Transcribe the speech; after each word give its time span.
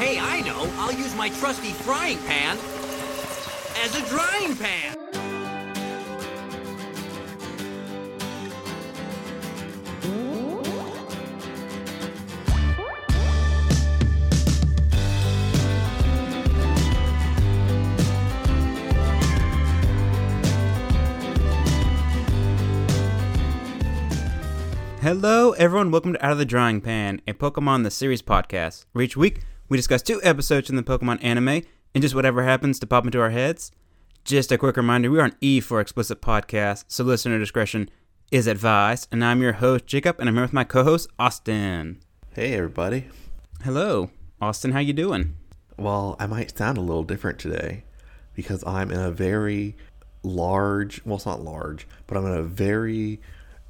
Hey, 0.00 0.18
I 0.18 0.40
know. 0.40 0.66
I'll 0.78 0.94
use 0.94 1.14
my 1.14 1.28
trusty 1.28 1.72
frying 1.72 2.16
pan 2.20 2.56
as 3.84 3.94
a 3.94 4.08
drying 4.08 4.56
pan. 4.56 4.96
Hello, 25.02 25.52
everyone. 25.52 25.90
Welcome 25.90 26.14
to 26.14 26.24
Out 26.24 26.32
of 26.32 26.38
the 26.38 26.46
Drying 26.46 26.80
Pan, 26.80 27.20
a 27.28 27.34
Pokemon 27.34 27.82
the 27.82 27.90
Series 27.90 28.22
podcast. 28.22 28.86
Where 28.92 29.04
each 29.04 29.18
week 29.18 29.42
we 29.70 29.76
discuss 29.76 30.02
two 30.02 30.20
episodes 30.24 30.68
in 30.68 30.74
the 30.74 30.82
Pokemon 30.82 31.22
anime 31.22 31.62
and 31.94 32.02
just 32.02 32.14
whatever 32.14 32.42
happens 32.42 32.80
to 32.80 32.88
pop 32.88 33.04
into 33.04 33.20
our 33.20 33.30
heads. 33.30 33.70
Just 34.24 34.50
a 34.50 34.58
quick 34.58 34.76
reminder 34.76 35.10
we 35.10 35.20
are 35.20 35.26
an 35.26 35.36
E 35.40 35.60
for 35.60 35.80
explicit 35.80 36.20
podcast, 36.20 36.84
so 36.88 37.04
listener 37.04 37.38
discretion 37.38 37.88
is 38.32 38.48
advised. 38.48 39.06
And 39.12 39.24
I'm 39.24 39.40
your 39.40 39.54
host, 39.54 39.86
Jacob, 39.86 40.18
and 40.18 40.28
I'm 40.28 40.34
here 40.34 40.42
with 40.42 40.52
my 40.52 40.64
co 40.64 40.82
host, 40.82 41.08
Austin. 41.20 42.00
Hey 42.32 42.54
everybody. 42.54 43.06
Hello, 43.62 44.10
Austin. 44.42 44.72
How 44.72 44.80
you 44.80 44.92
doing? 44.92 45.36
Well, 45.78 46.16
I 46.18 46.26
might 46.26 46.58
sound 46.58 46.76
a 46.76 46.82
little 46.82 47.04
different 47.04 47.38
today 47.38 47.84
because 48.34 48.64
I'm 48.66 48.90
in 48.90 48.98
a 48.98 49.12
very 49.12 49.76
large, 50.24 51.00
well, 51.04 51.16
it's 51.16 51.26
not 51.26 51.44
large, 51.44 51.86
but 52.08 52.18
I'm 52.18 52.26
in 52.26 52.32
a 52.32 52.42
very 52.42 53.20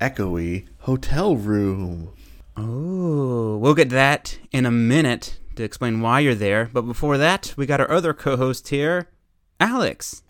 echoey 0.00 0.66
hotel 0.78 1.36
room. 1.36 2.14
Oh, 2.56 3.58
we'll 3.58 3.74
get 3.74 3.90
that 3.90 4.38
in 4.50 4.64
a 4.64 4.70
minute 4.70 5.39
to 5.60 5.64
explain 5.66 6.00
why 6.00 6.20
you're 6.20 6.34
there. 6.34 6.70
But 6.72 6.82
before 6.82 7.18
that, 7.18 7.54
we 7.56 7.66
got 7.66 7.80
our 7.80 7.90
other 7.90 8.12
co 8.12 8.36
host 8.36 8.68
here, 8.68 9.08
Alex. 9.60 10.22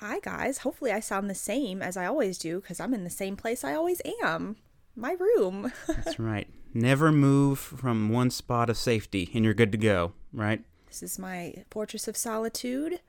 Hi, 0.00 0.20
guys. 0.20 0.58
Hopefully, 0.58 0.92
I 0.92 1.00
sound 1.00 1.28
the 1.28 1.34
same 1.34 1.82
as 1.82 1.96
I 1.96 2.06
always 2.06 2.38
do 2.38 2.60
because 2.60 2.78
I'm 2.78 2.94
in 2.94 3.04
the 3.04 3.10
same 3.10 3.36
place 3.36 3.64
I 3.64 3.74
always 3.74 4.00
am 4.22 4.56
my 4.94 5.16
room. 5.18 5.72
That's 5.86 6.18
right. 6.18 6.48
Never 6.74 7.10
move 7.10 7.58
from 7.58 8.10
one 8.10 8.30
spot 8.30 8.68
of 8.68 8.76
safety 8.76 9.30
and 9.34 9.44
you're 9.44 9.54
good 9.54 9.72
to 9.72 9.78
go, 9.78 10.12
right? 10.32 10.62
this 10.86 11.02
is 11.02 11.18
my 11.18 11.54
Fortress 11.70 12.08
of 12.08 12.16
Solitude, 12.16 13.00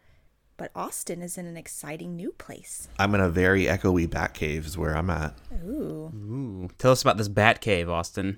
but 0.57 0.69
Austin 0.75 1.21
is 1.21 1.37
in 1.37 1.45
an 1.45 1.55
exciting 1.55 2.15
new 2.15 2.31
place. 2.33 2.89
I'm 2.99 3.15
in 3.15 3.21
a 3.21 3.29
very 3.29 3.65
echoey 3.65 4.09
bat 4.09 4.33
cave 4.33 4.65
is 4.65 4.77
where 4.77 4.95
I'm 4.95 5.09
at. 5.09 5.33
Ooh. 5.63 6.11
Ooh. 6.13 6.69
Tell 6.77 6.91
us 6.91 7.01
about 7.01 7.17
this 7.17 7.29
bat 7.29 7.61
cave, 7.61 7.89
Austin. 7.89 8.37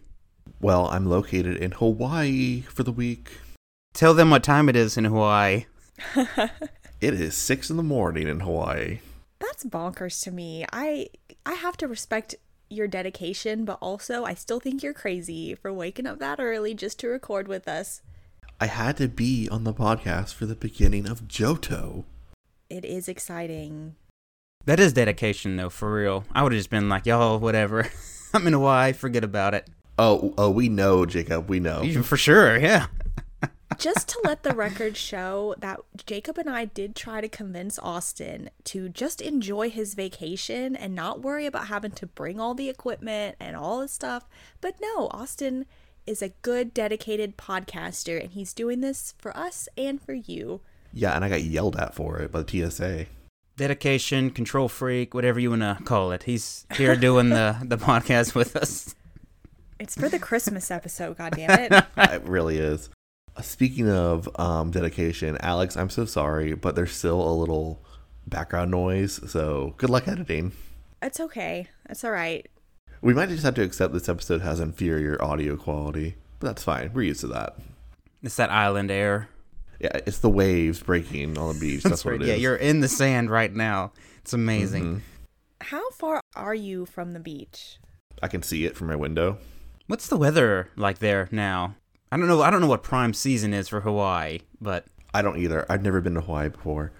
Well, 0.59 0.87
I'm 0.87 1.05
located 1.05 1.57
in 1.57 1.71
Hawaii 1.71 2.61
for 2.61 2.83
the 2.83 2.91
week. 2.91 3.31
Tell 3.93 4.13
them 4.13 4.29
what 4.29 4.43
time 4.43 4.69
it 4.69 4.75
is 4.75 4.97
in 4.97 5.05
Hawaii. 5.05 5.65
It 7.01 7.15
is 7.15 7.35
six 7.35 7.71
in 7.71 7.77
the 7.77 7.83
morning 7.83 8.27
in 8.27 8.41
Hawaii. 8.41 8.99
That's 9.39 9.65
bonkers 9.65 10.21
to 10.23 10.31
me. 10.31 10.67
I 10.71 11.07
I 11.47 11.53
have 11.53 11.75
to 11.77 11.87
respect 11.87 12.35
your 12.69 12.87
dedication, 12.87 13.65
but 13.65 13.79
also 13.81 14.23
I 14.23 14.35
still 14.35 14.59
think 14.59 14.83
you're 14.83 14.93
crazy 14.93 15.55
for 15.55 15.73
waking 15.73 16.05
up 16.05 16.19
that 16.19 16.39
early 16.39 16.75
just 16.75 16.99
to 16.99 17.07
record 17.07 17.47
with 17.47 17.67
us. 17.67 18.03
I 18.59 18.67
had 18.67 18.97
to 18.97 19.07
be 19.07 19.49
on 19.49 19.63
the 19.63 19.73
podcast 19.73 20.35
for 20.35 20.45
the 20.45 20.53
beginning 20.53 21.07
of 21.07 21.21
Johto. 21.21 22.03
It 22.69 22.85
is 22.85 23.07
exciting. 23.07 23.95
That 24.65 24.79
is 24.79 24.93
dedication, 24.93 25.55
though, 25.55 25.71
for 25.71 25.91
real. 25.91 26.25
I 26.33 26.43
would 26.43 26.51
have 26.51 26.59
just 26.59 26.69
been 26.69 26.87
like, 26.87 27.07
y'all, 27.07 27.39
whatever. 27.39 27.89
I'm 28.35 28.45
in 28.45 28.53
Hawaii, 28.53 28.93
forget 28.93 29.23
about 29.23 29.55
it. 29.55 29.67
Oh, 30.03 30.33
oh, 30.35 30.49
we 30.49 30.67
know, 30.67 31.05
Jacob. 31.05 31.47
We 31.47 31.59
know. 31.59 31.87
For 32.01 32.17
sure, 32.17 32.57
yeah. 32.57 32.87
just 33.77 34.09
to 34.09 34.21
let 34.23 34.41
the 34.41 34.55
record 34.55 34.97
show 34.97 35.53
that 35.59 35.79
Jacob 36.07 36.39
and 36.39 36.49
I 36.49 36.65
did 36.65 36.95
try 36.95 37.21
to 37.21 37.29
convince 37.29 37.77
Austin 37.77 38.49
to 38.63 38.89
just 38.89 39.21
enjoy 39.21 39.69
his 39.69 39.93
vacation 39.93 40.75
and 40.75 40.95
not 40.95 41.21
worry 41.21 41.45
about 41.45 41.67
having 41.67 41.91
to 41.91 42.07
bring 42.07 42.39
all 42.39 42.55
the 42.55 42.67
equipment 42.67 43.35
and 43.39 43.55
all 43.55 43.79
this 43.79 43.91
stuff. 43.91 44.27
But 44.59 44.77
no, 44.81 45.07
Austin 45.11 45.67
is 46.07 46.23
a 46.23 46.29
good, 46.41 46.73
dedicated 46.73 47.37
podcaster, 47.37 48.19
and 48.19 48.31
he's 48.31 48.53
doing 48.53 48.81
this 48.81 49.13
for 49.19 49.37
us 49.37 49.69
and 49.77 50.01
for 50.01 50.13
you. 50.13 50.61
Yeah, 50.91 51.15
and 51.15 51.23
I 51.23 51.29
got 51.29 51.43
yelled 51.43 51.75
at 51.75 51.93
for 51.93 52.17
it 52.17 52.31
by 52.31 52.41
the 52.41 52.71
TSA. 52.71 53.05
Dedication, 53.55 54.31
control 54.31 54.67
freak, 54.67 55.13
whatever 55.13 55.39
you 55.39 55.51
want 55.51 55.61
to 55.61 55.77
call 55.83 56.11
it. 56.11 56.23
He's 56.23 56.65
here 56.73 56.95
doing 56.95 57.29
the, 57.29 57.57
the 57.63 57.77
podcast 57.77 58.33
with 58.33 58.55
us. 58.55 58.95
It's 59.81 59.95
for 59.95 60.09
the 60.09 60.19
Christmas 60.19 60.69
episode, 60.69 61.17
goddammit. 61.17 61.71
it 61.97 62.11
it 62.11 62.23
really 62.23 62.59
is. 62.59 62.91
Uh, 63.35 63.41
Speaking 63.41 63.89
of 63.89 64.29
um, 64.39 64.69
dedication, 64.69 65.39
Alex, 65.41 65.75
I'm 65.75 65.89
so 65.89 66.05
sorry, 66.05 66.53
but 66.53 66.75
there's 66.75 66.91
still 66.91 67.19
a 67.19 67.33
little 67.33 67.83
background 68.27 68.69
noise. 68.69 69.19
So 69.31 69.73
good 69.77 69.89
luck 69.89 70.07
editing. 70.07 70.51
It's 71.01 71.19
okay. 71.19 71.67
It's 71.89 72.03
all 72.03 72.11
right. 72.11 72.47
We 73.01 73.15
might 73.15 73.29
just 73.29 73.41
have 73.41 73.55
to 73.55 73.63
accept 73.63 73.91
this 73.91 74.07
episode 74.07 74.41
has 74.41 74.59
inferior 74.59 75.19
audio 75.19 75.57
quality, 75.57 76.13
but 76.39 76.49
that's 76.49 76.63
fine. 76.63 76.91
We're 76.93 77.01
used 77.01 77.21
to 77.21 77.27
that. 77.27 77.55
It's 78.21 78.35
that 78.35 78.51
island 78.51 78.91
air. 78.91 79.29
Yeah, 79.79 79.97
it's 80.05 80.19
the 80.19 80.29
waves 80.29 80.79
breaking 80.79 81.39
on 81.39 81.55
the 81.55 81.59
beach. 81.59 81.81
That's, 81.81 82.05
what 82.05 82.11
right. 82.11 82.21
it 82.21 82.25
is. 82.25 82.29
Yeah, 82.29 82.35
you're 82.35 82.55
in 82.55 82.81
the 82.81 82.87
sand 82.87 83.31
right 83.31 83.51
now. 83.51 83.93
It's 84.19 84.33
amazing. 84.33 84.97
Mhm. 84.97 85.01
How 85.61 85.89
far 85.89 86.21
are 86.35 86.53
you 86.53 86.85
from 86.85 87.13
the 87.13 87.19
beach? 87.19 87.79
I 88.21 88.27
can 88.27 88.43
see 88.43 88.65
it 88.65 88.77
from 88.77 88.85
my 88.85 88.95
window. 88.95 89.39
What's 89.91 90.07
the 90.07 90.15
weather 90.15 90.69
like 90.77 90.99
there 90.99 91.27
now? 91.33 91.75
I 92.13 92.15
don't 92.15 92.29
know. 92.29 92.41
I 92.41 92.49
don't 92.49 92.61
know 92.61 92.67
what 92.67 92.81
prime 92.81 93.13
season 93.13 93.53
is 93.53 93.67
for 93.67 93.81
Hawaii, 93.81 94.39
but 94.61 94.85
I 95.13 95.21
don't 95.21 95.37
either. 95.37 95.65
I've 95.69 95.83
never 95.83 95.99
been 95.99 96.13
to 96.13 96.21
Hawaii 96.21 96.47
before, 96.47 96.93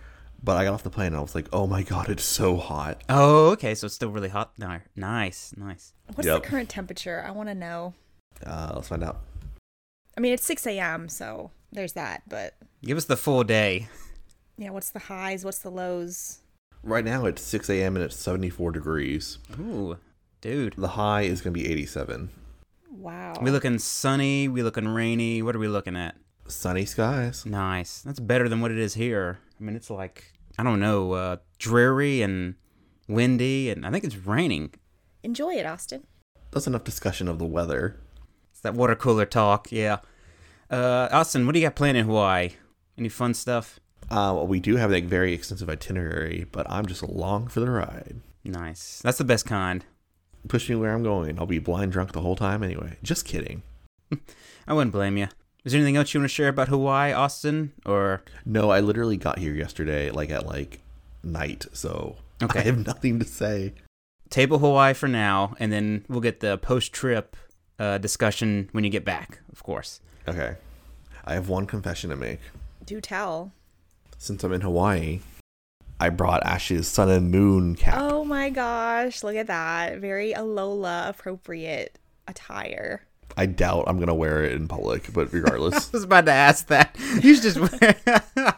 but 0.44 0.58
I 0.58 0.66
got 0.66 0.74
off 0.74 0.84
the 0.84 0.90
plane 0.90 1.08
and 1.08 1.16
I 1.16 1.22
was 1.22 1.34
like, 1.34 1.48
"Oh 1.54 1.68
my 1.68 1.84
god, 1.84 2.10
it's 2.10 2.26
so 2.26 2.58
hot." 2.58 3.02
oh, 3.08 3.52
okay. 3.52 3.76
So 3.76 3.86
it's 3.86 3.96
still 3.96 4.10
really 4.12 4.28
hot. 4.28 4.52
No, 4.58 4.82
nice, 4.98 5.54
nice. 5.56 5.94
What's 6.16 6.28
Yep. 6.28 6.44
the 6.44 6.50
current 6.50 6.68
temperature? 6.68 7.24
I 7.26 7.32
want 7.32 7.48
to 7.48 7.56
know. 7.56 7.94
Uh, 8.46 8.74
let's 8.76 8.90
find 8.90 9.06
out. 9.06 9.22
I 10.18 10.20
mean, 10.20 10.34
it's 10.34 10.44
6 10.44 10.68
a.m., 10.68 11.08
so 11.08 11.52
there's 11.72 11.94
that. 11.94 12.24
But 12.28 12.56
Give 12.84 12.98
us 12.98 13.06
the 13.06 13.16
full 13.16 13.46
day. 13.46 13.88
yeah, 14.58 14.72
what's 14.72 14.90
the 14.90 15.00
highs? 15.00 15.46
What's 15.46 15.60
the 15.60 15.72
lows? 15.72 16.40
Right 16.84 17.06
now 17.06 17.24
it's 17.26 17.42
6 17.42 17.70
a.m. 17.70 17.96
and 17.96 18.04
it's 18.04 18.18
74 18.18 18.74
degrees. 18.74 19.38
Ooh, 19.58 19.96
dude. 20.42 20.74
The 20.78 20.90
high 20.90 21.22
is 21.22 21.40
gonna 21.40 21.54
be 21.54 21.72
87. 21.72 22.32
Wow. 23.02 23.34
We 23.42 23.50
looking 23.50 23.80
sunny. 23.80 24.48
We 24.48 24.62
looking 24.62 24.88
rainy. 24.88 25.42
What 25.42 25.56
are 25.56 25.60
we 25.60 25.68
looking 25.68 25.96
at? 25.96 26.16
Sunny 26.48 26.86
skies. 26.86 27.48
Nice. 27.48 28.02
That's 28.02 28.20
better 28.20 28.48
than 28.48 28.62
what 28.62 28.70
it 28.70 28.78
is 28.78 28.94
here. 28.94 29.40
I 29.60 29.64
mean, 29.64 29.76
it's 29.76 29.90
like 29.90 30.34
I 30.60 30.64
don't 30.64 30.80
know, 30.80 31.14
uh, 31.14 31.38
dreary 31.58 32.22
and 32.22 32.56
windy, 33.08 33.72
and 33.72 33.88
I 33.88 33.92
think 33.92 34.04
it's 34.04 34.18
raining. 34.18 34.76
Enjoy 35.24 35.56
it, 35.56 35.66
Austin. 35.66 36.06
That's 36.52 36.68
enough 36.68 36.84
discussion 36.84 37.28
of 37.28 37.40
the 37.40 37.46
weather. 37.46 37.98
It's 38.52 38.62
that 38.62 38.76
water 38.76 38.96
cooler 38.96 39.26
talk. 39.26 39.72
Yeah. 39.72 40.00
Uh, 40.70 41.10
Austin, 41.12 41.48
what 41.48 41.54
do 41.54 41.60
you 41.60 41.66
got 41.66 41.76
planned 41.76 41.98
in 41.98 42.06
Hawaii? 42.06 42.52
Any 42.98 43.10
fun 43.10 43.34
stuff? 43.34 43.80
Uh, 44.12 44.36
well, 44.36 44.48
we 44.48 44.60
do 44.60 44.76
have 44.76 44.94
a 44.94 45.02
very 45.02 45.34
extensive 45.34 45.70
itinerary, 45.70 46.46
but 46.52 46.70
I'm 46.70 46.86
just 46.86 47.02
along 47.02 47.48
for 47.48 47.62
the 47.62 47.70
ride. 47.72 48.22
Nice. 48.44 49.02
That's 49.04 49.18
the 49.18 49.24
best 49.24 49.46
kind. 49.48 49.86
Push 50.48 50.70
me 50.70 50.76
where 50.76 50.94
I'm 50.94 51.04
going. 51.04 51.38
I'll 51.40 51.46
be 51.46 51.60
blind 51.60 51.92
drunk 51.92 52.12
the 52.14 52.22
whole 52.22 52.36
time 52.36 52.64
anyway. 52.64 52.98
Just 53.04 53.26
kidding. 53.26 53.62
I 54.68 54.74
wouldn't 54.74 54.92
blame 54.92 55.18
you. 55.18 55.28
Is 55.64 55.72
there 55.74 55.80
anything 55.80 55.96
else 55.98 56.14
you 56.14 56.20
want 56.20 56.30
to 56.30 56.34
share 56.34 56.48
about 56.50 56.70
Hawaii, 56.70 57.14
Austin? 57.14 57.72
Or 57.86 58.24
No, 58.46 58.72
I 58.72 58.80
literally 58.80 59.18
got 59.18 59.38
here 59.40 59.54
yesterday, 59.54 60.10
like 60.10 60.32
at 60.32 60.46
like 60.48 60.80
night, 61.24 61.66
so 61.74 62.16
Okay. 62.44 62.60
I 62.60 62.64
have 62.64 62.86
nothing 62.86 63.20
to 63.20 63.26
say. 63.26 63.74
table 64.32 64.58
Hawaii 64.58 64.94
for 64.96 65.08
now, 65.08 65.56
and 65.60 65.72
then 65.72 66.04
we'll 66.10 66.22
get 66.22 66.40
the 66.40 66.58
post-trip 66.58 67.36
uh, 67.78 68.00
discussion 68.00 68.70
when 68.72 68.84
you 68.84 68.90
get 68.90 69.06
back, 69.06 69.40
of 69.52 69.62
course. 69.62 70.02
Okay. 70.28 70.56
I 71.26 71.34
have 71.36 71.50
one 71.50 71.68
confession 71.68 72.10
to 72.10 72.16
make. 72.16 72.40
Do 72.84 73.00
tell. 73.00 73.52
Since 74.18 74.44
I'm 74.44 74.54
in 74.54 74.62
Hawaii, 74.62 75.20
I 76.02 76.10
brought 76.10 76.44
Ash's 76.44 76.88
sun 76.88 77.12
and 77.12 77.30
moon 77.30 77.76
cap. 77.76 77.96
Oh 78.00 78.26
my 78.26 78.50
gosh, 78.50 79.22
look 79.22 79.36
at 79.36 79.46
that. 79.46 80.00
Very 80.00 80.34
Alola 80.34 81.08
appropriate 81.08 82.00
attire. 82.28 83.04
I 83.38 83.46
doubt 83.46 83.84
I'm 83.86 84.00
gonna 84.00 84.16
wear 84.16 84.44
it 84.44 84.54
in 84.54 84.68
public, 84.68 85.14
but 85.14 85.32
regardless, 85.32 85.90
I 85.94 85.98
was 85.98 86.04
about 86.04 86.26
to 86.26 86.32
ask 86.32 86.66
that. 86.70 86.98
You 87.22 87.36
should 87.36 87.44
just 87.44 87.60
wear. 87.60 87.96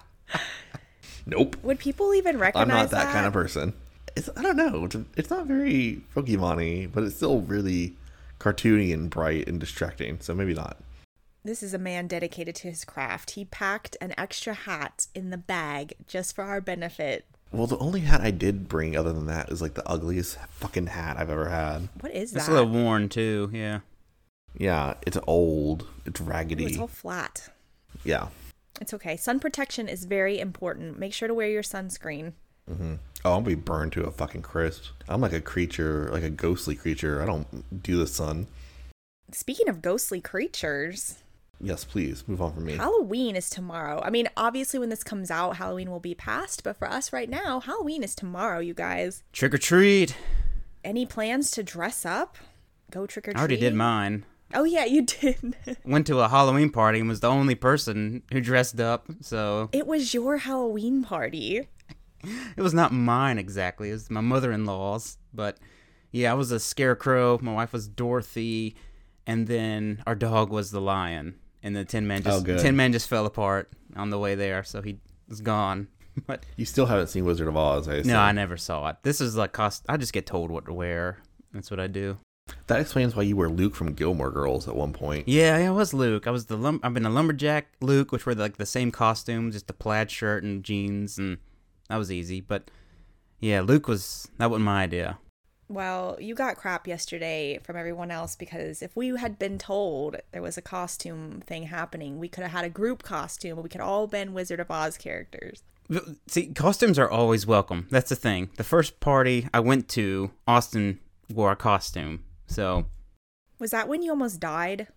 nope. 1.26 1.58
Would 1.64 1.80
people 1.80 2.14
even 2.14 2.40
recognize 2.40 2.64
I'm 2.64 2.70
not 2.70 2.92
that, 2.92 3.12
kind 3.12 3.26
of 3.26 3.34
person. 3.34 3.74
It's 4.16 4.30
I 4.38 4.42
don't 4.42 4.56
know. 4.56 4.86
It's, 4.86 4.96
it's 5.18 5.30
not 5.30 5.46
very 5.46 6.02
Pokemon-y, 6.16 6.88
but 6.94 7.04
it's 7.04 7.18
still 7.18 7.42
really 7.42 7.98
cartoony 8.40 8.94
and 8.94 9.10
bright 9.10 9.50
and 9.50 9.60
distracting. 9.60 10.22
So 10.22 10.34
maybe 10.34 10.54
not. 10.54 10.78
This 11.44 11.62
is 11.62 11.74
a 11.74 11.78
man 11.78 12.08
dedicated 12.08 12.56
to 12.56 12.70
his 12.70 12.86
craft. 12.86 13.32
He 13.32 13.44
packed 13.44 13.98
an 14.00 14.14
extra 14.18 14.54
hat 14.54 15.08
in 15.14 15.30
the 15.30 15.38
bag 15.38 15.96
just 16.08 16.34
for 16.34 16.46
our 16.46 16.62
benefit. 16.62 17.26
Well, 17.54 17.68
the 17.68 17.78
only 17.78 18.02
hat 18.02 18.22
I 18.22 18.32
did 18.32 18.68
bring, 18.68 18.98
other 18.98 19.14
than 19.14 19.28
that, 19.28 19.52
is 19.52 19.62
like 19.62 19.76
the 19.76 19.88
ugliest 19.88 20.38
fucking 20.50 20.88
hat 20.88 21.18
I've 21.18 21.30
ever 21.30 21.50
had. 21.50 21.88
What 22.02 22.12
is 22.12 22.32
that? 22.32 22.40
It's 22.40 22.48
a 22.48 22.52
little 22.52 22.70
worn 22.70 23.10
too. 23.10 23.52
Yeah. 23.54 23.82
Yeah, 24.58 24.96
it's 25.06 25.18
old. 25.28 25.88
It's 26.06 26.20
Ooh, 26.20 26.26
raggedy. 26.26 26.66
it's 26.66 26.80
all 26.80 26.88
flat. 26.88 27.50
Yeah. 28.04 28.28
It's 28.82 28.94
okay. 28.94 29.18
Sun 29.18 29.40
protection 29.40 29.88
is 29.88 30.06
very 30.06 30.40
important. 30.40 30.98
Make 30.98 31.14
sure 31.14 31.28
to 31.28 31.34
wear 31.34 31.48
your 31.48 31.62
sunscreen. 31.62 32.34
Mm-hmm. 32.70 32.96
Oh, 33.24 33.32
I'll 33.32 33.42
be 33.42 33.56
burned 33.56 33.94
to 33.94 34.04
a 34.04 34.12
fucking 34.12 34.42
crisp. 34.42 34.86
I'm 35.08 35.22
like 35.22 35.34
a 35.34 35.42
creature, 35.42 36.10
like 36.12 36.24
a 36.24 36.30
ghostly 36.30 36.76
creature. 36.76 37.22
I 37.22 37.26
don't 37.26 37.84
do 37.84 37.98
the 37.98 38.08
sun. 38.08 38.48
Speaking 39.32 39.70
of 39.70 39.82
ghostly 39.82 40.22
creatures, 40.22 41.24
Yes, 41.60 41.86
please 41.86 42.28
move 42.28 42.42
on 42.42 42.54
from 42.54 42.66
me. 42.66 42.74
Halloween 42.76 43.36
is 43.36 43.50
tomorrow. 43.50 44.02
I 44.04 44.10
mean, 44.10 44.28
obviously, 44.36 44.80
when 44.80 44.90
this 44.90 45.04
comes 45.04 45.32
out, 45.32 45.58
Halloween 45.58 45.90
will 45.90 46.00
be 46.00 46.14
past, 46.16 46.64
but 46.64 46.76
for 46.78 46.90
us 46.90 47.14
right 47.14 47.30
now, 47.30 47.62
Halloween 47.62 48.04
is 48.04 48.16
tomorrow, 48.16 48.60
you 48.60 48.74
guys. 48.74 49.24
Trick 49.32 49.54
or 49.54 49.58
treat. 49.58 50.16
Any 50.84 51.06
plans 51.06 51.52
to 51.52 51.64
dress 51.64 52.06
up? 52.06 52.38
Go 52.92 53.06
trick 53.08 53.28
or 53.28 53.32
treat? 53.32 53.38
I 53.38 53.40
already 53.40 53.58
did 53.58 53.76
mine. 53.76 54.26
Oh, 54.54 54.66
yeah, 54.66 54.84
you 54.86 55.04
did. 55.04 55.56
Went 55.86 56.06
to 56.08 56.20
a 56.20 56.28
Halloween 56.28 56.70
party 56.70 57.00
and 57.00 57.08
was 57.08 57.22
the 57.22 57.30
only 57.30 57.56
person 57.56 58.24
who 58.32 58.42
dressed 58.42 58.80
up, 58.80 59.08
so 59.22 59.70
it 59.72 59.88
was 59.88 60.14
your 60.14 60.38
Halloween 60.38 61.04
party. 61.04 61.68
it 62.58 62.62
was 62.62 62.74
not 62.74 62.92
mine 62.92 63.38
exactly. 63.38 63.90
It 63.90 63.94
was 63.94 64.12
my 64.12 64.22
mother-in-law's, 64.22 65.18
but 65.34 65.58
yeah, 66.12 66.32
I 66.32 66.36
was 66.36 66.52
a 66.52 66.60
scarecrow. 66.60 67.40
My 67.42 67.54
wife 67.54 67.74
was 67.74 67.88
Dorothy, 67.88 68.76
and 69.26 69.48
then 69.48 70.04
our 70.06 70.14
dog 70.16 70.52
was 70.52 70.70
the 70.72 70.82
lion. 70.82 71.36
And 71.64 71.76
the 71.76 71.86
Tin 71.86 72.06
Man 72.06 72.20
Oh, 72.26 72.30
just 72.32 72.46
good. 72.46 72.60
Tin 72.60 72.76
Man 72.76 72.92
just 72.92 73.08
fell 73.08 73.26
apart 73.26 73.72
on 73.96 74.10
the 74.10 74.20
way 74.20 74.36
there, 74.36 74.64
so 74.64 74.82
he 74.82 75.00
was 75.28 75.42
gone. 75.42 75.88
But 76.28 76.46
You 76.58 76.66
still 76.66 76.86
haven't 76.86 77.08
seen 77.08 77.26
Wizard 77.26 77.48
of 77.48 77.58
Oz, 77.58 77.88
I 77.88 77.96
assume. 77.96 78.12
no, 78.12 78.20
I 78.20 78.34
never 78.34 78.56
saw 78.56 78.88
it. 78.90 78.98
This 79.02 79.20
is 79.20 79.36
like 79.36 79.52
cost. 79.52 79.84
I 79.90 79.98
just 79.98 80.14
get 80.14 80.28
told 80.28 80.52
what 80.52 80.66
to 80.66 80.74
wear. 80.74 81.18
That's 81.54 81.72
what 81.72 81.80
I 81.80 81.88
do. 81.88 82.18
That 82.68 82.82
explains 82.82 83.16
why 83.16 83.24
you 83.24 83.36
were 83.36 83.50
Luke 83.50 83.74
from 83.74 83.94
Gilmore 83.94 84.30
Girls 84.30 84.68
at 84.68 84.76
one 84.76 84.94
point. 84.94 85.28
Yeah, 85.28 85.58
yeah, 85.58 85.70
I 85.70 85.72
was 85.72 85.92
Luke. 85.94 86.28
I 86.28 86.32
was 86.32 86.46
the 86.46 86.56
lum- 86.58 86.82
I've 86.84 86.94
been 86.94 87.06
a 87.08 87.10
lumberjack 87.10 87.66
Luke, 87.82 88.12
which 88.12 88.26
were 88.28 88.36
like 88.36 88.58
the 88.58 88.66
same 88.66 88.92
costume, 88.92 89.52
just 89.52 89.70
a 89.72 89.74
plaid 89.74 90.12
shirt 90.12 90.44
and 90.44 90.64
jeans, 90.64 91.18
and 91.18 91.38
that 91.90 91.98
was 91.98 92.12
easy. 92.12 92.42
But 92.42 92.70
yeah, 93.40 93.62
Luke 93.62 93.88
was 93.88 94.28
that 94.38 94.52
wasn't 94.52 94.66
my 94.66 94.84
idea. 94.84 95.18
Well, 95.74 96.18
you 96.20 96.36
got 96.36 96.56
crap 96.58 96.88
yesterday 96.88 97.60
from 97.64 97.76
everyone 97.76 98.12
else 98.12 98.36
because 98.36 98.82
if 98.82 98.96
we 98.96 99.10
had 99.18 99.40
been 99.40 99.58
told 99.58 100.18
there 100.32 100.42
was 100.42 100.58
a 100.58 100.62
costume 100.62 101.42
thing 101.48 101.64
happening, 101.64 102.20
we 102.20 102.28
could 102.30 102.44
have 102.44 102.52
had 102.52 102.66
a 102.66 102.70
group 102.70 103.02
costume. 103.04 103.62
We 103.64 103.70
could 103.70 103.82
all 103.82 104.06
been 104.08 104.34
Wizard 104.34 104.60
of 104.60 104.70
Oz 104.70 104.98
characters. 104.98 105.64
See, 106.28 106.48
costumes 106.54 106.98
are 107.00 107.10
always 107.10 107.46
welcome. 107.48 107.88
That's 107.90 108.10
the 108.10 108.16
thing. 108.16 108.50
The 108.58 108.64
first 108.64 109.00
party 109.00 109.48
I 109.54 109.60
went 109.60 109.90
to, 109.90 110.32
Austin 110.48 111.00
wore 111.34 111.52
a 111.52 111.56
costume, 111.56 112.24
so 112.48 112.86
Was 113.60 113.72
that 113.72 113.88
when 113.88 114.02
you 114.04 114.12
almost 114.12 114.40
died? 114.40 114.88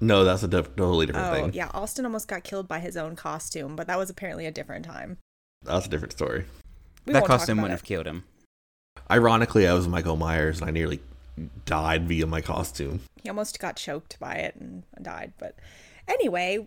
No, 0.00 0.24
that's 0.24 0.42
a 0.42 0.48
diff- 0.48 0.74
totally 0.76 1.06
different 1.06 1.28
Oh, 1.28 1.34
thing. 1.34 1.52
yeah. 1.54 1.70
Austin 1.72 2.04
almost 2.04 2.26
got 2.28 2.42
killed 2.42 2.66
by 2.66 2.80
his 2.80 2.96
own 2.96 3.14
costume, 3.16 3.76
but 3.76 3.86
that 3.86 3.96
was 3.98 4.10
apparently 4.10 4.44
a 4.46 4.50
different 4.50 4.84
time. 4.84 5.18
That's 5.62 5.86
a 5.86 5.88
different 5.88 6.12
story. 6.12 6.44
We 7.06 7.12
that 7.12 7.24
costume 7.24 7.58
wouldn't 7.58 7.72
it. 7.72 7.76
have 7.76 7.84
killed 7.84 8.06
him. 8.06 8.24
Ironically, 9.10 9.66
I 9.66 9.74
was 9.74 9.86
Michael 9.86 10.16
Myers 10.16 10.60
and 10.60 10.68
I 10.68 10.72
nearly 10.72 11.00
died 11.66 12.08
via 12.08 12.26
my 12.26 12.40
costume. 12.40 13.00
He 13.22 13.28
almost 13.28 13.58
got 13.58 13.76
choked 13.76 14.18
by 14.18 14.34
it 14.34 14.56
and 14.56 14.84
died. 15.02 15.32
But 15.38 15.56
anyway, 16.08 16.66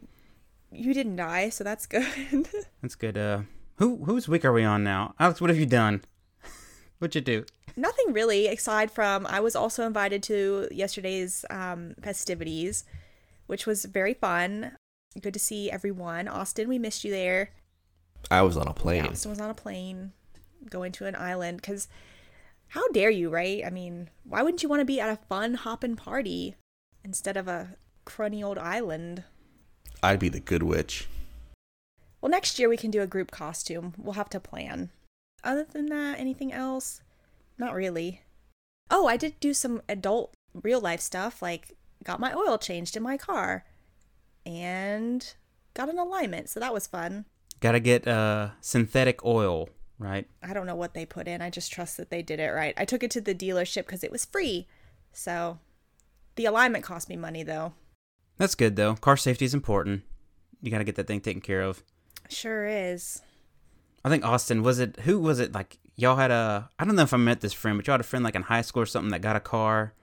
you 0.72 0.94
didn't 0.94 1.16
die, 1.16 1.50
so 1.50 1.64
that's 1.64 1.86
good. 1.86 2.06
That's 2.82 2.96
good. 2.96 3.18
Uh, 3.18 3.42
who 3.78 4.04
whose 4.06 4.28
week 4.28 4.44
are 4.46 4.54
we 4.54 4.64
on 4.64 4.84
now, 4.84 5.14
Alex? 5.20 5.40
What 5.40 5.50
have 5.50 5.60
you 5.60 5.66
done? 5.66 6.04
What'd 7.00 7.16
you 7.16 7.22
do? 7.22 7.46
Nothing 7.76 8.14
really, 8.14 8.48
aside 8.48 8.92
from 8.92 9.26
I 9.28 9.40
was 9.40 9.56
also 9.56 9.86
invited 9.86 10.24
to 10.24 10.68
yesterday's 10.72 11.46
um, 11.50 11.96
festivities, 12.02 12.86
which 13.46 13.66
was 13.66 13.86
very 13.86 14.14
fun. 14.14 14.72
Good 15.22 15.34
to 15.34 15.40
see 15.40 15.72
everyone. 15.72 16.28
Austin, 16.28 16.68
we 16.68 16.80
missed 16.80 17.04
you 17.04 17.12
there. 17.12 17.52
I 18.30 18.42
was 18.42 18.58
on 18.58 18.68
a 18.68 18.74
plane. 18.74 19.06
Austin 19.06 19.32
was 19.32 19.40
on 19.40 19.50
a 19.50 19.56
plane 19.56 20.12
going 20.70 20.92
to 20.94 21.06
an 21.06 21.16
island 21.16 21.58
because 21.62 21.88
how 22.70 22.88
dare 22.90 23.10
you, 23.10 23.30
right? 23.30 23.64
I 23.66 23.70
mean, 23.70 24.10
why 24.24 24.42
wouldn't 24.42 24.64
you 24.64 24.70
want 24.70 24.82
to 24.82 24.86
be 24.86 25.00
at 25.00 25.10
a 25.10 25.26
fun 25.28 25.56
hopping 25.56 25.96
party 25.96 26.56
instead 27.04 27.38
of 27.38 27.48
a 27.48 27.76
cruddy 28.06 28.44
old 28.44 28.58
island? 28.58 29.24
I'd 30.04 30.20
be 30.20 30.30
the 30.30 30.40
good 30.40 30.64
witch. 30.64 31.08
Well, 32.22 32.30
next 32.30 32.60
year 32.60 32.70
we 32.70 32.78
can 32.78 32.92
do 32.92 33.02
a 33.02 33.08
group 33.08 33.32
costume. 33.32 33.94
We'll 33.98 34.14
have 34.14 34.30
to 34.30 34.40
plan. 34.40 34.90
Other 35.44 35.64
than 35.64 35.86
that, 35.88 36.20
anything 36.20 36.52
else? 36.52 37.02
Not 37.58 37.74
really. 37.74 38.22
Oh, 38.90 39.08
I 39.08 39.18
did 39.18 39.40
do 39.40 39.54
some 39.54 39.82
adult 39.88 40.34
real 40.54 40.80
life 40.80 41.02
stuff, 41.02 41.42
like 41.42 41.76
got 42.04 42.20
my 42.20 42.34
oil 42.34 42.58
changed 42.58 42.96
in 42.96 43.04
my 43.04 43.18
car 43.18 43.66
and 44.46 45.34
got 45.74 45.90
an 45.90 46.00
alignment, 46.00 46.50
so 46.50 46.60
that 46.60 46.74
was 46.74 46.88
fun. 46.88 47.26
Gotta 47.60 47.80
get 47.80 48.08
uh 48.08 48.50
synthetic 48.62 49.24
oil, 49.26 49.70
right? 50.00 50.28
I 50.44 50.54
don't 50.54 50.66
know 50.66 50.76
what 50.76 50.94
they 50.94 51.06
put 51.06 51.28
in. 51.28 51.42
I 51.42 51.50
just 51.50 51.72
trust 51.72 51.98
that 51.98 52.10
they 52.10 52.22
did 52.22 52.40
it 52.40 52.50
right. 52.50 52.74
I 52.78 52.86
took 52.86 53.04
it 53.04 53.12
to 53.12 53.22
the 53.22 53.36
dealership 53.36 53.86
because 53.86 54.04
it 54.04 54.12
was 54.12 54.26
free. 54.26 54.68
So 55.14 55.60
the 56.36 56.46
alignment 56.46 56.84
cost 56.84 57.10
me 57.10 57.16
money, 57.16 57.44
though. 57.44 57.74
That's 58.38 58.56
good 58.56 58.76
though. 58.76 58.94
Car 58.96 59.18
safety 59.18 59.46
is 59.46 59.54
important. 59.54 60.04
You 60.62 60.70
gotta 60.72 60.84
get 60.84 60.96
that 60.96 61.08
thing 61.08 61.22
taken 61.22 61.42
care 61.42 61.62
of. 61.62 61.84
Sure 62.30 62.66
is. 62.68 63.22
I 64.06 64.10
think 64.10 64.24
Austin 64.26 64.62
was 64.64 64.80
it. 64.80 65.00
Who 65.02 65.20
was 65.20 65.40
it? 65.40 65.54
Like 65.54 65.78
y'all 65.96 66.16
had 66.18 66.30
a. 66.32 66.70
I 66.78 66.86
don't 66.86 66.96
know 66.96 67.02
if 67.04 67.14
I 67.14 67.18
met 67.18 67.42
this 67.42 67.54
friend, 67.54 67.78
but 67.78 67.88
y'all 67.88 67.94
had 67.96 68.02
a 68.02 68.04
friend 68.04 68.24
like 68.24 68.36
in 68.36 68.44
high 68.44 68.62
school 68.62 68.84
or 68.84 68.86
something 68.86 69.12
that 69.12 69.22
got 69.22 69.36
a 69.36 69.40
car, 69.40 69.94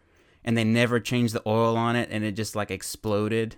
and 0.44 0.56
they 0.58 0.64
never 0.64 0.98
changed 0.98 1.32
the 1.34 1.42
oil 1.46 1.76
on 1.76 1.94
it, 1.96 2.08
and 2.10 2.24
it 2.24 2.32
just 2.32 2.56
like 2.56 2.70
exploded. 2.72 3.56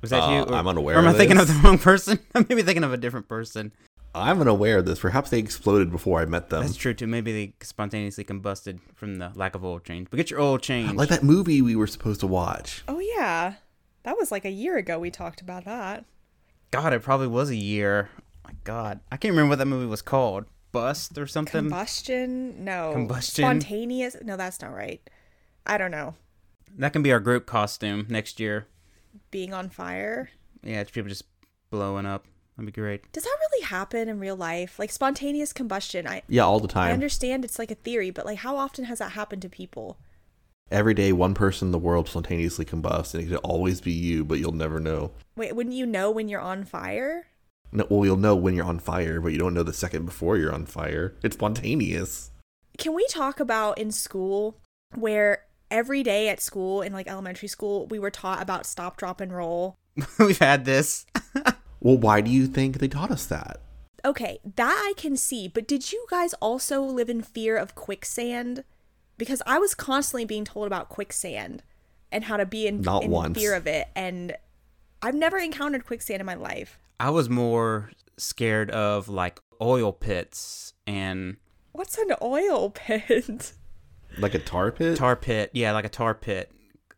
Was 0.00 0.10
that 0.10 0.24
Uh, 0.24 0.30
you? 0.46 0.54
I'm 0.54 0.66
unaware 0.66 0.96
Or 0.96 0.98
am 0.98 1.06
of 1.06 1.14
I 1.14 1.18
thinking 1.18 1.38
of 1.38 1.46
the 1.46 1.54
wrong 1.64 1.78
person? 1.78 2.18
I'm 2.34 2.44
maybe 2.48 2.62
thinking 2.62 2.84
of 2.84 2.92
a 2.92 2.96
different 2.98 3.28
person. 3.28 3.72
I'm 4.16 4.40
unaware 4.40 4.78
of 4.78 4.86
this. 4.86 4.98
Perhaps 4.98 5.30
they 5.30 5.38
exploded 5.38 5.90
before 5.90 6.20
I 6.20 6.24
met 6.24 6.50
them. 6.50 6.62
That's 6.62 6.76
true 6.76 6.94
too. 6.94 7.06
Maybe 7.06 7.32
they 7.32 7.54
spontaneously 7.64 8.24
combusted 8.24 8.80
from 8.94 9.16
the 9.16 9.32
lack 9.34 9.54
of 9.54 9.64
oil 9.64 9.78
change. 9.78 10.08
But 10.10 10.16
get 10.16 10.30
your 10.30 10.40
oil 10.40 10.58
change. 10.58 10.92
Like 10.92 11.08
that 11.10 11.22
movie 11.22 11.62
we 11.62 11.76
were 11.76 11.86
supposed 11.86 12.20
to 12.20 12.26
watch. 12.26 12.82
Oh, 12.88 12.98
yeah. 12.98 13.54
That 14.04 14.16
was 14.16 14.30
like 14.30 14.44
a 14.44 14.50
year 14.50 14.76
ago 14.76 14.98
we 14.98 15.10
talked 15.10 15.40
about 15.40 15.64
that. 15.64 16.04
God, 16.70 16.92
it 16.92 17.02
probably 17.02 17.26
was 17.28 17.50
a 17.50 17.56
year. 17.56 18.10
my 18.44 18.52
God, 18.64 19.00
I 19.10 19.16
can't 19.16 19.32
remember 19.32 19.50
what 19.50 19.58
that 19.58 19.66
movie 19.66 19.86
was 19.86 20.02
called. 20.02 20.46
Bust 20.72 21.16
or 21.16 21.26
something. 21.26 21.62
Combustion? 21.62 22.64
No. 22.64 22.92
Combustion? 22.92 23.44
Spontaneous? 23.44 24.16
No, 24.22 24.36
that's 24.36 24.60
not 24.60 24.74
right. 24.74 25.00
I 25.64 25.78
don't 25.78 25.90
know. 25.90 26.14
that 26.78 26.92
can 26.92 27.02
be 27.02 27.12
our 27.12 27.20
group 27.20 27.46
costume 27.46 28.06
next 28.08 28.38
year. 28.38 28.66
Being 29.30 29.54
on 29.54 29.70
fire? 29.70 30.30
Yeah, 30.62 30.80
it's 30.80 30.90
people 30.90 31.08
just 31.08 31.24
blowing 31.70 32.06
up. 32.06 32.26
That'd 32.56 32.72
be 32.72 32.80
great. 32.80 33.12
Does 33.12 33.24
that 33.24 33.36
really 33.50 33.64
happen 33.66 34.08
in 34.08 34.18
real 34.18 34.36
life? 34.36 34.78
Like 34.78 34.90
spontaneous 34.90 35.52
combustion? 35.52 36.06
I, 36.06 36.22
Yeah, 36.28 36.44
all 36.44 36.60
the 36.60 36.68
time. 36.68 36.88
I 36.88 36.92
understand 36.92 37.44
it's 37.44 37.58
like 37.58 37.70
a 37.70 37.74
theory, 37.76 38.10
but 38.10 38.24
like 38.24 38.38
how 38.38 38.56
often 38.56 38.84
has 38.84 38.98
that 38.98 39.12
happened 39.12 39.42
to 39.42 39.48
people? 39.48 39.98
Every 40.70 40.94
day, 40.94 41.12
one 41.12 41.34
person 41.34 41.68
in 41.68 41.72
the 41.72 41.78
world 41.78 42.08
spontaneously 42.08 42.64
combusts, 42.64 43.14
and 43.14 43.22
it 43.22 43.28
could 43.28 43.36
always 43.38 43.80
be 43.80 43.92
you, 43.92 44.24
but 44.24 44.40
you'll 44.40 44.52
never 44.52 44.80
know. 44.80 45.12
Wait, 45.36 45.54
wouldn't 45.54 45.76
you 45.76 45.86
know 45.86 46.10
when 46.10 46.28
you're 46.28 46.40
on 46.40 46.64
fire? 46.64 47.28
No, 47.70 47.86
well, 47.88 48.04
you'll 48.04 48.16
know 48.16 48.34
when 48.34 48.54
you're 48.54 48.64
on 48.66 48.80
fire, 48.80 49.20
but 49.20 49.32
you 49.32 49.38
don't 49.38 49.54
know 49.54 49.62
the 49.62 49.72
second 49.72 50.06
before 50.06 50.36
you're 50.36 50.52
on 50.52 50.66
fire. 50.66 51.14
It's 51.22 51.36
spontaneous. 51.36 52.30
Can 52.78 52.94
we 52.94 53.06
talk 53.08 53.38
about 53.38 53.78
in 53.78 53.92
school 53.92 54.58
where 54.94 55.44
every 55.70 56.02
day 56.02 56.28
at 56.28 56.40
school 56.40 56.82
in 56.82 56.92
like 56.92 57.06
elementary 57.06 57.48
school 57.48 57.86
we 57.86 57.98
were 57.98 58.10
taught 58.10 58.42
about 58.42 58.66
stop, 58.66 58.96
drop, 58.96 59.20
and 59.20 59.32
roll? 59.32 59.76
We've 60.18 60.38
had 60.38 60.64
this. 60.64 61.06
Well, 61.80 61.96
why 61.96 62.20
do 62.20 62.30
you 62.30 62.46
think 62.46 62.78
they 62.78 62.88
taught 62.88 63.10
us 63.10 63.26
that? 63.26 63.60
Okay, 64.04 64.38
that 64.56 64.84
I 64.88 64.94
can 64.96 65.16
see, 65.16 65.48
but 65.48 65.66
did 65.66 65.92
you 65.92 66.06
guys 66.10 66.32
also 66.34 66.80
live 66.82 67.08
in 67.08 67.22
fear 67.22 67.56
of 67.56 67.74
quicksand? 67.74 68.62
Because 69.18 69.42
I 69.46 69.58
was 69.58 69.74
constantly 69.74 70.24
being 70.24 70.44
told 70.44 70.66
about 70.66 70.88
quicksand 70.88 71.62
and 72.12 72.24
how 72.24 72.36
to 72.36 72.46
be 72.46 72.66
in, 72.66 72.82
Not 72.82 73.02
in 73.04 73.10
once. 73.10 73.36
fear 73.38 73.54
of 73.54 73.66
it, 73.66 73.88
and 73.96 74.36
I've 75.02 75.14
never 75.14 75.38
encountered 75.38 75.86
quicksand 75.86 76.20
in 76.20 76.26
my 76.26 76.34
life. 76.34 76.78
I 77.00 77.10
was 77.10 77.28
more 77.28 77.90
scared 78.16 78.70
of 78.70 79.08
like 79.08 79.40
oil 79.60 79.92
pits 79.92 80.72
and 80.86 81.36
What's 81.72 81.98
an 81.98 82.12
oil 82.22 82.70
pit? 82.70 83.52
Like 84.18 84.34
a 84.34 84.38
tar 84.38 84.72
pit? 84.72 84.96
tar 84.96 85.14
pit. 85.14 85.50
Yeah, 85.52 85.72
like 85.72 85.84
a 85.84 85.90
tar 85.90 86.14
pit. 86.14 86.50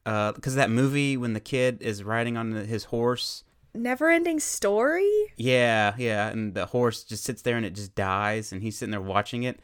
Uh, 0.06 0.30
because 0.32 0.54
that 0.54 0.70
movie 0.70 1.16
when 1.16 1.32
the 1.32 1.40
kid 1.40 1.78
is 1.80 2.04
riding 2.04 2.36
on 2.36 2.52
his 2.52 2.84
horse. 2.84 3.42
Never 3.74 4.10
ending 4.10 4.40
story? 4.40 5.10
Yeah, 5.36 5.94
yeah, 5.98 6.28
and 6.28 6.54
the 6.54 6.66
horse 6.66 7.04
just 7.04 7.24
sits 7.24 7.42
there 7.42 7.56
and 7.56 7.66
it 7.66 7.74
just 7.74 7.94
dies, 7.94 8.52
and 8.52 8.62
he's 8.62 8.78
sitting 8.78 8.90
there 8.90 9.00
watching 9.00 9.42
it. 9.42 9.60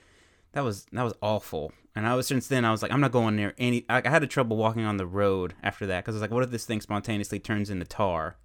That 0.52 0.62
was 0.62 0.86
that 0.92 1.02
was 1.02 1.14
awful. 1.20 1.72
And 1.96 2.06
I 2.06 2.14
was 2.14 2.26
since 2.26 2.48
then 2.48 2.64
I 2.64 2.70
was 2.70 2.82
like, 2.82 2.92
I'm 2.92 3.00
not 3.00 3.12
going 3.12 3.36
near 3.36 3.54
any. 3.58 3.84
I, 3.88 4.02
I 4.04 4.10
had 4.10 4.22
a 4.22 4.28
trouble 4.28 4.56
walking 4.56 4.84
on 4.84 4.96
the 4.96 5.06
road 5.06 5.54
after 5.62 5.86
that 5.86 6.04
because 6.04 6.14
I 6.14 6.16
was 6.16 6.22
like, 6.22 6.30
what 6.30 6.42
if 6.42 6.50
this 6.50 6.66
thing 6.66 6.80
spontaneously 6.80 7.38
turns 7.38 7.70
into 7.70 7.84
tar, 7.84 8.36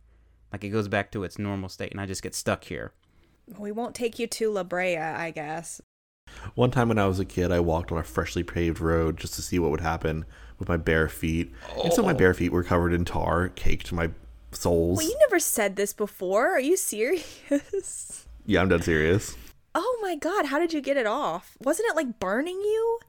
like 0.52 0.64
it 0.64 0.70
goes 0.70 0.88
back 0.88 1.12
to 1.12 1.24
its 1.24 1.38
normal 1.38 1.70
state, 1.70 1.92
and 1.92 2.02
I 2.02 2.06
just 2.06 2.24
get 2.24 2.36
stuck 2.36 2.64
here. 2.64 2.94
We 3.58 3.72
won't 3.72 3.96
take 3.96 4.20
you 4.20 4.28
to 4.28 4.52
La 4.52 4.64
Brea, 4.64 4.98
I 4.98 5.32
guess. 5.32 5.82
One 6.54 6.70
time 6.70 6.90
when 6.90 7.00
I 7.00 7.08
was 7.08 7.20
a 7.20 7.26
kid, 7.26 7.52
I 7.52 7.60
walked 7.60 7.92
on 7.92 7.98
a 7.98 8.04
freshly 8.04 8.44
paved 8.44 8.80
road 8.80 9.18
just 9.18 9.34
to 9.36 9.42
see 9.42 9.58
what 9.58 9.72
would 9.72 9.82
happen 9.82 10.26
with 10.60 10.70
my 10.70 10.78
bare 10.78 11.10
feet. 11.10 11.52
And 11.84 11.92
so 11.92 12.04
my 12.04 12.12
oh. 12.12 12.16
bare 12.16 12.36
feet 12.36 12.52
were 12.52 12.64
covered 12.64 12.94
in 12.94 13.04
tar, 13.04 13.50
caked 13.50 13.92
my 13.92 14.12
souls. 14.52 14.98
Well, 14.98 15.08
you 15.08 15.18
never 15.20 15.40
said 15.40 15.76
this 15.76 15.94
before. 15.94 16.50
Are 16.50 16.60
you 16.60 16.78
serious? 16.78 18.26
Yeah, 18.46 18.62
I'm 18.62 18.70
dead 18.70 18.84
serious. 18.84 19.38
Oh 19.76 20.00
my 20.02 20.16
god, 20.16 20.48
how 20.48 20.58
did 20.58 20.74
you 20.74 20.82
get 20.82 20.98
it 20.98 21.06
off? 21.06 21.56
Wasn't 21.62 21.88
it 21.88 21.96
like 21.96 22.20
burning 22.20 22.60
you? 22.60 23.00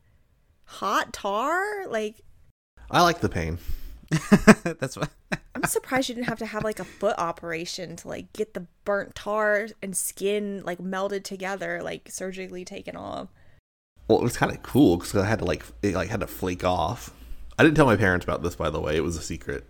Hot 0.67 1.15
tar? 1.15 1.87
Like, 1.87 2.17
I 2.91 3.01
like 3.01 3.21
the 3.21 3.31
pain. 3.31 3.57
That's 4.63 4.99
what. 4.99 5.09
I'm 5.55 5.65
surprised 5.65 6.11
you 6.11 6.15
didn't 6.15 6.29
have 6.29 6.39
to 6.41 6.47
have 6.47 6.63
like 6.63 6.79
a 6.79 6.85
foot 6.85 7.15
operation 7.17 7.97
to 7.97 8.09
like 8.09 8.35
get 8.35 8.53
the 8.53 8.67
burnt 8.85 9.15
tar 9.15 9.69
and 9.83 9.97
skin 9.97 10.63
like 10.67 10.79
melded 10.79 11.25
together, 11.25 11.81
like 11.83 12.11
surgically 12.11 12.67
taken 12.67 12.95
off. 12.95 13.29
Well, 14.09 14.19
it 14.19 14.25
was 14.25 14.37
kind 14.37 14.53
of 14.53 14.63
cool 14.63 14.99
because 14.99 15.15
I 15.17 15.27
had 15.27 15.39
to 15.39 15.47
like 15.47 15.65
it 15.83 15.95
like 15.95 16.11
had 16.11 16.21
to 16.21 16.27
flake 16.27 16.65
off. 16.65 17.15
I 17.59 17.63
didn't 17.63 17.77
tell 17.77 17.87
my 17.87 17.97
parents 17.97 18.25
about 18.25 18.43
this, 18.43 18.57
by 18.57 18.69
the 18.69 18.81
way. 18.81 18.95
It 18.95 19.05
was 19.05 19.17
a 19.17 19.23
secret. 19.23 19.65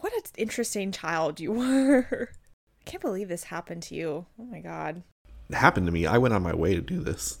What 0.00 0.12
an 0.12 0.22
interesting 0.36 0.92
child 0.92 1.40
you 1.40 1.52
were. 1.52 2.30
I 2.30 2.90
can't 2.90 3.02
believe 3.02 3.28
this 3.28 3.44
happened 3.44 3.82
to 3.84 3.94
you. 3.94 4.26
Oh 4.38 4.44
my 4.44 4.60
god. 4.60 5.02
It 5.48 5.56
happened 5.56 5.86
to 5.86 5.92
me. 5.92 6.06
I 6.06 6.18
went 6.18 6.34
on 6.34 6.42
my 6.42 6.54
way 6.54 6.74
to 6.74 6.80
do 6.80 7.00
this. 7.00 7.38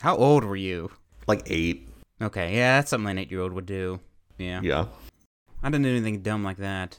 How 0.00 0.16
old 0.16 0.44
were 0.44 0.56
you? 0.56 0.90
Like 1.26 1.42
eight. 1.46 1.88
Okay, 2.20 2.56
yeah, 2.56 2.78
that's 2.78 2.90
something 2.90 3.10
an 3.10 3.18
eight-year-old 3.18 3.52
would 3.52 3.66
do. 3.66 4.00
Yeah. 4.38 4.60
Yeah. 4.62 4.86
I 5.62 5.70
didn't 5.70 5.82
do 5.84 5.90
anything 5.90 6.22
dumb 6.22 6.42
like 6.44 6.56
that. 6.58 6.98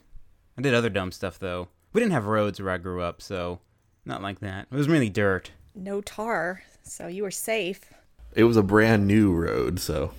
I 0.57 0.61
did 0.61 0.73
other 0.73 0.89
dumb 0.89 1.11
stuff 1.11 1.39
though. 1.39 1.69
We 1.93 2.01
didn't 2.01 2.13
have 2.13 2.25
roads 2.25 2.61
where 2.61 2.71
I 2.73 2.77
grew 2.77 3.01
up, 3.01 3.21
so 3.21 3.59
not 4.05 4.21
like 4.21 4.39
that. 4.39 4.67
It 4.71 4.75
was 4.75 4.87
mainly 4.87 5.09
dirt. 5.09 5.51
No 5.73 6.01
tar, 6.01 6.63
so 6.83 7.07
you 7.07 7.23
were 7.23 7.31
safe. 7.31 7.91
It 8.35 8.43
was 8.43 8.57
a 8.57 8.63
brand 8.63 9.07
new 9.07 9.31
road, 9.33 9.79
so 9.79 10.11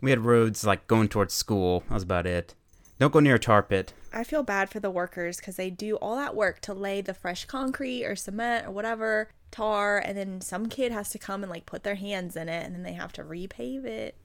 We 0.00 0.10
had 0.10 0.24
roads 0.24 0.64
like 0.64 0.86
going 0.86 1.08
towards 1.08 1.34
school. 1.34 1.80
That 1.88 1.94
was 1.94 2.02
about 2.02 2.26
it. 2.26 2.54
Don't 2.98 3.12
go 3.12 3.20
near 3.20 3.34
a 3.34 3.38
tar 3.38 3.62
pit. 3.62 3.92
I 4.12 4.24
feel 4.24 4.42
bad 4.42 4.70
for 4.70 4.80
the 4.80 4.90
workers 4.90 5.36
because 5.36 5.56
they 5.56 5.68
do 5.68 5.96
all 5.96 6.16
that 6.16 6.34
work 6.34 6.60
to 6.62 6.72
lay 6.72 7.02
the 7.02 7.12
fresh 7.12 7.44
concrete 7.44 8.04
or 8.04 8.16
cement 8.16 8.66
or 8.66 8.70
whatever, 8.70 9.28
tar, 9.50 9.98
and 9.98 10.16
then 10.16 10.40
some 10.40 10.66
kid 10.66 10.92
has 10.92 11.10
to 11.10 11.18
come 11.18 11.42
and 11.42 11.50
like 11.50 11.66
put 11.66 11.82
their 11.82 11.96
hands 11.96 12.36
in 12.36 12.48
it 12.48 12.64
and 12.64 12.74
then 12.74 12.82
they 12.82 12.94
have 12.94 13.12
to 13.14 13.22
repave 13.22 13.84
it. 13.84 14.16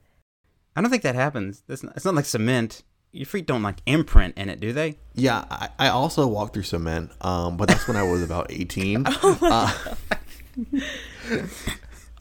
I 0.75 0.81
don't 0.81 0.89
think 0.89 1.03
that 1.03 1.15
happens. 1.15 1.63
It's 1.67 1.83
not, 1.83 1.97
it's 1.97 2.05
not 2.05 2.15
like 2.15 2.25
cement. 2.25 2.83
Your 3.11 3.25
feet 3.25 3.45
don't 3.45 3.61
like 3.61 3.81
imprint 3.85 4.37
in 4.37 4.47
it, 4.47 4.61
do 4.61 4.71
they? 4.71 4.95
yeah. 5.15 5.43
I, 5.49 5.67
I 5.77 5.89
also 5.89 6.25
walked 6.27 6.53
through 6.53 6.63
cement, 6.63 7.11
um, 7.19 7.57
but 7.57 7.67
that's 7.67 7.85
when 7.85 7.97
I 7.97 8.03
was 8.03 8.23
about 8.23 8.49
eighteen. 8.49 9.03
uh, 9.21 9.73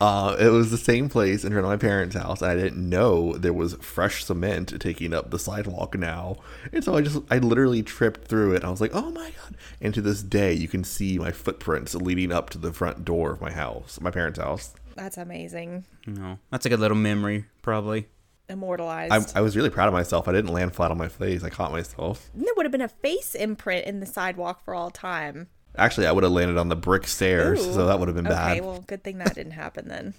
uh, 0.01 0.37
it 0.41 0.49
was 0.49 0.71
the 0.71 0.79
same 0.79 1.09
place 1.09 1.45
in 1.45 1.53
front 1.53 1.65
of 1.65 1.71
my 1.71 1.77
parents' 1.77 2.17
house, 2.17 2.41
and 2.41 2.51
I 2.51 2.55
didn't 2.55 2.89
know 2.89 3.35
there 3.35 3.53
was 3.53 3.75
fresh 3.75 4.25
cement 4.25 4.81
taking 4.81 5.13
up 5.13 5.31
the 5.31 5.39
sidewalk 5.39 5.97
now. 5.99 6.37
And 6.73 6.83
so 6.83 6.97
I 6.97 7.03
just, 7.03 7.21
I 7.31 7.39
literally 7.39 7.83
tripped 7.83 8.27
through 8.27 8.55
it. 8.55 8.65
I 8.65 8.71
was 8.71 8.81
like, 8.81 8.95
oh 8.95 9.11
my 9.11 9.31
god! 9.31 9.57
And 9.81 9.93
to 9.95 10.01
this 10.01 10.23
day, 10.23 10.55
you 10.55 10.69
can 10.69 10.85
see 10.85 11.19
my 11.19 11.31
footprints 11.33 11.95
leading 11.95 12.33
up 12.33 12.49
to 12.51 12.59
the 12.59 12.73
front 12.73 13.05
door 13.05 13.33
of 13.33 13.41
my 13.41 13.53
house, 13.53 14.01
my 14.01 14.11
parents' 14.11 14.39
house. 14.39 14.75
That's 14.97 15.19
amazing. 15.19 15.85
No. 16.07 16.39
That's 16.51 16.67
a 16.67 16.69
good 16.69 16.81
little 16.81 16.97
memory, 16.97 17.45
probably. 17.63 18.09
Immortalized. 18.49 19.35
I, 19.35 19.39
I 19.39 19.43
was 19.43 19.57
really 19.57 19.71
proud 19.71 19.87
of 19.87 19.95
myself. 19.95 20.27
I 20.27 20.33
didn't 20.33 20.53
land 20.53 20.75
flat 20.75 20.91
on 20.91 20.99
my 20.99 21.09
face. 21.09 21.45
I 21.45 21.51
caught 21.51 21.73
myself. 21.73 22.31
And 22.35 22.45
there 22.45 22.53
would 22.57 22.67
have 22.67 22.73
been 22.73 22.81
a 22.81 22.89
face 22.89 23.35
imprint 23.35 23.87
in 23.87 24.01
the 24.01 24.07
sidewalk 24.07 24.65
for 24.65 24.75
all 24.75 24.91
time. 24.91 25.49
Actually, 25.77 26.07
I 26.07 26.13
would 26.13 26.25
have 26.25 26.33
landed 26.33 26.59
on 26.59 26.69
the 26.69 26.77
brick 26.77 27.07
stairs, 27.07 27.65
Ooh. 27.65 27.73
so 27.73 27.87
that 27.87 27.99
would 27.99 28.09
have 28.09 28.17
been 28.17 28.25
bad. 28.25 28.53
Okay, 28.53 28.61
well, 28.61 28.85
good 28.87 29.05
thing 29.05 29.19
that 29.19 29.35
didn't 29.35 29.53
happen 29.53 29.89
then. 29.89 30.15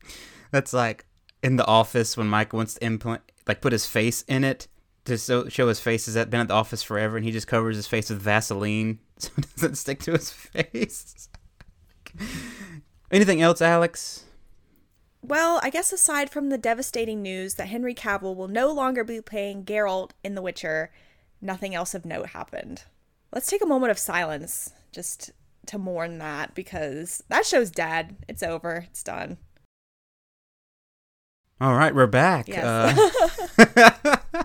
That's 0.50 0.72
like 0.72 1.04
in 1.42 1.56
the 1.56 1.66
office 1.66 2.16
when 2.16 2.26
Mike 2.26 2.52
wants 2.52 2.74
to 2.74 2.84
implant, 2.84 3.22
like 3.46 3.60
put 3.60 3.72
his 3.72 3.86
face 3.86 4.22
in 4.22 4.44
it 4.44 4.68
to 5.04 5.18
so, 5.18 5.48
show 5.48 5.68
his 5.68 5.80
face 5.80 6.06
has 6.06 6.14
been 6.26 6.40
at 6.40 6.48
the 6.48 6.54
office 6.54 6.82
forever, 6.82 7.16
and 7.16 7.24
he 7.24 7.32
just 7.32 7.46
covers 7.46 7.76
his 7.76 7.86
face 7.86 8.10
with 8.10 8.20
Vaseline 8.20 8.98
so 9.18 9.30
it 9.36 9.46
doesn't 9.54 9.76
stick 9.76 10.00
to 10.00 10.12
his 10.12 10.30
face. 10.30 11.28
Anything 13.10 13.42
else, 13.42 13.60
Alex? 13.60 14.24
Well, 15.22 15.60
I 15.62 15.70
guess 15.70 15.92
aside 15.92 16.30
from 16.30 16.48
the 16.48 16.58
devastating 16.58 17.22
news 17.22 17.54
that 17.54 17.68
Henry 17.68 17.94
Cavill 17.94 18.36
will 18.36 18.48
no 18.48 18.72
longer 18.72 19.04
be 19.04 19.20
playing 19.20 19.64
Geralt 19.64 20.10
in 20.22 20.34
The 20.34 20.42
Witcher, 20.42 20.90
nothing 21.40 21.74
else 21.74 21.94
of 21.94 22.04
note 22.04 22.30
happened. 22.30 22.84
Let's 23.32 23.46
take 23.46 23.62
a 23.62 23.66
moment 23.66 23.90
of 23.90 23.98
silence 23.98 24.72
just 24.94 25.32
to 25.66 25.78
mourn 25.78 26.18
that 26.18 26.54
because 26.54 27.22
that 27.28 27.44
show's 27.44 27.70
dead. 27.70 28.16
It's 28.28 28.42
over. 28.42 28.86
It's 28.88 29.02
done. 29.02 29.38
All 31.60 31.74
right, 31.74 31.94
we're 31.94 32.06
back. 32.06 32.48
Yes. 32.48 32.98
Uh, 33.58 34.44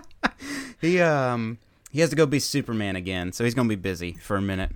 he 0.80 1.00
um 1.00 1.58
he 1.90 2.00
has 2.00 2.10
to 2.10 2.16
go 2.16 2.26
be 2.26 2.40
Superman 2.40 2.96
again, 2.96 3.32
so 3.32 3.44
he's 3.44 3.54
gonna 3.54 3.68
be 3.68 3.76
busy 3.76 4.12
for 4.14 4.36
a 4.36 4.42
minute. 4.42 4.70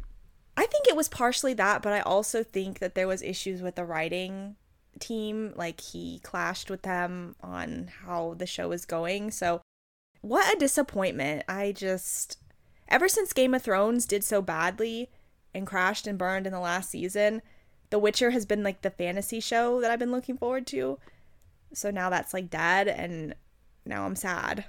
I 0.56 0.66
think 0.66 0.86
it 0.86 0.96
was 0.96 1.08
partially 1.08 1.54
that, 1.54 1.82
but 1.82 1.92
I 1.92 2.00
also 2.00 2.42
think 2.42 2.78
that 2.78 2.94
there 2.94 3.08
was 3.08 3.22
issues 3.22 3.60
with 3.60 3.74
the 3.74 3.84
writing 3.84 4.56
team. 5.00 5.52
Like 5.56 5.80
he 5.80 6.20
clashed 6.22 6.70
with 6.70 6.82
them 6.82 7.34
on 7.40 7.90
how 8.04 8.34
the 8.36 8.46
show 8.46 8.68
was 8.68 8.84
going. 8.84 9.30
So 9.30 9.60
what 10.20 10.54
a 10.54 10.58
disappointment. 10.58 11.44
I 11.48 11.72
just 11.72 12.38
ever 12.88 13.08
since 13.08 13.32
Game 13.32 13.54
of 13.54 13.62
Thrones 13.62 14.06
did 14.06 14.22
so 14.24 14.42
badly 14.42 15.10
and 15.54 15.66
crashed 15.66 16.06
and 16.06 16.18
burned 16.18 16.46
in 16.46 16.52
the 16.52 16.60
last 16.60 16.90
season, 16.90 17.42
The 17.90 17.98
Witcher 17.98 18.30
has 18.30 18.44
been 18.46 18.62
like 18.62 18.82
the 18.82 18.90
fantasy 18.90 19.40
show 19.40 19.80
that 19.80 19.90
I've 19.90 19.98
been 19.98 20.12
looking 20.12 20.36
forward 20.36 20.66
to. 20.68 20.98
So 21.72 21.90
now 21.90 22.10
that's 22.10 22.32
like 22.34 22.50
dead 22.50 22.88
and 22.88 23.34
now 23.84 24.04
I'm 24.06 24.16
sad. 24.16 24.64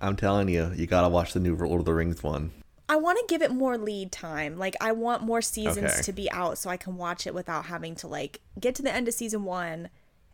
I'm 0.00 0.16
telling 0.16 0.48
you, 0.48 0.72
you 0.74 0.86
gotta 0.86 1.08
watch 1.08 1.32
the 1.32 1.40
new 1.40 1.56
Lord 1.56 1.80
of 1.80 1.86
the 1.86 1.94
Rings 1.94 2.22
one. 2.22 2.52
I 2.88 2.96
want 2.96 3.18
to 3.18 3.24
give 3.28 3.42
it 3.42 3.50
more 3.50 3.76
lead 3.76 4.12
time. 4.12 4.56
Like 4.58 4.74
I 4.80 4.92
want 4.92 5.22
more 5.22 5.42
seasons 5.42 5.92
Okay. 5.92 6.02
to 6.02 6.12
be 6.12 6.30
out 6.30 6.56
so 6.58 6.70
I 6.70 6.76
can 6.76 6.96
watch 6.96 7.26
it 7.26 7.34
without 7.34 7.66
having 7.66 7.94
to 7.96 8.06
like 8.06 8.40
get 8.58 8.74
to 8.76 8.82
the 8.82 8.94
end 8.94 9.08
of 9.08 9.14
season 9.14 9.44
1 9.44 9.68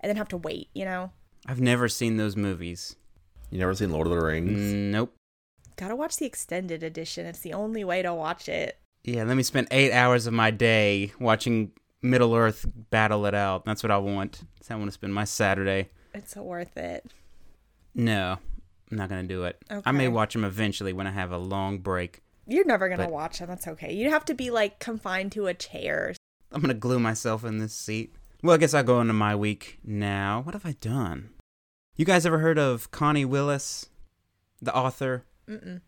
and 0.01 0.09
then 0.11 0.17
have 0.17 0.29
to 0.29 0.37
wait, 0.37 0.69
you 0.75 0.85
know? 0.85 1.11
I've 1.47 1.61
never 1.61 1.89
seen 1.89 2.17
those 2.17 2.37
movies. 2.37 2.95
You 3.51 3.59
never 3.59 3.75
seen 3.75 3.91
Lord 3.91 4.07
of 4.07 4.13
the 4.13 4.21
Rings? 4.25 4.73
Nope. 4.73 5.15
Got 5.77 5.89
to 5.89 5.97
watch 5.97 6.17
the 6.19 6.27
extended 6.27 6.83
edition. 6.83 7.27
It's 7.27 7.41
the 7.41 7.53
only 7.53 7.83
way 7.85 8.03
to 8.03 8.15
watch 8.15 8.49
it. 8.49 8.79
Yeah, 9.05 9.25
let 9.25 9.37
me 9.37 9.43
spend 9.43 9.69
eight 9.71 9.93
hours 9.93 10.27
of 10.27 10.33
my 10.33 10.51
day 10.51 11.13
watching 11.21 11.73
Middle 12.03 12.35
Earth 12.35 12.65
battle 12.91 13.27
it 13.27 13.35
out. 13.35 13.65
That's 13.65 13.83
what 13.83 13.91
I 13.91 13.99
want. 13.99 14.43
That's 14.57 14.69
how 14.69 14.77
I 14.77 14.79
want 14.79 14.89
to 14.89 14.93
spend 14.95 15.13
my 15.15 15.25
Saturday. 15.25 15.91
It's 16.15 16.35
worth 16.37 16.77
it. 16.77 17.13
No, 17.95 18.39
I'm 18.91 18.97
not 18.97 19.09
gonna 19.09 19.25
do 19.25 19.45
it. 19.45 19.63
I 19.85 19.93
may 19.93 20.09
watch 20.09 20.33
them 20.33 20.45
eventually 20.45 20.93
when 20.93 21.07
I 21.07 21.11
have 21.11 21.33
a 21.33 21.39
long 21.39 21.79
break. 21.79 22.23
You're 22.47 22.67
never 22.67 22.89
going 22.89 22.99
to 23.01 23.07
But- 23.07 23.13
watch 23.13 23.39
them. 23.39 23.49
That's 23.49 23.67
okay. 23.69 23.93
You 23.95 24.11
have 24.11 24.25
to 24.27 24.35
be 24.35 24.51
like 24.51 24.79
confined 24.79 25.33
to 25.33 25.47
a 25.47 25.55
chair. 25.55 26.15
I'm 26.53 26.61
gonna 26.61 26.75
glue 26.75 26.99
myself 26.99 27.45
in 27.45 27.59
this 27.59 27.75
seat. 27.75 28.15
Well, 28.43 28.55
I 28.55 28.59
guess 28.59 28.75
I'll 28.75 28.83
go 28.85 29.01
into 29.01 29.13
my 29.15 29.35
week 29.35 29.79
now. 29.83 30.43
What 30.43 30.55
have 30.55 30.67
I 30.67 30.73
done? 30.81 31.31
You 31.97 32.05
guys 32.05 32.27
ever 32.27 32.39
heard 32.39 32.59
of 32.59 32.91
Connie 32.91 33.25
Willis, 33.25 33.87
the 34.61 34.75
author? 34.75 35.25
Mm-mm. 35.49 35.81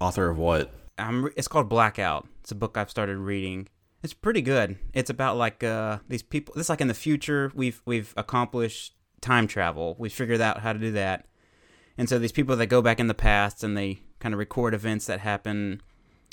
Author 0.00 0.28
of 0.28 0.38
what? 0.38 0.70
I'm, 0.98 1.30
it's 1.36 1.48
called 1.48 1.68
Blackout. 1.68 2.26
It's 2.40 2.50
a 2.50 2.54
book 2.54 2.76
I've 2.76 2.90
started 2.90 3.18
reading. 3.18 3.68
It's 4.02 4.14
pretty 4.14 4.42
good. 4.42 4.78
It's 4.92 5.10
about 5.10 5.36
like 5.36 5.64
uh, 5.64 5.98
these 6.08 6.22
people. 6.22 6.54
This 6.56 6.68
like 6.68 6.80
in 6.80 6.88
the 6.88 6.94
future. 6.94 7.50
We've 7.54 7.82
we've 7.84 8.14
accomplished 8.16 8.94
time 9.20 9.46
travel. 9.46 9.96
We 9.98 10.08
figured 10.08 10.40
out 10.40 10.60
how 10.60 10.72
to 10.72 10.78
do 10.78 10.92
that. 10.92 11.26
And 11.96 12.08
so 12.08 12.18
these 12.18 12.32
people 12.32 12.54
that 12.56 12.66
go 12.66 12.80
back 12.80 13.00
in 13.00 13.08
the 13.08 13.14
past 13.14 13.64
and 13.64 13.76
they 13.76 14.02
kind 14.20 14.32
of 14.32 14.38
record 14.38 14.72
events 14.74 15.06
that 15.06 15.20
happen, 15.20 15.82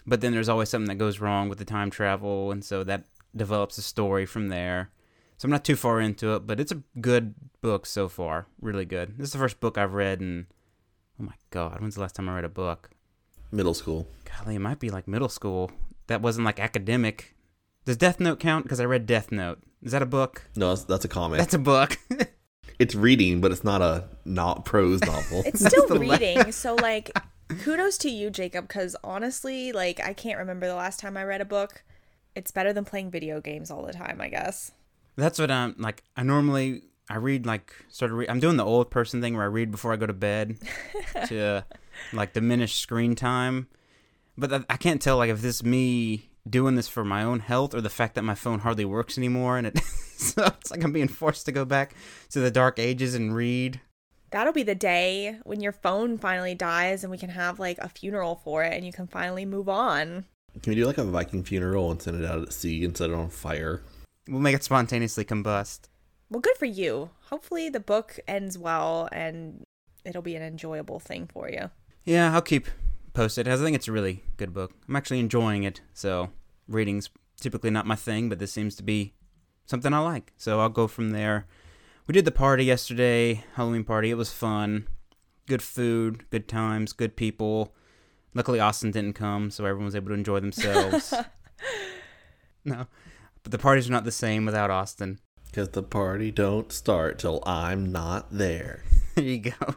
but 0.05 0.21
then 0.21 0.31
there's 0.31 0.49
always 0.49 0.69
something 0.69 0.87
that 0.89 1.03
goes 1.03 1.19
wrong 1.19 1.49
with 1.49 1.57
the 1.57 1.65
time 1.65 1.89
travel, 1.89 2.51
and 2.51 2.63
so 2.63 2.83
that 2.83 3.05
develops 3.35 3.77
a 3.77 3.81
story 3.81 4.25
from 4.25 4.49
there. 4.49 4.91
So 5.37 5.47
I'm 5.47 5.51
not 5.51 5.65
too 5.65 5.75
far 5.75 5.99
into 5.99 6.35
it, 6.35 6.47
but 6.47 6.59
it's 6.59 6.71
a 6.71 6.83
good 7.01 7.35
book 7.61 7.85
so 7.85 8.07
far. 8.07 8.47
Really 8.61 8.85
good. 8.85 9.17
This 9.17 9.27
is 9.27 9.33
the 9.33 9.39
first 9.39 9.59
book 9.59 9.77
I've 9.77 9.93
read 9.93 10.21
and 10.21 10.45
oh 11.19 11.23
my 11.23 11.33
god, 11.51 11.81
when's 11.81 11.95
the 11.95 12.01
last 12.01 12.15
time 12.15 12.29
I 12.29 12.35
read 12.35 12.45
a 12.45 12.49
book? 12.49 12.91
Middle 13.55 13.73
school. 13.73 14.07
Golly, 14.25 14.55
it 14.55 14.59
might 14.59 14.79
be 14.79 14.89
like 14.89 15.07
middle 15.07 15.29
school. 15.29 15.71
That 16.07 16.21
wasn't 16.21 16.45
like 16.45 16.59
academic. 16.59 17.35
Does 17.85 17.97
Death 17.97 18.19
Note 18.19 18.39
count? 18.39 18.63
Because 18.63 18.79
I 18.79 18.85
read 18.85 19.05
Death 19.05 19.31
Note. 19.31 19.59
Is 19.81 19.91
that 19.91 20.01
a 20.01 20.05
book? 20.07 20.43
No, 20.55 20.69
that's, 20.69 20.83
that's 20.83 21.05
a 21.05 21.07
comic. 21.07 21.39
That's 21.39 21.53
a 21.53 21.59
book. 21.59 21.97
it's 22.79 22.95
reading, 22.95 23.41
but 23.41 23.51
it's 23.51 23.63
not 23.63 23.81
a 23.81 24.09
not 24.25 24.65
prose 24.65 25.01
novel. 25.01 25.43
It's 25.45 25.65
still 25.65 25.87
the 25.87 25.95
la- 25.95 26.15
reading. 26.15 26.51
so 26.51 26.75
like 26.75 27.11
kudos 27.61 27.97
to 27.99 28.09
you, 28.09 28.29
Jacob, 28.29 28.67
because 28.67 28.95
honestly, 29.03 29.71
like 29.71 30.03
I 30.03 30.13
can't 30.13 30.39
remember 30.39 30.67
the 30.67 30.75
last 30.75 30.99
time 30.99 31.15
I 31.15 31.23
read 31.23 31.41
a 31.41 31.45
book. 31.45 31.83
It's 32.35 32.51
better 32.51 32.73
than 32.73 32.83
playing 32.83 33.11
video 33.11 33.39
games 33.39 33.71
all 33.71 33.85
the 33.85 33.93
time, 33.93 34.19
I 34.19 34.27
guess. 34.27 34.71
That's 35.15 35.39
what 35.39 35.49
I'm 35.49 35.75
like. 35.77 36.03
I 36.17 36.23
normally 36.23 36.81
I 37.09 37.17
read 37.17 37.45
like 37.45 37.73
sort 37.87 38.11
of. 38.11 38.17
Re- 38.17 38.27
I'm 38.27 38.39
doing 38.39 38.57
the 38.57 38.65
old 38.65 38.91
person 38.91 39.21
thing 39.21 39.35
where 39.35 39.43
I 39.43 39.47
read 39.47 39.71
before 39.71 39.93
I 39.93 39.95
go 39.95 40.05
to 40.05 40.13
bed 40.13 40.57
to 41.27 41.63
like 42.13 42.33
diminished 42.33 42.79
screen 42.79 43.15
time. 43.15 43.67
But 44.37 44.53
I, 44.53 44.65
I 44.69 44.77
can't 44.77 45.01
tell 45.01 45.17
like 45.17 45.29
if 45.29 45.41
this 45.41 45.63
me 45.63 46.29
doing 46.47 46.75
this 46.75 46.87
for 46.87 47.03
my 47.03 47.23
own 47.23 47.39
health 47.39 47.73
or 47.73 47.81
the 47.81 47.89
fact 47.89 48.15
that 48.15 48.23
my 48.23 48.35
phone 48.35 48.59
hardly 48.59 48.85
works 48.85 49.17
anymore 49.17 49.57
and 49.57 49.67
it 49.67 49.79
so 50.17 50.45
it's 50.45 50.71
like 50.71 50.83
I'm 50.83 50.93
being 50.93 51.07
forced 51.07 51.45
to 51.47 51.51
go 51.51 51.65
back 51.65 51.95
to 52.29 52.39
the 52.39 52.51
dark 52.51 52.79
ages 52.79 53.15
and 53.15 53.35
read. 53.35 53.81
That'll 54.31 54.53
be 54.53 54.63
the 54.63 54.75
day 54.75 55.37
when 55.43 55.61
your 55.61 55.71
phone 55.71 56.17
finally 56.17 56.55
dies 56.55 57.03
and 57.03 57.11
we 57.11 57.17
can 57.17 57.29
have 57.29 57.59
like 57.59 57.77
a 57.79 57.89
funeral 57.89 58.41
for 58.43 58.63
it 58.63 58.73
and 58.73 58.85
you 58.85 58.91
can 58.91 59.07
finally 59.07 59.45
move 59.45 59.69
on. 59.69 60.25
Can 60.61 60.71
we 60.71 60.75
do 60.75 60.85
like 60.85 60.97
a 60.97 61.03
Viking 61.03 61.43
funeral 61.43 61.91
and 61.91 62.01
send 62.01 62.21
it 62.21 62.29
out 62.29 62.41
at 62.41 62.53
sea 62.53 62.85
and 62.85 62.95
set 62.95 63.09
it 63.09 63.15
on 63.15 63.29
fire? 63.29 63.81
We'll 64.27 64.41
make 64.41 64.55
it 64.55 64.63
spontaneously 64.63 65.25
combust. 65.25 65.81
Well, 66.29 66.41
good 66.41 66.57
for 66.57 66.65
you. 66.65 67.11
Hopefully 67.29 67.69
the 67.69 67.79
book 67.79 68.19
ends 68.27 68.57
well 68.57 69.07
and 69.11 69.63
it'll 70.03 70.21
be 70.21 70.35
an 70.35 70.41
enjoyable 70.41 70.99
thing 70.99 71.27
for 71.31 71.49
you. 71.49 71.69
Yeah, 72.05 72.33
I'll 72.33 72.41
keep 72.41 72.67
posted. 73.13 73.47
I 73.47 73.57
think 73.57 73.75
it's 73.75 73.87
a 73.87 73.91
really 73.91 74.23
good 74.37 74.53
book. 74.53 74.71
I'm 74.87 74.95
actually 74.95 75.19
enjoying 75.19 75.63
it. 75.63 75.81
So 75.93 76.29
reading's 76.67 77.09
typically 77.39 77.71
not 77.71 77.87
my 77.87 77.95
thing, 77.95 78.29
but 78.29 78.39
this 78.39 78.51
seems 78.51 78.75
to 78.75 78.83
be 78.83 79.13
something 79.65 79.93
I 79.93 79.99
like. 79.99 80.31
So 80.37 80.59
I'll 80.59 80.69
go 80.69 80.87
from 80.87 81.11
there. 81.11 81.47
We 82.07 82.13
did 82.13 82.25
the 82.25 82.31
party 82.31 82.65
yesterday, 82.65 83.43
Halloween 83.55 83.83
party. 83.83 84.11
It 84.11 84.17
was 84.17 84.31
fun. 84.31 84.87
Good 85.47 85.63
food, 85.63 86.25
good 86.29 86.47
times, 86.47 86.93
good 86.93 87.15
people. 87.15 87.73
Luckily, 88.35 88.59
Austin 88.59 88.91
didn't 88.91 89.13
come, 89.13 89.49
so 89.49 89.65
everyone 89.65 89.85
was 89.85 89.95
able 89.95 90.09
to 90.09 90.13
enjoy 90.13 90.39
themselves. 90.39 91.13
no, 92.65 92.87
but 93.43 93.51
the 93.51 93.57
parties 93.57 93.87
are 93.87 93.91
not 93.91 94.03
the 94.03 94.11
same 94.11 94.45
without 94.45 94.69
Austin. 94.69 95.19
Because 95.45 95.69
the 95.69 95.83
party 95.83 96.31
don't 96.31 96.71
start 96.71 97.17
till 97.19 97.41
I'm 97.45 97.91
not 97.91 98.27
there. 98.31 98.83
there 99.15 99.23
you 99.23 99.39
go. 99.39 99.75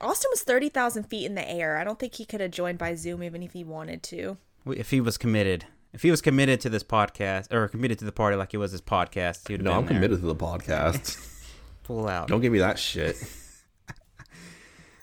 Austin 0.00 0.30
was 0.30 0.42
30,000 0.42 1.04
feet 1.04 1.26
in 1.26 1.34
the 1.34 1.48
air. 1.48 1.78
I 1.78 1.84
don't 1.84 1.98
think 1.98 2.14
he 2.14 2.24
could 2.24 2.40
have 2.40 2.50
joined 2.50 2.78
by 2.78 2.94
Zoom 2.94 3.22
even 3.22 3.42
if 3.42 3.52
he 3.52 3.64
wanted 3.64 4.02
to. 4.04 4.36
If 4.66 4.90
he 4.90 5.00
was 5.00 5.16
committed, 5.16 5.64
if 5.92 6.02
he 6.02 6.10
was 6.10 6.20
committed 6.20 6.60
to 6.60 6.68
this 6.68 6.82
podcast 6.84 7.52
or 7.52 7.66
committed 7.68 7.98
to 8.00 8.04
the 8.04 8.12
party 8.12 8.36
like 8.36 8.50
he 8.50 8.56
was 8.56 8.72
his 8.72 8.82
podcast, 8.82 9.48
he 9.48 9.54
would 9.54 9.62
No, 9.62 9.72
I'm 9.72 9.86
committed 9.86 10.20
to 10.20 10.26
the 10.26 10.34
podcast. 10.34 11.26
Pull 11.82 12.08
out. 12.08 12.28
don't 12.28 12.40
give 12.40 12.52
me 12.52 12.58
that 12.58 12.78
shit. 12.78 13.16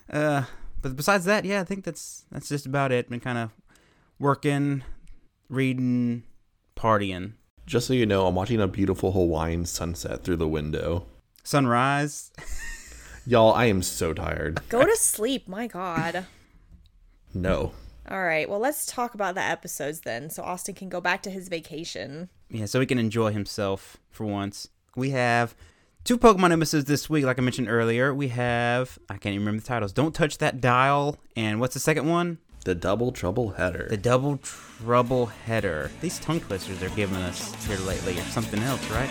Uh, 0.09 0.43
but 0.81 0.95
besides 0.95 1.25
that, 1.25 1.43
yeah, 1.43 1.59
I 1.59 1.65
think 1.65 1.83
that's 1.83 2.23
that's 2.31 2.47
just 2.47 2.65
about 2.65 2.93
it. 2.93 3.09
Been 3.09 3.19
kind 3.19 3.37
of 3.37 3.51
working, 4.19 4.83
reading, 5.49 6.23
partying. 6.77 7.33
Just 7.65 7.87
so 7.87 7.93
you 7.93 8.05
know, 8.05 8.25
I'm 8.27 8.35
watching 8.35 8.61
a 8.61 8.67
beautiful 8.69 9.11
Hawaiian 9.11 9.65
sunset 9.65 10.23
through 10.23 10.37
the 10.37 10.47
window. 10.47 11.05
Sunrise. 11.43 12.31
Y'all, 13.27 13.53
I 13.53 13.65
am 13.65 13.83
so 13.83 14.13
tired. 14.13 14.61
Go 14.69 14.85
to 14.85 14.95
sleep. 14.95 15.47
My 15.47 15.67
God. 15.67 16.25
No. 17.33 17.73
All 18.09 18.23
right. 18.23 18.49
Well, 18.49 18.57
let's 18.57 18.85
talk 18.85 19.13
about 19.13 19.35
the 19.35 19.43
episodes 19.43 19.99
then 19.99 20.29
so 20.31 20.41
Austin 20.41 20.73
can 20.73 20.87
go 20.89 21.01
back 21.01 21.21
to 21.23 21.29
his 21.29 21.49
vacation. 21.49 22.29
Yeah, 22.49 22.65
so 22.65 22.79
he 22.79 22.85
can 22.87 22.97
enjoy 22.97 23.31
himself 23.31 23.97
for 24.09 24.25
once. 24.25 24.69
We 24.95 25.11
have 25.11 25.53
two 26.03 26.17
Pokemon 26.17 26.53
episodes 26.53 26.85
this 26.85 27.09
week, 27.11 27.25
like 27.25 27.37
I 27.37 27.41
mentioned 27.43 27.67
earlier. 27.69 28.13
We 28.15 28.29
have, 28.29 28.97
I 29.07 29.17
can't 29.17 29.35
even 29.35 29.45
remember 29.45 29.61
the 29.61 29.67
titles 29.67 29.91
Don't 29.91 30.15
Touch 30.15 30.39
That 30.39 30.61
Dial, 30.61 31.19
and 31.35 31.59
what's 31.59 31.75
the 31.75 31.79
second 31.81 32.07
one? 32.09 32.39
The 32.63 32.73
double 32.73 33.11
trouble 33.11 33.49
header. 33.51 33.87
The 33.89 33.97
Double 33.97 34.37
Trouble 34.37 35.27
Header. 35.27 35.91
These 36.01 36.17
tongue 36.19 36.39
twisters 36.39 36.79
they're 36.79 36.89
giving 36.91 37.17
us 37.17 37.53
here 37.67 37.77
lately 37.79 38.17
are 38.17 38.23
something 38.31 38.63
else, 38.63 38.89
right? 38.89 39.09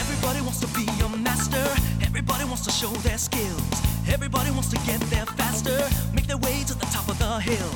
Everybody 0.00 0.40
wants 0.40 0.60
to 0.60 0.66
be 0.68 0.84
a 0.84 0.86
master. 0.86 0.97
Everybody 0.97 0.97
wants 2.58 2.80
to 2.80 2.86
show 2.86 2.92
their 3.02 3.18
skills. 3.18 3.70
Everybody 4.10 4.50
wants 4.50 4.68
to 4.70 4.76
get 4.78 5.00
there 5.12 5.26
faster. 5.26 5.78
Make 6.12 6.26
their 6.26 6.38
way 6.38 6.64
to 6.66 6.74
the 6.74 6.86
top 6.86 7.08
of 7.08 7.18
the 7.18 7.38
hill. 7.40 7.70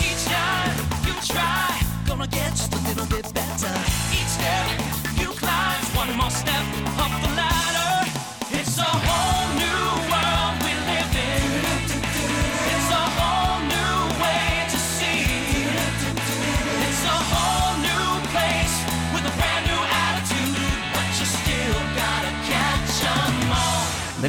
Each 0.00 0.24
time 0.24 0.76
you 1.06 1.14
try, 1.22 1.80
gonna 2.06 2.26
get 2.26 2.50
just 2.50 2.74
a 2.74 2.80
little 2.88 3.06
bit 3.06 3.32
better. 3.32 3.74
Each 4.10 4.30
step 4.36 4.66
you 5.20 5.28
climb, 5.38 5.82
one 5.94 6.16
more 6.16 6.30
step 6.30 6.64
up 6.98 7.23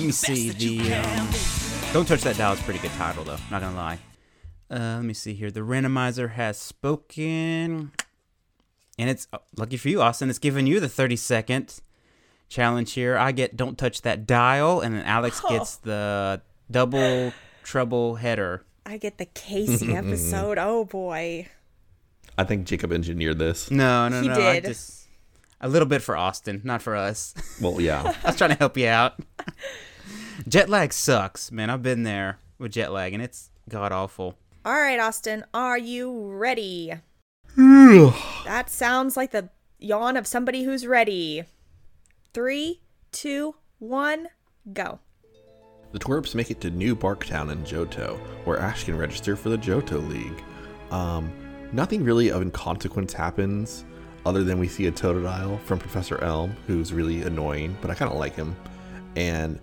all. 0.06 0.10
Let 0.28 0.28
me 0.30 0.36
see 0.36 0.48
Best 0.50 0.60
that 0.60 0.66
you 0.66 0.84
the. 0.84 0.94
Um. 0.96 1.94
Don't 1.94 2.08
touch 2.08 2.22
that 2.24 2.38
dial. 2.38 2.54
It's 2.54 2.62
a 2.62 2.66
pretty 2.66 2.80
good 2.80 2.92
title, 2.92 3.24
though. 3.24 3.38
Not 3.50 3.62
gonna 3.62 3.76
lie. 3.76 4.00
Uh, 4.70 4.96
let 4.98 5.04
me 5.04 5.14
see 5.14 5.34
here. 5.34 5.52
The 5.52 5.62
randomizer 5.62 6.32
has 6.34 6.58
spoken, 6.58 7.92
and 8.98 9.10
it's 9.10 9.28
uh, 9.32 9.38
lucky 9.56 9.78
for 9.78 9.90
you, 9.90 10.02
Austin. 10.02 10.30
It's 10.30 10.40
giving 10.40 10.68
you 10.68 10.80
the 10.80 10.90
thirty 10.90 11.16
second 11.16 11.80
challenge 12.50 12.94
here. 12.94 13.18
I 13.18 13.32
get 13.32 13.56
don't 13.56 13.78
touch 13.78 14.02
that 14.02 14.26
dial, 14.28 14.82
and 14.82 14.96
then 14.96 15.06
Alex 15.06 15.42
gets 15.50 15.78
the 15.78 16.42
double 16.70 17.32
trouble 17.64 18.16
header. 18.16 18.64
I 18.86 18.98
get 18.98 19.18
the 19.18 19.26
Casey 19.26 19.96
episode. 19.96 20.58
Oh 20.58 20.86
boy. 20.86 21.48
I 22.38 22.44
think 22.44 22.66
Jacob 22.68 22.92
engineered 22.92 23.40
this. 23.40 23.72
No, 23.72 24.10
no, 24.10 24.22
He 24.22 24.28
no. 24.28 24.34
I 24.34 24.60
did. 24.60 24.66
just 24.66 25.08
a 25.62 25.70
little 25.70 25.88
bit 25.88 26.02
for 26.02 26.18
Austin, 26.18 26.60
not 26.66 26.82
for 26.82 26.96
us. 26.96 27.34
Well, 27.62 27.80
yeah. 27.80 28.14
I 28.24 28.28
was 28.28 28.36
trying 28.36 28.50
to 28.50 28.58
help 28.58 28.76
you 28.78 28.88
out. 28.88 29.14
Jet 30.48 30.70
lag 30.70 30.94
sucks, 30.94 31.52
man. 31.52 31.70
I've 31.70 31.84
been 31.84 32.04
there 32.04 32.40
with 32.58 32.74
jet 32.74 32.92
lag, 32.92 33.14
and 33.14 33.22
it's 33.22 33.52
god 33.70 33.92
awful. 33.92 34.38
All 34.64 34.74
right, 34.74 35.00
Austin, 35.00 35.46
are 35.54 35.78
you 35.78 36.32
ready? 36.32 36.94
that 37.56 38.70
sounds 38.70 39.16
like 39.16 39.32
the 39.32 39.50
yawn 39.80 40.18
of 40.18 40.28
somebody 40.28 40.64
who's 40.64 40.86
ready. 40.86 41.44
Three, 42.34 42.82
two, 43.12 43.56
one, 43.80 44.28
go. 44.74 45.00
The 45.92 46.00
twerps 46.00 46.36
make 46.36 46.52
it 46.52 46.60
to 46.62 46.70
New 46.70 46.96
Barktown 46.96 47.52
in 47.52 47.64
Johto, 47.64 48.18
where 48.44 48.60
Ash 48.60 48.84
can 48.84 48.98
register 48.98 49.36
for 49.36 49.50
the 49.50 49.58
Johto 49.58 50.06
League. 50.10 50.44
Um, 50.92 51.32
nothing 51.72 52.04
really 52.04 52.30
of 52.30 52.52
consequence 52.52 53.14
happens, 53.14 53.86
other 54.26 54.44
than 54.44 54.60
we 54.60 54.68
see 54.68 54.88
a 54.88 54.92
Totodile 54.92 55.62
from 55.62 55.80
Professor 55.80 56.22
Elm, 56.22 56.56
who's 56.68 56.92
really 56.92 57.22
annoying, 57.22 57.78
but 57.82 57.90
I 57.90 57.96
kind 57.96 58.12
of 58.12 58.18
like 58.18 58.36
him. 58.36 58.56
And 59.16 59.60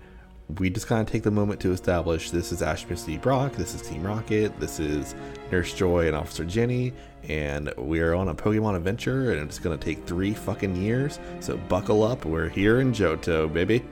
we 0.59 0.69
just 0.69 0.87
kind 0.87 1.01
of 1.01 1.11
take 1.11 1.23
the 1.23 1.31
moment 1.31 1.59
to 1.61 1.71
establish 1.71 2.31
this 2.31 2.51
is 2.51 2.61
Ash 2.61 2.87
Misty 2.87 3.17
Brock, 3.17 3.53
this 3.53 3.73
is 3.73 3.81
Team 3.81 4.03
Rocket, 4.03 4.59
this 4.59 4.79
is 4.79 5.15
Nurse 5.51 5.73
Joy 5.73 6.07
and 6.07 6.15
Officer 6.15 6.45
Jenny, 6.45 6.93
and 7.27 7.73
we 7.77 8.01
are 8.01 8.13
on 8.13 8.27
a 8.27 8.35
Pokemon 8.35 8.75
adventure, 8.75 9.31
and 9.31 9.41
it's 9.41 9.59
gonna 9.59 9.77
take 9.77 10.05
three 10.05 10.33
fucking 10.33 10.75
years. 10.75 11.19
So 11.39 11.57
buckle 11.69 12.03
up, 12.03 12.25
we're 12.25 12.49
here 12.49 12.81
in 12.81 12.91
Johto, 12.91 13.51
baby. 13.51 13.83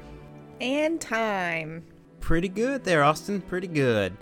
And 0.60 1.00
time. 1.00 1.84
Pretty 2.20 2.50
good 2.50 2.84
there, 2.84 3.04
Austin. 3.04 3.42
Pretty 3.42 3.68
good. 3.68 4.16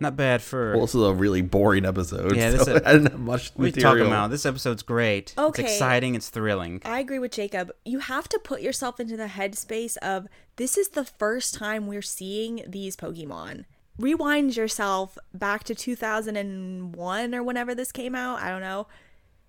Not 0.00 0.16
bad 0.16 0.42
for. 0.42 0.72
Well, 0.72 0.82
this 0.82 0.94
is 0.94 1.02
a 1.02 1.12
really 1.12 1.40
boring 1.42 1.84
episode. 1.84 2.34
Yeah, 2.36 2.44
Yeah, 2.44 2.50
this 2.50 2.64
so 2.64 2.74
is- 2.76 2.82
I 2.86 2.92
didn't 2.92 3.12
have 3.12 3.20
much 3.20 3.52
what 3.54 3.64
are 3.64 3.66
you 3.68 3.72
talking 3.72 4.06
about? 4.06 4.30
This 4.30 4.44
episode's 4.44 4.82
great. 4.82 5.34
Okay. 5.38 5.62
It's 5.62 5.72
exciting. 5.72 6.14
It's 6.14 6.28
thrilling. 6.30 6.82
I 6.84 6.98
agree 6.98 7.18
with 7.18 7.32
Jacob. 7.32 7.72
You 7.84 8.00
have 8.00 8.28
to 8.30 8.38
put 8.42 8.60
yourself 8.60 8.98
into 9.00 9.16
the 9.16 9.26
headspace 9.26 9.96
of 9.98 10.26
this 10.56 10.76
is 10.76 10.88
the 10.90 11.04
first 11.04 11.54
time 11.54 11.86
we're 11.86 12.02
seeing 12.02 12.62
these 12.66 12.96
Pokemon. 12.96 13.64
Rewind 13.98 14.56
yourself 14.56 15.16
back 15.32 15.62
to 15.64 15.74
2001 15.74 17.34
or 17.34 17.42
whenever 17.42 17.74
this 17.74 17.92
came 17.92 18.14
out. 18.14 18.40
I 18.40 18.50
don't 18.50 18.60
know. 18.60 18.86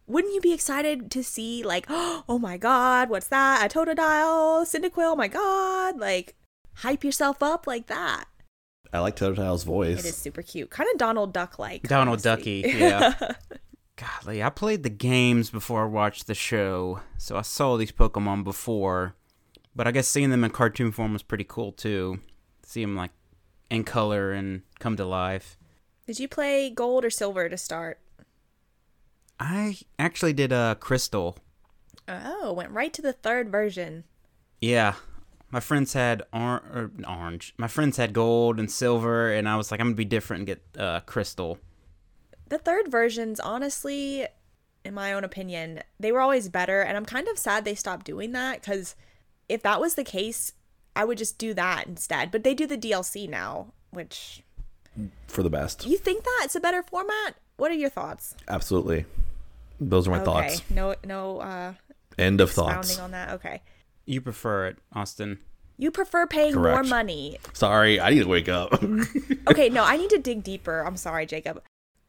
Wouldn't 0.07 0.35
you 0.35 0.41
be 0.41 0.53
excited 0.53 1.09
to 1.11 1.23
see, 1.23 1.63
like, 1.63 1.85
oh 1.89 2.37
my 2.39 2.57
god, 2.57 3.09
what's 3.09 3.27
that? 3.27 3.65
A 3.65 3.77
Totodile, 3.77 4.63
Cyndaquil, 4.63 5.13
oh 5.13 5.15
my 5.15 5.27
god. 5.27 5.97
Like, 5.97 6.35
hype 6.75 7.03
yourself 7.03 7.41
up 7.41 7.65
like 7.65 7.87
that. 7.87 8.25
I 8.95 8.99
like 8.99 9.15
Totodile's 9.15 9.63
voice. 9.63 9.99
It 9.99 10.05
is 10.05 10.15
super 10.15 10.41
cute. 10.41 10.69
Kind 10.69 10.89
of 10.91 10.97
Donald 10.97 11.33
Duck 11.33 11.59
like. 11.59 11.83
Donald 11.83 12.21
Ducky. 12.21 12.63
Yeah. 12.65 13.13
Golly, 14.23 14.43
I 14.43 14.49
played 14.49 14.83
the 14.83 14.89
games 14.89 15.49
before 15.49 15.83
I 15.83 15.87
watched 15.87 16.27
the 16.27 16.33
show, 16.33 17.01
so 17.17 17.37
I 17.37 17.43
saw 17.43 17.77
these 17.77 17.91
Pokemon 17.91 18.43
before. 18.43 19.15
But 19.75 19.87
I 19.87 19.91
guess 19.91 20.07
seeing 20.07 20.29
them 20.29 20.43
in 20.43 20.51
cartoon 20.51 20.91
form 20.91 21.13
was 21.13 21.23
pretty 21.23 21.45
cool 21.45 21.71
too. 21.71 22.19
See 22.63 22.81
them 22.81 22.95
like 22.95 23.11
in 23.69 23.83
color 23.83 24.31
and 24.31 24.63
come 24.79 24.95
to 24.97 25.05
life. 25.05 25.57
Did 26.07 26.19
you 26.19 26.27
play 26.27 26.69
gold 26.69 27.03
or 27.03 27.09
silver 27.09 27.49
to 27.49 27.57
start? 27.57 27.99
I 29.39 29.77
actually 29.99 30.33
did 30.33 30.51
a 30.51 30.55
uh, 30.55 30.75
Crystal. 30.75 31.37
Oh, 32.07 32.53
went 32.53 32.71
right 32.71 32.93
to 32.93 33.01
the 33.01 33.13
third 33.13 33.49
version. 33.49 34.03
Yeah. 34.61 34.95
My 35.55 35.61
friends 35.61 35.93
had 35.93 36.21
or- 36.33 36.61
or 36.73 36.91
orange. 37.07 37.53
My 37.57 37.69
friends 37.69 37.95
had 37.95 38.11
gold 38.11 38.59
and 38.59 38.69
silver, 38.69 39.31
and 39.31 39.47
I 39.47 39.55
was 39.55 39.71
like, 39.71 39.79
I'm 39.79 39.87
gonna 39.87 39.95
be 39.95 40.03
different 40.03 40.39
and 40.41 40.47
get 40.47 40.61
uh, 40.77 40.99
crystal. 41.05 41.59
The 42.49 42.57
third 42.57 42.91
versions, 42.91 43.39
honestly, 43.39 44.27
in 44.83 44.93
my 44.93 45.13
own 45.13 45.23
opinion, 45.23 45.81
they 45.97 46.11
were 46.11 46.19
always 46.19 46.49
better, 46.49 46.81
and 46.81 46.97
I'm 46.97 47.05
kind 47.05 47.29
of 47.29 47.39
sad 47.39 47.63
they 47.63 47.73
stopped 47.73 48.05
doing 48.05 48.33
that 48.33 48.59
because 48.63 48.97
if 49.47 49.63
that 49.63 49.79
was 49.79 49.93
the 49.93 50.03
case, 50.03 50.51
I 50.93 51.05
would 51.05 51.17
just 51.17 51.37
do 51.37 51.53
that 51.53 51.87
instead. 51.87 52.31
But 52.31 52.43
they 52.43 52.53
do 52.53 52.67
the 52.67 52.77
DLC 52.77 53.25
now, 53.29 53.71
which 53.91 54.43
for 55.27 55.41
the 55.41 55.49
best. 55.49 55.87
you 55.87 55.97
think 55.97 56.25
that 56.25 56.41
it's 56.43 56.55
a 56.55 56.59
better 56.59 56.83
format? 56.83 57.35
What 57.55 57.71
are 57.71 57.75
your 57.75 57.89
thoughts? 57.89 58.35
Absolutely. 58.49 59.05
Those 59.79 60.05
are 60.05 60.11
my 60.11 60.19
thoughts. 60.19 60.55
okay, 60.55 60.55
thoughts. 60.55 60.69
no, 60.69 60.95
no, 61.05 61.39
uh, 61.39 61.73
End 62.17 62.41
of 62.41 62.49
expounding 62.49 62.73
thoughts. 62.83 62.99
on 62.99 63.11
that. 63.11 63.29
Okay, 63.35 63.61
You 64.05 64.21
prefer 64.21 64.67
it, 64.67 64.77
Austin? 64.93 65.39
You 65.77 65.91
prefer 65.91 66.25
paying 66.25 66.55
more 66.55 66.83
money. 66.83 67.37
Sorry, 67.53 67.99
I 67.99 68.11
need 68.11 68.19
to 68.19 68.27
wake 68.27 68.49
up. 68.49 68.81
Okay, 69.47 69.69
no, 69.69 69.83
I 69.83 69.95
need 69.97 70.09
to 70.09 70.17
dig 70.17 70.43
deeper. 70.43 70.81
I'm 70.81 70.97
sorry, 70.97 71.27
Jacob. 71.27 71.61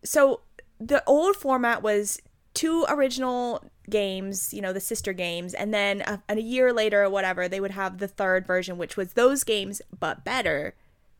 So 0.02 0.40
the 0.80 1.02
old 1.06 1.36
format 1.36 1.82
was 1.82 2.18
two 2.54 2.86
original 2.88 3.62
games, 3.90 4.54
you 4.54 4.62
know, 4.62 4.72
the 4.72 4.80
sister 4.80 5.12
games, 5.12 5.52
and 5.52 5.72
then 5.74 6.00
a, 6.00 6.22
a 6.30 6.40
year 6.40 6.72
later 6.72 7.04
or 7.04 7.10
whatever, 7.10 7.46
they 7.46 7.60
would 7.60 7.72
have 7.72 7.98
the 7.98 8.08
third 8.08 8.46
version, 8.46 8.78
which 8.78 8.96
was 8.96 9.12
those 9.12 9.44
games 9.44 9.82
but 10.00 10.24
better. 10.24 10.74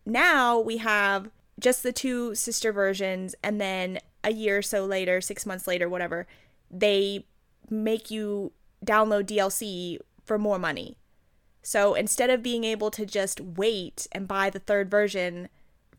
Now 0.07 0.59
we 0.59 0.79
have 0.79 1.31
just 1.61 1.83
the 1.83 1.93
two 1.93 2.35
sister 2.35 2.73
versions, 2.73 3.35
and 3.43 3.61
then 3.61 3.99
a 4.25 4.33
year 4.33 4.59
or 4.59 4.63
so 4.63 4.87
later, 4.87 5.21
six 5.21 5.45
months 5.45 5.67
later, 5.67 5.89
whatever, 5.89 6.27
they 6.71 7.27
make 7.69 8.11
you 8.11 8.53
download 8.85 9.25
DLC 9.27 9.99
for 10.27 10.39
more 10.39 10.59
money. 10.59 10.99
So 11.63 11.95
instead 11.95 12.31
of 12.31 12.43
being 12.43 12.65
able 12.65 12.91
to 12.93 13.07
just 13.07 13.41
wait 13.41 14.07
and 14.13 14.29
buy 14.29 14.51
the 14.51 14.59
third 14.59 14.91
version 14.91 15.49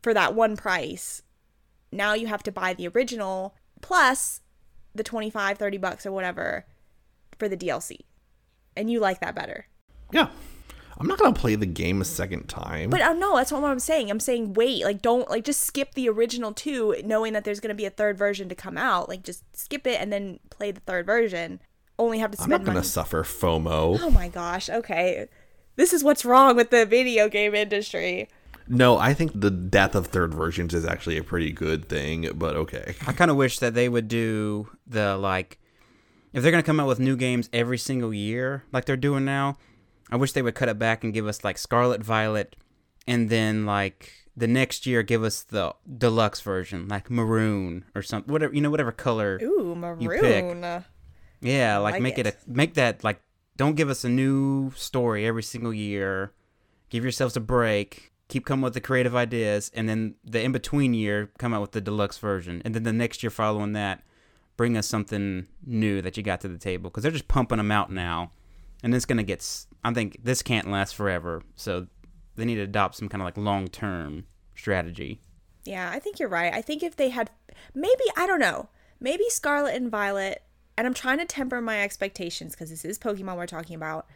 for 0.02 0.14
that 0.14 0.34
one 0.34 0.56
price, 0.56 1.22
now 1.90 2.14
you 2.14 2.26
have 2.26 2.42
to 2.44 2.52
buy 2.52 2.74
the 2.74 2.88
original 2.88 3.54
plus 3.80 4.40
the 4.94 5.02
25, 5.02 5.58
30 5.58 5.78
bucks 5.78 6.06
or 6.06 6.12
whatever 6.12 6.66
for 7.38 7.48
the 7.48 7.56
DLC. 7.56 7.98
And 8.76 8.90
you 8.90 9.00
like 9.00 9.20
that 9.20 9.34
better. 9.34 9.66
yeah. 10.12 10.28
I'm 11.00 11.06
not 11.06 11.18
gonna 11.18 11.32
play 11.32 11.54
the 11.54 11.64
game 11.64 12.00
a 12.00 12.04
second 12.04 12.48
time. 12.48 12.90
But 12.90 13.00
uh, 13.00 13.12
no, 13.12 13.36
that's 13.36 13.52
not 13.52 13.62
what 13.62 13.70
I'm 13.70 13.78
saying. 13.78 14.10
I'm 14.10 14.18
saying 14.18 14.54
wait, 14.54 14.82
like 14.82 15.00
don't 15.00 15.30
like 15.30 15.44
just 15.44 15.60
skip 15.60 15.94
the 15.94 16.08
original 16.08 16.52
two, 16.52 16.96
knowing 17.04 17.34
that 17.34 17.44
there's 17.44 17.60
gonna 17.60 17.74
be 17.74 17.84
a 17.84 17.90
third 17.90 18.18
version 18.18 18.48
to 18.48 18.56
come 18.56 18.76
out. 18.76 19.08
Like 19.08 19.22
just 19.22 19.44
skip 19.56 19.86
it 19.86 20.00
and 20.00 20.12
then 20.12 20.40
play 20.50 20.72
the 20.72 20.80
third 20.80 21.06
version. 21.06 21.60
Only 21.98 22.18
have 22.18 22.30
to 22.32 22.42
I'm 22.42 22.50
not 22.50 22.64
gonna 22.64 22.78
money. 22.78 22.86
suffer 22.86 23.24
FOMO. 23.24 23.98
Oh 24.00 24.10
my 24.10 24.28
gosh. 24.28 24.70
Okay, 24.70 25.28
this 25.76 25.92
is 25.92 26.04
what's 26.04 26.24
wrong 26.24 26.54
with 26.56 26.70
the 26.70 26.86
video 26.86 27.28
game 27.28 27.54
industry. 27.54 28.28
No, 28.68 28.98
I 28.98 29.14
think 29.14 29.32
the 29.34 29.50
death 29.50 29.94
of 29.94 30.08
third 30.08 30.34
versions 30.34 30.74
is 30.74 30.84
actually 30.84 31.16
a 31.16 31.24
pretty 31.24 31.50
good 31.52 31.88
thing, 31.88 32.30
but 32.34 32.54
okay. 32.54 32.94
I 33.06 33.12
kind 33.12 33.30
of 33.30 33.36
wish 33.38 33.58
that 33.60 33.74
they 33.74 33.88
would 33.88 34.08
do 34.08 34.68
the 34.86 35.16
like 35.16 35.58
if 36.32 36.42
they're 36.42 36.52
gonna 36.52 36.62
come 36.62 36.78
out 36.78 36.86
with 36.86 37.00
new 37.00 37.16
games 37.16 37.48
every 37.52 37.78
single 37.78 38.12
year 38.12 38.64
like 38.72 38.84
they're 38.84 38.96
doing 38.96 39.24
now. 39.24 39.56
I 40.10 40.16
wish 40.16 40.32
they 40.32 40.42
would 40.42 40.54
cut 40.54 40.68
it 40.68 40.78
back 40.78 41.02
and 41.04 41.12
give 41.12 41.26
us 41.26 41.42
like 41.44 41.58
Scarlet 41.58 42.02
Violet, 42.02 42.56
and 43.06 43.28
then 43.28 43.66
like 43.66 44.12
the 44.36 44.46
next 44.46 44.86
year 44.86 45.02
give 45.02 45.24
us 45.24 45.42
the 45.42 45.74
deluxe 45.96 46.40
version 46.42 46.86
like 46.88 47.10
maroon 47.10 47.84
or 47.94 48.02
something 48.02 48.32
whatever 48.32 48.54
you 48.54 48.60
know 48.60 48.70
whatever 48.70 48.92
color. 48.92 49.38
Ooh, 49.42 49.96
You 49.98 50.10
pick. 50.10 50.44
Yeah, 51.40 51.78
like, 51.78 51.94
like 51.94 52.02
make 52.02 52.18
it. 52.18 52.26
it. 52.26 52.36
a 52.46 52.50
make 52.50 52.74
that 52.74 53.04
like 53.04 53.20
don't 53.56 53.74
give 53.74 53.90
us 53.90 54.04
a 54.04 54.08
new 54.08 54.70
story 54.72 55.26
every 55.26 55.42
single 55.42 55.74
year. 55.74 56.32
Give 56.88 57.04
yourselves 57.04 57.36
a 57.36 57.40
break. 57.40 58.12
Keep 58.28 58.46
coming 58.46 58.62
with 58.62 58.74
the 58.74 58.80
creative 58.80 59.16
ideas, 59.16 59.70
and 59.74 59.88
then 59.88 60.14
the 60.24 60.42
in 60.42 60.52
between 60.52 60.94
year 60.94 61.30
come 61.38 61.54
out 61.54 61.62
with 61.62 61.72
the 61.72 61.80
deluxe 61.80 62.18
version, 62.18 62.60
and 62.64 62.74
then 62.74 62.82
the 62.82 62.92
next 62.92 63.22
year 63.22 63.30
following 63.30 63.72
that, 63.72 64.02
bring 64.56 64.76
us 64.76 64.86
something 64.86 65.46
new 65.64 66.02
that 66.02 66.16
you 66.16 66.22
got 66.22 66.40
to 66.42 66.48
the 66.48 66.58
table 66.58 66.90
because 66.90 67.02
they're 67.02 67.12
just 67.12 67.28
pumping 67.28 67.56
them 67.58 67.72
out 67.72 67.90
now, 67.90 68.32
and 68.82 68.94
it's 68.94 69.06
gonna 69.06 69.22
get. 69.22 69.66
I 69.82 69.94
think 69.94 70.18
this 70.22 70.42
can't 70.42 70.70
last 70.70 70.94
forever, 70.94 71.42
so 71.54 71.86
they 72.36 72.44
need 72.44 72.56
to 72.56 72.62
adopt 72.62 72.96
some 72.96 73.08
kind 73.08 73.22
of 73.22 73.26
like 73.26 73.38
long 73.38 73.68
term 73.68 74.26
strategy. 74.54 75.20
Yeah, 75.64 75.90
I 75.92 75.98
think 75.98 76.18
you're 76.18 76.28
right. 76.28 76.52
I 76.52 76.62
think 76.62 76.82
if 76.82 76.96
they 76.96 77.08
had 77.08 77.30
maybe 77.74 78.04
I 78.16 78.26
don't 78.26 78.40
know, 78.40 78.68
maybe 79.00 79.24
Scarlet 79.28 79.74
and 79.74 79.90
Violet, 79.90 80.42
and 80.78 80.86
I'm 80.86 80.94
trying 80.94 81.18
to 81.18 81.24
temper 81.24 81.60
my 81.60 81.82
expectations 81.82 82.52
because 82.52 82.70
this 82.70 82.84
is 82.84 83.00
Pokemon 83.00 83.36
we're 83.36 83.48
talking 83.48 83.74
about, 83.74 84.06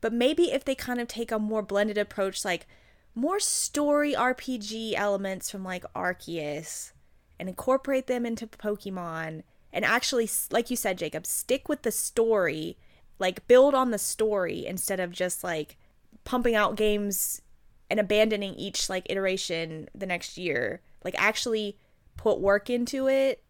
but 0.00 0.12
maybe 0.12 0.52
if 0.52 0.64
they 0.64 0.76
kind 0.76 1.00
of 1.00 1.08
take 1.08 1.32
a 1.32 1.40
more 1.40 1.60
blended 1.60 1.98
approach, 1.98 2.44
like 2.44 2.68
more 3.16 3.40
story 3.40 4.14
RPG 4.14 4.94
elements 4.94 5.50
from 5.50 5.64
like 5.64 5.82
Arceus, 5.92 6.92
and 7.40 7.48
incorporate 7.48 8.06
them 8.06 8.24
into 8.24 8.46
Pokemon, 8.46 9.42
and 9.72 9.84
actually, 9.84 10.30
like 10.52 10.70
you 10.70 10.76
said, 10.76 10.98
Jacob, 10.98 11.26
stick 11.26 11.68
with 11.68 11.82
the 11.82 11.90
story, 11.90 12.78
like 13.18 13.48
build 13.48 13.74
on 13.74 13.90
the 13.90 13.98
story 13.98 14.64
instead 14.64 15.00
of 15.00 15.10
just 15.10 15.42
like 15.42 15.76
pumping 16.22 16.54
out 16.54 16.76
games 16.76 17.42
and 17.90 17.98
abandoning 17.98 18.54
each 18.54 18.88
like 18.88 19.04
iteration 19.10 19.88
the 19.92 20.06
next 20.06 20.38
year. 20.38 20.80
Like 21.02 21.16
actually 21.18 21.76
put 22.16 22.38
work 22.38 22.70
into 22.70 23.08
it 23.08 23.42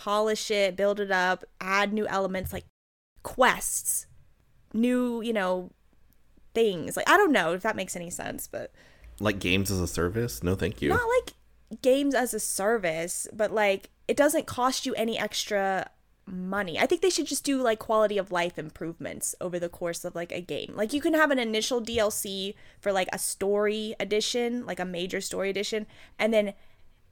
polish 0.00 0.50
it 0.50 0.76
build 0.76 0.98
it 0.98 1.10
up 1.10 1.44
add 1.60 1.92
new 1.92 2.06
elements 2.06 2.54
like 2.54 2.64
quests 3.22 4.06
new 4.72 5.20
you 5.20 5.30
know 5.30 5.70
things 6.54 6.96
like 6.96 7.06
i 7.06 7.18
don't 7.18 7.32
know 7.32 7.52
if 7.52 7.60
that 7.60 7.76
makes 7.76 7.94
any 7.94 8.08
sense 8.08 8.48
but 8.48 8.72
Like 9.20 9.38
games 9.38 9.70
as 9.70 9.78
a 9.78 9.86
service? 9.86 10.42
No, 10.42 10.54
thank 10.54 10.80
you. 10.80 10.88
not 10.88 11.06
like 11.18 11.34
games 11.82 12.14
as 12.14 12.32
a 12.32 12.40
service 12.40 13.28
but 13.30 13.52
like 13.52 13.90
it 14.08 14.16
doesn't 14.16 14.46
cost 14.46 14.86
you 14.86 14.94
any 14.94 15.18
extra 15.18 15.90
money 16.26 16.78
i 16.78 16.86
think 16.86 17.02
they 17.02 17.10
should 17.10 17.26
just 17.26 17.44
do 17.44 17.60
like 17.60 17.78
quality 17.78 18.16
of 18.16 18.32
life 18.32 18.58
improvements 18.58 19.34
over 19.38 19.58
the 19.58 19.68
course 19.68 20.02
of 20.04 20.14
like 20.14 20.32
a 20.32 20.40
game 20.40 20.72
like 20.74 20.94
you 20.94 21.00
can 21.02 21.12
have 21.12 21.30
an 21.30 21.38
initial 21.38 21.82
dlc 21.82 22.54
for 22.80 22.90
like 22.90 23.08
a 23.12 23.18
story 23.18 23.94
edition 24.00 24.64
like 24.64 24.80
a 24.80 24.84
major 24.86 25.20
story 25.20 25.50
edition 25.50 25.86
and 26.18 26.32
then 26.32 26.54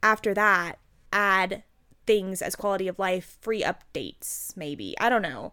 after 0.02 0.32
that 0.32 0.78
add 1.12 1.62
things 2.08 2.42
as 2.42 2.56
quality 2.56 2.88
of 2.88 2.98
life 2.98 3.36
free 3.40 3.62
updates 3.62 4.56
maybe 4.56 4.96
i 4.98 5.08
don't 5.08 5.22
know 5.22 5.52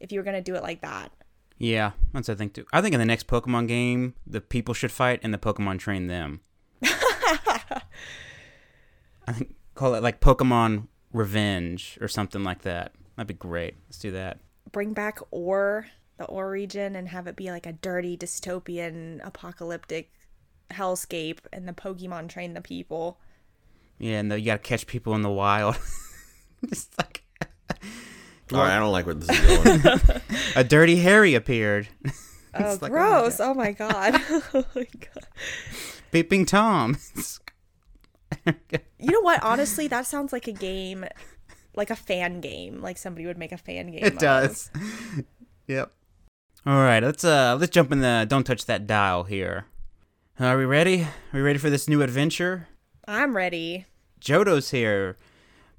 if 0.00 0.12
you 0.12 0.20
were 0.20 0.24
gonna 0.24 0.40
do 0.50 0.54
it 0.54 0.62
like 0.62 0.80
that 0.82 1.10
Yeah, 1.58 1.92
that's 2.12 2.28
I 2.28 2.34
think 2.34 2.52
too. 2.52 2.66
I 2.72 2.82
think 2.82 2.94
in 2.94 3.00
the 3.00 3.06
next 3.06 3.28
Pokemon 3.28 3.68
game, 3.68 4.14
the 4.26 4.40
people 4.40 4.74
should 4.74 4.90
fight 4.90 5.20
and 5.22 5.32
the 5.32 5.38
Pokemon 5.38 5.78
train 5.78 6.08
them. 6.08 6.40
I 6.82 7.80
think 9.32 9.54
call 9.74 9.94
it 9.94 10.02
like 10.02 10.20
Pokemon 10.20 10.88
Revenge 11.12 11.96
or 12.00 12.08
something 12.08 12.42
like 12.44 12.62
that. 12.62 12.92
That'd 13.16 13.28
be 13.28 13.34
great. 13.34 13.76
Let's 13.86 13.98
do 14.00 14.10
that. 14.10 14.40
bring 14.72 14.92
back 14.92 15.20
Orre, 15.30 15.86
the 16.18 16.24
Orre 16.24 16.50
region, 16.50 16.96
and 16.96 17.08
have 17.08 17.26
it 17.28 17.36
be 17.36 17.50
like 17.50 17.66
a 17.66 17.72
dirty 17.72 18.16
dystopian 18.16 19.24
apocalyptic 19.24 20.10
hellscape, 20.72 21.38
and 21.52 21.68
the 21.68 21.72
Pokemon 21.72 22.28
train 22.28 22.54
the 22.54 22.60
people. 22.60 23.20
Yeah, 23.98 24.18
and 24.18 24.30
the, 24.30 24.38
you 24.38 24.46
gotta 24.46 24.58
catch 24.58 24.86
people 24.86 25.14
in 25.14 25.22
the 25.22 25.30
wild. 25.30 25.78
Just 26.68 26.96
like 26.98 27.22
All 28.52 28.58
right, 28.58 28.76
I 28.76 28.78
don't 28.78 28.92
like 28.92 29.06
where 29.06 29.14
this 29.14 29.28
is 29.28 29.82
going. 29.82 30.00
a 30.56 30.64
dirty 30.64 30.96
Harry 30.96 31.34
appeared. 31.34 31.88
Oh, 32.54 32.78
like, 32.80 32.90
oh 32.92 32.94
gross! 32.94 33.40
Oh 33.40 33.54
my 33.54 33.72
god! 33.72 34.20
oh 34.30 34.64
my 34.74 34.86
god! 35.00 35.26
Beeping 36.12 36.46
Tom. 36.46 36.96
You 38.98 39.10
know 39.10 39.20
what? 39.20 39.42
Honestly, 39.42 39.88
that 39.88 40.06
sounds 40.06 40.32
like 40.32 40.46
a 40.46 40.52
game, 40.52 41.04
like 41.74 41.90
a 41.90 41.96
fan 41.96 42.40
game. 42.40 42.80
Like 42.80 42.98
somebody 42.98 43.26
would 43.26 43.38
make 43.38 43.52
a 43.52 43.58
fan 43.58 43.90
game. 43.90 44.04
it 44.04 44.12
of. 44.14 44.18
does. 44.18 44.70
yep. 45.66 45.92
All 46.66 46.76
right, 46.78 47.02
let's 47.02 47.24
uh 47.24 47.56
let's 47.58 47.70
jump 47.70 47.92
in 47.92 48.00
the 48.00 48.26
don't 48.28 48.44
touch 48.44 48.66
that 48.66 48.86
dial 48.86 49.24
here. 49.24 49.66
Are 50.40 50.56
we 50.56 50.64
ready? 50.64 51.02
Are 51.02 51.34
we 51.34 51.40
ready 51.40 51.58
for 51.58 51.70
this 51.70 51.88
new 51.88 52.02
adventure? 52.02 52.68
I'm 53.06 53.36
ready. 53.36 53.86
Johto's 54.20 54.70
here. 54.70 55.16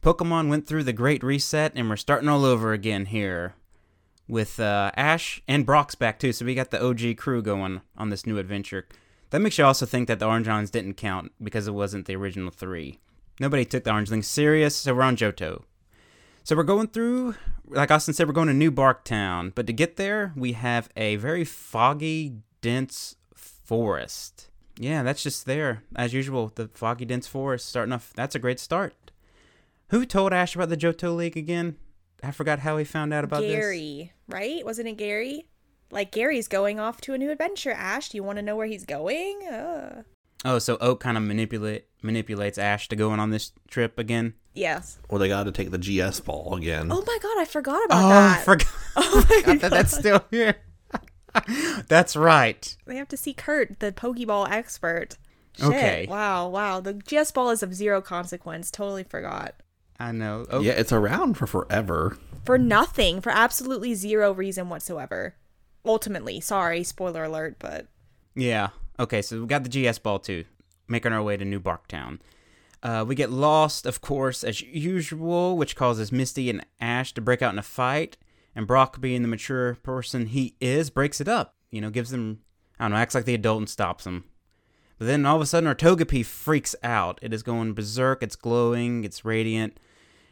Pokemon 0.02 0.50
went 0.50 0.68
through 0.68 0.84
the 0.84 0.94
Great 0.94 1.24
Reset, 1.24 1.72
and 1.76 1.90
we're 1.90 1.96
starting 1.96 2.30
all 2.30 2.46
over 2.46 2.74
again 2.74 3.08
here. 3.08 3.56
With 4.28 4.60
uh, 4.60 4.92
Ash 4.96 5.42
and 5.48 5.66
Brock's 5.66 5.96
back 5.96 6.20
too, 6.20 6.34
so 6.34 6.46
we 6.46 6.56
got 6.56 6.72
the 6.72 6.84
OG 6.84 7.18
crew 7.18 7.42
going 7.42 7.82
on 7.98 8.10
this 8.10 8.26
new 8.26 8.38
adventure. 8.38 8.88
That 9.30 9.40
makes 9.40 9.58
you 9.58 9.66
also 9.66 9.86
think 9.86 10.08
that 10.08 10.20
the 10.20 10.28
Orange 10.28 10.48
Orangeons 10.48 10.72
didn't 10.72 10.96
count 10.96 11.32
because 11.42 11.68
it 11.68 11.74
wasn't 11.74 12.06
the 12.06 12.16
original 12.16 12.52
three. 12.52 13.00
Nobody 13.40 13.66
took 13.66 13.84
the 13.84 13.92
Orangeling 13.92 14.24
serious, 14.24 14.76
so 14.76 14.94
we're 14.96 15.02
on 15.02 15.18
Johto. 15.18 15.64
So 16.44 16.56
we're 16.56 16.64
going 16.64 16.88
through, 16.88 17.36
like 17.68 17.92
Austin 17.92 18.14
said, 18.14 18.28
we're 18.28 18.34
going 18.34 18.48
to 18.48 18.54
New 18.54 18.72
Bark 18.72 19.04
Town. 19.04 19.52
But 19.54 19.68
to 19.68 19.74
get 19.74 19.98
there, 19.98 20.32
we 20.36 20.54
have 20.54 20.90
a 20.96 21.16
very 21.16 21.44
foggy, 21.44 22.38
dense 22.62 23.16
forest. 23.36 24.50
Yeah, 24.78 25.04
that's 25.04 25.24
just 25.24 25.46
there. 25.46 25.84
As 25.96 26.14
usual, 26.14 26.52
the 26.56 26.68
foggy, 26.74 27.06
dense 27.06 27.28
forest 27.28 27.68
starting 27.68 27.94
off. 27.94 28.12
That's 28.16 28.36
a 28.36 28.40
great 28.40 28.60
start. 28.60 28.94
Who 29.90 30.06
told 30.06 30.34
Ash 30.34 30.56
about 30.56 30.70
the 30.70 30.78
Johto 30.78 31.16
League 31.16 31.38
again? 31.38 31.78
I 32.24 32.32
forgot 32.32 32.60
how 32.60 32.78
he 32.78 32.84
found 32.86 33.14
out 33.14 33.24
about 33.24 33.42
this. 33.42 33.52
Gary, 33.56 34.12
right? 34.28 34.66
Wasn't 34.66 34.88
it 34.88 34.98
Gary? 34.98 35.46
Like 35.92 36.12
Gary's 36.12 36.48
going 36.48 36.80
off 36.80 37.00
to 37.02 37.14
a 37.14 37.18
new 37.18 37.30
adventure. 37.32 37.72
Ash, 37.72 38.10
do 38.10 38.18
you 38.18 38.24
want 38.24 38.38
to 38.38 38.42
know 38.42 38.56
where 38.56 38.66
he's 38.68 38.86
going? 38.86 39.48
Uh. 39.48 40.04
Oh, 40.44 40.60
so 40.60 40.78
Oak 40.82 41.00
kind 41.00 41.18
of 41.18 41.24
manipulate 41.24 41.86
manipulates 42.02 42.58
Ash 42.58 42.88
to 42.90 42.96
going 42.96 43.20
on 43.20 43.30
this 43.30 43.52
trip 43.68 43.98
again. 44.00 44.34
Yes. 44.54 45.00
well, 45.10 45.20
they 45.20 45.28
got 45.28 45.44
to 45.44 45.52
take 45.52 45.72
the 45.72 45.78
GS 45.78 46.20
ball 46.22 46.56
again. 46.56 46.88
Oh 46.92 47.04
my 47.06 47.18
god, 47.22 47.38
I 47.40 47.46
forgot 47.46 47.84
about 47.86 48.04
Oh, 48.06 48.10
that. 48.10 48.40
I 48.40 48.44
forgot. 48.44 48.68
Oh 48.98 49.26
my 49.30 49.36
forgot 49.42 49.60
that 49.62 49.72
that's 49.72 49.98
still 49.98 50.24
here. 50.32 50.56
that's 51.88 52.16
right. 52.16 52.76
They 52.86 52.96
have 52.98 53.08
to 53.10 53.18
see 53.18 53.34
Kurt, 53.34 53.80
the 53.80 53.92
Pokeball 53.92 54.50
expert. 54.50 55.18
Shit. 55.58 55.66
Okay. 55.68 56.08
Wow, 56.10 56.50
wow. 56.50 56.80
The 56.82 56.94
GS 56.94 57.32
ball 57.32 57.50
is 57.50 57.64
of 57.64 57.74
zero 57.74 58.02
consequence. 58.02 58.70
Totally 58.70 59.04
forgot. 59.04 59.56
I 60.00 60.12
know. 60.12 60.46
Oak, 60.50 60.64
Yeah, 60.64 60.74
it's 60.74 60.92
around 60.92 61.36
for 61.36 61.48
forever. 61.48 62.18
For 62.44 62.58
nothing, 62.58 63.22
for 63.22 63.32
absolutely 63.32 63.94
zero 63.94 64.34
reason 64.34 64.70
whatsoever. 64.70 65.36
Ultimately, 65.86 66.42
sorry, 66.42 66.84
spoiler 66.84 67.24
alert, 67.24 67.56
but 67.60 67.88
Yeah. 68.36 68.70
Okay, 69.00 69.22
so 69.22 69.42
we 69.42 69.48
got 69.48 69.64
the 69.64 69.70
GS 69.90 70.00
ball 70.00 70.20
too, 70.20 70.46
making 70.88 71.14
our 71.14 71.24
way 71.24 71.38
to 71.38 71.46
New 71.46 71.60
Barktown. 71.60 72.20
Uh, 72.84 73.04
we 73.08 73.16
get 73.16 73.32
lost, 73.32 73.86
of 73.86 74.00
course, 74.02 74.44
as 74.44 74.62
usual, 74.62 75.58
which 75.58 75.76
causes 75.76 76.12
Misty 76.12 76.50
and 76.50 76.66
Ash 76.80 77.14
to 77.14 77.22
break 77.22 77.42
out 77.42 77.54
in 77.54 77.60
a 77.60 77.64
fight. 77.64 78.16
And 78.56 78.66
Brock, 78.68 79.02
being 79.02 79.22
the 79.22 79.28
mature 79.28 79.76
person 79.84 80.28
he 80.28 80.56
is, 80.62 80.90
breaks 80.90 81.20
it 81.20 81.28
up. 81.28 81.56
You 81.72 81.82
know, 81.82 81.90
gives 81.90 82.12
them, 82.12 82.40
I 82.80 82.86
don't 82.86 82.92
know, 82.92 82.98
acts 82.98 83.14
like 83.16 83.26
the 83.26 83.34
adult 83.34 83.60
and 83.60 83.70
stops 83.70 84.06
them. 84.06 84.24
But 84.98 85.08
then 85.08 85.26
all 85.26 85.36
of 85.36 85.42
a 85.42 85.46
sudden, 85.46 85.68
our 85.68 85.76
Togepi 85.76 86.26
freaks 86.26 86.74
out. 86.82 87.20
It 87.22 87.34
is 87.34 87.44
going 87.44 87.74
berserk, 87.74 88.24
it's 88.24 88.38
glowing, 88.38 89.04
it's 89.04 89.26
radiant. 89.26 89.78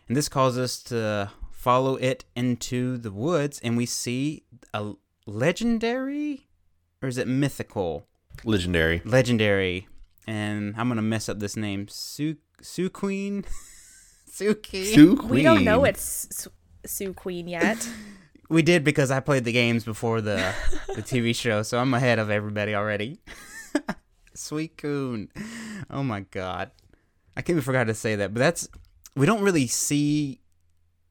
And 0.07 0.15
this 0.15 0.29
causes 0.29 0.59
us 0.59 0.83
to 0.83 1.31
follow 1.51 1.95
it 1.95 2.23
into 2.35 2.97
the 2.97 3.11
woods, 3.11 3.59
and 3.61 3.75
we 3.75 3.85
see 3.85 4.43
a 4.73 4.93
legendary, 5.25 6.47
or 7.01 7.09
is 7.09 7.17
it 7.17 7.27
mythical? 7.27 8.07
Legendary. 8.43 9.01
legendary, 9.05 9.87
and 10.27 10.73
I'm 10.77 10.87
gonna 10.87 11.01
mess 11.01 11.29
up 11.29 11.39
this 11.39 11.55
name. 11.55 11.87
Su 11.87 12.37
Su 12.61 12.89
Queen, 12.89 13.45
Suki. 14.31 14.85
Sue 14.93 15.15
Queen. 15.15 15.29
We 15.29 15.43
don't 15.43 15.63
know 15.63 15.83
it's 15.85 16.27
Su- 16.31 16.51
Sue 16.85 17.13
Queen 17.13 17.47
yet. 17.47 17.87
We 18.53 18.61
did 18.61 18.83
because 18.83 19.09
I 19.09 19.19
played 19.19 19.45
the 19.45 19.51
games 19.51 19.83
before 19.83 20.21
the 20.21 20.53
the 20.89 21.01
TV 21.01 21.35
show, 21.35 21.63
so 21.63 21.79
I'm 21.79 21.91
ahead 21.95 22.19
of 22.19 22.29
everybody 22.29 22.75
already. 22.75 23.19
Sweet 24.35 24.77
Coon. 24.77 25.29
Oh 25.89 26.03
my 26.03 26.19
god, 26.19 26.69
I 27.35 27.41
can't 27.41 27.55
even 27.55 27.63
forgot 27.63 27.85
to 27.85 27.95
say 27.95 28.15
that. 28.15 28.31
But 28.31 28.41
that's 28.41 28.69
we 29.15 29.25
don't 29.25 29.41
really 29.41 29.65
see 29.65 30.39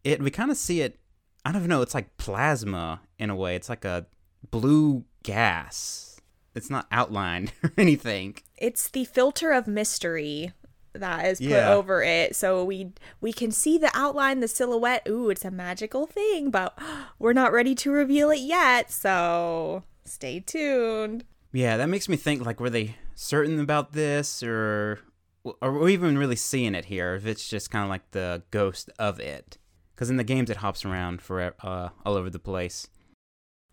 it. 0.04 0.22
We 0.22 0.30
kind 0.30 0.52
of 0.52 0.56
see 0.56 0.82
it. 0.82 1.00
I 1.44 1.50
don't 1.50 1.66
know. 1.66 1.82
It's 1.82 1.94
like 1.94 2.16
plasma 2.16 3.00
in 3.18 3.28
a 3.28 3.34
way. 3.34 3.56
It's 3.56 3.68
like 3.68 3.84
a 3.84 4.06
blue 4.52 5.04
gas. 5.24 6.20
It's 6.54 6.70
not 6.70 6.86
outlined 6.92 7.54
or 7.64 7.72
anything. 7.76 8.36
it's 8.56 8.88
the 8.88 9.04
filter 9.04 9.50
of 9.50 9.66
mystery 9.66 10.52
that 10.94 11.26
is 11.26 11.38
put 11.38 11.48
Yeah. 11.48 11.72
over 11.72 12.02
it. 12.02 12.36
So 12.36 12.64
we 12.64 12.92
we 13.20 13.32
can 13.32 13.50
see 13.50 13.78
the 13.78 13.90
outline 13.94 14.40
the 14.40 14.48
silhouette. 14.48 15.02
Ooh 15.08 15.30
it's 15.30 15.44
a 15.44 15.50
magical 15.50 16.06
thing 16.06 16.50
but 16.50 16.78
we're 17.18 17.32
not 17.32 17.52
ready 17.52 17.74
to 17.76 17.90
reveal 17.90 18.30
it 18.30 18.40
yet. 18.40 18.90
So 18.90 19.82
stay 20.04 20.40
tuned. 20.40 21.24
Yeah, 21.52 21.76
that 21.76 21.88
makes 21.88 22.08
me 22.08 22.16
think 22.16 22.44
like 22.44 22.60
were 22.60 22.70
they 22.70 22.96
certain 23.14 23.60
about 23.60 23.92
this 23.92 24.42
or 24.42 25.00
are 25.60 25.72
we 25.72 25.92
even 25.92 26.16
really 26.16 26.36
seeing 26.36 26.74
it 26.74 26.84
here 26.86 27.14
if 27.14 27.26
it's 27.26 27.48
just 27.48 27.70
kind 27.70 27.82
of 27.84 27.90
like 27.90 28.10
the 28.12 28.42
ghost 28.50 28.90
of 28.98 29.18
it? 29.18 29.58
Because 29.94 30.08
in 30.10 30.16
the 30.16 30.24
games 30.24 30.50
it 30.50 30.58
hops 30.58 30.84
around 30.84 31.20
for 31.20 31.54
uh, 31.62 31.88
all 32.06 32.14
over 32.14 32.30
the 32.30 32.38
place. 32.38 32.88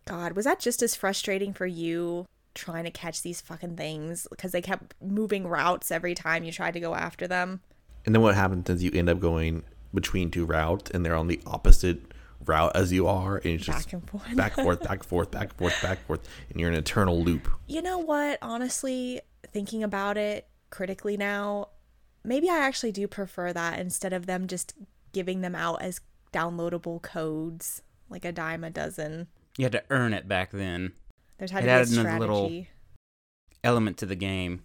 God 0.05 0.34
was 0.34 0.45
that 0.45 0.60
just 0.60 0.82
as 0.82 0.95
frustrating 0.95 1.53
for 1.53 1.65
you 1.67 2.25
trying 2.55 2.83
to 2.83 2.91
catch 2.91 3.21
these 3.21 3.41
fucking 3.41 3.75
things 3.75 4.27
because 4.29 4.51
they 4.51 4.62
kept 4.62 4.93
moving 5.01 5.47
routes 5.47 5.91
every 5.91 6.15
time 6.15 6.43
you 6.43 6.51
tried 6.51 6.73
to 6.73 6.79
go 6.79 6.95
after 6.95 7.27
them 7.27 7.62
And 8.05 8.13
then 8.15 8.21
what 8.21 8.35
happens 8.35 8.69
is 8.69 8.83
you 8.83 8.91
end 8.93 9.09
up 9.09 9.19
going 9.19 9.63
between 9.93 10.29
two 10.29 10.45
routes, 10.45 10.91
and 10.91 11.03
they're 11.05 11.15
on 11.15 11.27
the 11.27 11.39
opposite 11.47 11.99
route 12.45 12.71
as 12.75 12.91
you 12.93 13.07
are, 13.07 13.38
and 13.38 13.53
it's 13.53 13.65
just 13.65 13.85
Back 13.85 13.93
and 13.93 14.09
forth. 14.09 14.35
back 14.35 14.53
forth, 14.53 14.81
back 14.81 15.03
forth, 15.03 15.31
back 15.38 15.53
forth, 15.55 15.81
back 15.81 16.05
forth, 16.05 16.27
and 16.49 16.59
you're 16.59 16.69
in 16.69 16.75
an 16.75 16.79
eternal 16.79 17.21
loop. 17.23 17.47
You 17.67 17.81
know 17.81 17.97
what? 17.97 18.38
Honestly, 18.41 19.21
thinking 19.51 19.83
about 19.83 20.15
it 20.17 20.47
critically 20.69 21.17
now, 21.17 21.69
maybe 22.23 22.49
I 22.49 22.59
actually 22.59 22.91
do 22.91 23.07
prefer 23.07 23.51
that 23.53 23.79
instead 23.79 24.13
of 24.13 24.25
them 24.27 24.47
just 24.47 24.73
giving 25.12 25.41
them 25.41 25.55
out 25.55 25.81
as 25.81 26.01
downloadable 26.31 27.01
codes, 27.01 27.81
like 28.09 28.25
a 28.25 28.31
dime 28.31 28.63
a 28.63 28.69
dozen. 28.69 29.27
you 29.57 29.65
had 29.65 29.71
to 29.71 29.83
earn 29.89 30.13
it 30.13 30.27
back 30.27 30.51
then 30.51 30.93
There's 31.39 31.49
had 31.52 31.63
It 31.63 31.67
to 31.67 31.67
be 31.67 31.71
a 31.71 31.75
added 31.75 31.93
another 31.93 32.10
strategy. 32.10 32.19
little- 32.19 32.65
element 33.63 33.97
to 33.97 34.06
the 34.06 34.15
game 34.15 34.62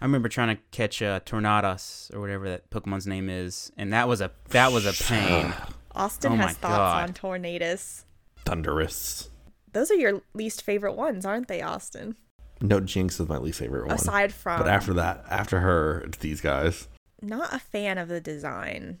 i 0.00 0.04
remember 0.06 0.26
trying 0.28 0.56
to 0.56 0.62
catch 0.70 1.02
uh, 1.02 1.20
tornados 1.20 2.12
or 2.14 2.20
whatever 2.20 2.48
that 2.48 2.68
pokemon's 2.70 3.06
name 3.06 3.28
is 3.28 3.70
and 3.76 3.92
that 3.92 4.08
was 4.08 4.20
a 4.22 4.30
that 4.48 4.72
was 4.72 4.86
a 4.86 5.04
pain 5.04 5.52
Austin 5.94 6.32
Oh 6.32 6.36
has 6.36 6.56
thoughts 6.56 6.76
God. 6.76 7.02
on 7.02 7.12
Tornadus. 7.42 8.04
Thundurus. 8.44 9.28
Those 9.72 9.90
are 9.90 9.96
your 9.96 10.22
least 10.32 10.62
favorite 10.62 10.92
ones, 10.94 11.26
aren't 11.26 11.48
they, 11.48 11.60
Austin? 11.60 12.14
No, 12.60 12.78
Jynx 12.78 13.18
is 13.18 13.28
my 13.28 13.38
least 13.38 13.58
favorite 13.58 13.86
one. 13.86 13.94
Aside 13.96 14.32
from, 14.32 14.60
but 14.60 14.68
after 14.68 14.92
that, 14.94 15.24
after 15.28 15.58
her, 15.60 16.00
it's 16.06 16.18
these 16.18 16.40
guys. 16.40 16.86
not 17.20 17.52
a 17.52 17.58
fan 17.58 17.98
of 17.98 18.06
the 18.08 18.20
design, 18.20 19.00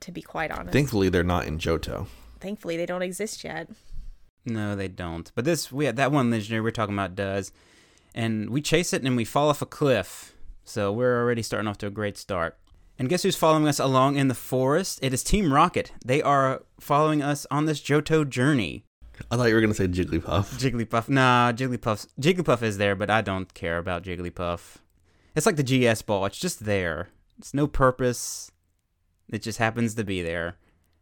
to 0.00 0.12
be 0.12 0.22
quite 0.22 0.52
honest. 0.52 0.72
Thankfully, 0.72 1.08
they're 1.08 1.24
not 1.24 1.46
in 1.46 1.58
Johto. 1.58 2.06
Thankfully, 2.38 2.76
they 2.76 2.86
don't 2.86 3.02
exist 3.02 3.42
yet. 3.42 3.68
No, 4.46 4.76
they 4.76 4.88
don't. 4.88 5.30
But 5.34 5.44
this, 5.44 5.72
we 5.72 5.90
that 5.90 6.12
one 6.12 6.30
legendary 6.30 6.60
we're 6.60 6.70
talking 6.70 6.94
about 6.94 7.14
does, 7.14 7.52
and 8.14 8.50
we 8.50 8.60
chase 8.60 8.92
it 8.92 9.02
and 9.02 9.16
we 9.16 9.24
fall 9.24 9.48
off 9.48 9.62
a 9.62 9.66
cliff. 9.66 10.34
So 10.64 10.92
we're 10.92 11.20
already 11.20 11.42
starting 11.42 11.68
off 11.68 11.78
to 11.78 11.86
a 11.86 11.90
great 11.90 12.16
start. 12.16 12.58
And 12.98 13.08
guess 13.08 13.22
who's 13.22 13.36
following 13.36 13.66
us 13.66 13.78
along 13.78 14.16
in 14.16 14.28
the 14.28 14.34
forest? 14.34 15.00
It 15.02 15.12
is 15.12 15.24
Team 15.24 15.52
Rocket. 15.52 15.92
They 16.04 16.22
are 16.22 16.62
following 16.78 17.22
us 17.22 17.46
on 17.50 17.66
this 17.66 17.80
Johto 17.80 18.28
journey. 18.28 18.84
I 19.30 19.36
thought 19.36 19.48
you 19.48 19.54
were 19.54 19.60
gonna 19.60 19.74
say 19.74 19.88
Jigglypuff. 19.88 20.58
Jigglypuff, 20.58 21.08
nah, 21.08 21.52
Jigglypuff, 21.52 22.06
Jigglypuff 22.20 22.62
is 22.62 22.78
there, 22.78 22.94
but 22.94 23.10
I 23.10 23.20
don't 23.20 23.52
care 23.54 23.78
about 23.78 24.04
Jigglypuff. 24.04 24.76
It's 25.34 25.46
like 25.46 25.56
the 25.56 25.62
GS 25.62 26.02
ball. 26.02 26.24
It's 26.26 26.38
just 26.38 26.64
there. 26.64 27.08
It's 27.38 27.54
no 27.54 27.66
purpose. 27.66 28.50
It 29.28 29.42
just 29.42 29.58
happens 29.58 29.94
to 29.94 30.04
be 30.04 30.22
there, 30.22 30.56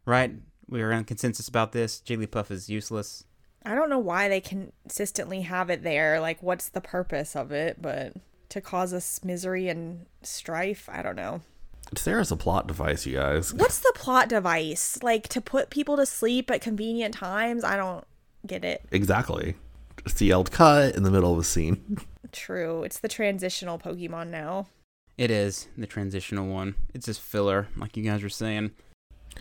right? 0.05 0.33
We 0.67 0.81
are 0.81 0.93
on 0.93 1.03
consensus 1.03 1.47
about 1.47 1.71
this. 1.71 2.01
Jigglypuff 2.05 2.49
is 2.49 2.69
useless. 2.69 3.25
I 3.65 3.75
don't 3.75 3.89
know 3.89 3.99
why 3.99 4.27
they 4.29 4.41
consistently 4.41 5.41
have 5.41 5.69
it 5.69 5.83
there. 5.83 6.19
Like, 6.19 6.41
what's 6.43 6.69
the 6.69 6.81
purpose 6.81 7.35
of 7.35 7.51
it? 7.51 7.81
But 7.81 8.13
to 8.49 8.61
cause 8.61 8.93
us 8.93 9.23
misery 9.23 9.69
and 9.69 10.05
strife, 10.21 10.89
I 10.91 11.01
don't 11.01 11.15
know. 11.15 11.41
Sarah's 11.95 12.31
a 12.31 12.35
plot 12.35 12.67
device, 12.67 13.05
you 13.05 13.17
guys. 13.17 13.53
What's 13.53 13.79
the 13.79 13.91
plot 13.95 14.29
device? 14.29 14.97
Like 15.03 15.27
to 15.29 15.41
put 15.41 15.69
people 15.69 15.95
to 15.97 16.05
sleep 16.05 16.49
at 16.49 16.61
convenient 16.61 17.13
times? 17.13 17.63
I 17.63 17.77
don't 17.77 18.03
get 18.47 18.65
it. 18.65 18.83
Exactly. 18.91 19.55
CL'd 20.07 20.51
cut 20.51 20.95
in 20.95 21.03
the 21.03 21.11
middle 21.11 21.33
of 21.33 21.39
a 21.39 21.43
scene. 21.43 21.99
True. 22.31 22.83
It's 22.83 22.99
the 22.99 23.07
transitional 23.07 23.77
Pokemon 23.77 24.29
now. 24.29 24.67
It 25.17 25.29
is 25.29 25.67
the 25.77 25.85
transitional 25.85 26.47
one. 26.47 26.73
It's 26.93 27.05
just 27.05 27.21
filler, 27.21 27.67
like 27.77 27.95
you 27.95 28.03
guys 28.03 28.23
were 28.23 28.29
saying. 28.29 28.71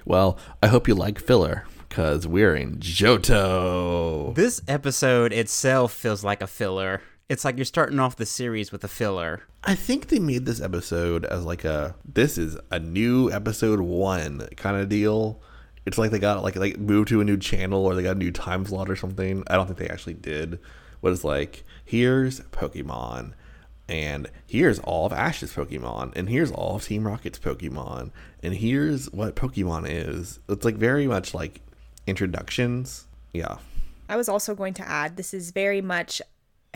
Well, 0.04 0.38
I 0.62 0.66
hope 0.66 0.88
you 0.88 0.94
like 0.94 1.18
filler, 1.18 1.64
because 1.92 2.26
we're 2.26 2.54
in 2.54 2.78
Johto. 2.78 4.34
This 4.34 4.62
episode 4.66 5.30
itself 5.30 5.92
feels 5.92 6.24
like 6.24 6.40
a 6.40 6.46
filler. 6.46 7.02
It's 7.28 7.44
like 7.44 7.58
you're 7.58 7.66
starting 7.66 8.00
off 8.00 8.16
the 8.16 8.24
series 8.24 8.72
with 8.72 8.82
a 8.82 8.88
filler. 8.88 9.42
I 9.62 9.74
think 9.74 10.08
they 10.08 10.18
made 10.18 10.46
this 10.46 10.62
episode 10.62 11.26
as 11.26 11.44
like 11.44 11.66
a 11.66 11.94
this 12.02 12.38
is 12.38 12.56
a 12.70 12.78
new 12.78 13.30
episode 13.30 13.80
one 13.80 14.48
kind 14.56 14.78
of 14.78 14.88
deal. 14.88 15.42
It's 15.84 15.98
like 15.98 16.12
they 16.12 16.18
got 16.18 16.42
like 16.42 16.56
like 16.56 16.78
moved 16.78 17.08
to 17.08 17.20
a 17.20 17.24
new 17.24 17.36
channel 17.36 17.84
or 17.84 17.94
they 17.94 18.02
got 18.02 18.16
a 18.16 18.18
new 18.18 18.32
time 18.32 18.64
slot 18.64 18.88
or 18.88 18.96
something. 18.96 19.44
I 19.48 19.56
don't 19.56 19.66
think 19.66 19.78
they 19.78 19.88
actually 19.88 20.14
did. 20.14 20.60
But 21.02 21.12
it's 21.12 21.24
like 21.24 21.62
here's 21.84 22.40
Pokemon, 22.40 23.34
and 23.86 24.30
here's 24.46 24.78
all 24.78 25.04
of 25.04 25.12
Ash's 25.12 25.52
Pokemon, 25.52 26.16
and 26.16 26.30
here's 26.30 26.52
all 26.52 26.76
of 26.76 26.84
Team 26.84 27.06
Rocket's 27.06 27.38
Pokemon, 27.38 28.12
and 28.42 28.54
here's 28.54 29.10
what 29.10 29.36
Pokemon 29.36 29.84
is. 29.86 30.38
It's 30.48 30.64
like 30.64 30.76
very 30.76 31.06
much 31.06 31.34
like 31.34 31.60
introductions. 32.06 33.06
Yeah. 33.32 33.58
I 34.08 34.16
was 34.16 34.28
also 34.28 34.54
going 34.54 34.74
to 34.74 34.88
add 34.88 35.16
this 35.16 35.32
is 35.32 35.50
very 35.50 35.80
much 35.80 36.20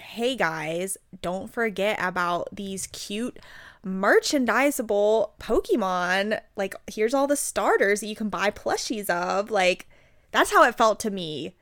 hey 0.01 0.37
guys, 0.37 0.97
don't 1.23 1.53
forget 1.53 1.99
about 2.01 2.49
these 2.53 2.87
cute 2.89 3.39
merchandisable 3.85 5.31
Pokemon. 5.39 6.41
Like, 6.57 6.75
here's 6.87 7.15
all 7.15 7.27
the 7.27 7.37
starters 7.37 8.01
that 8.01 8.07
you 8.07 8.17
can 8.17 8.29
buy 8.29 8.51
plushies 8.51 9.09
of. 9.09 9.51
Like, 9.51 9.89
that's 10.33 10.53
how 10.53 10.65
it 10.65 10.77
felt 10.77 11.01
to 11.01 11.11
me. 11.11 11.55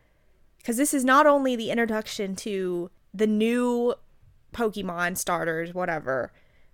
Because 0.59 0.77
this 0.77 0.95
is 0.95 1.05
not 1.05 1.27
only 1.27 1.57
the 1.57 1.71
introduction 1.71 2.35
to 2.37 2.91
the 3.13 3.27
new 3.27 3.95
Pokemon 4.53 5.19
starters, 5.19 5.75
whatever, 5.75 6.33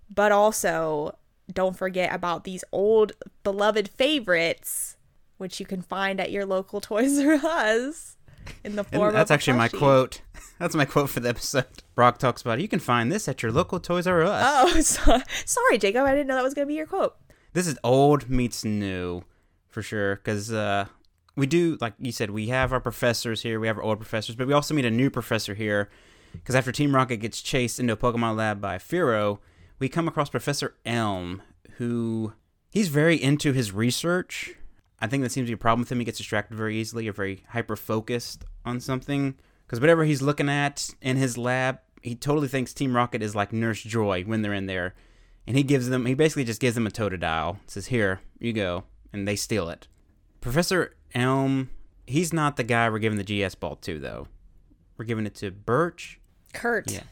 but 0.09 0.31
also 0.31 1.17
don't 1.51 1.75
forget 1.75 2.13
about 2.13 2.45
these 2.45 2.63
old 2.71 3.11
beloved 3.43 3.89
favorites, 3.89 4.95
which 5.41 5.59
you 5.59 5.65
can 5.65 5.81
find 5.81 6.21
at 6.21 6.31
your 6.31 6.45
local 6.45 6.79
Toys 6.89 7.19
R 7.19 7.33
Us 7.33 8.15
in 8.63 8.75
the 8.75 8.85
And 8.91 8.99
form 8.99 9.13
that's 9.13 9.29
of 9.29 9.33
a 9.33 9.33
actually 9.33 9.57
my 9.57 9.67
quote. 9.67 10.21
That's 10.59 10.75
my 10.75 10.85
quote 10.85 11.09
for 11.09 11.19
the 11.21 11.29
episode. 11.29 11.65
Brock 11.95 12.19
talks 12.19 12.43
about 12.43 12.59
it. 12.59 12.61
You 12.61 12.67
can 12.67 12.79
find 12.79 13.11
this 13.11 13.27
at 13.27 13.41
your 13.41 13.51
local 13.51 13.79
Toys 13.79 14.05
R 14.05 14.21
Us. 14.21 14.43
Oh, 14.45 14.81
so, 14.81 15.19
sorry, 15.43 15.79
Jacob. 15.79 16.05
I 16.05 16.11
didn't 16.11 16.27
know 16.27 16.35
that 16.35 16.43
was 16.43 16.53
going 16.53 16.67
to 16.67 16.71
be 16.71 16.75
your 16.75 16.85
quote. 16.85 17.15
This 17.53 17.65
is 17.65 17.79
old 17.83 18.29
meets 18.29 18.63
new, 18.63 19.23
for 19.69 19.81
sure. 19.81 20.17
Because 20.17 20.53
uh, 20.53 20.85
we 21.35 21.47
do, 21.47 21.79
like 21.81 21.95
you 21.97 22.11
said, 22.11 22.29
we 22.29 22.49
have 22.49 22.71
our 22.71 22.79
professors 22.79 23.41
here. 23.41 23.59
We 23.59 23.65
have 23.65 23.77
our 23.77 23.83
old 23.83 23.97
professors, 23.97 24.35
but 24.35 24.45
we 24.45 24.53
also 24.53 24.75
meet 24.75 24.85
a 24.85 24.91
new 24.91 25.09
professor 25.09 25.55
here. 25.55 25.89
Because 26.31 26.53
after 26.53 26.71
Team 26.71 26.93
Rocket 26.93 27.17
gets 27.17 27.41
chased 27.41 27.79
into 27.79 27.93
a 27.93 27.97
Pokemon 27.97 28.37
lab 28.37 28.61
by 28.61 28.77
Firo, 28.77 29.39
we 29.79 29.89
come 29.89 30.07
across 30.07 30.29
Professor 30.29 30.75
Elm, 30.85 31.41
who 31.77 32.33
he's 32.69 32.89
very 32.89 33.21
into 33.21 33.51
his 33.51 33.71
research. 33.71 34.55
I 35.01 35.07
think 35.07 35.23
that 35.23 35.31
seems 35.31 35.47
to 35.47 35.51
be 35.51 35.55
a 35.55 35.57
problem 35.57 35.81
with 35.81 35.91
him. 35.91 35.99
He 35.99 36.05
gets 36.05 36.19
distracted 36.19 36.55
very 36.55 36.77
easily 36.77 37.07
or 37.07 37.13
very 37.13 37.43
hyper 37.49 37.75
focused 37.75 38.45
on 38.65 38.79
something. 38.79 39.35
Because 39.65 39.79
whatever 39.79 40.03
he's 40.03 40.21
looking 40.21 40.49
at 40.49 40.89
in 41.01 41.17
his 41.17 41.37
lab, 41.37 41.79
he 42.01 42.15
totally 42.15 42.47
thinks 42.47 42.73
Team 42.73 42.95
Rocket 42.95 43.21
is 43.21 43.35
like 43.35 43.53
Nurse 43.53 43.81
Joy 43.81 44.23
when 44.23 44.41
they're 44.41 44.53
in 44.53 44.65
there, 44.65 44.95
and 45.47 45.55
he 45.55 45.63
gives 45.63 45.89
them 45.89 46.05
he 46.05 46.13
basically 46.13 46.43
just 46.43 46.59
gives 46.59 46.75
them 46.75 46.87
a 46.87 46.91
Totodile. 46.91 47.57
Says 47.67 47.87
here 47.87 48.19
you 48.39 48.53
go, 48.53 48.83
and 49.13 49.27
they 49.27 49.35
steal 49.35 49.69
it. 49.69 49.87
Professor 50.41 50.95
Elm, 51.13 51.69
he's 52.05 52.33
not 52.33 52.57
the 52.57 52.63
guy 52.63 52.89
we're 52.89 52.99
giving 52.99 53.17
the 53.17 53.23
GS 53.23 53.55
ball 53.55 53.75
to 53.77 53.99
though. 53.99 54.27
We're 54.97 55.05
giving 55.05 55.25
it 55.25 55.35
to 55.35 55.51
Birch. 55.51 56.19
Kurt. 56.53 56.91
Yeah. 56.91 57.03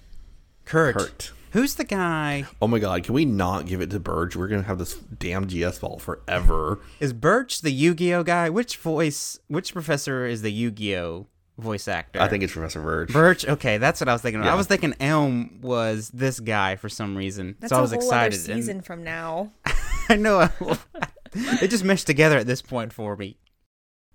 Kurt. 0.66 0.96
Kurt. 0.96 1.32
Who's 1.52 1.76
the 1.76 1.84
guy? 1.84 2.46
Oh 2.62 2.68
my 2.68 2.80
god, 2.80 3.04
can 3.04 3.14
we 3.14 3.26
not 3.26 3.66
give 3.66 3.82
it 3.82 3.90
to 3.92 4.00
Birch? 4.00 4.36
We're 4.36 4.48
gonna 4.48 4.64
have 4.64 4.78
this 4.78 4.96
damn 4.96 5.48
GS 5.48 5.80
ball 5.80 5.98
forever. 6.00 6.80
Is 7.00 7.12
Birch 7.14 7.62
the 7.62 7.72
Yu-Gi-Oh 7.72 8.24
guy? 8.24 8.50
Which 8.50 8.78
voice? 8.78 9.40
Which 9.48 9.74
professor 9.74 10.26
is 10.26 10.42
the 10.44 10.52
Yu-Gi-Oh 10.52 11.26
voice 11.58 11.88
actor? 11.88 12.22
I 12.22 12.28
think 12.28 12.44
it's 12.44 12.54
Professor 12.54 12.82
Birch. 12.82 13.12
Birch. 13.12 13.48
Okay, 13.48 13.78
that's 13.80 14.00
what 14.00 14.08
I 14.10 14.14
was 14.14 14.22
thinking. 14.22 14.44
I 14.44 14.54
was 14.56 14.68
thinking 14.68 14.94
Elm 15.00 15.60
was 15.62 16.10
this 16.10 16.40
guy 16.40 16.76
for 16.76 16.88
some 16.90 17.16
reason, 17.18 17.56
That's 17.60 17.72
so 17.72 17.78
I 17.78 17.80
a 17.80 17.82
was 17.82 17.92
whole 17.92 18.00
excited. 18.02 18.40
other 18.42 18.54
and- 18.54 18.62
season 18.62 18.82
from 18.82 19.04
now. 19.04 19.52
I 20.10 20.16
know. 20.16 20.50
it 21.34 21.68
just 21.70 21.84
meshed 21.84 22.06
together 22.08 22.38
at 22.38 22.48
this 22.48 22.62
point 22.62 22.94
for 22.94 23.16
me. 23.16 23.38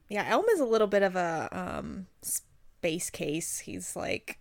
Yeah, 0.09 0.25
Elm 0.29 0.45
is 0.53 0.61
a 0.61 0.65
little 0.65 0.87
bit 0.87 1.03
of 1.03 1.17
a 1.17 1.49
um 1.51 2.07
space 2.23 3.11
case. 3.11 3.59
He's 3.61 3.97
like 3.97 4.39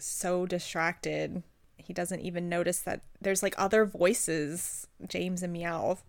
so 0.00 0.46
distracted. 0.46 1.42
He 1.88 1.94
doesn't 1.94 2.20
even 2.20 2.50
notice 2.50 2.80
that 2.80 3.00
there's 3.18 3.42
like 3.42 3.54
other 3.56 3.86
voices, 3.86 4.86
James 5.08 5.42
and 5.42 5.56
Meowth. 5.56 6.00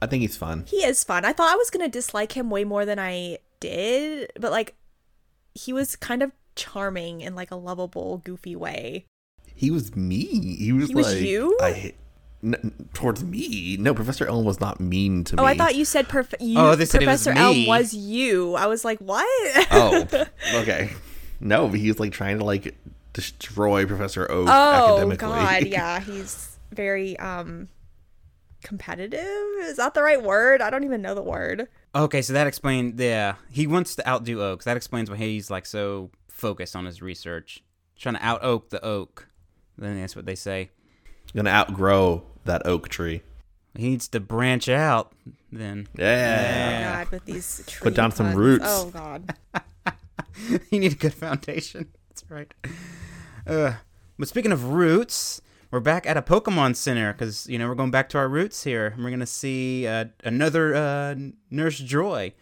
I 0.00 0.06
think 0.06 0.22
he's 0.22 0.34
fun. 0.38 0.64
He 0.66 0.78
is 0.78 1.04
fun. 1.04 1.26
I 1.26 1.34
thought 1.34 1.52
I 1.52 1.56
was 1.56 1.68
going 1.68 1.84
to 1.84 1.90
dislike 1.90 2.32
him 2.32 2.48
way 2.48 2.64
more 2.64 2.86
than 2.86 2.98
I 2.98 3.36
did, 3.60 4.32
but 4.40 4.50
like 4.50 4.74
he 5.54 5.74
was 5.74 5.94
kind 5.94 6.22
of 6.22 6.32
charming 6.56 7.20
in 7.20 7.34
like 7.34 7.50
a 7.50 7.54
lovable, 7.56 8.22
goofy 8.24 8.56
way. 8.56 9.04
He 9.54 9.70
was 9.70 9.94
me. 9.94 10.24
He 10.56 10.72
was 10.72 10.88
He 10.88 10.94
was 10.94 11.12
like 11.12 11.22
you? 11.22 11.54
I 11.60 11.92
n- 12.42 12.88
towards 12.94 13.22
me. 13.22 13.76
No, 13.78 13.92
Professor 13.92 14.26
Elm 14.26 14.46
was 14.46 14.58
not 14.58 14.80
mean 14.80 15.22
to 15.24 15.36
me. 15.36 15.42
Oh, 15.42 15.44
I 15.46 15.54
thought 15.54 15.74
you 15.74 15.84
said 15.84 16.08
perf- 16.08 16.34
you, 16.40 16.58
Oh, 16.58 16.74
they 16.76 16.86
said 16.86 17.02
it 17.02 17.06
was 17.06 17.22
Professor 17.24 17.38
Elm 17.38 17.66
was 17.66 17.92
you. 17.92 18.54
I 18.54 18.68
was 18.68 18.86
like, 18.86 19.00
what? 19.00 19.26
Oh, 19.70 20.08
okay. 20.54 20.92
No, 21.40 21.68
but 21.68 21.78
he 21.78 21.88
was 21.88 22.00
like 22.00 22.12
trying 22.12 22.38
to 22.38 22.44
like 22.44 22.74
destroy 23.14 23.86
Professor 23.86 24.30
Oak 24.30 24.48
Oh 24.50 24.72
academically. 24.72 25.28
God, 25.28 25.66
yeah, 25.66 26.00
he's 26.00 26.58
very 26.70 27.18
um 27.18 27.68
competitive. 28.62 29.22
Is 29.60 29.78
that 29.78 29.94
the 29.94 30.02
right 30.02 30.22
word? 30.22 30.60
I 30.60 30.68
don't 30.68 30.84
even 30.84 31.00
know 31.00 31.14
the 31.14 31.22
word. 31.22 31.68
Okay, 31.94 32.20
so 32.20 32.34
that 32.34 32.46
explains. 32.46 33.00
Yeah, 33.00 33.36
he 33.50 33.66
wants 33.66 33.96
to 33.96 34.06
outdo 34.06 34.42
Oak. 34.42 34.64
That 34.64 34.76
explains 34.76 35.08
why 35.10 35.16
he's 35.16 35.50
like 35.50 35.64
so 35.64 36.10
focused 36.28 36.76
on 36.76 36.84
his 36.84 37.00
research, 37.00 37.62
trying 37.96 38.16
to 38.16 38.24
out 38.24 38.44
Oak 38.44 38.68
the 38.68 38.84
Oak. 38.84 39.28
Then 39.78 40.00
that's 40.00 40.14
what 40.14 40.26
they 40.26 40.34
say. 40.34 40.70
Gonna 41.34 41.50
outgrow 41.50 42.22
that 42.44 42.66
oak 42.66 42.88
tree. 42.88 43.22
He 43.76 43.88
needs 43.88 44.06
to 44.08 44.20
branch 44.20 44.68
out. 44.68 45.12
Then 45.50 45.88
Yeah. 45.96 46.92
Oh 46.92 47.04
God, 47.04 47.10
with 47.10 47.24
these 47.24 47.64
tree 47.66 47.82
Put 47.82 47.94
down 47.94 48.12
some 48.12 48.34
roots. 48.34 48.64
Oh 48.68 48.90
God. 48.90 49.34
you 50.70 50.78
need 50.78 50.92
a 50.92 50.96
good 50.96 51.14
foundation. 51.14 51.88
That's 52.14 52.30
right. 52.30 52.54
Uh, 53.46 53.74
but 54.18 54.26
speaking 54.26 54.52
of 54.52 54.70
roots, 54.70 55.42
we're 55.70 55.78
back 55.78 56.06
at 56.06 56.16
a 56.16 56.22
Pokemon 56.22 56.76
Center 56.76 57.12
because 57.12 57.46
you 57.46 57.58
know 57.58 57.68
we're 57.68 57.74
going 57.74 57.90
back 57.90 58.08
to 58.08 58.16
our 58.16 58.26
roots 58.26 58.64
here. 58.64 58.86
and 58.86 59.04
We're 59.04 59.10
gonna 59.10 59.26
see 59.26 59.86
uh, 59.86 60.06
another 60.24 60.74
uh, 60.74 61.14
Nurse 61.50 61.78
Joy. 61.78 62.32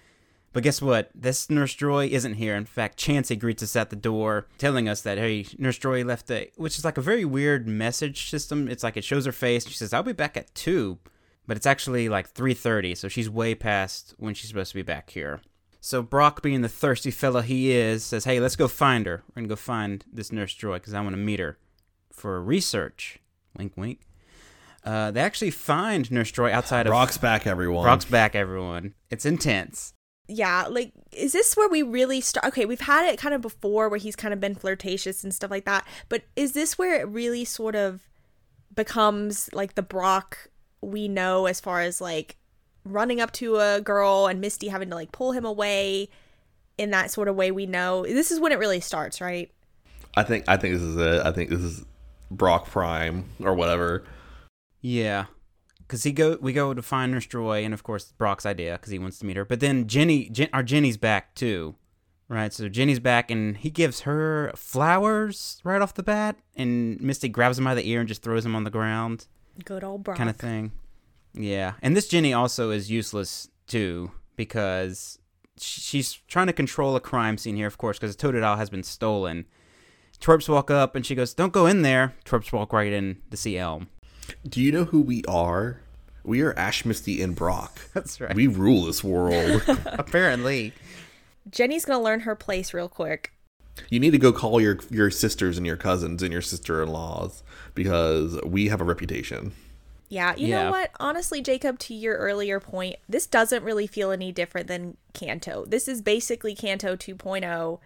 But 0.53 0.63
guess 0.63 0.81
what? 0.81 1.11
This 1.13 1.51
Nurse 1.51 1.75
Joy 1.75 2.07
isn't 2.07 2.35
here. 2.35 2.55
In 2.55 2.67
fact, 2.67 3.01
Chansey 3.01 3.37
greets 3.37 3.65
us 3.65 3.75
at 3.75 3.91
the 3.91 3.97
door, 3.97 4.47
telling 4.59 4.89
us 4.89 5.01
that 5.03 5.19
hey, 5.19 5.45
Nurse 5.59 5.77
Joy 5.79 6.05
left 6.05 6.31
a, 6.31 6.53
which 6.55 6.79
is 6.79 6.85
like 6.85 6.99
a 6.99 7.03
very 7.03 7.25
weird 7.25 7.67
message 7.67 8.31
system. 8.31 8.69
It's 8.69 8.85
like 8.85 8.97
it 8.97 9.03
shows 9.03 9.27
her 9.27 9.33
face. 9.33 9.67
She 9.67 9.75
says, 9.75 9.93
"I'll 9.93 10.05
be 10.05 10.13
back 10.13 10.37
at 10.37 10.55
2. 10.55 11.01
but 11.49 11.57
it's 11.57 11.67
actually 11.67 12.09
like 12.09 12.29
three 12.29 12.55
thirty, 12.55 12.95
so 12.95 13.09
she's 13.09 13.29
way 13.29 13.57
past 13.57 14.15
when 14.19 14.35
she's 14.35 14.51
supposed 14.51 14.71
to 14.71 14.77
be 14.79 14.83
back 14.83 15.11
here. 15.11 15.41
So 15.85 16.01
Brock, 16.01 16.43
being 16.43 16.61
the 16.61 16.69
thirsty 16.69 17.11
fellow 17.11 17.41
he 17.41 17.73
is, 17.73 18.05
says, 18.05 18.25
"Hey, 18.25 18.39
let's 18.39 18.55
go 18.55 18.69
find 18.69 19.05
her. 19.05 19.25
We're 19.29 19.43
gonna 19.43 19.49
go 19.49 19.57
find 19.57 20.05
this 20.13 20.31
Nurse 20.31 20.55
Joy 20.55 20.75
because 20.75 20.95
I 20.95 21.01
want 21.01 21.15
to 21.15 21.19
meet 21.19 21.41
her 21.41 21.59
for 22.13 22.41
research." 22.41 23.19
Wink, 23.59 23.73
wink. 23.77 23.99
Uh, 24.85 25.11
they 25.11 25.21
actually 25.21 25.51
find 25.51 26.09
Nurse 26.09 26.31
Joy 26.31 26.53
outside 26.53 26.87
of 26.87 26.93
Brock's 26.93 27.19
back, 27.19 27.49
everyone. 27.49 27.83
Brock's 27.83 28.05
back. 28.05 28.37
Everyone, 28.37 28.95
it's 29.11 29.27
intense. 29.27 29.93
Yeah, 30.29 30.69
like 30.71 30.93
is 31.11 31.33
this 31.33 31.57
where 31.57 31.69
we 31.69 31.83
really 31.83 32.21
start? 32.21 32.47
Okay, 32.47 32.65
we've 32.65 32.81
had 32.83 33.13
it 33.13 33.19
kind 33.19 33.35
of 33.35 33.41
before 33.41 33.89
where 33.89 33.99
he's 33.99 34.15
kind 34.15 34.33
of 34.33 34.39
been 34.39 34.55
flirtatious 34.55 35.25
and 35.25 35.35
stuff 35.35 35.51
like 35.51 35.65
that, 35.65 35.85
but 36.09 36.23
is 36.37 36.53
this 36.53 36.79
where 36.79 36.95
it 36.95 37.09
really 37.09 37.45
sort 37.45 37.75
of 37.75 38.09
becomes 38.73 39.51
like 39.53 39.75
the 39.75 39.83
Brock 39.83 40.49
we 40.81 41.09
know 41.09 41.47
as 41.47 41.59
far 41.59 41.81
as 41.81 42.01
like 42.01 42.37
running 42.85 43.21
up 43.21 43.33
to 43.35 43.57
a 43.59 43.81
girl 43.81 44.27
and 44.27 44.41
Misty 44.41 44.69
having 44.69 44.91
to 44.91 44.95
like 44.95 45.13
pull 45.13 45.33
him 45.33 45.45
away 45.45 46.09
in 46.79 46.91
that 46.91 47.11
sort 47.11 47.29
of 47.29 47.37
way 47.37 47.51
we 47.51 47.67
know? 47.67 48.03
This 48.05 48.31
is 48.31 48.41
when 48.41 48.53
it 48.53 48.59
really 48.59 48.81
starts, 48.81 49.21
right? 49.21 49.51
I 50.17 50.23
think 50.23 50.45
I 50.49 50.57
think 50.57 50.75
this 50.75 50.83
is 50.83 50.97
it. 50.97 51.25
I 51.25 51.33
think 51.33 51.51
this 51.51 51.61
is 51.61 51.85
Brock 52.31 52.67
Prime 52.67 53.25
or 53.41 53.55
whatever. 53.55 54.05
Yeah, 54.81 55.27
because 55.79 56.03
he 56.03 56.13
go 56.13 56.37
we 56.41 56.53
go 56.53 56.75
to 56.75 56.83
find 56.83 57.13
Nurse 57.13 57.27
Joy, 57.27 57.65
and 57.65 57.73
of 57.73 57.83
course 57.83 58.13
Brock's 58.19 58.45
idea 58.45 58.73
because 58.73 58.91
he 58.91 58.99
wants 58.99 59.19
to 59.21 59.27
meet 59.27 59.37
her. 59.37 59.45
But 59.45 59.61
then 59.61 59.87
Jenny, 59.87 60.29
Jen, 60.29 60.49
our 60.53 60.63
Jenny's 60.63 60.97
back 60.97 61.35
too, 61.35 61.77
right? 62.29 62.53
So 62.53 62.69
Jenny's 62.69 62.99
back, 62.99 63.31
and 63.31 63.57
he 63.57 63.71
gives 63.71 64.01
her 64.01 64.51
flowers 64.57 65.61
right 65.65 65.81
off 65.81 65.95
the 65.95 66.03
bat, 66.03 66.37
and 66.57 67.01
Misty 67.01 67.29
grabs 67.29 67.59
him 67.59 67.65
by 67.65 67.75
the 67.75 67.89
ear 67.89 68.01
and 68.01 68.09
just 68.09 68.23
throws 68.23 68.45
him 68.45 68.57
on 68.57 68.65
the 68.65 68.71
ground, 68.71 69.27
Good 69.65 69.85
old 69.85 70.03
Brock. 70.03 70.17
kind 70.19 70.29
of 70.29 70.37
thing. 70.37 70.73
Yeah, 71.35 71.75
and 71.83 71.97
this 71.97 72.09
Jenny 72.09 72.33
also 72.33 72.71
is 72.71 72.91
useless 72.91 73.49
too 73.67 74.13
because 74.37 75.19
she's 75.59 76.13
trying 76.29 76.47
to 76.49 76.53
control 76.53 76.97
a 76.97 77.01
crime 77.01 77.39
scene 77.39 77.57
here, 77.57 77.67
of 77.67 77.79
course, 77.79 77.99
because 77.99 78.15
a 78.15 78.19
Totodile 78.19 78.57
has 78.59 78.71
been 78.71 78.83
stolen. 78.83 79.47
Twerps 80.21 80.49
walk 80.49 80.71
up 80.71 80.95
and 80.95 81.05
she 81.05 81.15
goes, 81.15 81.35
"Don't 81.35 81.53
go 81.53 81.67
in 81.67 81.83
there." 81.83 82.15
Twerps 82.25 82.53
walk 82.53 82.73
right 82.73 82.93
in 82.93 83.23
to 83.31 83.37
see 83.37 83.57
Elm. 83.59 83.89
Do 84.49 84.61
you 84.61 84.71
know 84.73 84.85
who 84.85 85.01
we 85.01 85.25
are? 85.27 85.81
We 86.25 86.43
are 86.43 86.57
Ash, 86.57 86.85
Misty, 86.85 87.21
and 87.21 87.35
Brock. 87.35 87.81
That's 87.95 88.21
right. 88.21 88.35
We 88.35 88.47
rule 88.47 88.85
this 88.85 89.03
world. 89.03 89.63
Apparently. 89.87 90.73
Jenny's 91.51 91.85
gonna 91.85 92.03
learn 92.03 92.21
her 92.21 92.37
place 92.37 92.73
real 92.73 92.89
quick. 92.89 93.33
you 93.89 93.99
need 93.99 94.13
to 94.13 94.19
go 94.19 94.33
call 94.33 94.61
your 94.61 94.79
your 94.91 95.11
sisters 95.11 95.57
and 95.57 95.67
your 95.67 95.77
cousins 95.77 96.23
and 96.23 96.33
your 96.33 96.43
sister-in-laws 96.43 97.43
because 97.75 98.39
we 98.45 98.69
have 98.69 98.81
a 98.81 98.85
reputation. 98.85 99.53
Yeah, 100.13 100.35
you 100.37 100.49
Yeah. 100.49 100.65
know 100.65 100.71
what? 100.73 100.91
Honestly, 101.01 101.41
Jacob, 101.41 101.79
to 101.81 101.95
your 101.95 102.17
earlier 102.19 102.61
point, 102.61 102.97
this 103.09 103.27
doesn't 103.27 103.65
really 103.65 103.87
feel 103.87 104.11
any 104.11 104.31
different 104.31 104.67
than 104.67 104.99
Kanto. 105.15 105.65
This 105.67 105.89
is 105.89 106.03
basically 106.03 106.55
Kanto 106.55 106.97
2.0. 106.97 107.81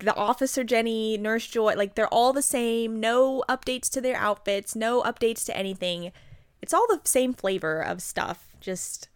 The 0.00 0.12
officer 0.16 0.64
Jenny, 0.64 1.16
Nurse 1.16 1.46
Joy, 1.46 1.74
like 1.76 1.94
they're 1.94 2.12
all 2.12 2.32
the 2.32 2.42
same. 2.42 2.98
No 2.98 3.44
updates 3.48 3.88
to 3.90 4.00
their 4.00 4.16
outfits, 4.16 4.74
no 4.74 5.02
updates 5.02 5.44
to 5.46 5.56
anything. 5.56 6.10
It's 6.60 6.74
all 6.74 6.86
the 6.88 7.00
same 7.04 7.32
flavor 7.32 7.80
of 7.80 8.02
stuff, 8.02 8.48
just 8.60 9.08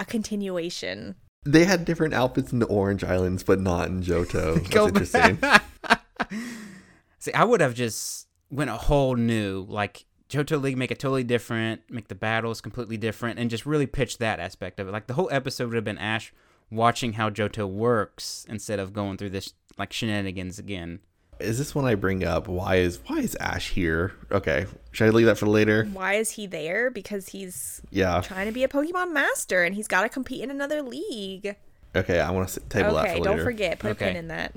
a 0.00 0.04
continuation. 0.04 1.14
They 1.46 1.66
had 1.66 1.84
different 1.84 2.14
outfits 2.14 2.52
in 2.52 2.58
the 2.58 2.66
Orange 2.66 3.04
Islands, 3.04 3.44
but 3.44 3.60
not 3.60 3.86
in 3.86 4.02
Johto. 4.02 4.54
That's 4.56 4.68
Go 4.70 4.88
interesting. 4.88 5.38
See, 7.20 7.32
I 7.32 7.44
would 7.44 7.60
have 7.60 7.74
just 7.74 8.26
went 8.50 8.70
a 8.70 8.76
whole 8.76 9.14
new, 9.14 9.64
like 9.68 10.04
Johto 10.28 10.60
League, 10.60 10.76
make 10.76 10.90
it 10.90 10.98
totally 10.98 11.24
different, 11.24 11.82
make 11.90 12.08
the 12.08 12.14
battles 12.14 12.60
completely 12.60 12.96
different, 12.96 13.38
and 13.38 13.48
just 13.48 13.64
really 13.64 13.86
pitch 13.86 14.18
that 14.18 14.40
aspect 14.40 14.78
of 14.78 14.88
it. 14.88 14.92
Like 14.92 15.06
the 15.06 15.14
whole 15.14 15.28
episode 15.32 15.68
would 15.68 15.74
have 15.76 15.84
been 15.84 15.98
Ash 15.98 16.32
watching 16.70 17.14
how 17.14 17.30
Johto 17.30 17.66
works 17.68 18.44
instead 18.48 18.78
of 18.78 18.92
going 18.92 19.16
through 19.16 19.30
this 19.30 19.54
like 19.78 19.92
shenanigans 19.92 20.58
again. 20.58 21.00
is 21.40 21.56
this 21.56 21.72
one 21.74 21.84
I 21.86 21.94
bring 21.94 22.24
up? 22.24 22.46
Why 22.48 22.76
is 22.76 22.98
why 23.06 23.18
is 23.20 23.36
Ash 23.36 23.70
here? 23.70 24.12
Okay, 24.32 24.66
should 24.92 25.06
I 25.06 25.10
leave 25.10 25.26
that 25.26 25.38
for 25.38 25.46
later? 25.46 25.84
Why 25.92 26.14
is 26.14 26.32
he 26.32 26.46
there? 26.46 26.90
Because 26.90 27.28
he's 27.28 27.80
Yeah. 27.90 28.20
trying 28.20 28.46
to 28.46 28.52
be 28.52 28.64
a 28.64 28.68
Pokemon 28.68 29.12
master 29.12 29.62
and 29.64 29.74
he's 29.74 29.86
got 29.88 30.02
to 30.02 30.08
compete 30.08 30.42
in 30.42 30.50
another 30.50 30.82
league. 30.82 31.54
Okay, 31.96 32.20
I 32.20 32.30
want 32.32 32.48
to 32.50 32.60
table 32.60 32.94
that 32.94 33.04
Okay, 33.04 33.12
for 33.14 33.20
later. 33.22 33.36
don't 33.36 33.44
forget, 33.44 33.78
put 33.78 33.92
Okay. 33.92 34.04
a 34.04 34.08
pin 34.08 34.16
in 34.16 34.28
that. 34.28 34.52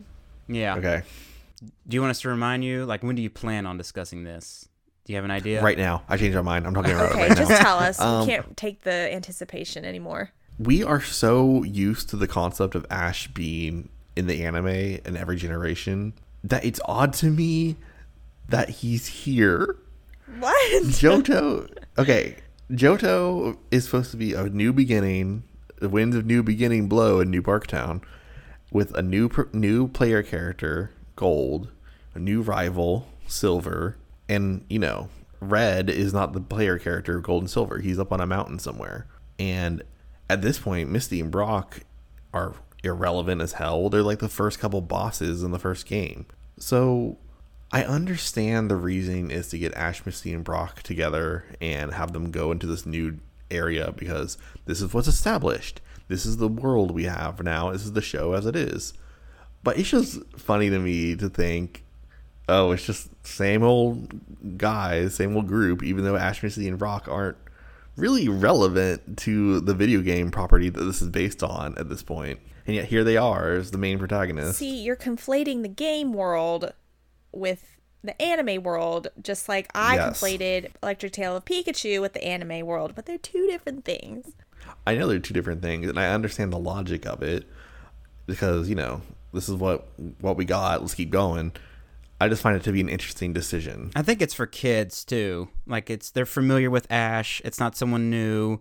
Yeah. 0.48 0.76
Okay, 0.76 1.04
Do 1.88 1.96
you 1.96 2.02
want 2.02 2.10
us 2.12 2.22
to 2.22 2.30
remind 2.30 2.64
you, 2.66 2.84
like, 2.86 3.04
when 3.04 3.16
do 3.16 3.22
you 3.22 3.30
plan 3.30 3.66
on 3.68 3.78
discussing 3.78 4.24
this? 4.24 4.68
Do 5.12 5.14
you 5.14 5.18
have 5.18 5.26
an 5.26 5.32
idea? 5.32 5.62
right 5.62 5.78
now. 5.78 6.04
I 6.08 6.16
changed 6.16 6.36
my 6.38 6.42
mind. 6.42 6.66
I'm 6.66 6.74
talking 6.74 6.92
about 6.94 7.12
Okay, 7.12 7.26
it 7.26 7.30
right 7.30 7.38
just 7.38 7.50
now. 7.50 7.60
tell 7.60 7.78
us. 7.80 8.00
Um, 8.00 8.22
we 8.22 8.28
can't 8.34 8.56
take 8.56 8.84
the 8.84 9.14
anticipation 9.14 9.84
anymore. 9.84 10.32
we 10.58 10.86
are 10.86 11.02
so 11.02 11.64
used 11.64 12.08
to 12.12 12.16
the 12.16 12.28
concept 12.30 12.76
of 12.76 12.86
Ash 12.90 13.28
being 13.28 13.90
in 14.16 14.28
the 14.28 14.42
anime 14.46 14.68
in 14.68 15.18
every 15.18 15.36
generation 15.36 16.14
that 16.46 16.64
it's 16.64 16.80
odd 16.86 17.12
to 17.16 17.26
me 17.26 17.76
that 18.48 18.70
he's 18.70 19.06
here. 19.08 19.76
What? 20.40 20.84
Johto. 20.86 21.70
Okay, 21.98 22.38
Johto 22.72 23.58
is 23.70 23.84
supposed 23.84 24.12
to 24.12 24.18
be 24.18 24.34
a 24.34 24.44
new 24.48 24.72
beginning. 24.72 25.44
The 25.80 25.90
winds 25.90 26.16
of 26.16 26.26
new 26.26 26.42
beginning 26.42 26.88
blow 26.88 27.20
in 27.20 27.30
New 27.30 27.42
Barktown, 27.42 28.02
with 28.72 28.96
a 28.96 29.02
new 29.02 29.30
new 29.52 29.90
player 29.90 30.24
character, 30.24 30.92
Gold, 31.18 31.68
a 32.16 32.20
new 32.20 32.42
rival, 32.42 33.10
Silver, 33.28 33.98
and 34.32 34.66
you 34.70 34.80
know, 34.80 35.10
Red 35.42 35.90
is 35.90 36.14
not 36.14 36.34
the 36.34 36.42
player 36.42 36.80
character 36.80 37.18
of 37.18 37.24
Gold 37.24 37.44
and 37.44 37.50
Silver. 37.50 37.80
He's 37.80 38.00
up 38.00 38.12
on 38.12 38.22
a 38.22 38.28
mountain 38.28 38.60
somewhere. 38.60 39.08
And 39.38 39.84
at 40.30 40.42
this 40.42 40.60
point, 40.60 40.90
Misty 40.90 41.20
and 41.20 41.32
Brock 41.32 41.82
are 42.34 42.54
irrelevant 42.84 43.42
as 43.42 43.54
hell. 43.54 43.90
They're 43.90 44.04
like 44.04 44.20
the 44.20 44.30
first 44.30 44.60
couple 44.60 44.82
bosses 44.82 45.44
in 45.44 45.52
the 45.52 45.60
first 45.60 45.86
game. 45.86 46.26
So 46.58 47.18
I 47.72 47.84
understand 47.84 48.70
the 48.70 48.76
reasoning 48.76 49.32
is 49.32 49.50
to 49.50 49.58
get 49.58 49.74
Ash, 49.74 50.06
Misty, 50.06 50.34
and 50.34 50.44
Brock 50.44 50.84
together 50.84 51.46
and 51.60 51.94
have 51.94 52.14
them 52.14 52.32
go 52.32 52.52
into 52.52 52.68
this 52.68 52.86
new 52.86 53.20
area 53.50 53.92
because 53.92 54.38
this 54.66 54.82
is 54.82 54.94
what's 54.94 55.08
established. 55.08 55.82
This 56.08 56.26
is 56.26 56.38
the 56.38 56.48
world 56.48 56.92
we 56.92 57.06
have 57.06 57.44
now. 57.44 57.72
This 57.72 57.84
is 57.84 57.94
the 57.94 58.02
show 58.02 58.34
as 58.34 58.46
it 58.46 58.56
is. 58.56 58.94
But 59.64 59.78
it's 59.78 59.90
just 59.90 60.20
funny 60.38 60.70
to 60.70 60.80
me 60.80 61.16
to 61.16 61.30
think, 61.30 61.84
oh, 62.52 62.72
it's 62.72 62.86
just 62.86 63.10
same 63.26 63.64
old 63.64 64.58
guys, 64.58 65.16
same 65.16 65.36
old 65.36 65.48
group, 65.48 65.82
even 65.84 66.04
though 66.04 66.16
Ash, 66.16 66.44
Misty, 66.44 66.68
and 66.68 66.80
Rock 66.80 67.08
aren't 67.08 67.38
really 67.98 68.30
relevant 68.30 69.18
to 69.20 69.60
the 69.62 69.74
video 69.74 70.02
game 70.02 70.32
property 70.32 70.70
that 70.70 70.84
this 70.84 71.02
is 71.02 71.10
based 71.10 71.44
on 71.44 71.78
at 71.78 71.90
this 71.90 72.04
point. 72.04 72.40
And 72.68 72.76
yet 72.76 72.86
here 72.86 73.04
they 73.04 73.18
are 73.18 73.54
as 73.54 73.72
the 73.72 73.78
main 73.78 73.98
protagonists. 74.00 74.58
See, 74.58 74.82
you're 74.84 74.96
conflating 74.96 75.62
the 75.62 75.68
game 75.68 76.14
world 76.14 76.74
with 77.32 77.78
the 78.04 78.20
anime 78.22 78.64
world, 78.64 79.08
just 79.22 79.48
like 79.50 79.70
I 79.76 79.96
Yes. 79.96 80.20
conflated 80.22 80.72
Electric 80.82 81.12
Tale 81.14 81.36
of 81.36 81.46
Pikachu 81.46 82.02
with 82.02 82.14
the 82.14 82.24
anime 82.24 82.66
world, 82.66 82.94
but 82.96 83.06
they're 83.06 83.18
two 83.18 83.48
different 83.48 83.86
things. 83.86 84.32
I 84.86 84.96
know 84.96 85.08
they're 85.08 85.20
two 85.20 85.34
different 85.34 85.62
things, 85.62 85.88
and 85.90 86.00
I 86.00 86.12
understand 86.14 86.52
the 86.54 86.58
logic 86.60 87.06
of 87.06 87.22
it 87.24 87.46
because 88.26 88.70
you 88.70 88.76
know 88.76 89.02
this 89.34 89.50
is 89.50 89.56
what 89.56 89.88
what 90.20 90.38
we 90.38 90.46
got. 90.46 90.82
Let's 90.82 90.94
keep 90.96 91.10
going. 91.10 91.52
I 92.22 92.30
just 92.30 92.42
find 92.44 92.56
it 92.56 92.64
to 92.64 92.72
be 92.72 92.82
an 92.82 92.88
interesting 92.90 93.34
decision. 93.34 93.92
I 93.96 94.04
think 94.04 94.22
it's 94.22 94.34
for 94.36 94.46
kids 94.46 95.04
too. 95.04 95.50
Like 95.66 95.90
it's 95.90 96.12
they're 96.12 96.26
familiar 96.28 96.70
with 96.70 96.86
Ash. 96.92 97.42
It's 97.44 97.60
not 97.60 97.76
someone 97.76 98.10
new. 98.12 98.60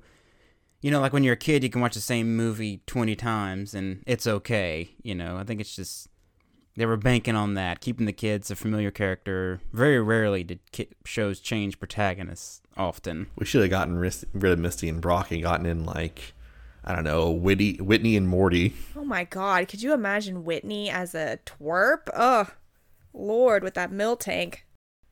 You 0.80 0.90
know, 0.90 1.00
like 1.00 1.12
when 1.12 1.24
you're 1.24 1.34
a 1.34 1.36
kid, 1.36 1.62
you 1.62 1.68
can 1.68 1.82
watch 1.82 1.92
the 1.94 2.00
same 2.00 2.34
movie 2.36 2.80
20 2.86 3.14
times 3.16 3.74
and 3.74 4.02
it's 4.06 4.26
okay. 4.26 4.90
You 5.02 5.14
know, 5.14 5.36
I 5.36 5.44
think 5.44 5.60
it's 5.60 5.76
just 5.76 6.08
they 6.74 6.86
were 6.86 6.96
banking 6.96 7.36
on 7.36 7.52
that, 7.54 7.80
keeping 7.82 8.06
the 8.06 8.14
kids 8.14 8.50
a 8.50 8.56
familiar 8.56 8.90
character. 8.90 9.60
Very 9.74 10.00
rarely 10.00 10.42
did 10.42 10.60
ki- 10.72 10.88
shows 11.04 11.38
change 11.38 11.78
protagonists. 11.78 12.62
Often, 12.78 13.26
We 13.36 13.44
should 13.44 13.60
have 13.60 13.68
gotten 13.68 13.96
ris- 13.98 14.24
rid 14.32 14.52
of 14.52 14.58
Misty 14.58 14.88
and 14.88 15.02
Brock 15.02 15.30
and 15.32 15.42
gotten 15.42 15.66
in 15.66 15.84
like 15.84 16.32
I 16.82 16.94
don't 16.94 17.04
know, 17.04 17.30
Whitney, 17.30 17.74
Whitney 17.74 18.16
and 18.16 18.26
Morty. 18.26 18.72
Oh 18.96 19.04
my 19.04 19.24
god, 19.24 19.68
could 19.68 19.82
you 19.82 19.92
imagine 19.92 20.44
Whitney 20.44 20.88
as 20.88 21.14
a 21.14 21.38
twerp? 21.44 22.08
Ugh, 22.14 22.50
Lord, 23.12 23.62
with 23.62 23.74
that 23.74 23.90
Miltank. 23.90 24.58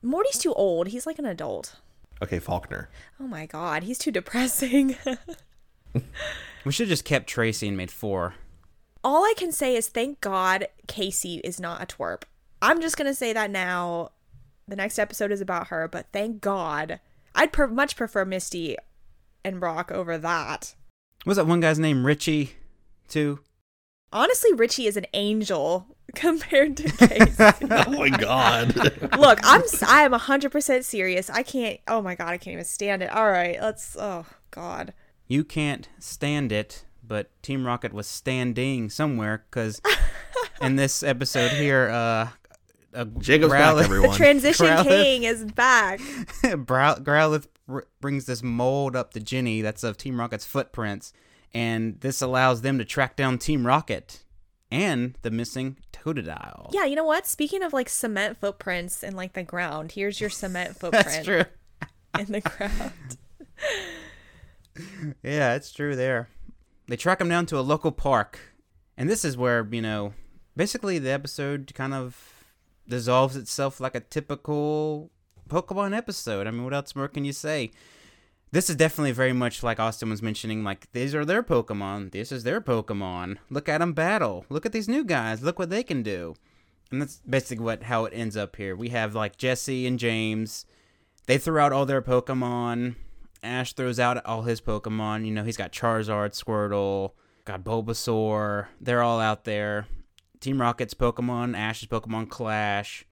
Morty's 0.01 0.37
too 0.37 0.53
old. 0.53 0.87
He's 0.87 1.05
like 1.05 1.19
an 1.19 1.25
adult. 1.25 1.75
Okay, 2.21 2.39
Falkner. 2.39 2.89
Oh 3.19 3.27
my 3.27 3.45
god, 3.45 3.83
he's 3.83 3.97
too 3.97 4.11
depressing. 4.11 4.95
we 5.93 6.71
should 6.71 6.85
have 6.85 6.89
just 6.89 7.05
kept 7.05 7.27
Tracey 7.27 7.67
and 7.67 7.77
made 7.77 7.91
four. 7.91 8.35
All 9.03 9.23
I 9.23 9.33
can 9.37 9.51
say 9.51 9.75
is 9.75 9.87
thank 9.87 10.19
God 10.19 10.67
Casey 10.87 11.37
is 11.43 11.59
not 11.59 11.81
a 11.81 11.85
twerp. 11.85 12.23
I'm 12.61 12.81
just 12.81 12.97
gonna 12.97 13.13
say 13.13 13.33
that 13.33 13.51
now. 13.51 14.11
The 14.67 14.75
next 14.75 14.99
episode 14.99 15.31
is 15.31 15.41
about 15.41 15.67
her, 15.67 15.87
but 15.87 16.07
thank 16.13 16.41
God. 16.41 16.99
I'd 17.33 17.51
per- 17.51 17.67
much 17.67 17.95
prefer 17.95 18.25
Misty 18.25 18.77
and 19.43 19.59
Brock 19.59 19.91
over 19.91 20.17
that. 20.17 20.75
Was 21.25 21.37
that 21.37 21.47
one 21.47 21.59
guy's 21.59 21.79
name 21.79 22.05
Richie, 22.05 22.51
too? 23.07 23.39
Honestly, 24.11 24.53
Richie 24.53 24.87
is 24.87 24.97
an 24.97 25.05
angel 25.13 25.87
compared 26.15 26.77
to 26.77 26.83
Casey. 27.07 27.43
Oh 27.71 27.91
my 27.91 28.09
god. 28.09 28.75
Look, 29.19 29.39
I'm 29.43 29.63
I 29.87 30.03
am 30.03 30.11
100% 30.13 30.83
serious. 30.83 31.29
I 31.29 31.43
can't 31.43 31.79
Oh 31.87 32.01
my 32.01 32.15
god, 32.15 32.29
I 32.29 32.37
can't 32.37 32.53
even 32.53 32.65
stand 32.65 33.01
it. 33.03 33.11
All 33.11 33.29
right, 33.29 33.57
let's 33.61 33.95
Oh 33.97 34.25
god. 34.51 34.93
You 35.27 35.43
can't 35.43 35.87
stand 35.99 36.51
it, 36.51 36.85
but 37.05 37.29
Team 37.43 37.65
Rocket 37.65 37.93
was 37.93 38.07
standing 38.07 38.89
somewhere 38.89 39.45
because 39.49 39.81
in 40.61 40.75
this 40.75 41.03
episode 41.03 41.51
here, 41.51 41.89
uh, 41.89 42.29
a 42.93 43.05
Jacob's 43.05 43.51
back, 43.53 43.77
everyone. 43.77 44.09
The 44.11 44.17
transition 44.17 44.65
Growlithe. 44.65 44.83
king 44.87 45.23
is 45.23 45.45
back. 45.45 45.99
Brow- 46.57 46.95
Growlithe 46.95 47.45
br- 47.67 47.81
brings 48.01 48.25
this 48.25 48.41
mold 48.41 48.95
up 48.95 49.13
to 49.13 49.19
Jenny 49.19 49.61
that's 49.61 49.83
of 49.83 49.97
Team 49.97 50.19
Rocket's 50.19 50.45
footprints, 50.45 51.13
and 51.53 51.99
this 52.01 52.21
allows 52.23 52.61
them 52.61 52.79
to 52.79 52.85
track 52.85 53.15
down 53.15 53.37
Team 53.37 53.67
Rocket 53.67 54.23
and 54.71 55.15
the 55.21 55.31
missing 55.31 55.77
Totodile. 55.91 56.69
Yeah, 56.71 56.85
you 56.85 56.95
know 56.95 57.03
what? 57.03 57.25
Speaking 57.27 57.63
of 57.63 57.73
like 57.73 57.89
cement 57.89 58.37
footprints 58.37 59.03
in 59.03 59.15
like 59.15 59.33
the 59.33 59.43
ground, 59.43 59.93
here's 59.93 60.21
your 60.21 60.29
cement 60.29 60.75
footprint 60.79 61.05
that's 61.05 61.25
true. 61.25 61.43
in 62.17 62.31
the 62.31 62.41
ground. 62.41 62.91
Yeah, 65.23 65.55
it's 65.55 65.71
true 65.71 65.95
there. 65.95 66.29
They 66.87 66.95
track 66.95 67.19
him 67.21 67.29
down 67.29 67.45
to 67.47 67.59
a 67.59 67.61
local 67.61 67.91
park. 67.91 68.39
And 68.97 69.09
this 69.09 69.23
is 69.25 69.37
where, 69.37 69.67
you 69.69 69.81
know, 69.81 70.13
basically 70.55 70.99
the 70.99 71.11
episode 71.11 71.71
kind 71.75 71.93
of 71.93 72.45
dissolves 72.87 73.35
itself 73.35 73.79
like 73.79 73.95
a 73.95 73.99
typical 73.99 75.11
Pokemon 75.49 75.95
episode. 75.95 76.47
I 76.47 76.51
mean, 76.51 76.63
what 76.63 76.73
else 76.73 76.95
more 76.95 77.07
can 77.07 77.25
you 77.25 77.33
say? 77.33 77.71
This 78.51 78.69
is 78.69 78.75
definitely 78.75 79.11
very 79.11 79.33
much 79.33 79.61
like 79.61 79.79
Austin 79.79 80.09
was 80.09 80.23
mentioning, 80.23 80.63
like, 80.63 80.91
these 80.91 81.13
are 81.13 81.23
their 81.23 81.43
Pokemon. 81.43 82.11
This 82.11 82.31
is 82.31 82.43
their 82.43 82.59
Pokemon. 82.59 83.37
Look 83.49 83.69
at 83.69 83.77
them 83.77 83.93
battle. 83.93 84.45
Look 84.49 84.65
at 84.65 84.71
these 84.71 84.89
new 84.89 85.03
guys. 85.03 85.43
Look 85.43 85.59
what 85.59 85.69
they 85.69 85.83
can 85.83 86.01
do. 86.01 86.33
And 86.91 86.99
that's 86.99 87.21
basically 87.29 87.63
what 87.63 87.83
how 87.83 88.05
it 88.05 88.13
ends 88.15 88.35
up 88.35 88.55
here. 88.55 88.75
We 88.75 88.89
have, 88.89 89.13
like, 89.13 89.37
Jesse 89.37 89.85
and 89.85 89.99
James. 89.99 90.65
They 91.27 91.37
throw 91.37 91.63
out 91.63 91.73
all 91.73 91.85
their 91.85 92.01
Pokemon. 92.01 92.95
Ash 93.43 93.73
throws 93.73 93.99
out 93.99 94.25
all 94.25 94.41
his 94.41 94.61
Pokemon. 94.61 95.25
You 95.25 95.31
know, 95.31 95.43
he's 95.43 95.57
got 95.57 95.71
Charizard, 95.71 96.31
Squirtle, 96.31 97.11
got 97.45 97.63
Bulbasaur. 97.63 98.65
They're 98.81 99.03
all 99.03 99.19
out 99.19 99.43
there. 99.43 99.85
Team 100.39 100.59
Rocket's 100.59 100.93
Pokemon, 100.93 101.55
Ash's 101.55 101.87
Pokemon 101.87 102.29
clash. 102.29 103.05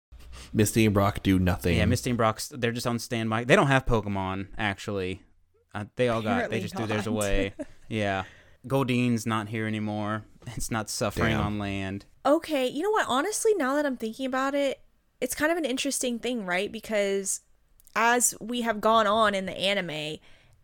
Misty 0.53 0.85
and 0.85 0.93
Brock 0.93 1.21
do 1.23 1.37
nothing. 1.39 1.77
Yeah, 1.77 1.85
Misty 1.85 2.09
and 2.11 2.17
Brock, 2.17 2.41
they're 2.51 2.71
just 2.71 2.87
on 2.87 2.99
standby. 2.99 3.43
They 3.43 3.55
don't 3.55 3.67
have 3.67 3.85
Pokemon 3.85 4.47
actually. 4.57 5.21
Uh, 5.77 5.85
they 5.95 6.09
all 6.09 6.21
got. 6.21 6.29
They 6.29 6.31
Apparently 6.31 6.59
just 6.61 6.75
threw 6.75 6.87
theirs 6.87 7.05
not. 7.05 7.11
away. 7.13 7.53
yeah, 7.87 8.23
Goldeen's 8.67 9.25
not 9.25 9.49
here 9.49 9.67
anymore. 9.67 10.23
It's 10.55 10.71
not 10.71 10.89
suffering 10.89 11.31
Damn. 11.31 11.45
on 11.45 11.59
land. 11.59 12.05
Okay, 12.25 12.67
you 12.67 12.81
know 12.81 12.91
what? 12.91 13.05
Honestly, 13.07 13.53
now 13.55 13.75
that 13.75 13.85
I'm 13.85 13.97
thinking 13.97 14.25
about 14.25 14.55
it, 14.55 14.81
it's 15.21 15.35
kind 15.35 15.51
of 15.51 15.57
an 15.57 15.65
interesting 15.65 16.19
thing, 16.19 16.45
right? 16.45 16.71
Because 16.71 17.41
as 17.95 18.33
we 18.39 18.61
have 18.61 18.81
gone 18.81 19.07
on 19.07 19.35
in 19.35 19.45
the 19.45 19.57
anime, 19.57 20.17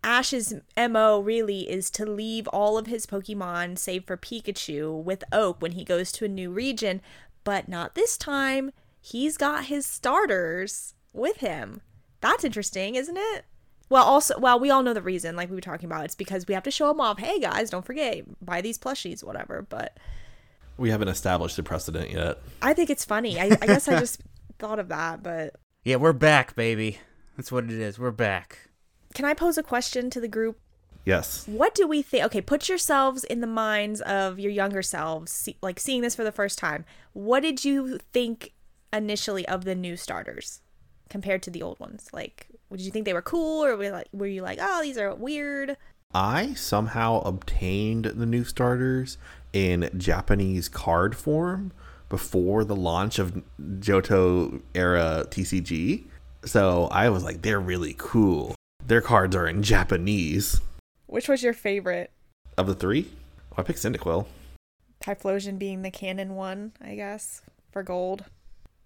Ash's 0.03 0.53
MO 0.77 1.19
really 1.19 1.69
is 1.69 1.89
to 1.91 2.05
leave 2.05 2.47
all 2.47 2.77
of 2.77 2.87
his 2.87 3.05
Pokemon, 3.05 3.77
save 3.77 4.05
for 4.05 4.17
Pikachu, 4.17 5.01
with 5.01 5.23
Oak 5.31 5.61
when 5.61 5.73
he 5.73 5.83
goes 5.83 6.11
to 6.13 6.25
a 6.25 6.29
new 6.29 6.51
region, 6.51 7.01
but 7.43 7.67
not 7.67 7.95
this 7.95 8.17
time. 8.17 8.71
He's 8.99 9.37
got 9.37 9.65
his 9.65 9.85
starters 9.85 10.93
with 11.13 11.37
him. 11.37 11.81
That's 12.21 12.43
interesting, 12.43 12.95
isn't 12.95 13.17
it? 13.17 13.45
Well, 13.89 14.03
also, 14.03 14.39
well, 14.39 14.59
we 14.59 14.69
all 14.69 14.81
know 14.81 14.93
the 14.93 15.01
reason, 15.01 15.35
like 15.35 15.49
we 15.49 15.55
were 15.55 15.61
talking 15.61 15.85
about. 15.85 16.05
It's 16.05 16.15
because 16.15 16.47
we 16.47 16.53
have 16.53 16.63
to 16.63 16.71
show 16.71 16.87
them 16.87 16.99
off. 16.99 17.19
Hey, 17.19 17.39
guys, 17.39 17.69
don't 17.69 17.85
forget, 17.85 18.23
buy 18.43 18.61
these 18.61 18.77
plushies, 18.79 19.23
whatever. 19.23 19.65
But 19.67 19.97
we 20.77 20.89
haven't 20.89 21.09
established 21.09 21.57
a 21.59 21.63
precedent 21.63 22.11
yet. 22.11 22.39
I 22.61 22.73
think 22.73 22.89
it's 22.89 23.05
funny. 23.05 23.39
I, 23.39 23.45
I 23.61 23.67
guess 23.67 23.87
I 23.87 23.99
just 23.99 24.21
thought 24.59 24.79
of 24.79 24.87
that, 24.89 25.21
but 25.21 25.55
Yeah, 25.83 25.97
we're 25.97 26.13
back, 26.13 26.55
baby. 26.55 26.97
That's 27.37 27.51
what 27.51 27.65
it 27.65 27.71
is. 27.71 27.99
We're 27.99 28.11
back. 28.11 28.69
can 29.13 29.25
I 29.25 29.33
pose 29.33 29.57
a 29.57 29.63
question 29.63 30.09
to 30.11 30.19
the 30.21 30.27
group? 30.27 30.59
Yes. 31.05 31.45
What 31.47 31.75
do 31.75 31.85
we 31.85 32.01
think? 32.01 32.23
Okay, 32.25 32.39
put 32.41 32.69
yourselves 32.69 33.23
in 33.25 33.41
the 33.41 33.47
minds 33.47 33.99
of 34.01 34.39
your 34.39 34.51
younger 34.51 34.81
selves, 34.81 35.31
see, 35.33 35.57
like 35.61 35.77
seeing 35.79 36.01
this 36.01 36.15
for 36.15 36.23
the 36.23 36.31
first 36.31 36.57
time. 36.57 36.85
What 37.11 37.41
did 37.41 37.65
you 37.65 37.99
think 38.13 38.53
initially 38.93 39.45
of 39.47 39.65
the 39.65 39.75
new 39.75 39.97
starters 39.97 40.61
compared 41.09 41.43
to 41.43 41.51
the 41.51 41.61
old 41.61 41.77
ones? 41.79 42.07
Like, 42.13 42.47
did 42.77 42.85
you 42.85 42.91
think 42.91 43.05
they 43.05 43.13
were 43.13 43.21
cool, 43.21 43.63
or 43.63 43.75
were, 43.75 43.91
like, 43.91 44.07
were 44.11 44.27
you 44.27 44.41
like, 44.41 44.59
oh, 44.61 44.81
these 44.81 44.97
are 44.97 45.13
weird? 45.13 45.77
I 46.13 46.53
somehow 46.53 47.21
obtained 47.21 48.05
the 48.05 48.25
new 48.25 48.43
starters 48.43 49.17
in 49.51 49.89
Japanese 49.97 50.69
card 50.69 51.15
form 51.15 51.71
before 52.09 52.63
the 52.63 52.75
launch 52.75 53.17
of 53.17 53.41
Johto 53.59 54.61
era 54.75 55.25
TCG. 55.29 56.03
So 56.45 56.87
I 56.91 57.09
was 57.09 57.23
like, 57.23 57.41
they're 57.41 57.59
really 57.59 57.95
cool. 57.97 58.53
Their 58.85 59.01
cards 59.01 59.35
are 59.35 59.47
in 59.47 59.63
Japanese. 59.63 60.61
Which 61.07 61.27
was 61.27 61.41
your 61.41 61.53
favorite? 61.53 62.11
Of 62.57 62.67
the 62.67 62.75
three, 62.75 63.09
oh, 63.51 63.55
I 63.57 63.63
picked 63.63 63.79
Cyndaquil. 63.79 64.27
Typhlosion 65.03 65.57
being 65.57 65.81
the 65.81 65.91
canon 65.91 66.35
one, 66.35 66.73
I 66.81 66.95
guess, 66.95 67.41
for 67.71 67.81
gold. 67.81 68.25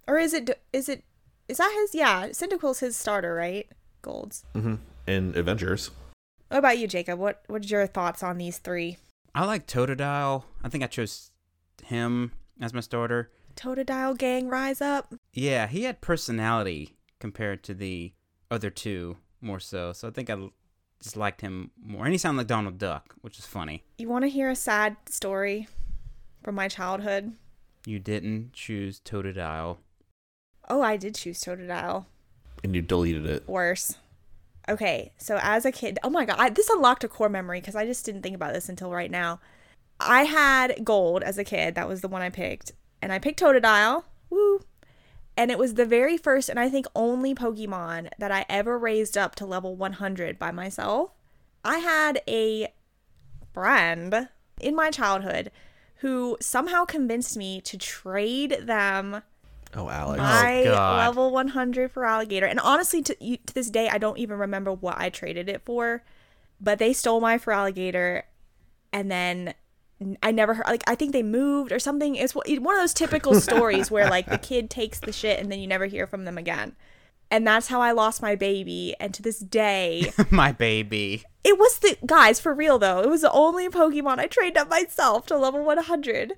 Or 0.07 0.17
is 0.17 0.33
it 0.33 0.61
is 0.71 0.87
it 0.87 1.03
is 1.47 1.57
that 1.57 1.71
his 1.73 1.95
yeah, 1.95 2.29
Cyndaquil's 2.29 2.79
his 2.79 2.95
starter, 2.95 3.33
right? 3.33 3.67
Golds. 4.01 4.45
Mm-hmm. 4.55 4.75
In 5.07 5.37
Avengers. 5.37 5.91
What 6.49 6.57
about 6.57 6.77
you, 6.77 6.87
Jacob? 6.87 7.19
What 7.19 7.43
what's 7.47 7.69
your 7.69 7.87
thoughts 7.87 8.23
on 8.23 8.37
these 8.37 8.57
three? 8.57 8.97
I 9.33 9.45
like 9.45 9.67
Totodile. 9.67 10.43
I 10.63 10.69
think 10.69 10.83
I 10.83 10.87
chose 10.87 11.31
him 11.83 12.31
as 12.59 12.73
my 12.73 12.79
starter. 12.79 13.31
Totodile 13.55 14.17
gang 14.17 14.47
rise 14.47 14.81
up. 14.81 15.13
Yeah, 15.33 15.67
he 15.67 15.83
had 15.83 16.01
personality 16.01 16.97
compared 17.19 17.63
to 17.63 17.73
the 17.73 18.13
other 18.51 18.69
two 18.69 19.17
more 19.41 19.59
so. 19.59 19.93
So 19.93 20.07
I 20.07 20.11
think 20.11 20.29
I 20.29 20.37
just 21.01 21.17
liked 21.17 21.41
him 21.41 21.71
more. 21.81 22.05
And 22.05 22.13
he 22.13 22.17
sounded 22.17 22.39
like 22.39 22.47
Donald 22.47 22.77
Duck, 22.77 23.15
which 23.21 23.39
is 23.39 23.45
funny. 23.45 23.83
You 23.97 24.09
want 24.09 24.23
to 24.23 24.29
hear 24.29 24.49
a 24.49 24.55
sad 24.55 24.97
story 25.07 25.67
from 26.43 26.55
my 26.55 26.67
childhood? 26.67 27.33
You 27.85 27.99
didn't 27.99 28.53
choose 28.53 28.99
Totodile. 28.99 29.77
Oh, 30.67 30.81
I 30.81 30.97
did 30.97 31.15
choose 31.15 31.41
Totodile. 31.41 32.05
And 32.63 32.75
you 32.75 32.81
deleted 32.81 33.25
it. 33.25 33.47
Worse. 33.47 33.95
Okay, 34.69 35.13
so 35.17 35.39
as 35.41 35.65
a 35.65 35.71
kid, 35.71 35.97
oh 36.03 36.09
my 36.09 36.25
god, 36.25 36.35
I, 36.39 36.49
this 36.49 36.69
unlocked 36.69 37.03
a 37.03 37.07
core 37.07 37.29
memory 37.29 37.61
because 37.61 37.75
I 37.75 37.85
just 37.85 38.05
didn't 38.05 38.21
think 38.21 38.35
about 38.35 38.53
this 38.53 38.67
until 38.67 38.91
right 38.91 39.09
now. 39.09 39.39
I 39.99 40.23
had 40.23 40.83
gold 40.83 41.23
as 41.23 41.37
a 41.37 41.43
kid. 41.43 41.75
That 41.75 41.87
was 41.87 42.01
the 42.01 42.09
one 42.09 42.21
I 42.21 42.29
picked, 42.29 42.73
and 43.01 43.13
I 43.13 43.19
picked 43.19 43.39
Totodile. 43.39 44.03
Woo! 44.29 44.59
And 45.37 45.51
it 45.51 45.59
was 45.59 45.75
the 45.75 45.85
very 45.85 46.17
first 46.17 46.49
and 46.49 46.59
I 46.59 46.67
think 46.67 46.87
only 46.95 47.35
Pokemon 47.35 48.09
that 48.17 48.31
I 48.31 48.45
ever 48.49 48.77
raised 48.77 49.17
up 49.17 49.35
to 49.35 49.45
level 49.45 49.75
100 49.75 50.39
by 50.39 50.51
myself. 50.51 51.11
I 51.63 51.77
had 51.77 52.21
a 52.27 52.73
friend 53.53 54.29
in 54.59 54.75
my 54.75 54.89
childhood 54.89 55.51
who 55.97 56.37
somehow 56.41 56.85
convinced 56.85 57.37
me 57.37 57.61
to 57.61 57.77
trade 57.77 58.57
them 58.63 59.21
Oh, 59.77 59.89
Alex. 59.89 60.19
Oh, 60.19 60.23
my 60.23 60.61
God. 60.65 60.97
level 60.97 61.31
100 61.31 61.91
for 61.91 62.05
alligator. 62.05 62.45
And 62.45 62.59
honestly 62.59 63.01
to, 63.03 63.15
you- 63.23 63.37
to 63.45 63.53
this 63.53 63.69
day 63.69 63.87
i 63.89 63.97
don't 63.97 64.17
even 64.17 64.37
remember 64.39 64.73
what 64.73 64.97
i 64.97 65.09
traded 65.09 65.47
it 65.49 65.61
for 65.63 66.03
but 66.59 66.79
they 66.79 66.91
stole 66.91 67.21
my 67.21 67.37
for 67.37 67.53
alligator. 67.53 68.23
And 68.91 69.11
then 69.11 69.53
i 70.23 70.29
never 70.31 70.53
heard 70.55 70.67
like 70.67 70.83
i 70.87 70.93
think 70.95 71.11
they 71.11 71.23
moved 71.23 71.71
or 71.71 71.79
something. 71.79 72.15
It's 72.15 72.33
one 72.35 72.45
one 72.63 72.75
of 72.75 72.81
those 72.81 72.93
typical 72.93 73.39
stories 73.47 73.89
where 73.91 74.09
like 74.09 74.25
the 74.27 74.37
kid 74.37 74.69
takes 74.69 74.99
the 74.99 75.11
shit 75.11 75.39
and 75.39 75.51
then 75.51 75.59
you 75.59 75.67
never 75.67 75.85
hear 75.85 76.07
from 76.07 76.25
them 76.25 76.37
again. 76.37 76.75
And 77.29 77.45
that's 77.45 77.67
how 77.67 77.81
i 77.81 77.91
lost 77.91 78.21
my 78.21 78.35
baby. 78.35 78.95
And 78.99 79.13
to 79.13 79.21
this 79.21 79.39
day 79.39 80.11
My 80.31 80.51
baby. 80.51 81.23
it 81.43 81.59
was 81.59 81.79
the 81.79 81.97
guys 82.05 82.39
for 82.39 82.53
real 82.53 82.79
though. 82.79 83.01
It 83.01 83.09
was 83.09 83.21
the 83.21 83.31
only 83.31 83.69
pokemon 83.69 84.17
i 84.19 84.27
trained 84.27 84.57
up 84.57 84.69
myself 84.69 85.25
to 85.27 85.37
level 85.37 85.63
100 85.63 86.33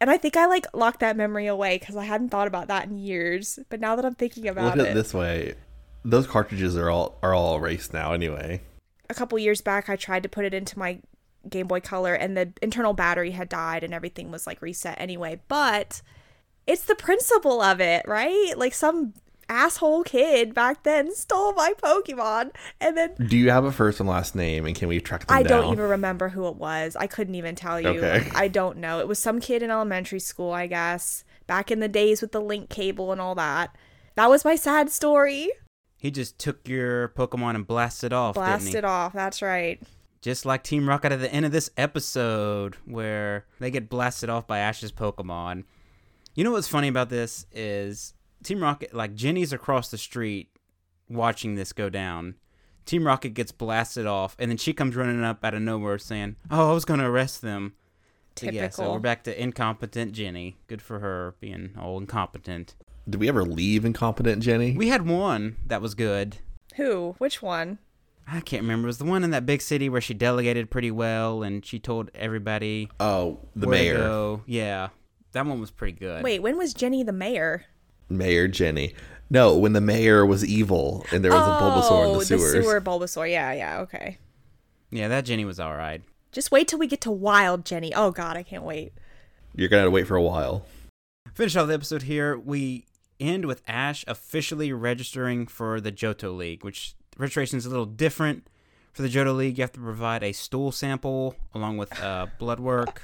and 0.00 0.10
i 0.10 0.16
think 0.16 0.36
i 0.36 0.46
like 0.46 0.66
locked 0.74 1.00
that 1.00 1.16
memory 1.16 1.46
away 1.46 1.78
because 1.78 1.96
i 1.96 2.04
hadn't 2.04 2.28
thought 2.28 2.46
about 2.46 2.68
that 2.68 2.86
in 2.86 2.96
years 2.96 3.58
but 3.68 3.80
now 3.80 3.96
that 3.96 4.04
i'm 4.04 4.14
thinking 4.14 4.48
about 4.48 4.76
Look 4.76 4.86
it 4.86 4.94
this 4.94 5.14
way. 5.14 5.54
Those 6.04 6.26
cartridges 6.26 6.76
are 6.76 6.88
all 6.88 7.18
are 7.22 7.34
all 7.34 7.56
erased 7.56 7.92
now 7.92 8.12
anyway. 8.12 8.60
a 9.10 9.14
couple 9.14 9.38
years 9.38 9.60
back 9.60 9.88
i 9.88 9.96
tried 9.96 10.22
to 10.22 10.28
put 10.28 10.44
it 10.44 10.54
into 10.54 10.78
my 10.78 11.00
game 11.48 11.66
boy 11.66 11.80
color 11.80 12.14
and 12.14 12.36
the 12.36 12.52
internal 12.62 12.92
battery 12.92 13.30
had 13.30 13.48
died 13.48 13.84
and 13.84 13.94
everything 13.94 14.30
was 14.30 14.46
like 14.46 14.60
reset 14.62 15.00
anyway 15.00 15.40
but 15.48 16.02
it's 16.66 16.82
the 16.82 16.94
principle 16.94 17.60
of 17.60 17.80
it 17.80 18.02
right 18.06 18.54
like 18.56 18.74
some 18.74 19.14
asshole 19.48 20.02
kid 20.04 20.54
back 20.54 20.82
then 20.82 21.14
stole 21.14 21.52
my 21.52 21.72
pokemon 21.82 22.50
and 22.80 22.96
then 22.96 23.14
Do 23.26 23.36
you 23.36 23.50
have 23.50 23.64
a 23.64 23.72
first 23.72 24.00
and 24.00 24.08
last 24.08 24.34
name, 24.34 24.66
and 24.66 24.74
can 24.74 24.88
we 24.88 25.00
track 25.00 25.26
them 25.26 25.36
I 25.36 25.42
down? 25.42 25.62
don't 25.62 25.72
even 25.74 25.88
remember 25.90 26.28
who 26.30 26.46
it 26.48 26.56
was. 26.56 26.96
I 26.96 27.06
couldn't 27.06 27.34
even 27.34 27.54
tell 27.54 27.80
you. 27.80 27.88
Okay. 27.88 28.28
I 28.34 28.48
don't 28.48 28.78
know. 28.78 28.98
It 29.00 29.08
was 29.08 29.18
some 29.18 29.40
kid 29.40 29.62
in 29.62 29.70
elementary 29.70 30.20
school, 30.20 30.52
I 30.52 30.66
guess. 30.66 31.24
Back 31.46 31.70
in 31.70 31.80
the 31.80 31.88
days 31.88 32.20
with 32.20 32.32
the 32.32 32.40
link 32.40 32.68
cable 32.70 33.12
and 33.12 33.20
all 33.20 33.34
that. 33.36 33.76
That 34.16 34.28
was 34.30 34.44
my 34.44 34.56
sad 34.56 34.90
story. 34.90 35.50
He 35.98 36.10
just 36.10 36.38
took 36.38 36.68
your 36.68 37.08
Pokemon 37.10 37.54
and 37.54 37.66
blasted 37.66 38.12
off. 38.12 38.34
Blasted 38.34 38.84
off. 38.84 39.12
That's 39.12 39.42
right. 39.42 39.80
Just 40.22 40.44
like 40.44 40.64
Team 40.64 40.88
Rocket 40.88 41.12
at 41.12 41.20
the 41.20 41.32
end 41.32 41.46
of 41.46 41.52
this 41.52 41.70
episode, 41.76 42.76
where 42.84 43.46
they 43.60 43.70
get 43.70 43.88
blasted 43.88 44.28
off 44.28 44.46
by 44.46 44.58
Ash's 44.58 44.90
Pokemon. 44.90 45.64
You 46.34 46.44
know 46.44 46.50
what's 46.50 46.68
funny 46.68 46.88
about 46.88 47.10
this 47.10 47.46
is 47.52 48.12
Team 48.46 48.62
Rocket, 48.62 48.94
like 48.94 49.16
Jenny's 49.16 49.52
across 49.52 49.90
the 49.90 49.98
street 49.98 50.50
watching 51.08 51.56
this 51.56 51.72
go 51.72 51.90
down. 51.90 52.36
Team 52.84 53.04
Rocket 53.04 53.30
gets 53.30 53.50
blasted 53.50 54.06
off, 54.06 54.36
and 54.38 54.48
then 54.48 54.56
she 54.56 54.72
comes 54.72 54.94
running 54.94 55.24
up 55.24 55.44
out 55.44 55.54
of 55.54 55.62
nowhere 55.62 55.98
saying, 55.98 56.36
"Oh, 56.48 56.70
I 56.70 56.72
was 56.72 56.84
going 56.84 57.00
to 57.00 57.06
arrest 57.06 57.42
them." 57.42 57.74
So, 58.36 58.46
yeah, 58.46 58.68
so 58.68 58.82
Typical. 58.82 58.92
we're 58.94 59.00
back 59.00 59.24
to 59.24 59.42
incompetent 59.42 60.12
Jenny. 60.12 60.58
Good 60.68 60.80
for 60.80 61.00
her 61.00 61.34
being 61.40 61.72
all 61.76 61.98
incompetent. 61.98 62.76
Did 63.10 63.18
we 63.18 63.28
ever 63.28 63.44
leave 63.44 63.84
incompetent 63.84 64.44
Jenny? 64.44 64.76
We 64.76 64.88
had 64.88 65.08
one 65.08 65.56
that 65.66 65.82
was 65.82 65.96
good. 65.96 66.36
Who? 66.76 67.16
Which 67.18 67.42
one? 67.42 67.78
I 68.28 68.40
can't 68.40 68.62
remember. 68.62 68.86
It 68.86 68.90
was 68.90 68.98
the 68.98 69.06
one 69.06 69.24
in 69.24 69.30
that 69.30 69.44
big 69.46 69.60
city 69.60 69.88
where 69.88 70.00
she 70.00 70.14
delegated 70.14 70.70
pretty 70.70 70.92
well 70.92 71.42
and 71.42 71.66
she 71.66 71.80
told 71.80 72.12
everybody 72.14 72.90
oh, 73.00 73.40
the 73.56 73.66
where 73.66 73.78
to 73.78 73.82
mayor, 73.82 73.98
go. 73.98 74.42
Yeah, 74.46 74.88
that 75.32 75.46
one 75.46 75.60
was 75.60 75.72
pretty 75.72 75.98
good. 75.98 76.22
Wait, 76.22 76.42
when 76.42 76.56
was 76.56 76.74
Jenny 76.74 77.02
the 77.02 77.12
mayor? 77.12 77.64
Mayor 78.08 78.48
Jenny. 78.48 78.94
No, 79.28 79.56
when 79.56 79.72
the 79.72 79.80
mayor 79.80 80.24
was 80.24 80.44
evil 80.44 81.04
and 81.10 81.24
there 81.24 81.32
was 81.32 81.40
a 81.42 81.50
Bulbasaur 81.60 82.04
in 82.04 82.10
Oh, 82.16 82.18
the 82.20 82.24
sewers. 82.24 82.52
sewer 82.64 82.80
Bulbasaur. 82.80 83.30
Yeah, 83.30 83.52
yeah, 83.52 83.80
okay. 83.80 84.18
Yeah, 84.90 85.08
that 85.08 85.24
Jenny 85.24 85.44
was 85.44 85.58
all 85.58 85.74
right. 85.74 86.02
Just 86.30 86.52
wait 86.52 86.68
till 86.68 86.78
we 86.78 86.86
get 86.86 87.00
to 87.02 87.10
Wild 87.10 87.64
Jenny. 87.64 87.92
Oh 87.94 88.10
god, 88.12 88.36
I 88.36 88.42
can't 88.44 88.62
wait. 88.62 88.92
You're 89.54 89.68
gonna 89.68 89.82
have 89.82 89.86
to 89.88 89.92
wait 89.92 90.06
for 90.06 90.16
a 90.16 90.22
while. 90.22 90.64
Finish 91.34 91.56
off 91.56 91.66
the 91.68 91.74
episode 91.74 92.02
here. 92.02 92.38
We 92.38 92.84
end 93.18 93.46
with 93.46 93.62
Ash 93.66 94.04
officially 94.06 94.72
registering 94.72 95.46
for 95.46 95.80
the 95.80 95.90
Johto 95.90 96.36
League, 96.36 96.62
which 96.62 96.94
registration 97.18 97.58
is 97.58 97.66
a 97.66 97.70
little 97.70 97.86
different. 97.86 98.46
For 98.92 99.02
the 99.02 99.08
Johto 99.08 99.36
League, 99.36 99.58
you 99.58 99.62
have 99.62 99.72
to 99.72 99.80
provide 99.80 100.22
a 100.22 100.32
stool 100.32 100.72
sample 100.72 101.34
along 101.54 101.76
with 101.76 101.98
uh, 102.00 102.26
blood 102.38 102.60
work, 102.60 103.02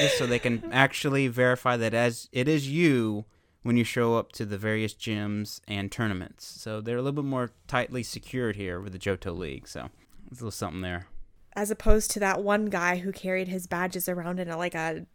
just 0.00 0.18
so 0.18 0.26
they 0.26 0.38
can 0.38 0.68
actually 0.72 1.26
verify 1.28 1.76
that 1.78 1.94
as 1.94 2.28
it 2.30 2.46
is 2.46 2.68
you 2.68 3.24
when 3.62 3.76
you 3.76 3.84
show 3.84 4.16
up 4.16 4.32
to 4.32 4.44
the 4.44 4.58
various 4.58 4.94
gyms 4.94 5.60
and 5.68 5.90
tournaments. 5.90 6.46
So 6.46 6.80
they're 6.80 6.98
a 6.98 7.02
little 7.02 7.22
bit 7.22 7.28
more 7.28 7.50
tightly 7.66 8.02
secured 8.02 8.56
here 8.56 8.80
with 8.80 8.92
the 8.92 8.98
Johto 8.98 9.36
League. 9.36 9.68
So 9.68 9.88
there's 10.28 10.40
a 10.40 10.44
little 10.44 10.50
something 10.50 10.80
there. 10.80 11.06
As 11.54 11.70
opposed 11.70 12.10
to 12.12 12.20
that 12.20 12.42
one 12.42 12.66
guy 12.66 12.96
who 12.96 13.12
carried 13.12 13.48
his 13.48 13.66
badges 13.66 14.08
around 14.08 14.40
in 14.40 14.48
a, 14.48 14.56
like 14.56 14.74
a 14.74 15.06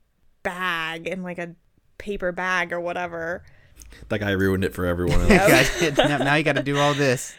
bag 0.44 1.08
in 1.08 1.24
like 1.24 1.40
a 1.40 1.56
paper 1.98 2.32
bag 2.32 2.72
or 2.72 2.80
whatever. 2.80 3.44
That 4.10 4.20
guy 4.20 4.32
ruined 4.32 4.64
it 4.64 4.74
for 4.74 4.86
everyone 4.86 5.22
else. 5.32 5.82
Now, 5.98 6.18
now 6.20 6.36
you 6.36 6.44
got 6.44 6.56
to 6.56 6.64
do 6.64 6.78
all 6.78 6.94
this. 6.94 7.36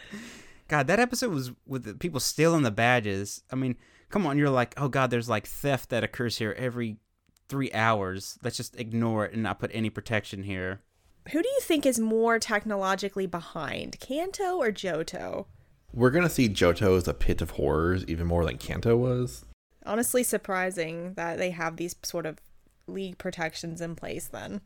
God, 0.67 0.87
that 0.87 0.99
episode 0.99 1.33
was 1.33 1.51
with 1.65 1.83
the 1.83 1.95
people 1.95 2.19
stealing 2.19 2.61
the 2.61 2.71
badges. 2.71 3.43
I 3.51 3.55
mean, 3.55 3.75
come 4.09 4.27
on, 4.27 4.37
you're 4.37 4.49
like, 4.49 4.73
oh 4.77 4.87
God, 4.87 5.09
there's 5.09 5.29
like 5.29 5.47
theft 5.47 5.89
that 5.89 6.03
occurs 6.03 6.37
here 6.37 6.55
every 6.57 6.97
three 7.47 7.71
hours. 7.73 8.37
Let's 8.43 8.57
just 8.57 8.79
ignore 8.79 9.25
it 9.25 9.33
and 9.33 9.41
not 9.41 9.59
put 9.59 9.71
any 9.73 9.89
protection 9.89 10.43
here. 10.43 10.81
Who 11.31 11.43
do 11.43 11.47
you 11.49 11.59
think 11.61 11.85
is 11.85 11.99
more 11.99 12.39
technologically 12.39 13.27
behind, 13.27 13.99
Kanto 13.99 14.57
or 14.57 14.71
Johto? 14.71 15.45
We're 15.93 16.09
gonna 16.09 16.29
see 16.29 16.49
Johto 16.49 16.97
as 16.97 17.07
a 17.07 17.13
pit 17.13 17.41
of 17.41 17.51
horrors 17.51 18.03
even 18.07 18.25
more 18.25 18.43
than 18.45 18.57
Kanto 18.57 18.97
was. 18.97 19.45
Honestly, 19.85 20.23
surprising 20.23 21.13
that 21.13 21.37
they 21.37 21.51
have 21.51 21.77
these 21.77 21.95
sort 22.03 22.25
of 22.25 22.39
league 22.87 23.19
protections 23.19 23.79
in 23.79 23.95
place 23.95 24.27
then. 24.27 24.61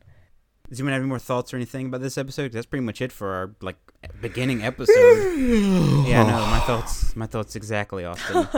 Does 0.68 0.80
anyone 0.80 0.92
have 0.92 1.02
any 1.02 1.08
more 1.08 1.18
thoughts 1.18 1.52
or 1.52 1.56
anything 1.56 1.86
about 1.86 2.00
this 2.00 2.16
episode? 2.16 2.52
that's 2.52 2.66
pretty 2.66 2.84
much 2.84 3.02
it 3.02 3.12
for 3.12 3.32
our 3.34 3.54
like 3.60 3.76
beginning 4.20 4.62
episode. 4.62 4.94
yeah, 6.06 6.22
no, 6.22 6.46
my 6.46 6.60
thoughts, 6.60 7.14
my 7.14 7.26
thoughts 7.26 7.54
exactly, 7.56 8.04
Austin. 8.04 8.48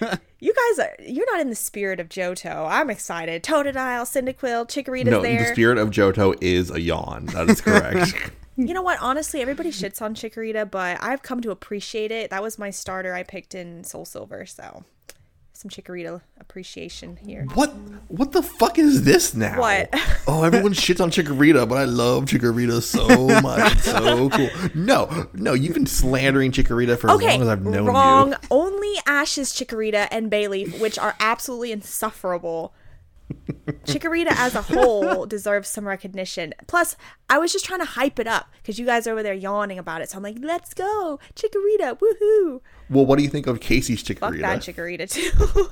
You 0.42 0.52
guys 0.52 0.84
are 0.84 0.96
you're 1.04 1.30
not 1.30 1.40
in 1.40 1.50
the 1.50 1.54
spirit 1.54 2.00
of 2.00 2.08
Johto. 2.08 2.66
I'm 2.68 2.90
excited. 2.90 3.44
Totodile, 3.44 4.02
Cyndaquil, 4.02 4.66
Chikorita's 4.66 5.10
no, 5.10 5.22
there. 5.22 5.38
the 5.38 5.52
spirit 5.52 5.78
of 5.78 5.90
Johto 5.90 6.36
is 6.40 6.68
a 6.68 6.80
yawn. 6.80 7.26
That 7.26 7.48
is 7.48 7.60
correct. 7.60 8.32
You 8.54 8.74
know 8.74 8.82
what? 8.82 8.98
Honestly, 9.00 9.40
everybody 9.40 9.70
shits 9.70 10.02
on 10.02 10.14
Chikorita, 10.14 10.70
but 10.70 10.98
I've 11.02 11.22
come 11.22 11.40
to 11.40 11.50
appreciate 11.50 12.10
it. 12.10 12.28
That 12.28 12.42
was 12.42 12.58
my 12.58 12.68
starter 12.68 13.14
I 13.14 13.22
picked 13.22 13.54
in 13.54 13.82
Soul 13.82 14.04
Silver, 14.04 14.44
so 14.44 14.84
some 15.62 15.70
Chikorita 15.70 16.20
appreciation 16.40 17.16
here. 17.24 17.46
what 17.54 17.70
what 18.08 18.32
the 18.32 18.42
fuck 18.42 18.78
is 18.78 19.04
this 19.04 19.32
now? 19.34 19.58
What? 19.58 19.94
Oh, 20.24 20.44
everyone 20.44 20.72
shits 20.72 21.00
on 21.00 21.10
Chikorita, 21.10 21.68
but 21.68 21.78
I 21.78 21.84
love 21.84 22.26
Chikorita 22.26 22.80
so 22.80 23.08
much. 23.40 23.72
It's 23.72 23.84
so 23.86 24.28
cool. 24.30 24.48
No, 24.72 25.28
no, 25.34 25.52
you've 25.52 25.74
been 25.74 25.84
slandering 25.86 26.52
Chikorita 26.52 26.96
for 26.96 27.10
as 27.10 27.20
long 27.20 27.42
as 27.42 27.48
I've 27.48 27.64
known 27.64 27.86
wrong. 27.86 28.28
you. 28.28 28.34
Wrong. 28.34 28.40
Only 28.48 28.92
Ash's 29.04 29.52
Chikorita 29.52 30.06
and 30.12 30.30
Bayleaf, 30.30 30.78
which 30.80 30.96
are 30.96 31.16
absolutely 31.18 31.72
insufferable. 31.72 32.72
Chikorita 33.84 34.32
as 34.32 34.54
a 34.54 34.62
whole 34.62 35.26
deserves 35.26 35.68
some 35.68 35.86
recognition. 35.86 36.54
Plus, 36.66 36.96
I 37.28 37.38
was 37.38 37.52
just 37.52 37.64
trying 37.64 37.80
to 37.80 37.86
hype 37.86 38.18
it 38.18 38.26
up 38.26 38.50
because 38.62 38.78
you 38.78 38.86
guys 38.86 39.06
are 39.06 39.12
over 39.12 39.22
there 39.22 39.34
yawning 39.34 39.78
about 39.78 40.02
it. 40.02 40.10
So 40.10 40.16
I'm 40.16 40.22
like, 40.22 40.36
let's 40.40 40.74
go, 40.74 41.18
Chikorita, 41.34 41.98
woohoo! 41.98 42.60
Well, 42.90 43.06
what 43.06 43.16
do 43.16 43.24
you 43.24 43.30
think 43.30 43.46
of 43.46 43.60
Casey's 43.60 44.02
Chikorita? 44.02 44.20
Fuck 44.20 44.36
that 44.36 44.60
Chikorita? 44.60 45.08
Chikorita 45.08 45.70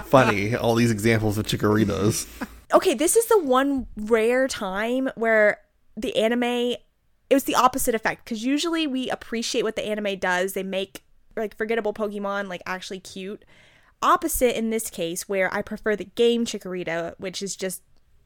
Funny, 0.08 0.54
all 0.54 0.74
these 0.74 0.90
examples 0.90 1.38
of 1.38 1.46
Chikoritas. 1.46 2.26
okay, 2.72 2.94
this 2.94 3.16
is 3.16 3.26
the 3.26 3.38
one 3.38 3.86
rare 3.96 4.46
time 4.48 5.10
where 5.16 5.58
the 5.96 6.16
anime 6.16 6.76
it 7.30 7.34
was 7.34 7.44
the 7.44 7.54
opposite 7.54 7.94
effect 7.94 8.24
because 8.24 8.44
usually 8.44 8.86
we 8.86 9.08
appreciate 9.10 9.62
what 9.62 9.76
the 9.76 9.86
anime 9.86 10.18
does. 10.18 10.52
They 10.52 10.62
make 10.62 11.02
like 11.36 11.56
forgettable 11.56 11.94
Pokemon 11.94 12.48
like 12.48 12.62
actually 12.66 13.00
cute. 13.00 13.44
Opposite 14.02 14.56
in 14.56 14.70
this 14.70 14.90
case, 14.90 15.28
where 15.28 15.52
I 15.52 15.62
prefer 15.62 15.96
the 15.96 16.04
game 16.04 16.44
Chikorita, 16.44 17.14
which 17.18 17.42
is 17.42 17.56
just 17.56 17.82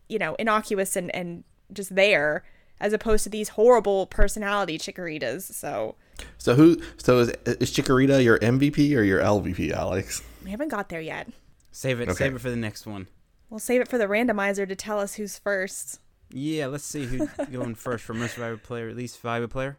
you 0.08 0.18
know 0.18 0.34
innocuous 0.38 0.96
and 0.96 1.14
and 1.14 1.44
just 1.72 1.94
there. 1.94 2.44
as 2.80 2.92
opposed 2.92 3.24
to 3.24 3.30
these 3.30 3.50
horrible 3.50 4.06
personality 4.06 4.78
Chikoritas. 4.78 5.42
So 5.52 5.96
So 6.38 6.54
who? 6.54 6.80
So 6.96 7.18
is, 7.18 7.28
is 7.46 7.70
Chikorita 7.72 8.22
your 8.22 8.38
MVP 8.38 8.96
or 8.96 9.02
your 9.02 9.20
LVP, 9.20 9.72
Alex? 9.72 10.22
we 10.44 10.50
haven't 10.50 10.68
got 10.68 10.88
there 10.88 11.00
yet. 11.00 11.28
Save 11.72 12.00
it. 12.00 12.08
Okay. 12.08 12.24
Save 12.24 12.36
it 12.36 12.40
for 12.40 12.50
the 12.50 12.56
next 12.56 12.86
one. 12.86 13.08
We'll 13.50 13.60
save 13.60 13.80
it 13.80 13.88
for 13.88 13.98
the 13.98 14.06
randomizer 14.06 14.68
to 14.68 14.76
tell 14.76 14.98
us 15.00 15.14
who's 15.14 15.38
first. 15.38 16.00
Yeah, 16.30 16.66
let's 16.66 16.84
see 16.84 17.06
who's 17.06 17.28
going 17.52 17.74
first 17.74 18.04
for 18.04 18.14
most 18.14 18.34
valuable 18.36 18.62
player, 18.62 18.88
at 18.88 18.96
least 18.96 19.20
valuable 19.20 19.50
player. 19.50 19.78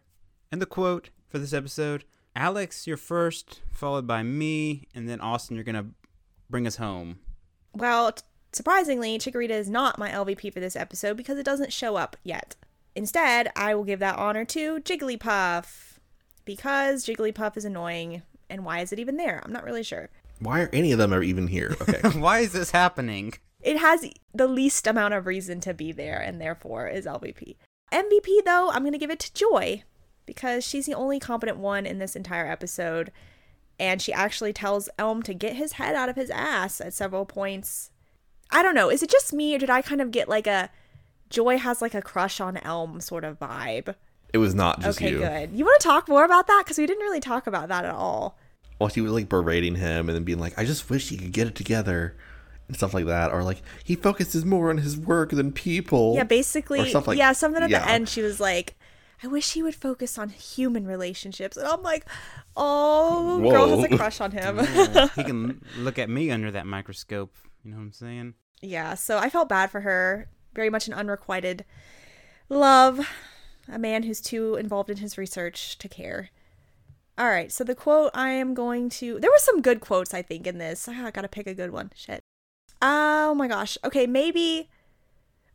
And 0.52 0.60
the 0.60 0.66
quote 0.66 1.10
for 1.28 1.38
this 1.38 1.52
episode 1.52 2.04
Alex, 2.36 2.86
you're 2.86 2.96
first, 2.96 3.60
followed 3.72 4.06
by 4.06 4.22
me, 4.22 4.86
and 4.94 5.08
then 5.08 5.20
Austin, 5.20 5.56
you're 5.56 5.64
going 5.64 5.74
to 5.74 5.86
bring 6.48 6.66
us 6.66 6.76
home. 6.76 7.18
Well, 7.74 8.12
t- 8.12 8.22
surprisingly, 8.52 9.18
Chikorita 9.18 9.50
is 9.50 9.68
not 9.68 9.98
my 9.98 10.10
LVP 10.10 10.52
for 10.52 10.60
this 10.60 10.76
episode 10.76 11.16
because 11.16 11.38
it 11.38 11.44
doesn't 11.44 11.72
show 11.72 11.96
up 11.96 12.16
yet. 12.22 12.56
Instead, 12.94 13.50
I 13.56 13.74
will 13.74 13.84
give 13.84 14.00
that 14.00 14.18
honor 14.18 14.44
to 14.46 14.80
Jigglypuff 14.80 15.98
because 16.44 17.06
Jigglypuff 17.06 17.56
is 17.56 17.64
annoying. 17.64 18.22
And 18.48 18.64
why 18.64 18.80
is 18.80 18.92
it 18.92 18.98
even 18.98 19.16
there? 19.16 19.40
I'm 19.44 19.52
not 19.52 19.64
really 19.64 19.84
sure. 19.84 20.08
Why 20.40 20.62
are 20.62 20.70
any 20.72 20.92
of 20.92 20.98
them 20.98 21.14
are 21.14 21.22
even 21.22 21.46
here? 21.46 21.76
Okay. 21.82 22.00
Why 22.18 22.38
is 22.38 22.52
this 22.52 22.70
happening? 22.70 23.34
It 23.60 23.76
has 23.76 24.06
the 24.34 24.48
least 24.48 24.86
amount 24.86 25.12
of 25.12 25.26
reason 25.26 25.60
to 25.60 25.74
be 25.74 25.92
there 25.92 26.18
and 26.18 26.40
therefore 26.40 26.88
is 26.88 27.04
LVP. 27.04 27.56
MVP, 27.92 28.44
though, 28.46 28.70
I'm 28.70 28.82
going 28.82 28.92
to 28.92 28.98
give 28.98 29.10
it 29.10 29.18
to 29.20 29.34
Joy 29.34 29.82
because 30.30 30.62
she's 30.64 30.86
the 30.86 30.94
only 30.94 31.18
competent 31.18 31.58
one 31.58 31.86
in 31.86 31.98
this 31.98 32.14
entire 32.14 32.46
episode. 32.46 33.10
And 33.80 34.00
she 34.00 34.12
actually 34.12 34.52
tells 34.52 34.88
Elm 34.96 35.24
to 35.24 35.34
get 35.34 35.56
his 35.56 35.72
head 35.72 35.96
out 35.96 36.08
of 36.08 36.14
his 36.14 36.30
ass 36.30 36.80
at 36.80 36.94
several 36.94 37.26
points. 37.26 37.90
I 38.52 38.62
don't 38.62 38.76
know. 38.76 38.90
Is 38.90 39.02
it 39.02 39.10
just 39.10 39.32
me 39.32 39.56
or 39.56 39.58
did 39.58 39.70
I 39.70 39.82
kind 39.82 40.00
of 40.00 40.12
get 40.12 40.28
like 40.28 40.46
a 40.46 40.70
Joy 41.30 41.58
has 41.58 41.82
like 41.82 41.94
a 41.94 42.02
crush 42.02 42.40
on 42.40 42.58
Elm 42.58 43.00
sort 43.00 43.24
of 43.24 43.38
vibe? 43.40 43.96
it 44.32 44.38
was 44.38 44.54
not 44.54 44.80
just 44.80 44.98
okay, 45.00 45.10
you. 45.10 45.18
good. 45.18 45.50
You 45.52 45.64
want 45.64 45.80
to 45.80 45.88
talk 45.88 46.08
more 46.08 46.24
about 46.24 46.46
that? 46.46 46.62
Because 46.64 46.78
we 46.78 46.86
didn't 46.86 47.02
really 47.02 47.18
talk 47.18 47.48
about 47.48 47.66
that 47.68 47.84
at 47.84 47.92
all. 47.92 48.38
Well, 48.78 48.88
she 48.88 49.00
was 49.00 49.10
like 49.12 49.28
berating 49.28 49.74
him 49.74 50.08
and 50.08 50.14
then 50.14 50.22
being 50.22 50.38
like, 50.38 50.56
"I 50.56 50.64
just 50.64 50.88
wish 50.88 51.08
he 51.08 51.16
could 51.16 51.32
get 51.32 51.48
it 51.48 51.56
together." 51.56 52.16
And 52.68 52.76
stuff 52.76 52.94
like 52.94 53.06
that, 53.06 53.32
or 53.32 53.42
like 53.42 53.62
he 53.82 53.96
focuses 53.96 54.44
more 54.44 54.70
on 54.70 54.78
his 54.78 54.96
work 54.96 55.30
than 55.30 55.50
people. 55.50 56.14
Yeah, 56.14 56.22
basically, 56.22 56.78
Or 56.78 56.86
stuff 56.86 57.08
like- 57.08 57.18
yeah, 57.18 57.32
something 57.32 57.60
at 57.60 57.68
yeah. 57.70 57.80
the 57.80 57.90
end. 57.90 58.08
She 58.08 58.22
was 58.22 58.38
like, 58.38 58.76
"I 59.22 59.26
wish 59.26 59.52
he 59.52 59.62
would 59.62 59.74
focus 59.74 60.18
on 60.18 60.30
human 60.30 60.86
relationships," 60.86 61.56
and 61.56 61.66
I'm 61.66 61.82
like, 61.82 62.06
"Oh, 62.56 63.40
girl 63.40 63.68
has 63.68 63.84
a 63.90 63.96
crush 63.96 64.20
on 64.20 64.32
him." 64.32 64.58
Yeah, 64.58 65.08
he 65.16 65.24
can 65.24 65.64
look 65.78 65.98
at 65.98 66.08
me 66.10 66.30
under 66.30 66.50
that 66.50 66.66
microscope. 66.66 67.34
You 67.64 67.70
know 67.70 67.76
what 67.76 67.82
I'm 67.84 67.92
saying? 67.92 68.34
yeah, 68.62 68.94
so 68.94 69.18
I 69.18 69.30
felt 69.30 69.48
bad 69.48 69.70
for 69.70 69.80
her. 69.82 70.28
Very 70.54 70.68
much 70.70 70.86
an 70.88 70.94
unrequited 70.94 71.64
love, 72.48 73.08
a 73.68 73.78
man 73.78 74.02
who's 74.02 74.20
too 74.20 74.56
involved 74.56 74.90
in 74.90 74.96
his 74.98 75.16
research 75.16 75.78
to 75.78 75.88
care. 75.88 76.30
All 77.16 77.28
right, 77.28 77.52
so 77.52 77.64
the 77.64 77.74
quote 77.74 78.10
I 78.14 78.30
am 78.30 78.54
going 78.54 78.88
to. 78.90 79.18
There 79.20 79.30
were 79.30 79.38
some 79.38 79.60
good 79.62 79.80
quotes, 79.80 80.12
I 80.14 80.22
think, 80.22 80.46
in 80.46 80.58
this. 80.58 80.88
Ah, 80.90 81.06
I 81.06 81.10
gotta 81.10 81.28
pick 81.28 81.46
a 81.46 81.54
good 81.54 81.70
one. 81.70 81.92
Shit. 81.94 82.20
Oh 82.82 83.34
my 83.34 83.46
gosh. 83.46 83.76
Okay, 83.84 84.06
maybe. 84.06 84.70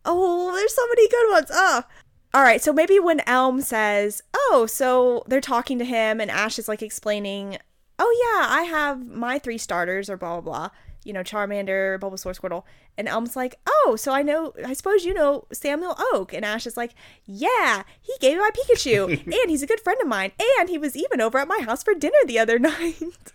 Oh, 0.05 0.53
there's 0.53 0.75
so 0.75 0.87
many 0.87 1.07
good 1.09 1.31
ones. 1.31 1.49
Ah. 1.51 1.87
All 2.33 2.41
right, 2.43 2.61
so 2.61 2.73
maybe 2.73 2.99
when 2.99 3.21
Elm 3.27 3.61
says, 3.61 4.21
"Oh, 4.35 4.65
so 4.69 5.23
they're 5.27 5.39
talking 5.41 5.79
to 5.79 5.85
him," 5.85 6.19
and 6.19 6.29
Ash 6.29 6.59
is 6.59 6.67
like 6.67 6.81
explaining, 6.81 7.57
"Oh 7.97 8.11
yeah, 8.39 8.47
I 8.53 8.63
have 8.63 9.05
my 9.07 9.39
three 9.39 9.57
starters," 9.57 10.09
or 10.09 10.17
blah 10.17 10.41
blah 10.41 10.51
blah. 10.51 10.69
You 11.05 11.13
know, 11.13 11.21
Charmander, 11.21 11.99
Bulbasaur, 11.99 12.37
Squirtle, 12.37 12.63
and 12.97 13.07
Elm's 13.07 13.35
like, 13.35 13.55
"Oh, 13.67 13.95
so 13.95 14.11
I 14.11 14.21
know. 14.21 14.53
I 14.65 14.73
suppose 14.73 15.05
you 15.05 15.13
know 15.13 15.45
Samuel 15.53 15.95
Oak." 16.13 16.33
And 16.33 16.43
Ash 16.43 16.65
is 16.67 16.75
like, 16.75 16.93
"Yeah, 17.25 17.83
he 18.01 18.13
gave 18.19 18.33
me 18.33 18.39
my 18.39 18.49
Pikachu, 18.49 19.25
and 19.41 19.49
he's 19.49 19.63
a 19.63 19.67
good 19.67 19.79
friend 19.79 19.99
of 20.01 20.07
mine, 20.07 20.31
and 20.59 20.67
he 20.67 20.77
was 20.77 20.97
even 20.97 21.21
over 21.21 21.37
at 21.37 21.47
my 21.47 21.59
house 21.63 21.83
for 21.83 21.93
dinner 21.93 22.17
the 22.25 22.39
other 22.39 22.59
night." 22.71 23.31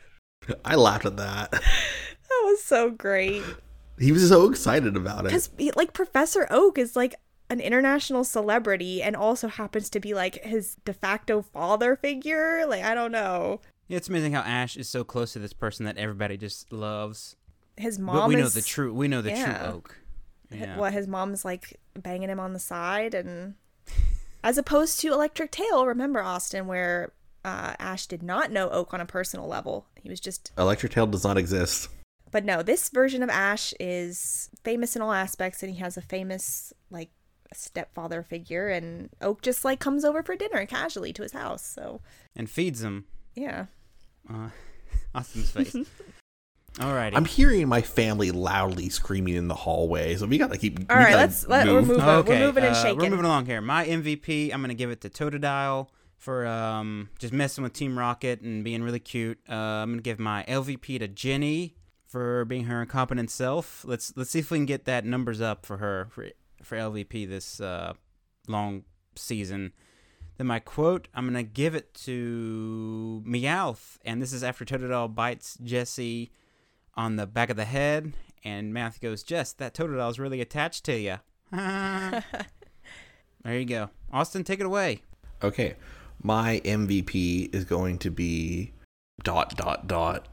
I 0.64 0.74
laughed 0.74 1.06
at 1.06 1.16
that. 1.16 1.50
that. 1.52 1.60
was 2.44 2.62
so 2.62 2.90
great. 2.90 3.42
He 3.98 4.12
was 4.12 4.28
so 4.28 4.48
excited 4.48 4.96
about 4.96 5.20
it. 5.20 5.24
because 5.24 5.50
like 5.76 5.92
professor 5.92 6.46
oak 6.50 6.76
is 6.78 6.96
like 6.96 7.14
an 7.50 7.60
international 7.60 8.22
celebrity 8.24 9.02
and 9.02 9.14
also 9.16 9.48
happens 9.48 9.90
to 9.90 10.00
be 10.00 10.14
like 10.14 10.42
his 10.44 10.76
de 10.84 10.92
facto 10.92 11.42
father 11.42 11.96
figure 11.96 12.64
like 12.66 12.82
i 12.84 12.94
don't 12.94 13.12
know 13.12 13.60
Yeah, 13.88 13.96
it's 13.96 14.08
amazing 14.08 14.32
how 14.32 14.40
Ash 14.42 14.76
is 14.76 14.88
so 14.88 15.02
close 15.04 15.32
to 15.32 15.40
this 15.40 15.52
person 15.52 15.84
that 15.86 15.98
everybody 15.98 16.36
just 16.36 16.72
loves. 16.72 17.34
his 17.76 17.98
mom 17.98 18.14
But 18.16 18.28
we 18.28 18.36
know 18.36 18.48
the 18.48 18.62
true. 18.62 18.94
We 18.94 19.08
know 19.08 19.20
the 19.20 19.30
yeah. 19.30 19.58
true 19.58 19.66
Oak. 19.74 19.96
Yeah. 20.52 20.76
what 20.78 20.92
his 20.92 21.06
mom's 21.08 21.44
like 21.44 21.78
banging 21.94 22.28
him 22.30 22.40
on 22.40 22.52
the 22.52 22.58
side 22.60 23.14
and 23.14 23.54
as 24.42 24.56
opposed 24.58 24.98
to 25.00 25.12
electric 25.12 25.50
tale 25.52 25.86
remember 25.86 26.20
austin 26.22 26.66
where 26.66 27.12
uh, 27.44 27.74
ash 27.78 28.06
did 28.06 28.22
not 28.22 28.50
know 28.50 28.68
oak 28.70 28.92
on 28.94 29.00
a 29.00 29.06
personal 29.06 29.46
level 29.46 29.86
he 30.02 30.08
was 30.10 30.18
just 30.20 30.50
Electric 30.58 30.92
Tale 30.92 31.06
does 31.06 31.24
not 31.24 31.36
exist. 31.38 31.88
but 32.30 32.44
no 32.44 32.62
this 32.62 32.88
version 32.90 33.22
of 33.22 33.28
ash 33.30 33.72
is 33.80 34.50
famous 34.64 34.94
in 34.96 35.02
all 35.02 35.12
aspects 35.12 35.62
and 35.62 35.72
he 35.72 35.78
has 35.78 35.96
a 35.96 36.00
famous 36.02 36.72
like 36.90 37.10
stepfather 37.54 38.22
figure 38.22 38.68
and 38.68 39.10
oak 39.20 39.42
just 39.42 39.64
like 39.64 39.80
comes 39.80 40.04
over 40.04 40.22
for 40.22 40.36
dinner 40.36 40.64
casually 40.66 41.12
to 41.12 41.22
his 41.22 41.32
house 41.32 41.64
so 41.66 42.00
And 42.36 42.48
feeds 42.48 42.82
him. 42.82 43.04
yeah 43.34 43.66
Uh, 44.28 44.50
Austin's 45.14 45.50
face. 45.50 45.74
Alrighty. 46.74 47.16
I'm 47.16 47.24
hearing 47.24 47.66
my 47.68 47.82
family 47.82 48.30
loudly 48.30 48.88
screaming 48.90 49.34
in 49.34 49.48
the 49.48 49.56
hallway, 49.56 50.14
so 50.14 50.26
we 50.26 50.38
gotta 50.38 50.56
keep. 50.56 50.78
all 50.88 50.96
we 50.96 51.02
right 51.02 51.10
gotta 51.10 51.16
let's 51.22 51.46
let, 51.48 51.66
we're 51.66 51.82
moving 51.82 52.00
okay, 52.00 52.38
we're 52.40 52.46
moving 52.46 52.64
and 52.64 52.76
uh, 52.76 52.82
shaking 52.82 52.98
We're 52.98 53.10
moving 53.10 53.24
along 53.24 53.46
here. 53.46 53.60
My 53.60 53.84
MVP, 53.84 54.54
I'm 54.54 54.60
gonna 54.60 54.74
give 54.74 54.90
it 54.90 55.00
to 55.00 55.10
Totodile 55.10 55.88
for 56.16 56.46
um, 56.46 57.08
just 57.18 57.32
messing 57.32 57.64
with 57.64 57.72
Team 57.72 57.98
Rocket 57.98 58.40
and 58.42 58.62
being 58.62 58.84
really 58.84 59.00
cute. 59.00 59.40
Uh, 59.48 59.54
I'm 59.54 59.90
gonna 59.90 60.02
give 60.02 60.20
my 60.20 60.44
LVP 60.46 61.00
to 61.00 61.08
Jenny 61.08 61.74
for 62.06 62.44
being 62.44 62.64
her 62.66 62.82
incompetent 62.82 63.30
self. 63.32 63.84
Let's 63.84 64.12
let's 64.16 64.30
see 64.30 64.38
if 64.38 64.52
we 64.52 64.58
can 64.58 64.66
get 64.66 64.84
that 64.84 65.04
numbers 65.04 65.40
up 65.40 65.66
for 65.66 65.78
her 65.78 66.06
for 66.12 66.28
for 66.62 66.76
LVP 66.76 67.28
this 67.28 67.60
uh, 67.60 67.94
long 68.48 68.84
season. 69.16 69.72
Then 70.36 70.46
my 70.46 70.58
quote, 70.58 71.08
I'm 71.14 71.26
gonna 71.26 71.42
give 71.42 71.74
it 71.74 71.92
to 72.04 73.22
Meowth, 73.26 73.98
and 74.04 74.22
this 74.22 74.32
is 74.32 74.42
after 74.42 74.64
Totodile 74.64 75.14
bites 75.14 75.58
Jesse 75.62 76.32
on 76.94 77.16
the 77.16 77.26
back 77.26 77.50
of 77.50 77.56
the 77.56 77.64
head, 77.64 78.14
and 78.42 78.72
Meowth 78.72 79.00
goes, 79.00 79.22
"Jess, 79.22 79.52
that 79.54 79.74
Totodile's 79.74 80.18
really 80.18 80.40
attached 80.40 80.84
to 80.84 80.98
you." 80.98 81.16
there 81.52 82.22
you 83.44 83.64
go, 83.66 83.90
Austin, 84.12 84.44
take 84.44 84.60
it 84.60 84.66
away. 84.66 85.02
Okay, 85.42 85.76
my 86.22 86.60
MVP 86.64 87.54
is 87.54 87.64
going 87.64 87.98
to 87.98 88.10
be 88.10 88.72
dot 89.22 89.56
dot 89.56 89.86
dot 89.86 90.26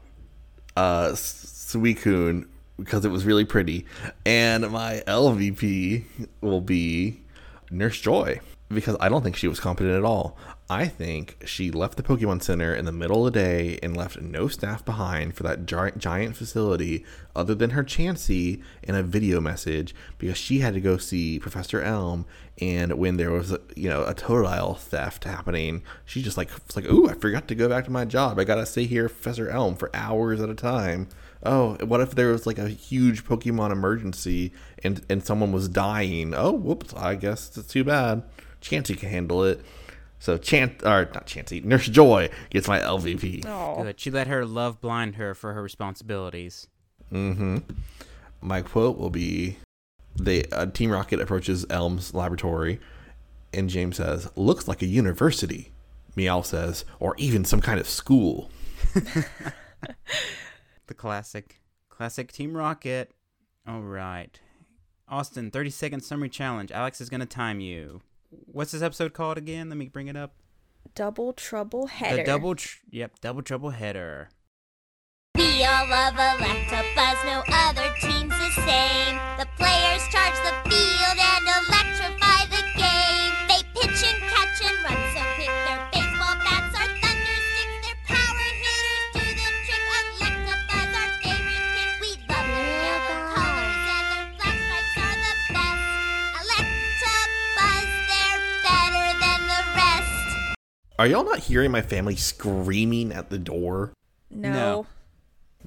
uh 0.74 1.08
Suicune 1.12 2.46
because 2.78 3.04
it 3.04 3.10
was 3.10 3.24
really 3.24 3.44
pretty, 3.44 3.84
and 4.24 4.70
my 4.70 5.02
LVP 5.06 6.04
will 6.40 6.60
be 6.60 7.20
Nurse 7.70 8.00
Joy 8.00 8.40
because 8.68 8.96
I 9.00 9.08
don't 9.08 9.22
think 9.22 9.36
she 9.36 9.48
was 9.48 9.60
competent 9.60 9.96
at 9.96 10.04
all. 10.04 10.36
I 10.70 10.86
think 10.86 11.38
she 11.46 11.70
left 11.70 11.96
the 11.96 12.02
Pokemon 12.02 12.42
Center 12.42 12.74
in 12.74 12.84
the 12.84 12.92
middle 12.92 13.26
of 13.26 13.32
the 13.32 13.40
day 13.40 13.78
and 13.82 13.96
left 13.96 14.20
no 14.20 14.48
staff 14.48 14.84
behind 14.84 15.34
for 15.34 15.42
that 15.44 15.64
giant 15.64 15.96
giant 15.96 16.36
facility 16.36 17.06
other 17.34 17.54
than 17.54 17.70
her 17.70 17.82
Chansey 17.82 18.62
and 18.84 18.94
a 18.94 19.02
video 19.02 19.40
message 19.40 19.94
because 20.18 20.36
she 20.36 20.58
had 20.58 20.74
to 20.74 20.80
go 20.80 20.98
see 20.98 21.38
Professor 21.38 21.80
Elm 21.80 22.26
and 22.60 22.92
when 22.98 23.16
there 23.16 23.30
was 23.30 23.56
you 23.76 23.88
know 23.88 24.04
a 24.04 24.14
Totodile 24.14 24.76
theft 24.76 25.24
happening, 25.24 25.82
she 26.04 26.22
just 26.22 26.36
like 26.36 26.50
was 26.50 26.76
like, 26.76 26.90
"Ooh, 26.90 27.08
I 27.08 27.14
forgot 27.14 27.48
to 27.48 27.54
go 27.54 27.68
back 27.68 27.86
to 27.86 27.90
my 27.90 28.04
job. 28.04 28.38
I 28.38 28.44
gotta 28.44 28.66
stay 28.66 28.84
here, 28.84 29.08
Professor 29.08 29.48
Elm, 29.48 29.74
for 29.74 29.90
hours 29.94 30.40
at 30.40 30.50
a 30.50 30.54
time." 30.54 31.08
Oh, 31.42 31.76
what 31.84 32.00
if 32.00 32.14
there 32.14 32.32
was 32.32 32.46
like 32.46 32.58
a 32.58 32.68
huge 32.68 33.24
Pokemon 33.24 33.70
emergency 33.70 34.52
and 34.82 35.04
and 35.08 35.24
someone 35.24 35.52
was 35.52 35.68
dying? 35.68 36.34
Oh, 36.34 36.52
whoops! 36.52 36.92
I 36.94 37.14
guess 37.14 37.56
it's 37.56 37.68
too 37.68 37.84
bad. 37.84 38.22
Chansey 38.60 38.98
can 38.98 39.08
handle 39.08 39.44
it. 39.44 39.64
So 40.18 40.36
Chant 40.36 40.82
or 40.82 41.04
not 41.14 41.26
Chansey, 41.26 41.64
Nurse 41.64 41.86
Joy 41.86 42.28
gets 42.50 42.66
my 42.66 42.80
LVP. 42.80 43.46
oh 43.46 43.82
Good. 43.82 44.00
She 44.00 44.10
let 44.10 44.26
her 44.26 44.44
love 44.44 44.80
blind 44.80 45.14
her 45.16 45.34
for 45.34 45.54
her 45.54 45.62
responsibilities. 45.62 46.66
Mm-hmm. 47.12 47.58
My 48.40 48.62
quote 48.62 48.98
will 48.98 49.10
be: 49.10 49.58
"They 50.16 50.44
uh, 50.46 50.66
Team 50.66 50.90
Rocket 50.90 51.20
approaches 51.20 51.64
Elm's 51.70 52.14
laboratory, 52.14 52.80
and 53.54 53.70
James 53.70 53.96
says, 53.96 54.28
"Looks 54.34 54.66
like 54.66 54.82
a 54.82 54.86
university." 54.86 55.70
Meowth 56.16 56.46
says, 56.46 56.84
"Or 56.98 57.14
even 57.16 57.44
some 57.44 57.60
kind 57.60 57.78
of 57.78 57.88
school." 57.88 58.50
The 60.88 60.94
classic, 60.94 61.60
classic 61.90 62.32
Team 62.32 62.56
Rocket. 62.56 63.12
All 63.66 63.82
right, 63.82 64.40
Austin, 65.06 65.50
30 65.50 65.68
second 65.70 66.00
summary 66.00 66.30
challenge. 66.30 66.72
Alex 66.72 67.00
is 67.02 67.10
gonna 67.10 67.26
time 67.26 67.60
you. 67.60 68.00
What's 68.30 68.72
this 68.72 68.80
episode 68.82 69.12
called 69.12 69.36
again? 69.38 69.68
Let 69.68 69.76
me 69.76 69.88
bring 69.88 70.08
it 70.08 70.16
up. 70.16 70.32
double 70.94 71.34
trouble 71.34 71.86
header 71.88 72.16
The 72.16 72.24
double, 72.24 72.54
tr- 72.54 72.78
yep, 72.90 73.20
double 73.20 73.42
trouble 73.42 73.70
header. 73.70 74.30
We 75.36 75.62
all 75.64 75.88
love 75.88 76.14
Electabuzz, 76.14 77.24
no 77.26 77.42
other 77.52 77.88
team's 78.00 78.32
the 78.32 78.50
same. 78.62 79.16
The 79.38 79.46
players 79.58 80.02
charge 80.10 80.34
the 80.42 80.70
field 80.70 81.18
and 81.20 81.44
electrify 81.46 82.07
Are 100.98 101.06
y'all 101.06 101.24
not 101.24 101.38
hearing 101.38 101.70
my 101.70 101.82
family 101.82 102.16
screaming 102.16 103.12
at 103.12 103.30
the 103.30 103.38
door? 103.38 103.92
No. 104.30 104.52
No. 104.52 104.86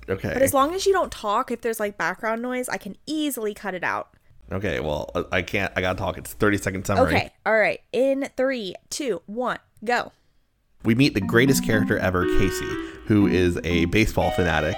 Okay. 0.10 0.34
But 0.34 0.42
as 0.42 0.54
long 0.54 0.74
as 0.76 0.86
you 0.86 0.92
don't 0.94 1.12
talk, 1.12 1.52
if 1.52 1.62
there's 1.62 1.80
like 1.80 1.98
background 1.98 2.42
noise, 2.42 2.68
I 2.68 2.78
can 2.78 2.98
easily 3.06 3.54
cut 3.54 3.74
it 3.74 3.84
out. 3.84 4.10
okay, 4.52 4.80
well, 4.82 5.10
I 5.32 5.42
can't. 5.42 5.72
I 5.76 5.82
gotta 5.82 5.98
talk. 5.98 6.18
It's 6.18 6.34
30 6.34 6.58
second 6.58 6.86
summary. 6.86 7.16
Okay. 7.16 7.34
All 7.46 7.58
right. 7.58 7.80
In 7.94 8.28
three, 8.36 8.76
two, 8.90 9.22
one, 9.26 9.60
go. 9.86 10.12
we 10.84 10.96
meet 10.96 11.14
the 11.14 11.22
greatest 11.22 11.64
character 11.66 11.98
ever, 11.98 12.26
Casey, 12.40 12.68
who 13.06 13.28
is 13.28 13.58
a 13.64 13.86
baseball 13.86 14.32
fanatic, 14.32 14.76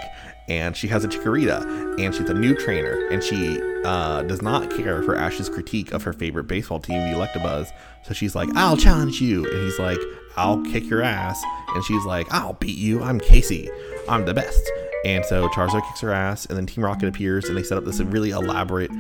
and 0.47 0.75
she 0.75 0.87
has 0.87 1.03
a 1.03 1.07
chikorita, 1.07 1.99
and 1.99 2.13
she's 2.13 2.29
a 2.29 2.33
new 2.33 2.55
trainer, 2.55 3.07
and 3.09 3.23
she 3.23 3.59
uh, 3.85 4.23
does 4.23 4.41
not 4.41 4.69
care 4.71 5.01
for 5.03 5.15
Ash's 5.15 5.49
critique 5.49 5.91
of 5.93 6.03
her 6.03 6.13
favorite 6.13 6.45
baseball 6.45 6.79
team, 6.79 6.99
the 7.11 7.17
Electabuzz. 7.17 7.71
So 8.03 8.13
she's 8.13 8.35
like, 8.35 8.49
"I'll 8.55 8.77
challenge 8.77 9.21
you," 9.21 9.45
and 9.45 9.63
he's 9.63 9.79
like, 9.79 9.99
"I'll 10.35 10.61
kick 10.63 10.89
your 10.89 11.01
ass," 11.01 11.41
and 11.75 11.83
she's 11.83 12.05
like, 12.05 12.31
"I'll 12.33 12.53
beat 12.53 12.77
you. 12.77 13.01
I'm 13.01 13.19
Casey. 13.19 13.69
I'm 14.09 14.25
the 14.25 14.33
best." 14.33 14.61
And 15.05 15.25
so 15.25 15.49
Charizard 15.49 15.85
kicks 15.87 16.01
her 16.01 16.11
ass, 16.11 16.45
and 16.45 16.57
then 16.57 16.65
Team 16.65 16.83
Rocket 16.83 17.07
appears, 17.07 17.45
and 17.45 17.57
they 17.57 17.63
set 17.63 17.77
up 17.77 17.85
this 17.85 17.99
really 17.99 18.31
elaborate 18.31 18.91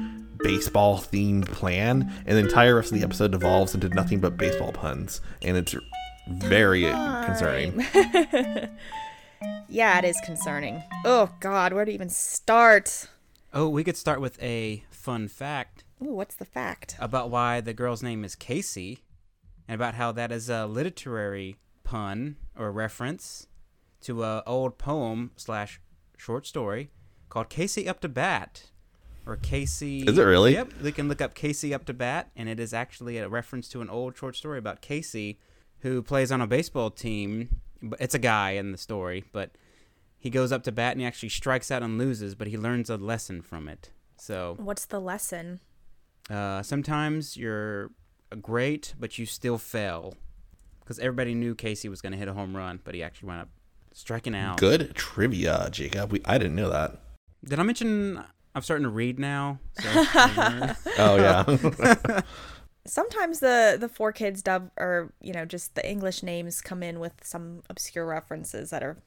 baseball 0.43 0.97
themed 0.99 1.47
plan, 1.47 2.11
and 2.25 2.37
the 2.37 2.41
entire 2.41 2.75
rest 2.75 2.91
of 2.91 2.99
the 2.99 3.05
episode 3.05 3.31
devolves 3.31 3.73
into 3.73 3.87
nothing 3.89 4.19
but 4.19 4.37
baseball 4.37 4.71
puns, 4.73 5.21
and 5.41 5.55
it's 5.57 5.75
very 6.27 6.83
concerning. 6.83 7.85
Yeah, 9.69 9.97
it 9.99 10.05
is 10.05 10.19
concerning. 10.23 10.83
Oh 11.05 11.31
God, 11.39 11.73
where 11.73 11.85
to 11.85 11.91
even 11.91 12.09
start? 12.09 13.07
Oh, 13.53 13.69
we 13.69 13.83
could 13.83 13.97
start 13.97 14.21
with 14.21 14.41
a 14.41 14.83
fun 14.89 15.27
fact 15.27 15.83
Ooh, 16.03 16.13
what's 16.13 16.35
the 16.35 16.45
fact? 16.45 16.95
about 16.99 17.29
why 17.29 17.61
the 17.61 17.73
girl's 17.73 18.03
name 18.03 18.23
is 18.23 18.35
Casey, 18.35 19.03
and 19.67 19.75
about 19.75 19.95
how 19.95 20.11
that 20.11 20.31
is 20.31 20.49
a 20.49 20.65
literary 20.65 21.57
pun 21.83 22.35
or 22.57 22.71
reference 22.71 23.47
to 24.01 24.23
a 24.23 24.43
old 24.45 24.77
poem 24.77 25.31
slash 25.35 25.79
short 26.17 26.45
story 26.45 26.89
called 27.29 27.49
Casey 27.49 27.87
Up 27.87 27.99
to 28.01 28.09
Bat, 28.09 28.69
or 29.25 29.37
Casey. 29.37 30.01
Is 30.01 30.17
it 30.17 30.23
really? 30.23 30.53
Yep. 30.53 30.73
We 30.83 30.91
can 30.91 31.07
look 31.07 31.21
up 31.21 31.33
Casey 31.33 31.73
Up 31.73 31.85
to 31.85 31.93
Bat, 31.93 32.29
and 32.35 32.49
it 32.49 32.59
is 32.59 32.73
actually 32.73 33.17
a 33.17 33.27
reference 33.27 33.67
to 33.69 33.81
an 33.81 33.89
old 33.89 34.17
short 34.17 34.35
story 34.35 34.59
about 34.59 34.81
Casey, 34.81 35.39
who 35.79 36.01
plays 36.01 36.31
on 36.31 36.41
a 36.41 36.47
baseball 36.47 36.91
team. 36.91 37.49
But 37.83 38.01
It's 38.01 38.15
a 38.15 38.19
guy 38.19 38.51
in 38.51 38.71
the 38.71 38.77
story, 38.77 39.25
but 39.31 39.51
he 40.17 40.29
goes 40.29 40.51
up 40.51 40.63
to 40.63 40.71
bat 40.71 40.93
and 40.93 41.01
he 41.01 41.05
actually 41.05 41.29
strikes 41.29 41.69
out 41.69 41.83
and 41.83 41.97
loses, 41.97 42.33
but 42.33 42.47
he 42.47 42.57
learns 42.57 42.89
a 42.89 42.95
lesson 42.97 43.41
from 43.41 43.67
it. 43.67 43.91
So 44.17 44.55
What's 44.57 44.85
the 44.85 44.99
lesson? 45.01 45.59
uh, 46.29 46.63
sometimes 46.63 47.35
you're 47.35 47.91
great, 48.41 48.93
but 48.99 49.19
you 49.19 49.25
still 49.25 49.57
fail. 49.57 50.15
Because 50.79 50.97
everybody 50.99 51.33
knew 51.35 51.53
Casey 51.55 51.89
was 51.89 52.01
going 52.01 52.13
to 52.13 52.17
hit 52.17 52.27
a 52.29 52.33
home 52.33 52.55
run, 52.55 52.79
but 52.83 52.95
he 52.95 53.03
actually 53.03 53.27
wound 53.27 53.41
up 53.41 53.49
striking 53.93 54.33
out. 54.35 54.57
Good 54.57 54.95
trivia, 54.95 55.69
Jacob. 55.71 56.11
We, 56.11 56.21
I 56.25 56.37
didn't 56.37 56.55
know 56.55 56.69
that. 56.69 57.01
Did 57.45 57.59
I 57.59 57.63
mention 57.63 58.23
I'm 58.55 58.61
starting 58.61 58.83
to 58.83 58.89
read 58.89 59.19
now? 59.19 59.59
So, 59.79 59.89
Oh 60.97 61.15
yeah. 61.17 62.21
Sometimes 62.85 63.39
the 63.39 63.77
the 63.79 63.87
four 63.87 64.11
kids 64.11 64.41
dub 64.41 64.69
or 64.77 65.13
you 65.21 65.33
know 65.33 65.45
just 65.45 65.75
the 65.75 65.89
English 65.89 66.21
names 66.21 66.61
come 66.61 66.83
in 66.83 66.99
with 66.99 67.13
some 67.23 67.63
obscure 67.69 68.05
references 68.05 68.71
that 68.71 68.83
are 68.83 68.97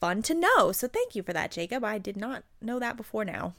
fun 0.00 0.22
to 0.22 0.34
know. 0.34 0.72
So 0.72 0.86
thank 0.86 1.14
you 1.14 1.22
for 1.22 1.32
that, 1.32 1.50
Jacob. 1.50 1.84
I 1.84 1.98
did 1.98 2.16
not 2.16 2.44
know 2.60 2.78
that 2.78 2.96
before 2.96 3.24
now. 3.24 3.54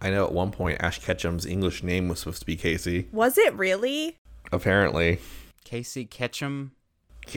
I 0.00 0.10
know 0.10 0.24
at 0.24 0.32
one 0.32 0.50
point 0.50 0.82
Ash 0.82 1.00
Ketchum's 1.00 1.46
English 1.46 1.82
name 1.82 2.08
was 2.08 2.20
supposed 2.20 2.40
to 2.40 2.46
be 2.46 2.56
Casey. 2.56 3.08
Was 3.12 3.38
it 3.38 3.54
really? 3.54 4.18
Apparently. 4.52 5.20
Casey 5.64 6.04
Ketchum. 6.04 6.72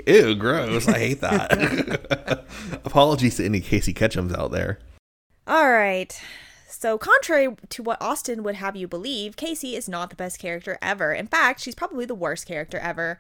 Ew, 0.06 0.36
gross. 0.36 0.88
I 0.88 1.00
hate 1.00 1.22
that. 1.22 2.46
Apologies 2.86 3.38
to 3.38 3.46
any 3.46 3.60
Casey 3.60 3.94
Ketchums 3.94 4.38
out 4.38 4.52
there. 4.52 4.80
All 5.48 5.70
right. 5.72 6.20
So, 6.72 7.00
contrary 7.00 7.56
to 7.70 7.84
what 7.84 8.02
Austin 8.02 8.44
would 8.44 8.56
have 8.56 8.76
you 8.76 8.88
believe, 8.88 9.36
Casey 9.36 9.76
is 9.76 9.90
not 9.90 10.12
the 10.12 10.16
best 10.16 10.40
character 10.40 10.78
ever. 10.82 11.14
In 11.14 11.26
fact, 11.26 11.62
she's 11.62 11.74
probably 11.74 12.06
the 12.06 12.16
worst 12.16 12.46
character 12.46 12.78
ever. 12.78 13.20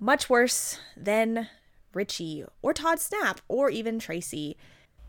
Much 0.00 0.28
worse 0.28 0.80
than 0.96 1.48
Richie 1.94 2.44
or 2.62 2.74
Todd 2.74 2.98
Snap 2.98 3.40
or 3.48 3.70
even 3.70 4.00
Tracey. 4.00 4.56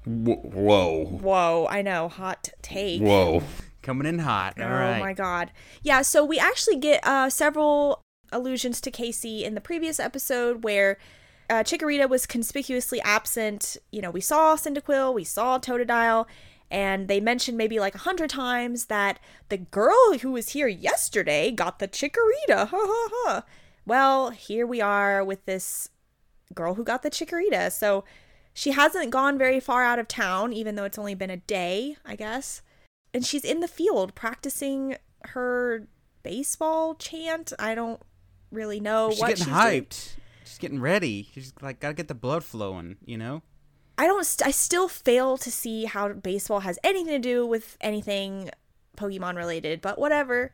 Whoa. 0.05 1.05
Whoa, 1.05 1.67
I 1.69 1.81
know, 1.81 2.07
hot 2.07 2.49
take. 2.61 3.01
Whoa. 3.01 3.41
Coming 3.81 4.07
in 4.07 4.19
hot. 4.19 4.59
All 4.61 4.67
oh 4.67 4.69
right. 4.69 4.99
my 4.99 5.13
god. 5.13 5.51
Yeah, 5.81 6.03
so 6.03 6.23
we 6.23 6.37
actually 6.37 6.77
get 6.77 7.05
uh, 7.05 7.29
several 7.29 8.01
allusions 8.31 8.79
to 8.81 8.91
Casey 8.91 9.43
in 9.43 9.55
the 9.55 9.61
previous 9.61 9.99
episode 9.99 10.63
where 10.63 10.97
uh, 11.49 11.63
Chikorita 11.63 12.07
was 12.07 12.25
conspicuously 12.25 13.01
absent. 13.01 13.77
You 13.91 14.01
know, 14.01 14.11
we 14.11 14.21
saw 14.21 14.55
Cyndaquil, 14.55 15.13
we 15.13 15.23
saw 15.23 15.59
Totodile, 15.59 16.25
and 16.71 17.07
they 17.07 17.19
mentioned 17.19 17.57
maybe 17.57 17.79
like 17.79 17.95
a 17.95 17.99
hundred 17.99 18.29
times 18.29 18.85
that 18.85 19.19
the 19.49 19.57
girl 19.57 20.17
who 20.21 20.31
was 20.31 20.49
here 20.49 20.67
yesterday 20.67 21.51
got 21.51 21.79
the 21.79 21.87
Chikorita. 21.87 22.67
Ha 22.67 22.77
ha 22.77 23.09
ha. 23.11 23.43
Well, 23.85 24.31
here 24.31 24.65
we 24.65 24.81
are 24.81 25.23
with 25.23 25.45
this 25.45 25.89
girl 26.53 26.75
who 26.75 26.83
got 26.83 27.03
the 27.03 27.11
Chikorita. 27.11 27.71
So 27.71 28.03
she 28.53 28.71
hasn't 28.71 29.11
gone 29.11 29.37
very 29.37 29.59
far 29.59 29.83
out 29.83 29.99
of 29.99 30.07
town, 30.07 30.53
even 30.53 30.75
though 30.75 30.85
it's 30.85 30.97
only 30.97 31.15
been 31.15 31.29
a 31.29 31.37
day, 31.37 31.97
I 32.05 32.15
guess 32.15 32.61
and 33.15 33.25
she's 33.25 33.45
in 33.45 33.61
the 33.61 33.67
field 33.67 34.13
practicing 34.13 34.97
her 35.27 35.87
baseball 36.21 36.95
chant. 36.95 37.53
I 37.57 37.73
don't 37.73 38.01
really 38.51 38.81
know 38.81 39.09
She's 39.11 39.19
what 39.21 39.27
getting 39.29 39.45
she's 39.45 39.53
doing. 39.53 39.83
hyped. 39.83 40.15
She's 40.43 40.57
getting 40.57 40.81
ready. 40.81 41.29
She's 41.33 41.53
like, 41.61 41.79
gotta 41.79 41.93
get 41.93 42.09
the 42.09 42.13
blood 42.13 42.43
flowing, 42.43 42.97
you 43.05 43.17
know? 43.17 43.41
I 43.97 44.07
don't. 44.07 44.25
St- 44.25 44.47
I 44.47 44.51
still 44.51 44.87
fail 44.87 45.37
to 45.37 45.51
see 45.51 45.85
how 45.85 46.13
baseball 46.13 46.61
has 46.61 46.77
anything 46.83 47.13
to 47.13 47.19
do 47.19 47.45
with 47.45 47.77
anything 47.81 48.49
Pokemon 48.97 49.35
related. 49.37 49.81
But 49.81 49.97
whatever. 49.99 50.51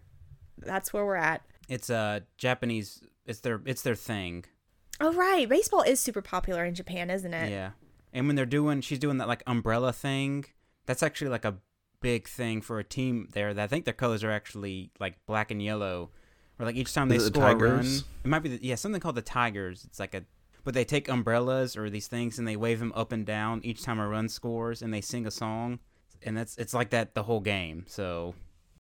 That's 0.57 0.93
where 0.93 1.05
we're 1.05 1.15
at. 1.15 1.41
It's 1.67 1.89
a 1.89 2.23
Japanese. 2.37 3.03
It's 3.25 3.39
their. 3.39 3.61
It's 3.65 3.81
their 3.81 3.95
thing. 3.95 4.45
Oh 4.99 5.13
right, 5.13 5.49
baseball 5.49 5.81
is 5.81 5.99
super 5.99 6.21
popular 6.21 6.63
in 6.63 6.75
Japan, 6.75 7.09
isn't 7.09 7.33
it? 7.33 7.49
Yeah. 7.49 7.71
And 8.13 8.27
when 8.27 8.35
they're 8.35 8.45
doing, 8.45 8.81
she's 8.81 8.99
doing 8.99 9.17
that 9.17 9.27
like 9.27 9.41
umbrella 9.47 9.91
thing. 9.93 10.45
That's 10.85 11.01
actually 11.01 11.29
like 11.29 11.45
a 11.45 11.55
big 12.01 12.27
thing 12.27 12.61
for 12.61 12.77
a 12.77 12.83
team 12.83 13.29
there. 13.33 13.53
That 13.53 13.63
I 13.63 13.67
think 13.67 13.85
their 13.85 13.93
colors 13.95 14.23
are 14.23 14.29
actually 14.31 14.91
like 14.99 15.25
black 15.25 15.49
and 15.49 15.61
yellow. 15.61 16.11
Or 16.59 16.65
like 16.65 16.75
each 16.75 16.93
time 16.93 17.09
they 17.09 17.15
Is 17.15 17.25
it 17.25 17.33
the 17.33 17.39
score 17.39 17.49
a 17.51 17.55
run, 17.55 17.77
Tigers? 17.77 18.03
it 18.23 18.27
might 18.27 18.43
be 18.43 18.57
the, 18.57 18.63
yeah 18.63 18.75
something 18.75 19.01
called 19.01 19.15
the 19.15 19.23
Tigers. 19.23 19.83
It's 19.85 19.99
like 19.99 20.13
a 20.13 20.23
but 20.63 20.73
they 20.73 20.85
take 20.85 21.09
umbrellas 21.09 21.75
or 21.75 21.89
these 21.89 22.07
things 22.07 22.37
and 22.37 22.47
they 22.47 22.55
wave 22.55 22.79
them 22.79 22.93
up 22.95 23.11
and 23.11 23.25
down 23.25 23.61
each 23.63 23.83
time 23.83 23.99
a 23.99 24.07
run 24.07 24.29
scores 24.29 24.81
and 24.81 24.93
they 24.93 25.01
sing 25.01 25.25
a 25.25 25.31
song. 25.31 25.79
And 26.23 26.37
that's 26.37 26.57
it's 26.57 26.73
like 26.73 26.91
that 26.91 27.15
the 27.15 27.23
whole 27.23 27.39
game. 27.39 27.85
So 27.87 28.35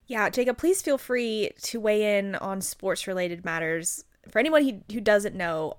Yeah, 0.07 0.29
Jacob, 0.29 0.57
please 0.57 0.81
feel 0.81 0.97
free 0.97 1.51
to 1.63 1.79
weigh 1.79 2.17
in 2.17 2.35
on 2.35 2.61
sports 2.61 3.07
related 3.07 3.45
matters. 3.45 4.03
For 4.29 4.39
anyone 4.39 4.63
who, 4.63 4.81
who 4.93 5.01
doesn't 5.01 5.35
know, 5.35 5.77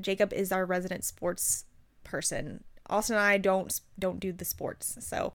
Jacob 0.00 0.32
is 0.32 0.52
our 0.52 0.64
resident 0.64 1.04
sports 1.04 1.64
person. 2.04 2.64
Austin 2.88 3.16
and 3.16 3.24
I 3.24 3.38
don't 3.38 3.80
don't 3.98 4.20
do 4.20 4.32
the 4.32 4.44
sports. 4.44 4.96
So 5.00 5.32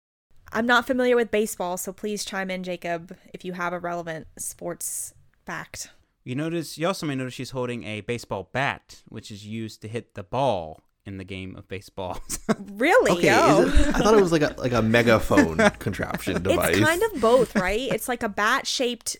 I'm 0.52 0.66
not 0.66 0.88
familiar 0.88 1.16
with 1.16 1.32
baseball, 1.32 1.78
so 1.78 1.92
please 1.92 2.24
chime 2.24 2.50
in, 2.50 2.64
Jacob, 2.64 3.18
if 3.34 3.44
you 3.44 3.54
have 3.54 3.74
a 3.74 3.80
relevant 3.80 4.28
sports 4.38 5.14
fact. 5.46 5.90
You 6.26 6.36
notice 6.36 6.78
you 6.78 6.86
also 6.88 7.06
may 7.06 7.16
notice 7.16 7.34
she's 7.34 7.52
holding 7.52 7.84
a 7.86 8.02
baseball 8.02 8.50
bat, 8.52 9.04
which 9.08 9.32
is 9.32 9.46
used 9.46 9.82
to 9.84 9.88
hit 9.88 10.16
the 10.16 10.24
ball 10.24 10.82
in 11.06 11.18
the 11.18 11.24
game 11.24 11.56
of 11.56 11.68
baseball. 11.68 12.20
Really? 12.74 13.12
Okay, 13.12 13.30
Oh. 13.32 13.62
it, 13.68 13.88
I 13.96 14.00
thought 14.00 14.14
it 14.16 14.22
was 14.22 14.32
like 14.34 14.42
a 14.42 14.54
like 14.58 14.72
a 14.74 14.82
megaphone 14.82 15.58
contraption 15.80 16.44
device. 16.44 16.76
It's 16.78 16.86
kind 16.86 17.02
of 17.04 17.22
both, 17.22 17.56
right? 17.56 17.90
It's 17.92 18.08
like 18.10 18.22
a 18.24 18.30
bat 18.30 18.68
shaped, 18.68 19.16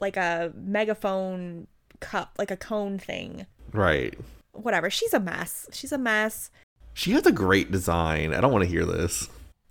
like 0.00 0.16
a 0.16 0.52
megaphone 0.54 1.66
cup, 2.00 2.34
like 2.38 2.50
a 2.50 2.56
cone 2.56 2.98
thing. 2.98 3.46
right. 3.72 4.14
Whatever. 4.52 4.90
She's 4.90 5.14
a 5.14 5.20
mess. 5.20 5.68
She's 5.72 5.92
a 5.92 5.98
mess. 5.98 6.50
She 6.92 7.12
has 7.12 7.24
a 7.26 7.32
great 7.32 7.70
design. 7.70 8.34
I 8.34 8.40
don't 8.40 8.50
want 8.52 8.64
to 8.64 8.70
hear 8.70 8.84
this. 8.84 9.28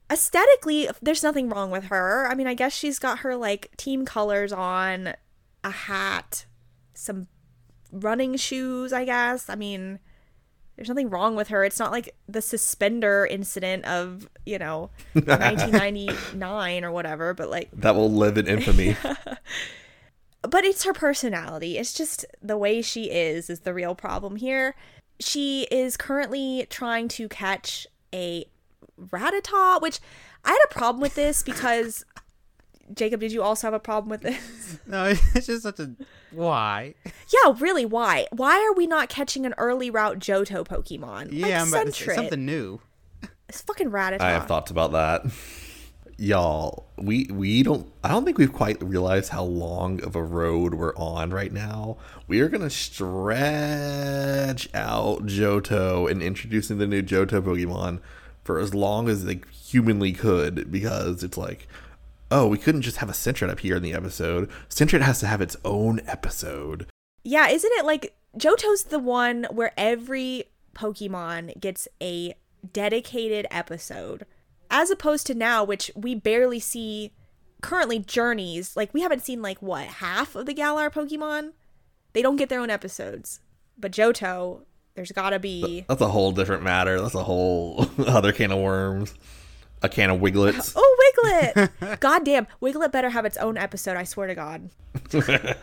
aesthetically 0.09 0.89
there's 1.01 1.21
nothing 1.23 1.49
wrong 1.49 1.69
with 1.69 1.85
her 1.85 2.25
i 2.29 2.33
mean 2.33 2.47
i 2.47 2.53
guess 2.53 2.73
she's 2.73 2.97
got 2.97 3.19
her 3.19 3.35
like 3.35 3.75
team 3.75 4.05
colors 4.05 4.53
on 4.53 5.13
a 5.65 5.69
hat 5.69 6.45
some 6.97 7.27
running 7.91 8.35
shoes 8.35 8.91
i 8.91 9.05
guess 9.05 9.49
i 9.49 9.55
mean 9.55 9.99
there's 10.75 10.89
nothing 10.89 11.09
wrong 11.09 11.35
with 11.35 11.47
her 11.47 11.63
it's 11.63 11.79
not 11.79 11.91
like 11.91 12.15
the 12.27 12.41
suspender 12.41 13.25
incident 13.25 13.85
of 13.85 14.27
you 14.45 14.59
know 14.59 14.89
1999 15.13 16.83
or 16.83 16.91
whatever 16.91 17.33
but 17.33 17.49
like 17.49 17.69
That 17.71 17.95
will 17.95 18.11
live 18.11 18.37
in 18.37 18.47
infamy. 18.47 18.95
but 20.41 20.63
it's 20.63 20.83
her 20.83 20.93
personality. 20.93 21.77
It's 21.77 21.93
just 21.93 22.25
the 22.41 22.57
way 22.57 22.81
she 22.81 23.05
is 23.05 23.49
is 23.49 23.61
the 23.61 23.73
real 23.73 23.95
problem 23.95 24.35
here. 24.37 24.75
She 25.19 25.67
is 25.71 25.97
currently 25.97 26.67
trying 26.69 27.07
to 27.09 27.27
catch 27.27 27.87
a 28.13 28.45
Rattata, 28.99 29.81
which 29.81 29.99
I 30.45 30.51
had 30.51 30.59
a 30.65 30.73
problem 30.73 31.01
with 31.01 31.15
this 31.15 31.43
because 31.43 32.05
Jacob, 32.93 33.19
did 33.19 33.31
you 33.31 33.43
also 33.43 33.67
have 33.67 33.73
a 33.73 33.79
problem 33.79 34.09
with 34.09 34.21
this? 34.21 34.79
No, 34.87 35.05
it's 35.35 35.47
just 35.47 35.63
such 35.63 35.79
a 35.79 35.91
why. 36.31 36.93
yeah, 37.05 37.53
really, 37.57 37.85
why? 37.85 38.27
Why 38.31 38.57
are 38.57 38.73
we 38.73 38.87
not 38.87 39.09
catching 39.09 39.45
an 39.45 39.53
early 39.57 39.89
route 39.89 40.19
Johto 40.19 40.65
Pokemon? 40.65 41.29
Yeah, 41.31 41.47
like 41.47 41.55
I'm 41.55 41.67
about 41.69 41.85
to 41.87 41.91
say 41.91 42.15
something 42.15 42.45
new. 42.45 42.79
It's 43.49 43.61
fucking 43.61 43.91
Rattata. 43.91 44.21
I 44.21 44.31
have 44.31 44.47
thoughts 44.47 44.71
about 44.71 44.93
that. 44.93 45.25
Y'all, 46.17 46.87
we 46.97 47.27
we 47.31 47.63
don't 47.63 47.91
I 48.03 48.09
don't 48.09 48.25
think 48.25 48.37
we've 48.37 48.53
quite 48.53 48.81
realized 48.81 49.29
how 49.29 49.43
long 49.43 50.01
of 50.03 50.15
a 50.15 50.23
road 50.23 50.73
we're 50.73 50.95
on 50.95 51.31
right 51.31 51.51
now. 51.51 51.97
We 52.27 52.39
are 52.39 52.49
gonna 52.49 52.69
stretch 52.69 54.73
out 54.73 55.25
Johto 55.27 56.09
and 56.09 56.23
introducing 56.23 56.77
the 56.77 56.87
new 56.87 57.01
Johto 57.01 57.41
Pokemon 57.41 57.99
for 58.43 58.59
as 58.59 58.73
long 58.73 59.09
as 59.09 59.25
they 59.25 59.41
humanly 59.51 60.13
could 60.13 60.71
because 60.71 61.23
it's 61.23 61.37
like 61.37 61.67
oh, 62.31 62.47
we 62.47 62.57
couldn't 62.57 62.81
just 62.81 62.97
have 62.97 63.09
a 63.09 63.13
Sentret 63.13 63.49
up 63.49 63.59
here 63.59 63.75
in 63.75 63.83
the 63.83 63.93
episode. 63.93 64.49
Sentret 64.69 65.01
has 65.01 65.19
to 65.19 65.27
have 65.27 65.41
its 65.41 65.57
own 65.63 66.01
episode. 66.05 66.87
Yeah, 67.23 67.49
isn't 67.49 67.73
it 67.73 67.85
like 67.85 68.15
Johto's 68.37 68.83
the 68.83 68.99
one 68.99 69.47
where 69.51 69.73
every 69.77 70.45
Pokemon 70.75 71.59
gets 71.59 71.87
a 72.01 72.35
dedicated 72.73 73.47
episode, 73.51 74.25
as 74.69 74.89
opposed 74.89 75.27
to 75.27 75.33
now, 75.33 75.63
which 75.63 75.91
we 75.95 76.15
barely 76.15 76.59
see 76.59 77.11
currently 77.61 77.99
journeys. 77.99 78.75
Like, 78.75 78.93
we 78.93 79.01
haven't 79.01 79.23
seen, 79.23 79.41
like, 79.41 79.61
what, 79.61 79.87
half 79.87 80.35
of 80.35 80.45
the 80.45 80.53
Galar 80.53 80.89
Pokemon? 80.89 81.53
They 82.13 82.21
don't 82.21 82.35
get 82.35 82.49
their 82.49 82.59
own 82.59 82.69
episodes. 82.69 83.39
But 83.77 83.91
Johto, 83.91 84.61
there's 84.95 85.11
gotta 85.11 85.39
be. 85.39 85.85
That's 85.87 86.01
a 86.01 86.07
whole 86.07 86.31
different 86.31 86.63
matter. 86.63 86.99
That's 87.01 87.15
a 87.15 87.23
whole 87.23 87.87
other 88.07 88.31
can 88.31 88.51
of 88.51 88.59
worms. 88.59 89.13
A 89.81 89.89
can 89.89 90.09
of 90.09 90.19
Wigletts. 90.21 90.73
Oh, 90.75 90.95
Wiglett! 91.23 91.99
God 91.99 92.25
damn, 92.25 92.47
Wiglett 92.61 92.91
better 92.91 93.09
have 93.09 93.25
its 93.25 93.37
own 93.37 93.57
episode, 93.57 93.97
I 93.97 94.03
swear 94.03 94.27
to 94.27 94.35
God. 94.35 94.69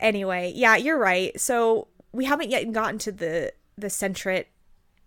anyway, 0.00 0.52
yeah, 0.54 0.76
you're 0.76 0.98
right. 0.98 1.38
So 1.40 1.88
we 2.12 2.24
haven't 2.24 2.50
yet 2.50 2.70
gotten 2.72 2.98
to 2.98 3.12
the 3.12 3.52
the 3.76 3.88
Sentret 3.88 4.46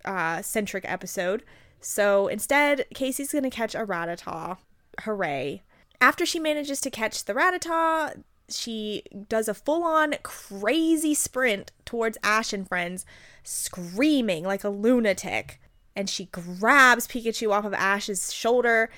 uh 0.06 0.38
Sentret 0.38 0.82
episode. 0.84 1.44
So 1.80 2.28
instead, 2.28 2.86
Casey's 2.94 3.32
gonna 3.32 3.50
catch 3.50 3.76
a 3.76 3.86
Rattata. 3.86 4.58
Hooray. 5.02 5.62
After 6.00 6.26
she 6.26 6.40
manages 6.40 6.82
to 6.82 6.90
catch 6.90 7.26
the 7.26 7.34
Rattata, 7.34 8.24
she 8.50 9.04
does 9.28 9.48
a 9.48 9.54
full 9.54 9.84
on 9.84 10.16
crazy 10.24 11.14
sprint 11.14 11.72
towards 11.86 12.18
Ash 12.24 12.54
and 12.54 12.68
friends, 12.68 13.06
screaming 13.44 14.44
like 14.44 14.64
a 14.64 14.70
lunatic. 14.70 15.60
And 15.96 16.10
she 16.10 16.26
grabs 16.26 17.08
Pikachu 17.08 17.52
off 17.52 17.66
of 17.66 17.74
Ash's 17.74 18.32
shoulder. 18.32 18.90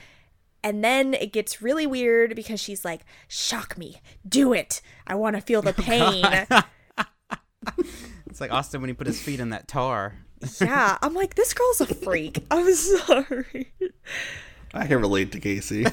And 0.64 0.84
then 0.84 1.14
it 1.14 1.32
gets 1.32 1.62
really 1.62 1.88
weird 1.88 2.36
because 2.36 2.60
she's 2.60 2.84
like, 2.84 3.02
Shock 3.28 3.78
me. 3.78 4.02
Do 4.28 4.54
it. 4.54 4.82
I 5.08 5.16
want 5.16 5.36
to 5.36 5.42
feel 5.42 5.62
the 5.62 5.70
oh, 5.78 5.82
pain. 5.82 6.64
It's 8.30 8.40
like 8.40 8.52
Austin 8.52 8.80
when 8.82 8.90
he 8.90 8.94
put 8.94 9.08
his 9.08 9.20
feet 9.22 9.40
in 9.40 9.50
that 9.50 9.68
tar. 9.68 10.16
yeah. 10.62 10.98
I'm 11.02 11.14
like, 11.14 11.36
This 11.36 11.54
girl's 11.54 11.82
a 11.82 11.88
freak. 11.88 12.46
I'm 12.52 12.74
sorry. 12.74 13.74
I 14.74 14.86
can 14.88 15.00
relate 15.02 15.32
to 15.34 15.40
Casey. 15.40 15.86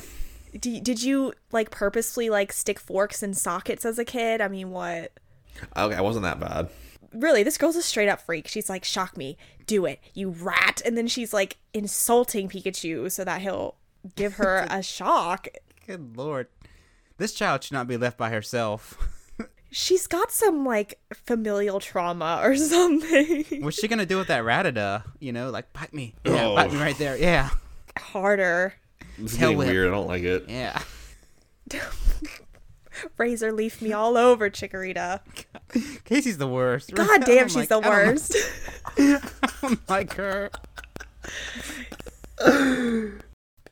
D- 0.59 0.81
did 0.81 1.03
you 1.03 1.33
like 1.53 1.71
purposefully 1.71 2.29
like 2.31 2.53
stick 2.53 2.79
forks 2.79 3.23
in 3.23 3.35
sockets 3.35 3.85
as 3.85 3.99
a 3.99 4.05
kid? 4.05 4.41
I 4.41 4.49
mean, 4.49 4.71
what? 4.71 5.13
Okay, 5.77 5.97
I 5.97 6.01
wasn't 6.03 6.25
that 6.25 6.39
bad. 6.39 6.69
really, 7.13 7.43
this 7.43 7.57
girl's 7.59 7.77
a 7.77 7.83
straight 7.83 8.09
up 8.09 8.21
freak. 8.21 8.47
She's 8.49 8.69
like, 8.69 8.85
shock 8.85 9.17
me, 9.17 9.39
do 9.67 9.87
it, 9.87 10.01
you 10.15 10.29
rat. 10.31 10.83
And 10.85 10.97
then 10.97 11.07
she's 11.09 11.33
like 11.33 11.57
insulting 11.73 12.49
Pikachu 12.49 13.11
so 13.11 13.25
that 13.25 13.41
he'll 13.41 13.77
give 14.15 14.35
her 14.35 14.67
a 14.71 14.83
shock. 14.83 15.49
Good 15.87 16.17
lord. 16.17 16.49
This 17.19 17.33
child 17.33 17.65
should 17.65 17.73
not 17.75 17.89
be 17.89 17.97
left 17.97 18.19
by 18.19 18.31
herself. 18.31 18.97
She's 19.71 20.07
got 20.07 20.31
some 20.31 20.65
like 20.65 20.99
familial 21.13 21.81
trauma 21.81 22.41
or 22.43 22.57
something. 22.57 23.45
What's 23.63 23.79
she 23.79 23.89
gonna 23.89 24.07
do 24.07 24.17
with 24.19 24.29
that 24.29 24.43
Rattata? 24.45 25.03
You 25.19 25.33
know, 25.33 25.51
like 25.51 25.73
bite 25.73 25.93
me. 25.93 26.15
Yeah, 26.25 26.47
Oh. 26.47 26.55
bite 26.55 26.73
me 26.73 26.79
right 26.79 26.97
there. 26.99 27.17
Yeah. 27.19 27.51
Harder. 27.99 28.75
This 29.19 29.33
is 29.33 29.39
Hell 29.39 29.49
getting 29.51 29.59
whip. 29.59 29.69
weird. 29.69 29.89
I 29.89 29.91
don't 29.91 30.07
like 30.07 30.23
it. 30.23 30.45
Yeah. 30.49 30.81
Razor 33.19 33.53
leaf 33.53 33.83
me 33.83 33.93
all 33.93 34.17
over, 34.17 34.49
Chikorita. 34.49 35.21
Casey's 36.05 36.39
the 36.39 36.47
worst. 36.49 36.95
God 36.95 37.09
I 37.11 37.19
damn, 37.19 37.37
don't 37.37 37.49
she's 37.49 37.57
like- 37.57 37.69
the 37.69 37.79
I 37.79 37.81
don't 37.81 37.93
like- 37.93 38.07
worst. 38.07 38.37
I 38.99 39.59
don't 39.63 39.89
like 39.89 40.15
her. 40.15 40.51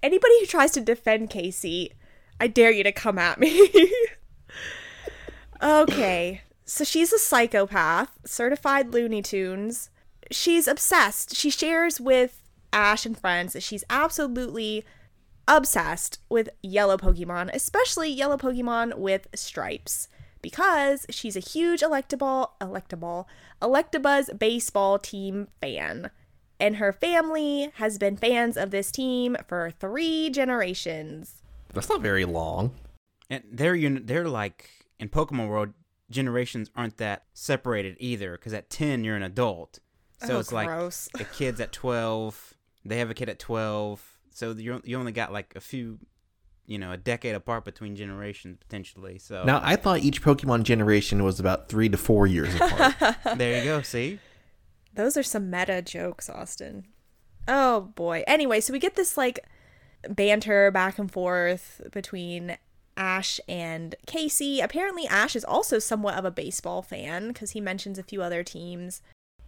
Anybody 0.05 0.39
who 0.41 0.45
tries 0.45 0.71
to 0.73 0.83
defend 0.83 1.31
Casey, 1.31 1.95
I 2.39 2.47
dare 2.47 2.71
you 2.71 2.85
to 2.85 2.93
come 2.93 3.19
at 3.19 3.41
me. 3.41 3.71
okay, 5.63 6.43
so 6.67 6.85
she's 6.85 7.11
a 7.11 7.19
psychopath, 7.19 8.11
certified 8.27 8.93
Looney 8.93 9.23
Tunes. 9.23 9.89
She's 10.31 10.69
obsessed. 10.69 11.35
She 11.35 11.49
shares 11.49 12.03
with 12.03 12.43
Ash 12.71 13.07
and 13.07 13.19
friends 13.19 13.55
that 13.55 13.63
she's 13.63 13.83
absolutely 13.89 14.85
obsessed 15.49 16.19
with 16.29 16.51
yellow 16.63 16.99
Pokemon, 16.99 17.49
especially 17.55 18.11
yellow 18.11 18.37
Pokemon 18.37 18.99
with 18.99 19.27
stripes, 19.35 20.09
because 20.43 21.07
she's 21.09 21.35
a 21.35 21.41
huge 21.41 21.81
Electaball, 21.81 22.51
Electaball, 22.61 23.25
Electabuzz 23.63 24.39
baseball 24.39 24.99
team 24.99 25.49
fan. 25.63 26.11
And 26.61 26.77
her 26.77 26.93
family 26.93 27.71
has 27.77 27.99
been 27.99 28.17
fans 28.17 28.57
of 28.57 28.71
this 28.71 28.91
team 28.93 29.37
for 29.49 29.71
three 29.79 30.31
generations. 30.31 31.43
That's 31.73 31.89
not 31.89 32.01
very 32.01 32.25
long. 32.25 32.73
And 33.29 33.43
they're 33.51 33.75
uni- 33.75 34.01
they're 34.01 34.29
like 34.29 34.71
in 35.01 35.09
Pokemon 35.09 35.49
World, 35.49 35.71
generations 36.11 36.71
aren't 36.77 36.99
that 36.99 37.25
separated 37.33 37.97
either. 37.99 38.33
Because 38.33 38.53
at 38.53 38.71
ten 38.71 39.03
you're 39.03 39.17
an 39.17 39.23
adult, 39.23 39.81
so 40.25 40.37
Oh, 40.37 40.39
it's 40.41 40.53
like 40.53 40.69
gross. 40.69 41.09
the 41.15 41.25
kids 41.25 41.61
at 41.61 41.73
twelve. 41.73 42.55
They 42.85 42.99
have 42.99 43.11
a 43.11 43.15
kid 43.15 43.29
at 43.29 43.39
twelve, 43.39 44.19
so 44.31 44.53
you 44.53 44.81
you 44.85 44.99
only 44.99 45.13
got 45.13 45.33
like 45.33 45.55
a 45.57 45.61
few, 45.61 45.99
you 46.67 46.79
know, 46.79 46.93
a 46.93 46.97
decade 46.99 47.35
apart 47.35 47.65
between 47.65 47.97
generations 47.97 48.59
potentially. 48.61 49.19
So 49.19 49.43
Now, 49.45 49.61
I 49.65 49.77
thought 49.77 50.01
each 50.01 50.23
Pokemon 50.23 50.63
generation 50.65 51.25
was 51.25 51.41
about 51.41 51.69
three 51.69 51.89
to 51.89 51.97
four 51.97 52.27
years 52.27 52.55
apart. 52.55 52.95
there 53.39 53.59
you 53.59 53.65
go. 53.65 53.83
See, 53.83 54.21
Those 54.95 55.17
are 55.17 55.23
some 55.23 55.51
meta 55.51 55.83
jokes, 55.83 56.31
Austin. 56.31 56.87
Oh 57.47 57.93
boy. 57.95 58.25
Anyway, 58.27 58.61
so 58.61 58.73
we 58.73 58.79
get 58.79 58.95
this 58.95 59.17
like 59.17 59.41
banter 60.09 60.71
back 60.71 60.99
and 60.99 61.11
forth 61.11 61.81
between 61.93 62.57
Ash 62.97 63.41
and 63.49 63.95
Casey. 64.07 64.61
Apparently, 64.61 65.07
Ash 65.07 65.35
is 65.35 65.45
also 65.45 65.79
somewhat 65.79 66.15
of 66.15 66.25
a 66.25 66.31
baseball 66.31 66.81
fan 66.83 67.29
because 67.29 67.51
he 67.53 67.61
mentions 67.61 67.99
a 67.99 68.03
few 68.03 68.23
other 68.23 68.43
teams. 68.43 69.03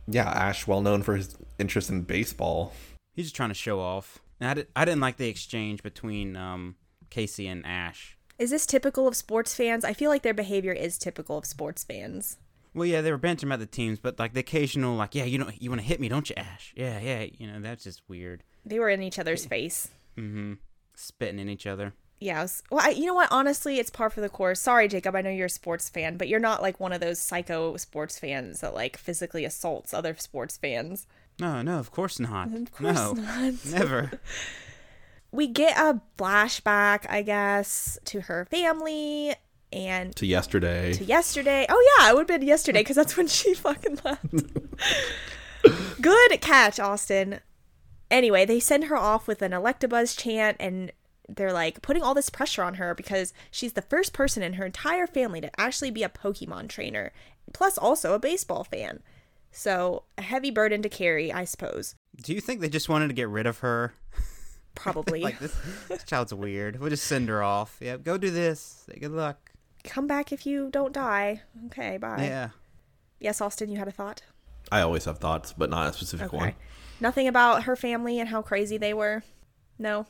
yeah, 0.08 0.28
Ash, 0.28 0.66
well 0.66 0.80
known 0.82 1.02
for 1.02 1.16
his 1.16 1.36
interest 1.58 1.90
in 1.90 2.02
baseball. 2.02 2.72
he's 3.14 3.26
just 3.26 3.36
trying 3.36 3.50
to 3.50 3.54
show 3.54 3.80
off. 3.80 4.18
And 4.40 4.50
I, 4.50 4.54
did, 4.54 4.66
I 4.76 4.84
didn't 4.84 5.00
like 5.00 5.16
the 5.16 5.28
exchange 5.28 5.82
between 5.82 6.36
um, 6.36 6.76
Casey 7.08 7.46
and 7.46 7.64
Ash. 7.64 8.16
Is 8.38 8.50
this 8.50 8.66
typical 8.66 9.08
of 9.08 9.16
sports 9.16 9.54
fans? 9.54 9.84
I 9.84 9.94
feel 9.94 10.10
like 10.10 10.22
their 10.22 10.34
behavior 10.34 10.72
is 10.72 10.98
typical 10.98 11.38
of 11.38 11.46
sports 11.46 11.84
fans. 11.84 12.36
Well, 12.76 12.86
yeah, 12.86 13.00
they 13.00 13.10
were 13.10 13.18
benching 13.18 13.44
about 13.44 13.60
the 13.60 13.66
teams, 13.66 13.98
but 13.98 14.18
like 14.18 14.34
the 14.34 14.40
occasional, 14.40 14.96
like, 14.96 15.14
yeah, 15.14 15.24
you 15.24 15.38
know, 15.38 15.48
you 15.58 15.70
want 15.70 15.80
to 15.80 15.86
hit 15.86 15.98
me, 15.98 16.08
don't 16.10 16.28
you, 16.28 16.36
Ash? 16.36 16.74
Yeah, 16.76 17.00
yeah, 17.00 17.24
you 17.38 17.46
know, 17.46 17.58
that's 17.58 17.84
just 17.84 18.02
weird. 18.06 18.44
They 18.66 18.78
were 18.78 18.90
in 18.90 19.02
each 19.02 19.18
other's 19.18 19.46
face. 19.46 19.88
Mm-hmm. 20.18 20.54
Spitting 20.94 21.38
in 21.38 21.48
each 21.48 21.66
other. 21.66 21.94
Yeah, 22.20 22.42
was, 22.42 22.62
well, 22.70 22.84
I, 22.84 22.90
you 22.90 23.06
know 23.06 23.14
what? 23.14 23.28
Honestly, 23.30 23.78
it's 23.78 23.88
par 23.88 24.10
for 24.10 24.20
the 24.20 24.28
course. 24.28 24.60
Sorry, 24.60 24.88
Jacob. 24.88 25.16
I 25.16 25.22
know 25.22 25.30
you're 25.30 25.46
a 25.46 25.50
sports 25.50 25.88
fan, 25.88 26.18
but 26.18 26.28
you're 26.28 26.38
not 26.38 26.60
like 26.60 26.78
one 26.78 26.92
of 26.92 27.00
those 27.00 27.18
psycho 27.18 27.78
sports 27.78 28.18
fans 28.18 28.60
that 28.60 28.74
like 28.74 28.98
physically 28.98 29.46
assaults 29.46 29.94
other 29.94 30.14
sports 30.18 30.58
fans. 30.58 31.06
No, 31.40 31.62
no, 31.62 31.78
of 31.78 31.90
course 31.90 32.20
not. 32.20 32.52
Of 32.52 32.72
course 32.72 32.94
no, 32.94 33.12
not. 33.12 33.54
never. 33.66 34.20
We 35.32 35.46
get 35.46 35.78
a 35.78 36.00
flashback, 36.18 37.06
I 37.08 37.22
guess, 37.22 37.98
to 38.06 38.22
her 38.22 38.46
family 38.50 39.34
and 39.72 40.14
To 40.16 40.26
yesterday. 40.26 40.92
to 40.94 41.04
yesterday. 41.04 41.66
Oh 41.68 41.96
yeah, 41.98 42.10
it 42.10 42.14
would 42.14 42.28
have 42.30 42.40
been 42.40 42.46
yesterday 42.46 42.80
because 42.80 42.96
that's 42.96 43.16
when 43.16 43.26
she 43.28 43.54
fucking 43.54 43.98
left. 44.04 44.24
Good 46.00 46.40
catch, 46.40 46.78
Austin. 46.78 47.40
Anyway, 48.10 48.44
they 48.44 48.60
send 48.60 48.84
her 48.84 48.96
off 48.96 49.26
with 49.26 49.42
an 49.42 49.52
Electabuzz 49.52 50.16
chant 50.16 50.56
and 50.60 50.92
they're 51.28 51.52
like 51.52 51.82
putting 51.82 52.02
all 52.04 52.14
this 52.14 52.30
pressure 52.30 52.62
on 52.62 52.74
her 52.74 52.94
because 52.94 53.32
she's 53.50 53.72
the 53.72 53.82
first 53.82 54.12
person 54.12 54.42
in 54.44 54.52
her 54.54 54.64
entire 54.66 55.08
family 55.08 55.40
to 55.40 55.60
actually 55.60 55.90
be 55.90 56.04
a 56.04 56.08
Pokemon 56.08 56.68
trainer, 56.68 57.12
plus 57.52 57.76
also 57.76 58.14
a 58.14 58.18
baseball 58.20 58.62
fan. 58.62 59.02
So, 59.50 60.02
a 60.18 60.22
heavy 60.22 60.50
burden 60.50 60.82
to 60.82 60.88
carry, 60.88 61.32
I 61.32 61.44
suppose. 61.44 61.94
Do 62.22 62.32
you 62.34 62.40
think 62.42 62.60
they 62.60 62.68
just 62.68 62.88
wanted 62.90 63.08
to 63.08 63.14
get 63.14 63.28
rid 63.28 63.46
of 63.46 63.58
her? 63.60 63.94
Probably. 64.74 65.22
Like 65.22 65.38
this, 65.38 65.56
this 65.88 66.04
child's 66.04 66.34
weird. 66.34 66.78
We'll 66.78 66.90
just 66.90 67.06
send 67.06 67.28
her 67.30 67.42
off. 67.42 67.78
Yeah, 67.80 67.96
go 67.96 68.18
do 68.18 68.30
this. 68.30 68.84
Say 68.86 68.98
good 69.00 69.12
luck. 69.12 69.50
Come 69.86 70.06
back 70.06 70.32
if 70.32 70.46
you 70.46 70.70
don't 70.70 70.92
die. 70.92 71.42
Okay, 71.66 71.96
bye. 71.96 72.24
Yeah. 72.24 72.48
Yes, 73.20 73.40
Austin, 73.40 73.70
you 73.70 73.78
had 73.78 73.88
a 73.88 73.92
thought? 73.92 74.22
I 74.70 74.80
always 74.80 75.04
have 75.04 75.18
thoughts, 75.18 75.52
but 75.56 75.70
not 75.70 75.88
a 75.88 75.92
specific 75.92 76.32
one. 76.32 76.54
Nothing 77.00 77.28
about 77.28 77.64
her 77.64 77.76
family 77.76 78.18
and 78.18 78.28
how 78.28 78.42
crazy 78.42 78.78
they 78.78 78.92
were? 78.94 79.22
No. 79.78 80.06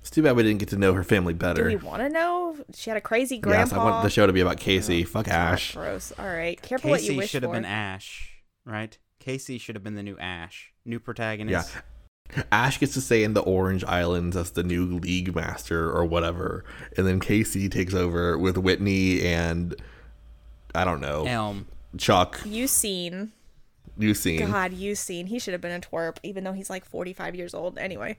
It's 0.00 0.10
too 0.10 0.22
bad 0.22 0.34
we 0.36 0.42
didn't 0.42 0.60
get 0.60 0.70
to 0.70 0.76
know 0.76 0.94
her 0.94 1.04
family 1.04 1.34
Do 1.34 1.38
better. 1.38 1.64
we 1.66 1.76
want 1.76 2.00
to 2.00 2.08
know? 2.08 2.56
She 2.74 2.88
had 2.90 2.96
a 2.96 3.00
crazy 3.02 3.40
yes. 3.44 3.72
I 3.72 3.76
want 3.76 4.02
the 4.02 4.08
show 4.10 4.26
to 4.26 4.32
be 4.32 4.40
about 4.40 4.56
Casey. 4.58 5.02
Oh, 5.04 5.06
Fuck 5.06 5.28
Ash. 5.28 5.74
Gross. 5.74 6.12
All 6.18 6.26
right. 6.26 6.60
Careful 6.60 6.90
what 6.90 7.02
you 7.02 7.16
wish. 7.16 7.24
Casey 7.26 7.28
should 7.32 7.42
have 7.42 7.52
been 7.52 7.66
Ash, 7.66 8.32
right? 8.64 8.96
Casey 9.18 9.58
should 9.58 9.76
have 9.76 9.84
been 9.84 9.96
the 9.96 10.02
new 10.02 10.16
Ash, 10.18 10.72
new 10.86 10.98
protagonist. 10.98 11.70
Yeah. 11.74 11.80
Protagonist. 12.32 12.48
Ash 12.52 12.80
gets 12.80 12.94
to 12.94 13.00
stay 13.00 13.24
in 13.24 13.34
the 13.34 13.42
Orange 13.42 13.84
Islands 13.84 14.36
as 14.36 14.52
the 14.52 14.62
new 14.62 14.86
league 14.86 15.34
master 15.34 15.90
or 15.90 16.04
whatever, 16.04 16.64
and 16.96 17.06
then 17.06 17.20
Casey 17.20 17.68
takes 17.68 17.94
over 17.94 18.38
with 18.38 18.56
Whitney 18.56 19.22
and 19.22 19.74
I 20.74 20.84
don't 20.84 21.00
know 21.00 21.26
Elm. 21.26 21.66
Chuck. 21.98 22.40
Eusine. 22.44 23.32
You 23.98 24.14
seen? 24.14 24.50
God, 24.50 24.72
Eusine. 24.72 25.26
He 25.26 25.38
should 25.38 25.52
have 25.52 25.60
been 25.60 25.72
a 25.72 25.80
twerp, 25.80 26.16
even 26.22 26.44
though 26.44 26.52
he's 26.52 26.70
like 26.70 26.84
45 26.84 27.34
years 27.34 27.52
old. 27.52 27.76
Anyway. 27.76 28.16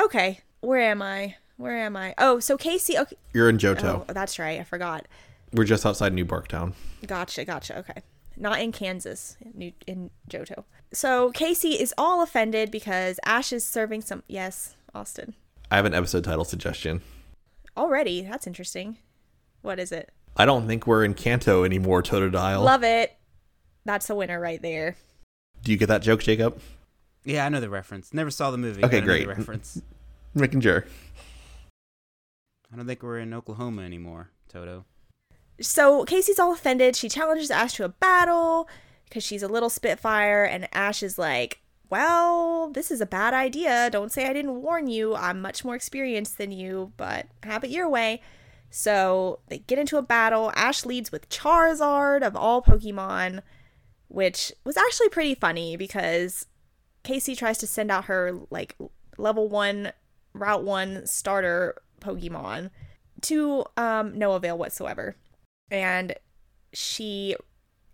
Okay. 0.00 0.40
Where 0.60 0.80
am 0.80 1.02
I? 1.02 1.36
Where 1.56 1.76
am 1.76 1.96
I? 1.96 2.14
Oh, 2.16 2.40
so 2.40 2.56
Casey. 2.56 2.96
Okay. 2.96 3.16
You're 3.34 3.50
in 3.50 3.58
Johto. 3.58 4.06
Oh, 4.08 4.12
that's 4.12 4.38
right. 4.38 4.58
I 4.58 4.64
forgot. 4.64 5.06
We're 5.52 5.64
just 5.64 5.84
outside 5.84 6.14
New 6.14 6.24
Barktown. 6.24 6.72
Gotcha, 7.06 7.44
gotcha. 7.44 7.78
Okay. 7.80 8.00
Not 8.40 8.60
in 8.60 8.72
Kansas, 8.72 9.36
New 9.52 9.72
in 9.86 10.10
Johto. 10.28 10.64
So 10.94 11.30
Casey 11.32 11.72
is 11.80 11.92
all 11.98 12.22
offended 12.22 12.70
because 12.70 13.20
Ash 13.24 13.52
is 13.52 13.64
serving 13.64 14.00
some. 14.00 14.22
Yes, 14.28 14.74
Austin. 14.94 15.34
I 15.70 15.76
have 15.76 15.84
an 15.84 15.92
episode 15.92 16.24
title 16.24 16.46
suggestion. 16.46 17.02
Already. 17.76 18.22
That's 18.22 18.46
interesting. 18.46 18.96
What 19.60 19.78
is 19.78 19.92
it? 19.92 20.10
I 20.38 20.46
don't 20.46 20.66
think 20.66 20.86
we're 20.86 21.04
in 21.04 21.12
Kanto 21.12 21.64
anymore, 21.64 22.02
Totodile. 22.02 22.64
Love 22.64 22.82
it. 22.82 23.14
That's 23.84 24.08
a 24.08 24.14
winner 24.14 24.40
right 24.40 24.60
there. 24.62 24.96
Do 25.62 25.70
you 25.70 25.76
get 25.76 25.88
that 25.88 26.00
joke, 26.00 26.22
Jacob? 26.22 26.58
Yeah, 27.24 27.44
I 27.44 27.50
know 27.50 27.60
the 27.60 27.68
reference. 27.68 28.14
Never 28.14 28.30
saw 28.30 28.50
the 28.50 28.56
movie. 28.58 28.82
Okay, 28.82 29.00
but 29.00 29.00
the 29.00 29.06
great. 29.06 29.28
reference. 29.36 29.82
Making 30.34 30.62
sure. 30.62 30.86
I 32.72 32.76
don't 32.76 32.86
think 32.86 33.02
we're 33.02 33.18
in 33.18 33.34
Oklahoma 33.34 33.82
anymore, 33.82 34.30
Toto. 34.48 34.86
So 35.60 36.04
Casey's 36.04 36.38
all 36.38 36.52
offended. 36.52 36.96
She 36.96 37.08
challenges 37.08 37.50
Ash 37.50 37.74
to 37.74 37.84
a 37.84 37.88
battle 37.88 38.68
because 39.04 39.22
she's 39.22 39.42
a 39.42 39.48
little 39.48 39.70
spitfire, 39.70 40.44
and 40.44 40.68
Ash 40.72 41.02
is 41.02 41.18
like, 41.18 41.60
Well, 41.90 42.70
this 42.70 42.90
is 42.90 43.00
a 43.00 43.06
bad 43.06 43.34
idea. 43.34 43.90
Don't 43.90 44.12
say 44.12 44.26
I 44.26 44.32
didn't 44.32 44.62
warn 44.62 44.86
you. 44.86 45.14
I'm 45.14 45.40
much 45.40 45.64
more 45.64 45.74
experienced 45.74 46.38
than 46.38 46.52
you, 46.52 46.92
but 46.96 47.26
have 47.42 47.64
it 47.64 47.70
your 47.70 47.88
way. 47.88 48.22
So 48.70 49.40
they 49.48 49.58
get 49.58 49.78
into 49.78 49.98
a 49.98 50.02
battle. 50.02 50.52
Ash 50.54 50.86
leads 50.86 51.10
with 51.10 51.28
Charizard 51.28 52.22
of 52.22 52.36
all 52.36 52.62
Pokemon, 52.62 53.42
which 54.08 54.52
was 54.64 54.76
actually 54.76 55.08
pretty 55.08 55.34
funny 55.34 55.76
because 55.76 56.46
Casey 57.02 57.34
tries 57.34 57.58
to 57.58 57.66
send 57.66 57.90
out 57.90 58.04
her 58.04 58.38
like 58.50 58.76
level 59.18 59.48
one, 59.48 59.92
route 60.32 60.62
one 60.62 61.04
starter 61.06 61.76
Pokemon 62.00 62.70
to 63.22 63.64
um, 63.76 64.16
no 64.16 64.32
avail 64.32 64.56
whatsoever. 64.56 65.16
And 65.70 66.14
she 66.72 67.36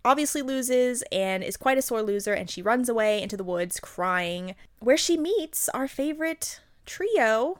obviously 0.03 0.41
loses 0.41 1.03
and 1.11 1.43
is 1.43 1.57
quite 1.57 1.77
a 1.77 1.81
sore 1.81 2.01
loser, 2.01 2.33
and 2.33 2.49
she 2.49 2.61
runs 2.61 2.89
away 2.89 3.21
into 3.21 3.37
the 3.37 3.43
woods 3.43 3.79
crying, 3.79 4.55
where 4.79 4.97
she 4.97 5.17
meets 5.17 5.69
our 5.69 5.87
favorite 5.87 6.61
trio, 6.85 7.59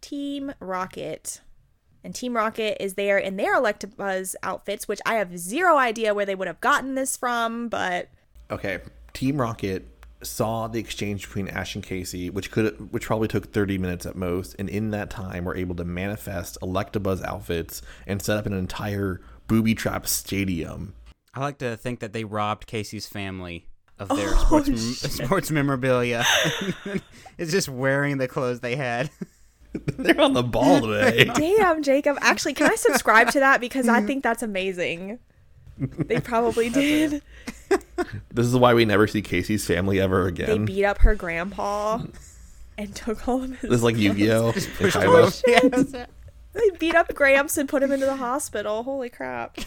Team 0.00 0.52
Rocket. 0.60 1.40
And 2.02 2.14
Team 2.14 2.34
Rocket 2.34 2.82
is 2.82 2.94
there 2.94 3.18
in 3.18 3.36
their 3.36 3.60
Electabuzz 3.60 4.34
outfits, 4.42 4.88
which 4.88 5.00
I 5.04 5.14
have 5.14 5.38
zero 5.38 5.76
idea 5.76 6.14
where 6.14 6.26
they 6.26 6.34
would 6.34 6.48
have 6.48 6.60
gotten 6.60 6.94
this 6.94 7.16
from, 7.16 7.68
but 7.68 8.08
Okay. 8.50 8.80
Team 9.12 9.40
Rocket 9.40 9.86
saw 10.22 10.68
the 10.68 10.78
exchange 10.78 11.26
between 11.26 11.48
Ash 11.48 11.74
and 11.74 11.84
Casey, 11.84 12.30
which 12.30 12.50
could 12.50 12.92
which 12.92 13.06
probably 13.06 13.28
took 13.28 13.52
30 13.52 13.78
minutes 13.78 14.06
at 14.06 14.16
most, 14.16 14.54
and 14.58 14.68
in 14.68 14.90
that 14.90 15.10
time 15.10 15.44
were 15.44 15.56
able 15.56 15.74
to 15.76 15.84
manifest 15.84 16.58
Electabuzz 16.62 17.22
outfits 17.24 17.80
and 18.06 18.20
set 18.20 18.36
up 18.36 18.46
an 18.46 18.52
entire 18.52 19.20
booby 19.50 19.74
trap 19.74 20.06
stadium. 20.06 20.94
I 21.34 21.40
like 21.40 21.58
to 21.58 21.76
think 21.76 21.98
that 22.00 22.12
they 22.12 22.22
robbed 22.24 22.66
Casey's 22.68 23.06
family 23.08 23.66
of 23.98 24.08
their 24.08 24.28
Oh, 24.32 24.44
sports 24.62 24.80
sports 25.12 25.50
memorabilia. 25.50 26.24
it's 27.38 27.50
just 27.50 27.68
wearing 27.68 28.18
the 28.18 28.28
clothes 28.28 28.60
they 28.60 28.76
had. 28.76 29.10
They're 29.72 30.20
on 30.20 30.34
the 30.34 30.42
ball 30.44 30.80
today. 30.82 31.24
damn, 31.24 31.82
Jacob. 31.82 32.16
Actually, 32.20 32.54
can 32.54 32.70
I 32.70 32.76
subscribe 32.76 33.30
to 33.32 33.40
that 33.40 33.60
because 33.60 33.88
I 33.88 34.00
think 34.02 34.22
that's 34.22 34.42
amazing. 34.44 35.18
They 35.78 36.20
probably 36.20 36.70
did. 36.70 37.22
this 38.32 38.46
is 38.46 38.54
why 38.56 38.74
we 38.74 38.84
never 38.84 39.06
see 39.06 39.22
Casey's 39.22 39.66
family 39.66 40.00
ever 40.00 40.26
again. 40.26 40.46
They 40.48 40.58
beat 40.58 40.84
up 40.84 40.98
her 40.98 41.14
grandpa 41.16 42.02
and 42.78 42.94
took 42.94 43.26
all 43.28 43.42
of 43.44 43.50
his. 43.50 43.70
This 43.70 43.78
is 43.78 43.82
like 43.82 43.96
Yu-Gi-Oh! 43.96 44.46
and 44.50 44.68
Pushed 44.76 44.96
Kaiba. 44.96 45.92
Yeah. 45.92 46.06
They 46.52 46.70
beat 46.78 46.94
up 46.94 47.14
Gramps 47.14 47.56
and 47.56 47.68
put 47.68 47.82
him 47.82 47.92
into 47.92 48.06
the 48.06 48.16
hospital. 48.16 48.82
Holy 48.82 49.08
crap. 49.08 49.58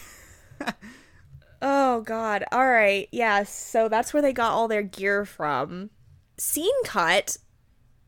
oh 1.62 2.02
god. 2.02 2.44
All 2.52 2.68
right. 2.68 3.08
Yeah, 3.12 3.44
so 3.44 3.88
that's 3.88 4.12
where 4.12 4.22
they 4.22 4.32
got 4.32 4.52
all 4.52 4.68
their 4.68 4.82
gear 4.82 5.24
from. 5.24 5.90
Scene 6.36 6.84
cut. 6.84 7.36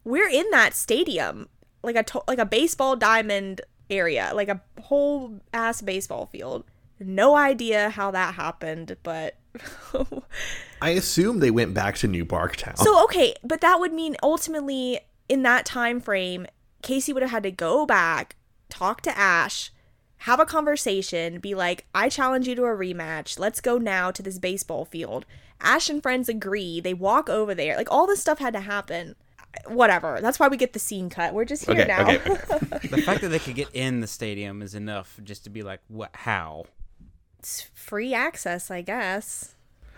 We're 0.04 0.28
in 0.28 0.50
that 0.50 0.74
stadium. 0.74 1.48
Like 1.82 1.96
a 1.96 2.02
to- 2.02 2.24
like 2.28 2.38
a 2.38 2.46
baseball 2.46 2.96
diamond 2.96 3.60
area, 3.88 4.32
like 4.34 4.48
a 4.48 4.60
whole 4.82 5.40
ass 5.52 5.80
baseball 5.80 6.26
field. 6.26 6.64
No 6.98 7.36
idea 7.36 7.90
how 7.90 8.10
that 8.10 8.34
happened, 8.34 8.96
but 9.02 9.36
I 10.82 10.90
assume 10.90 11.40
they 11.40 11.50
went 11.50 11.74
back 11.74 11.96
to 11.98 12.08
New 12.08 12.24
Barktown. 12.24 12.76
So 12.78 13.04
okay, 13.04 13.34
but 13.44 13.60
that 13.60 13.78
would 13.80 13.92
mean 13.92 14.16
ultimately 14.22 15.00
in 15.28 15.42
that 15.42 15.66
time 15.66 16.00
frame, 16.00 16.46
Casey 16.82 17.12
would 17.12 17.22
have 17.22 17.30
had 17.30 17.42
to 17.42 17.50
go 17.50 17.84
back, 17.86 18.36
talk 18.68 19.00
to 19.02 19.16
Ash, 19.16 19.70
have 20.18 20.40
a 20.40 20.46
conversation, 20.46 21.40
be 21.40 21.54
like, 21.54 21.86
"I 21.94 22.08
challenge 22.08 22.48
you 22.48 22.54
to 22.56 22.64
a 22.64 22.76
rematch. 22.76 23.38
Let's 23.38 23.60
go 23.60 23.78
now 23.78 24.10
to 24.10 24.22
this 24.22 24.38
baseball 24.38 24.84
field." 24.84 25.26
Ash 25.60 25.88
and 25.88 26.02
friends 26.02 26.28
agree. 26.28 26.80
They 26.80 26.94
walk 26.94 27.30
over 27.30 27.54
there. 27.54 27.76
Like 27.76 27.90
all 27.90 28.06
this 28.06 28.20
stuff 28.20 28.38
had 28.38 28.52
to 28.54 28.60
happen. 28.60 29.16
Whatever. 29.66 30.20
That's 30.20 30.38
why 30.38 30.48
we 30.48 30.58
get 30.58 30.74
the 30.74 30.78
scene 30.78 31.08
cut. 31.08 31.32
We're 31.32 31.46
just 31.46 31.64
here 31.64 31.80
okay, 31.80 31.86
now. 31.86 32.02
okay, 32.02 32.18
okay. 32.20 32.88
The 32.90 33.02
fact 33.02 33.22
that 33.22 33.28
they 33.28 33.38
could 33.38 33.54
get 33.54 33.70
in 33.72 34.00
the 34.00 34.06
stadium 34.06 34.60
is 34.60 34.74
enough 34.74 35.18
just 35.24 35.44
to 35.44 35.50
be 35.50 35.62
like, 35.62 35.80
what? 35.88 36.10
How? 36.12 36.66
it's 37.46 37.62
free 37.74 38.12
access, 38.12 38.72
I 38.72 38.82
guess. 38.82 39.54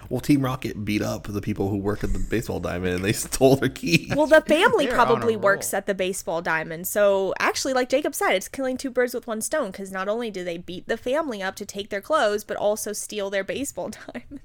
Well, 0.09 0.21
Team 0.21 0.43
Rocket 0.43 0.85
beat 0.85 1.03
up 1.03 1.25
the 1.25 1.41
people 1.41 1.69
who 1.69 1.77
work 1.77 2.03
at 2.03 2.13
the 2.13 2.19
baseball 2.19 2.61
diamond 2.61 2.95
and 2.95 3.05
they 3.05 3.13
stole 3.15 3.57
their 3.57 3.69
key. 3.69 4.11
Well, 4.17 4.27
the 4.27 4.41
family 4.41 4.87
They're 4.87 4.95
probably 4.95 5.37
roll. 5.37 5.43
works 5.45 5.75
at 5.75 5.87
the 5.87 5.95
baseball 5.95 6.41
diamond. 6.41 6.87
So, 6.89 7.35
actually, 7.39 7.75
like 7.75 7.89
Jacob 7.89 8.15
said, 8.15 8.33
it's 8.33 8.49
killing 8.49 8.77
two 8.77 8.91
birds 8.91 9.13
with 9.15 9.27
one 9.27 9.41
stone 9.43 9.71
because 9.71 9.93
not 9.93 10.09
only 10.09 10.31
do 10.31 10.45
they 10.45 10.57
beat 10.59 10.89
the 10.89 10.97
family 10.97 11.43
up 11.43 11.57
to 11.57 11.67
take 11.67 11.91
their 11.91 12.01
clothes, 12.01 12.45
but 12.45 12.57
also 12.57 12.93
steal 12.93 13.29
their 13.31 13.45
baseball 13.45 13.91
diamond. 14.13 14.41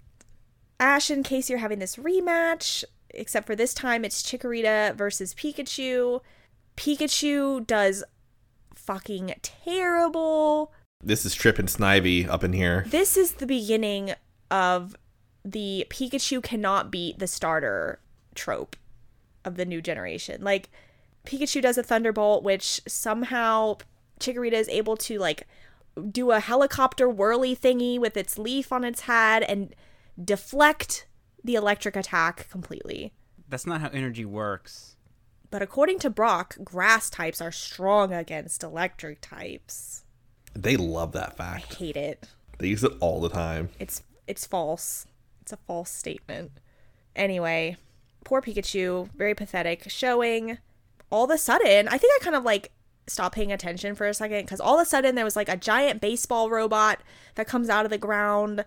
Ash 0.79 1.09
in 1.09 1.23
case 1.23 1.49
you're 1.49 1.59
having 1.59 1.79
this 1.79 1.95
rematch, 1.95 2.83
except 3.11 3.47
for 3.47 3.55
this 3.55 3.73
time 3.73 4.03
it's 4.03 4.21
Chikorita 4.21 4.95
versus 4.95 5.33
Pikachu. 5.33 6.19
Pikachu 6.75 7.65
does 7.65 8.03
fucking 8.75 9.33
terrible. 9.41 10.73
This 11.01 11.25
is 11.25 11.35
Trip 11.35 11.59
and 11.59 11.69
Snivy 11.69 12.27
up 12.27 12.43
in 12.43 12.53
here. 12.53 12.85
This 12.87 13.15
is 13.17 13.33
the 13.33 13.45
beginning 13.45 14.13
of 14.51 14.95
the 15.45 15.85
Pikachu 15.89 16.41
cannot 16.41 16.91
beat 16.91 17.19
the 17.19 17.27
starter 17.27 17.99
trope 18.35 18.75
of 19.45 19.55
the 19.55 19.65
new 19.65 19.81
generation. 19.81 20.43
Like 20.43 20.69
Pikachu 21.25 21.61
does 21.61 21.77
a 21.77 21.83
thunderbolt 21.83 22.43
which 22.43 22.81
somehow 22.87 23.77
Chikorita 24.19 24.53
is 24.53 24.69
able 24.69 24.97
to 24.97 25.19
like 25.19 25.47
do 26.11 26.31
a 26.31 26.39
helicopter 26.39 27.07
whirly 27.09 27.55
thingy 27.55 27.99
with 27.99 28.17
its 28.17 28.37
leaf 28.37 28.71
on 28.71 28.83
its 28.83 29.01
head 29.01 29.43
and 29.43 29.75
deflect 30.23 31.05
the 31.43 31.55
electric 31.55 31.95
attack 31.95 32.47
completely. 32.49 33.13
That's 33.47 33.67
not 33.67 33.81
how 33.81 33.89
energy 33.89 34.25
works. 34.25 34.95
But 35.51 35.61
according 35.61 35.99
to 35.99 36.09
Brock, 36.09 36.57
grass 36.63 37.09
types 37.09 37.39
are 37.39 37.51
strong 37.51 38.11
against 38.11 38.63
electric 38.63 39.21
types. 39.21 40.03
They 40.55 40.77
love 40.77 41.11
that 41.11 41.37
fact. 41.37 41.57
I 41.57 41.67
fact. 41.67 41.75
hate 41.75 41.97
it. 41.97 42.29
They 42.57 42.67
use 42.67 42.83
it 42.83 42.93
all 42.99 43.21
the 43.21 43.29
time. 43.29 43.69
It's 43.79 44.01
it's 44.25 44.47
false. 44.47 45.05
It's 45.43 45.51
a 45.51 45.57
false 45.57 45.89
statement. 45.89 46.51
Anyway, 47.17 47.75
poor 48.23 48.41
Pikachu, 48.41 49.11
very 49.13 49.35
pathetic 49.35 49.89
showing. 49.89 50.57
All 51.09 51.25
of 51.25 51.31
a 51.31 51.37
sudden, 51.37 51.89
I 51.89 51.97
think 51.97 52.13
I 52.15 52.23
kind 52.23 52.37
of 52.37 52.45
like 52.45 52.71
stopped 53.07 53.35
paying 53.35 53.51
attention 53.51 53.93
for 53.93 54.07
a 54.07 54.13
second 54.13 54.45
because 54.45 54.61
all 54.61 54.79
of 54.79 54.81
a 54.81 54.89
sudden 54.89 55.15
there 55.15 55.25
was 55.25 55.35
like 55.35 55.49
a 55.49 55.57
giant 55.57 55.99
baseball 55.99 56.49
robot 56.49 57.01
that 57.35 57.45
comes 57.45 57.67
out 57.67 57.83
of 57.83 57.91
the 57.91 57.97
ground, 57.97 58.63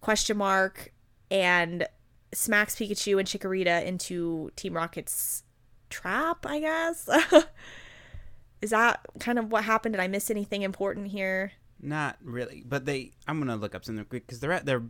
question 0.00 0.38
mark, 0.38 0.94
and 1.30 1.86
smacks 2.32 2.76
Pikachu 2.76 3.18
and 3.18 3.28
Chikorita 3.28 3.84
into 3.84 4.50
Team 4.56 4.72
Rocket's 4.72 5.42
trap, 5.90 6.46
I 6.46 6.60
guess. 6.60 7.10
Is 8.62 8.70
that 8.70 9.04
kind 9.20 9.38
of 9.38 9.52
what 9.52 9.64
happened? 9.64 9.92
Did 9.92 10.00
I 10.00 10.08
miss 10.08 10.30
anything 10.30 10.62
important 10.62 11.08
here? 11.08 11.52
Not 11.78 12.16
really, 12.22 12.64
but 12.66 12.86
they. 12.86 13.12
I'm 13.28 13.38
gonna 13.38 13.56
look 13.56 13.74
up 13.74 13.84
something 13.84 14.06
quick 14.06 14.26
because 14.26 14.40
they're 14.40 14.52
at 14.52 14.64
their. 14.64 14.82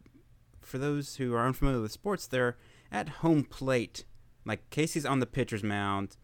For 0.67 0.79
those 0.79 1.17
who 1.17 1.35
are 1.35 1.47
unfamiliar 1.47 1.81
with 1.81 1.93
sports, 1.93 2.27
they're 2.27 2.57
at 2.91 3.09
home 3.09 3.45
plate. 3.45 4.05
Like 4.45 4.69
Casey's 4.71 5.07
on 5.07 5.21
the 5.21 5.27
pitcher's 5.27 5.63
mound, 5.63 6.17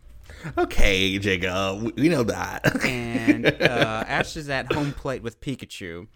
Okay, 0.56 1.18
Jacob, 1.18 1.82
we- 1.82 1.92
we 2.02 2.08
know 2.08 2.22
that. 2.22 2.84
and 2.84 3.46
uh, 3.60 4.04
Ash 4.06 4.36
is 4.36 4.48
at 4.48 4.72
home 4.72 4.92
plate 4.92 5.22
with 5.22 5.40
Pikachu, 5.40 6.06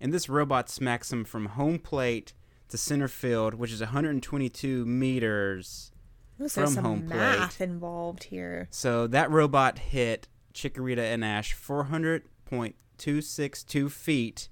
and 0.00 0.12
this 0.12 0.28
robot 0.28 0.68
smacks 0.68 1.12
him 1.12 1.24
from 1.24 1.46
home 1.46 1.78
plate 1.78 2.34
to 2.68 2.76
center 2.76 3.06
field, 3.08 3.54
which 3.54 3.70
is 3.72 3.80
122 3.80 4.84
meters. 4.84 5.92
There's 6.38 6.54
From 6.54 6.66
some 6.68 6.84
home 6.84 7.02
plate. 7.06 7.16
math 7.18 7.60
involved 7.60 8.24
here. 8.24 8.66
So 8.70 9.06
that 9.06 9.30
robot 9.30 9.78
hit 9.78 10.26
Chikorita 10.54 10.98
and 11.14 11.24
Ash 11.24 11.54
400.262 11.54 13.90
feet 13.90 14.48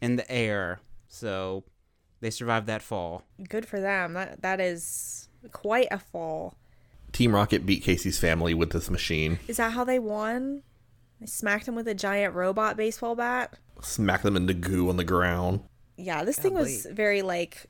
in 0.00 0.16
the 0.16 0.30
air. 0.30 0.80
So 1.08 1.64
they 2.22 2.30
survived 2.30 2.66
that 2.68 2.80
fall. 2.80 3.24
Good 3.48 3.66
for 3.66 3.78
them. 3.80 4.14
That 4.14 4.40
that 4.40 4.60
is 4.60 5.28
quite 5.50 5.88
a 5.90 5.98
fall. 5.98 6.56
Team 7.12 7.34
Rocket 7.34 7.66
beat 7.66 7.82
Casey's 7.82 8.18
family 8.18 8.54
with 8.54 8.70
this 8.70 8.88
machine, 8.88 9.38
Is 9.46 9.58
that 9.58 9.72
how 9.72 9.84
they 9.84 9.98
won? 9.98 10.62
They 11.20 11.26
smacked 11.26 11.68
him 11.68 11.74
with 11.74 11.86
a 11.86 11.94
giant 11.94 12.34
robot 12.34 12.76
baseball 12.78 13.14
bat. 13.14 13.54
smacked 13.82 14.22
them 14.22 14.36
into 14.36 14.54
goo 14.54 14.88
on 14.88 14.96
the 14.96 15.04
ground. 15.04 15.60
Yeah, 15.98 16.24
this 16.24 16.38
thing 16.38 16.54
was 16.54 16.84
Golly. 16.84 16.94
very 16.94 17.22
like 17.22 17.66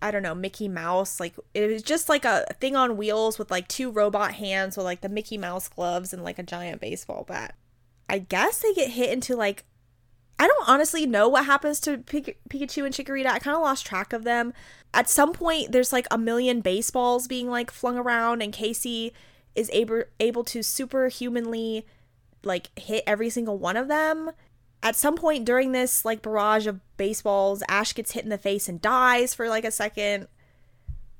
I 0.00 0.12
don't 0.12 0.22
know, 0.22 0.34
Mickey 0.34 0.68
Mouse. 0.68 1.18
Like 1.18 1.34
it 1.54 1.68
was 1.68 1.82
just 1.82 2.08
like 2.08 2.24
a 2.24 2.44
thing 2.60 2.76
on 2.76 2.96
wheels 2.96 3.36
with 3.38 3.50
like 3.50 3.66
two 3.66 3.90
robot 3.90 4.34
hands 4.34 4.76
with 4.76 4.84
like 4.84 5.00
the 5.00 5.08
Mickey 5.08 5.36
Mouse 5.38 5.66
gloves 5.68 6.12
and 6.12 6.22
like 6.22 6.38
a 6.38 6.44
giant 6.44 6.80
baseball 6.80 7.24
bat. 7.26 7.56
I 8.08 8.18
guess 8.20 8.60
they 8.60 8.72
get 8.74 8.90
hit 8.90 9.10
into 9.10 9.34
like 9.34 9.64
I 10.38 10.46
don't 10.46 10.68
honestly 10.68 11.04
know 11.04 11.28
what 11.28 11.46
happens 11.46 11.80
to 11.80 11.98
Pik- 11.98 12.36
Pikachu 12.48 12.84
and 12.84 12.94
Chikorita. 12.94 13.26
I 13.26 13.38
kind 13.40 13.56
of 13.56 13.62
lost 13.62 13.84
track 13.84 14.12
of 14.12 14.24
them. 14.24 14.52
At 14.94 15.10
some 15.10 15.32
point, 15.32 15.72
there's 15.72 15.92
like 15.92 16.06
a 16.10 16.18
million 16.18 16.60
baseballs 16.60 17.26
being 17.26 17.48
like 17.48 17.70
flung 17.70 17.98
around, 17.98 18.42
and 18.42 18.52
Casey 18.52 19.12
is 19.54 19.68
able 19.72 20.04
able 20.20 20.44
to 20.44 20.62
superhumanly 20.62 21.84
like 22.44 22.78
hit 22.78 23.02
every 23.06 23.30
single 23.30 23.58
one 23.58 23.76
of 23.76 23.88
them. 23.88 24.30
At 24.80 24.94
some 24.94 25.16
point 25.16 25.44
during 25.44 25.72
this 25.72 26.04
like 26.04 26.22
barrage 26.22 26.68
of 26.68 26.80
baseballs, 26.96 27.64
Ash 27.68 27.92
gets 27.92 28.12
hit 28.12 28.22
in 28.22 28.30
the 28.30 28.38
face 28.38 28.68
and 28.68 28.80
dies 28.80 29.34
for 29.34 29.48
like 29.48 29.64
a 29.64 29.72
second. 29.72 30.28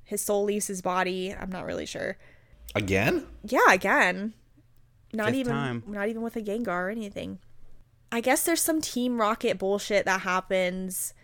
His 0.04 0.20
soul 0.20 0.44
leaves 0.44 0.68
his 0.68 0.80
body. 0.80 1.34
I'm 1.34 1.50
not 1.50 1.66
really 1.66 1.84
sure. 1.84 2.16
Again? 2.74 3.26
Yeah, 3.42 3.72
again. 3.72 4.34
Not 5.12 5.26
Fifth 5.26 5.36
even 5.36 5.52
time. 5.52 5.82
not 5.86 6.08
even 6.08 6.22
with 6.22 6.36
a 6.36 6.40
Gengar 6.40 6.68
or 6.68 6.90
anything. 6.90 7.40
I 8.10 8.20
guess 8.20 8.44
there's 8.44 8.62
some 8.62 8.80
Team 8.80 9.20
Rocket 9.20 9.58
bullshit 9.58 10.04
that 10.06 10.22
happens. 10.22 11.14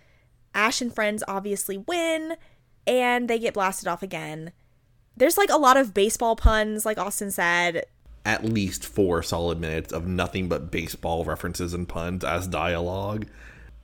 Ash 0.55 0.81
and 0.81 0.95
friends 0.95 1.25
obviously 1.27 1.79
win 1.79 2.37
and 2.87 3.29
they 3.29 3.39
get 3.39 3.55
blasted 3.55 3.89
off 3.89 4.03
again. 4.03 4.53
There's 5.17 5.39
like 5.39 5.51
a 5.51 5.57
lot 5.57 5.77
of 5.77 5.95
baseball 5.95 6.37
puns 6.37 6.85
like 6.85 6.99
Austin 6.99 7.31
said. 7.31 7.87
At 8.25 8.45
least 8.45 8.85
four 8.85 9.23
solid 9.23 9.61
minutes 9.61 9.93
of 9.93 10.07
nothing 10.07 10.49
but 10.49 10.71
baseball 10.71 11.25
references 11.25 11.75
and 11.75 11.89
puns 11.89 12.25
as 12.25 12.47
dialogue. 12.47 13.27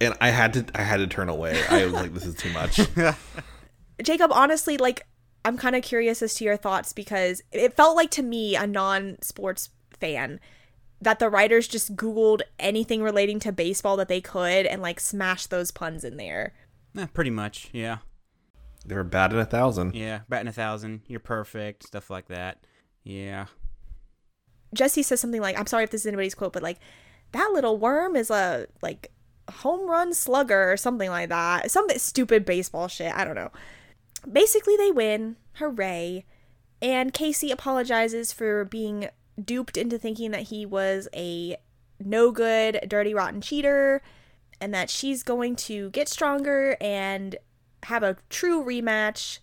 And 0.01 0.15
I 0.21 0.31
had 0.31 0.55
to 0.55 0.65
I 0.75 0.83
had 0.83 0.99
to 0.99 1.07
turn 1.07 1.29
away. 1.29 1.63
I 1.69 1.85
was 1.85 1.93
like, 1.93 2.15
this 2.15 2.25
is 2.25 2.35
too 2.35 2.51
much. 2.53 2.81
Jacob, 4.03 4.33
honestly, 4.33 4.79
like 4.79 5.07
I'm 5.45 5.57
kind 5.57 5.77
of 5.77 5.83
curious 5.83 6.23
as 6.23 6.35
to 6.35 6.45
your 6.45 6.57
thoughts 6.57 6.93
because 6.93 7.43
it 7.53 7.75
felt 7.75 7.97
like 7.97 8.11
to 8.13 8.23
me, 8.23 8.57
a 8.57 8.67
non-sports 8.67 9.71
fan, 9.99 10.41
that 11.01 11.19
the 11.19 11.31
writers 11.31 11.67
just 11.67 11.97
googled 11.97 12.43
anything 12.59 13.03
relating 13.03 13.39
to 13.41 13.53
baseball 13.53 13.97
that 13.97 14.09
they 14.09 14.21
could 14.21 14.67
and 14.67 14.83
like 14.83 15.01
smashed 15.01 15.51
those 15.51 15.71
puns 15.71 16.05
in 16.05 16.17
there. 16.17 16.53
Eh, 16.97 17.07
pretty 17.13 17.31
much, 17.31 17.71
yeah. 17.73 17.99
They 18.85 18.95
were 18.95 19.05
batting 19.05 19.39
a 19.39 19.45
thousand. 19.45 19.95
Yeah, 19.95 20.21
batting 20.29 20.49
a 20.49 20.53
thousand, 20.53 21.03
you're 21.07 21.21
perfect, 21.21 21.85
stuff 21.87 22.11
like 22.11 22.29
that. 22.29 22.65
Yeah. 23.05 23.47
Jesse 24.75 25.03
says 25.03 25.21
something 25.21 25.41
like, 25.41 25.59
I'm 25.59 25.67
sorry 25.67 25.85
if 25.85 25.91
this 25.91 26.03
is 26.03 26.07
anybody's 26.07 26.35
quote, 26.35 26.53
but 26.53 26.63
like, 26.63 26.79
that 27.33 27.51
little 27.53 27.79
worm 27.79 28.17
is 28.17 28.31
a 28.31 28.67
like 28.83 29.11
home 29.51 29.89
run 29.89 30.15
slugger 30.15 30.73
or 30.73 30.77
something 30.77 31.11
like 31.11 31.29
that. 31.29 31.71
Some 31.71 31.87
stupid 31.97 32.45
baseball 32.45 32.89
shit. 32.89 33.15
I 33.15 33.25
don't 33.25 33.35
know. 33.35 33.51
Basically, 34.31 34.77
they 34.77 34.91
win. 34.91 35.37
Hooray. 35.55 36.25
And 36.83 37.13
Casey 37.13 37.51
apologizes 37.51 38.33
for 38.33 38.65
being 38.65 39.09
duped 39.43 39.77
into 39.77 39.99
thinking 39.99 40.31
that 40.31 40.43
he 40.43 40.67
was 40.67 41.09
a 41.15 41.57
no 41.99 42.31
good, 42.31 42.81
dirty, 42.89 43.15
rotten 43.15 43.41
cheater 43.41 44.03
and 44.61 44.75
that 44.75 44.91
she's 44.91 45.23
going 45.23 45.57
to 45.57 45.91
get 45.91 46.09
stronger 46.09 46.77
and 46.81 47.37
have 47.85 48.03
a 48.03 48.17
true 48.29 48.63
rematch 48.63 49.39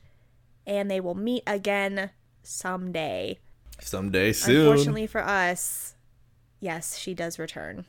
and 0.65 0.91
they 0.91 0.99
will 0.99 1.15
meet 1.15 1.43
again 1.47 2.11
someday. 2.43 3.39
Someday 3.79 4.33
soon. 4.33 4.67
Unfortunately 4.67 5.07
for 5.07 5.23
us, 5.23 5.95
yes, 6.59 6.97
she 6.97 7.13
does 7.13 7.39
return. 7.39 7.85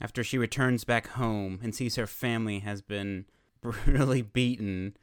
After 0.00 0.24
she 0.24 0.38
returns 0.38 0.84
back 0.84 1.08
home 1.08 1.60
and 1.62 1.74
sees 1.74 1.96
her 1.96 2.06
family 2.06 2.60
has 2.60 2.80
been 2.82 3.26
brutally 3.60 4.22
beaten, 4.22 4.96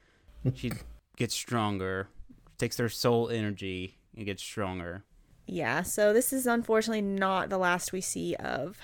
she 0.55 0.73
gets 1.17 1.35
stronger, 1.35 2.09
takes 2.57 2.75
their 2.77 2.89
soul 2.89 3.29
energy, 3.29 3.99
and 4.15 4.25
gets 4.25 4.43
stronger. 4.43 5.05
Yeah, 5.51 5.81
so 5.81 6.13
this 6.13 6.31
is 6.31 6.45
unfortunately 6.45 7.01
not 7.01 7.49
the 7.49 7.57
last 7.57 7.91
we 7.91 8.01
see 8.01 8.35
of 8.35 8.77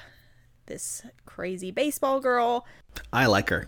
this 0.66 1.04
crazy 1.26 1.70
baseball 1.70 2.20
girl. 2.20 2.66
I 3.14 3.28
like 3.28 3.50
her. 3.50 3.68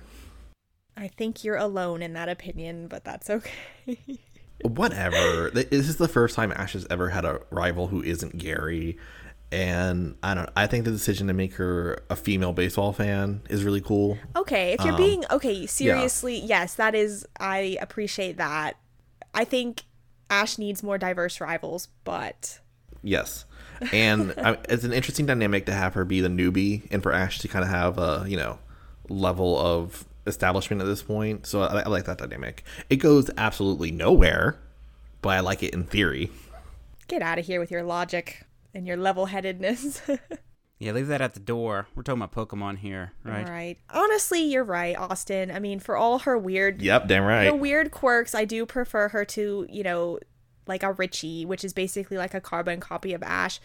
I 0.97 1.09
think 1.09 1.43
you're 1.43 1.57
alone 1.57 2.01
in 2.01 2.13
that 2.13 2.27
opinion, 2.27 2.87
but 2.87 3.03
that's 3.03 3.29
okay. 3.29 3.51
Whatever. 4.63 5.51
This 5.51 5.87
is 5.87 5.97
the 5.97 6.07
first 6.07 6.35
time 6.35 6.51
Ash 6.51 6.73
has 6.73 6.87
ever 6.89 7.09
had 7.09 7.23
a 7.23 7.41
rival 7.51 7.87
who 7.87 8.01
isn't 8.01 8.39
Gary. 8.39 8.97
And 9.51 10.15
I 10.23 10.33
don't 10.33 10.49
I 10.57 10.65
think 10.65 10.83
the 10.85 10.91
decision 10.91 11.27
to 11.27 11.33
make 11.33 11.53
her 11.53 12.03
a 12.09 12.15
female 12.15 12.51
baseball 12.51 12.93
fan 12.93 13.43
is 13.47 13.63
really 13.63 13.79
cool. 13.79 14.17
okay, 14.35 14.73
if 14.73 14.83
you're 14.83 14.95
um, 14.95 14.97
being 14.97 15.23
okay, 15.29 15.67
seriously, 15.67 16.39
yes, 16.39 16.73
that 16.73 16.95
is 16.95 17.27
I 17.39 17.77
appreciate 17.79 18.37
that. 18.37 18.77
I 19.35 19.45
think 19.45 19.83
Ash 20.31 20.57
needs 20.57 20.81
more 20.81 20.97
diverse 20.97 21.39
rivals, 21.39 21.89
but 22.03 22.59
Yes. 23.07 23.45
And 23.93 24.33
I, 24.37 24.57
it's 24.69 24.83
an 24.83 24.91
interesting 24.93 25.25
dynamic 25.27 25.65
to 25.67 25.71
have 25.73 25.93
her 25.93 26.03
be 26.03 26.19
the 26.21 26.29
newbie 26.29 26.87
and 26.91 27.01
for 27.03 27.13
Ash 27.13 27.39
to 27.39 27.47
kind 27.47 27.63
of 27.63 27.69
have 27.69 27.97
a, 27.97 28.25
you 28.27 28.35
know, 28.37 28.57
level 29.07 29.57
of 29.59 30.05
establishment 30.25 30.81
at 30.81 30.85
this 30.85 31.03
point. 31.03 31.45
So 31.45 31.61
I, 31.61 31.81
I 31.81 31.87
like 31.87 32.05
that 32.05 32.17
dynamic. 32.17 32.63
It 32.89 32.97
goes 32.97 33.29
absolutely 33.37 33.91
nowhere, 33.91 34.57
but 35.21 35.29
I 35.29 35.39
like 35.41 35.61
it 35.63 35.73
in 35.73 35.83
theory. 35.85 36.31
get 37.07 37.21
out 37.21 37.37
of 37.39 37.45
here 37.45 37.59
with 37.59 37.71
your 37.71 37.83
logic 37.83 38.43
and 38.73 38.85
your 38.87 38.97
level-headedness. 38.97 40.01
Yeah, 40.79 40.91
leave 40.91 41.07
that 41.07 41.21
at 41.21 41.33
the 41.33 41.39
door. 41.39 41.87
We're 41.95 42.03
talking 42.03 42.21
about 42.21 42.49
Pokemon 42.49 42.77
here, 42.77 43.11
right? 43.23 43.47
All 43.47 43.51
right. 43.51 43.79
Honestly, 43.89 44.41
you're 44.43 44.63
right, 44.63 44.95
Austin. 44.95 45.49
I 45.49 45.57
mean, 45.57 45.79
for 45.79 45.97
all 45.97 46.19
her 46.19 46.37
weird 46.37 46.83
Yep, 46.83 47.07
damn 47.07 47.23
her 47.23 47.27
right. 47.29 47.49
weird 47.59 47.89
quirks, 47.89 48.35
I 48.35 48.45
do 48.45 48.63
prefer 48.67 49.07
her 49.09 49.25
to, 49.25 49.65
you 49.71 49.81
know, 49.81 50.19
like 50.67 50.83
a 50.83 50.93
Richie, 50.93 51.45
which 51.45 51.63
is 51.63 51.73
basically 51.73 52.17
like 52.17 52.33
a 52.33 52.41
carbon 52.41 52.79
copy 52.79 53.13
of 53.13 53.23
Ash. 53.23 53.59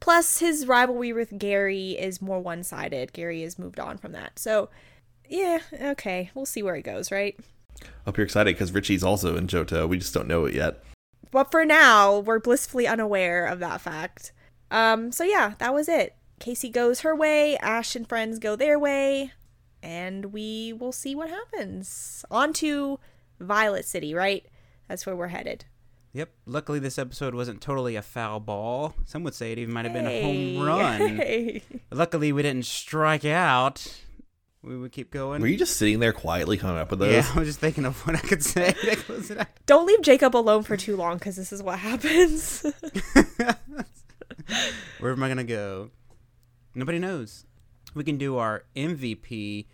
Plus, 0.00 0.38
his 0.38 0.66
rivalry 0.66 1.12
with 1.12 1.38
Gary 1.38 1.92
is 1.92 2.20
more 2.20 2.40
one 2.40 2.62
sided. 2.64 3.12
Gary 3.12 3.42
has 3.42 3.58
moved 3.58 3.78
on 3.78 3.98
from 3.98 4.12
that. 4.12 4.38
So, 4.38 4.68
yeah, 5.28 5.60
okay. 5.80 6.30
We'll 6.34 6.46
see 6.46 6.62
where 6.62 6.74
it 6.74 6.82
goes, 6.82 7.12
right? 7.12 7.38
Hope 8.04 8.16
you're 8.16 8.24
excited 8.24 8.54
because 8.54 8.72
Richie's 8.72 9.04
also 9.04 9.36
in 9.36 9.46
Johto. 9.46 9.88
We 9.88 9.98
just 9.98 10.12
don't 10.12 10.28
know 10.28 10.44
it 10.44 10.54
yet. 10.54 10.82
But 11.30 11.50
for 11.50 11.64
now, 11.64 12.18
we're 12.18 12.40
blissfully 12.40 12.86
unaware 12.86 13.46
of 13.46 13.60
that 13.60 13.80
fact. 13.80 14.32
Um, 14.70 15.12
so 15.12 15.24
yeah, 15.24 15.54
that 15.58 15.74
was 15.74 15.88
it. 15.88 16.16
Casey 16.40 16.68
goes 16.68 17.00
her 17.00 17.14
way, 17.14 17.56
Ash 17.58 17.94
and 17.94 18.08
friends 18.08 18.40
go 18.40 18.56
their 18.56 18.78
way, 18.78 19.32
and 19.82 20.26
we 20.26 20.72
will 20.72 20.90
see 20.90 21.14
what 21.14 21.30
happens. 21.30 22.24
On 22.30 22.52
to 22.54 22.98
Violet 23.38 23.84
City, 23.84 24.12
right? 24.14 24.44
That's 24.88 25.06
where 25.06 25.14
we're 25.14 25.28
headed. 25.28 25.64
Yep. 26.14 26.30
Luckily, 26.44 26.78
this 26.78 26.98
episode 26.98 27.34
wasn't 27.34 27.62
totally 27.62 27.96
a 27.96 28.02
foul 28.02 28.38
ball. 28.38 28.94
Some 29.06 29.22
would 29.24 29.34
say 29.34 29.52
it 29.52 29.58
even 29.58 29.72
might 29.72 29.86
have 29.86 29.94
been 29.94 30.06
a 30.06 30.22
home 30.22 30.66
run. 30.66 31.00
hey. 31.16 31.62
Luckily, 31.90 32.32
we 32.32 32.42
didn't 32.42 32.66
strike 32.66 33.24
out. 33.24 34.02
We 34.62 34.76
would 34.76 34.92
keep 34.92 35.10
going. 35.10 35.40
Were 35.40 35.48
you 35.48 35.56
just 35.56 35.76
sitting 35.76 35.98
there 36.00 36.12
quietly 36.12 36.56
coming 36.56 36.78
up 36.78 36.90
with 36.90 37.00
those? 37.00 37.12
yeah, 37.12 37.26
I 37.34 37.38
was 37.38 37.48
just 37.48 37.58
thinking 37.60 37.84
of 37.84 38.06
what 38.06 38.14
I 38.14 38.20
could 38.20 38.44
say 38.44 38.72
to 38.84 38.96
close 38.96 39.30
it 39.30 39.38
out. 39.38 39.48
Don't 39.66 39.86
leave 39.86 40.02
Jacob 40.02 40.36
alone 40.36 40.62
for 40.62 40.76
too 40.76 40.96
long 40.96 41.16
because 41.18 41.34
this 41.34 41.52
is 41.52 41.62
what 41.62 41.78
happens. 41.80 42.62
Where 45.00 45.12
am 45.12 45.22
I 45.22 45.28
gonna 45.28 45.44
go? 45.44 45.90
Nobody 46.74 46.98
knows. 46.98 47.44
We 47.94 48.04
can 48.04 48.18
do 48.18 48.36
our 48.36 48.64
MVP, 48.76 49.66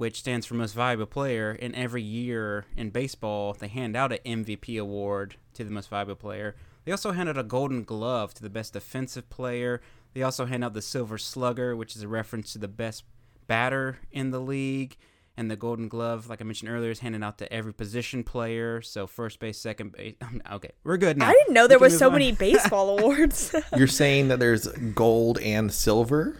which 0.00 0.20
stands 0.20 0.46
for 0.46 0.54
Most 0.54 0.72
Valuable 0.72 1.04
Player, 1.04 1.58
and 1.60 1.74
every 1.74 2.00
year 2.00 2.64
in 2.74 2.88
baseball 2.88 3.52
they 3.52 3.68
hand 3.68 3.94
out 3.94 4.12
an 4.12 4.18
MVP 4.24 4.80
award 4.80 5.36
to 5.52 5.62
the 5.62 5.70
Most 5.70 5.90
Valuable 5.90 6.16
Player. 6.16 6.56
They 6.86 6.92
also 6.92 7.12
hand 7.12 7.28
out 7.28 7.36
a 7.36 7.42
Golden 7.42 7.84
Glove 7.84 8.32
to 8.32 8.42
the 8.42 8.48
Best 8.48 8.72
Defensive 8.72 9.28
Player. 9.28 9.82
They 10.14 10.22
also 10.22 10.46
hand 10.46 10.64
out 10.64 10.72
the 10.72 10.80
Silver 10.80 11.18
Slugger, 11.18 11.76
which 11.76 11.94
is 11.96 12.02
a 12.02 12.08
reference 12.08 12.54
to 12.54 12.58
the 12.58 12.66
best 12.66 13.04
batter 13.46 13.98
in 14.10 14.30
the 14.30 14.40
league. 14.40 14.96
And 15.36 15.50
the 15.50 15.56
Golden 15.56 15.86
Glove, 15.88 16.30
like 16.30 16.40
I 16.40 16.44
mentioned 16.44 16.70
earlier, 16.70 16.92
is 16.92 17.00
handed 17.00 17.22
out 17.22 17.36
to 17.36 17.52
every 17.52 17.74
position 17.74 18.24
player. 18.24 18.80
So 18.80 19.06
first 19.06 19.38
base, 19.38 19.58
second 19.58 19.92
base. 19.92 20.14
Okay, 20.50 20.70
we're 20.82 20.96
good 20.96 21.18
now. 21.18 21.28
I 21.28 21.32
didn't 21.34 21.52
know 21.52 21.66
there 21.66 21.78
was 21.78 21.98
so 21.98 22.06
on. 22.06 22.14
many 22.14 22.32
baseball 22.48 22.98
awards. 22.98 23.54
You're 23.76 23.86
saying 23.86 24.28
that 24.28 24.38
there's 24.38 24.66
gold 24.66 25.38
and 25.40 25.70
silver? 25.70 26.38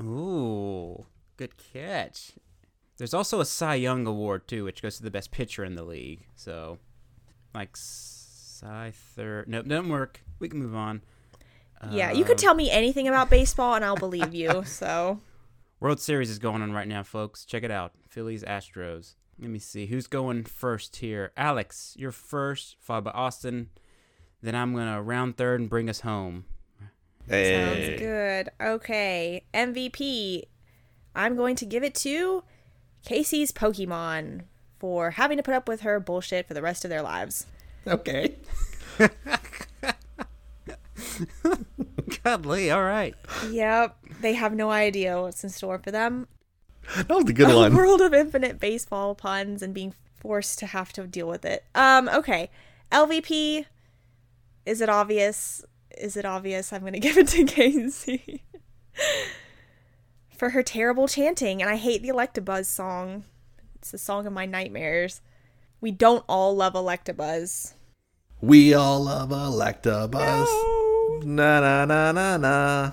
Ooh, 0.00 1.04
good 1.36 1.54
catch. 1.56 2.34
There's 3.02 3.14
also 3.14 3.40
a 3.40 3.44
Cy 3.44 3.74
Young 3.74 4.06
Award 4.06 4.46
too, 4.46 4.62
which 4.62 4.80
goes 4.80 4.98
to 4.98 5.02
the 5.02 5.10
best 5.10 5.32
pitcher 5.32 5.64
in 5.64 5.74
the 5.74 5.82
league. 5.82 6.24
So, 6.36 6.78
like 7.52 7.76
Cy 7.76 8.92
third. 8.94 9.48
Nope, 9.48 9.66
doesn't 9.66 9.88
work. 9.88 10.20
We 10.38 10.48
can 10.48 10.60
move 10.60 10.76
on. 10.76 11.02
yeah, 11.90 12.12
you 12.12 12.24
could 12.24 12.36
uh, 12.36 12.42
tell 12.42 12.54
me 12.54 12.70
anything 12.70 13.08
about 13.08 13.28
baseball 13.28 13.74
and 13.74 13.84
I'll 13.84 13.96
believe 13.96 14.32
you. 14.32 14.62
So 14.66 15.18
World 15.80 15.98
Series 15.98 16.30
is 16.30 16.38
going 16.38 16.62
on 16.62 16.70
right 16.70 16.86
now, 16.86 17.02
folks. 17.02 17.44
Check 17.44 17.64
it 17.64 17.72
out. 17.72 17.90
Phillies 18.08 18.44
Astros. 18.44 19.16
Let 19.36 19.50
me 19.50 19.58
see 19.58 19.86
who's 19.86 20.06
going 20.06 20.44
first 20.44 20.94
here. 20.94 21.32
Alex, 21.36 21.96
you're 21.98 22.12
first, 22.12 22.76
followed 22.78 23.02
by 23.02 23.10
Austin. 23.10 23.70
Then 24.42 24.54
I'm 24.54 24.76
gonna 24.76 25.02
round 25.02 25.36
third 25.36 25.58
and 25.58 25.68
bring 25.68 25.90
us 25.90 26.02
home. 26.02 26.44
Hey. 27.28 27.56
sounds 27.56 27.98
good. 27.98 28.50
Okay, 28.64 29.44
MVP. 29.52 30.44
I'm 31.16 31.34
going 31.34 31.56
to 31.56 31.66
give 31.66 31.82
it 31.82 31.96
to 31.96 32.44
Casey's 33.04 33.52
Pokemon 33.52 34.42
for 34.78 35.12
having 35.12 35.36
to 35.36 35.42
put 35.42 35.54
up 35.54 35.68
with 35.68 35.82
her 35.82 36.00
bullshit 36.00 36.46
for 36.48 36.54
the 36.54 36.62
rest 36.62 36.84
of 36.84 36.88
their 36.90 37.02
lives. 37.02 37.46
Okay. 37.86 38.36
Godly, 42.24 42.70
all 42.70 42.84
right. 42.84 43.14
Yep, 43.50 43.96
they 44.20 44.34
have 44.34 44.54
no 44.54 44.70
idea 44.70 45.20
what's 45.20 45.42
in 45.42 45.50
store 45.50 45.78
for 45.78 45.90
them. 45.90 46.28
That 46.96 47.08
was 47.10 47.28
a 47.28 47.32
good 47.32 47.50
a 47.50 47.56
one. 47.56 47.74
world 47.74 48.00
of 48.00 48.12
infinite 48.12 48.58
baseball 48.60 49.14
puns 49.14 49.62
and 49.62 49.72
being 49.72 49.94
forced 50.16 50.58
to 50.60 50.66
have 50.66 50.92
to 50.94 51.06
deal 51.06 51.28
with 51.28 51.44
it. 51.44 51.64
Um, 51.74 52.08
okay. 52.08 52.50
LVP. 52.90 53.66
Is 54.66 54.80
it 54.80 54.88
obvious? 54.88 55.64
Is 55.98 56.16
it 56.16 56.24
obvious? 56.24 56.72
I'm 56.72 56.82
gonna 56.84 56.98
give 57.00 57.18
it 57.18 57.28
to 57.28 57.44
Casey. 57.44 58.42
For 60.42 60.50
her 60.50 60.64
terrible 60.64 61.06
chanting, 61.06 61.62
and 61.62 61.70
I 61.70 61.76
hate 61.76 62.02
the 62.02 62.08
Electabuzz 62.08 62.64
song. 62.64 63.22
It's 63.76 63.92
the 63.92 63.96
song 63.96 64.26
of 64.26 64.32
my 64.32 64.44
nightmares. 64.44 65.20
We 65.80 65.92
don't 65.92 66.24
all 66.28 66.56
love 66.56 66.72
Electabuzz. 66.72 67.74
We 68.40 68.74
all 68.74 69.04
love 69.04 69.28
Electabuzz. 69.28 70.46
No. 70.48 71.20
Na 71.22 71.60
na 71.60 71.84
na 71.84 72.10
na 72.10 72.36
na. 72.38 72.90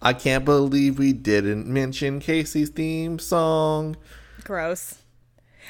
I 0.00 0.12
can't 0.12 0.44
believe 0.44 1.00
we 1.00 1.12
didn't 1.12 1.66
mention 1.66 2.20
Casey's 2.20 2.68
theme 2.68 3.18
song. 3.18 3.96
Gross. 4.44 4.98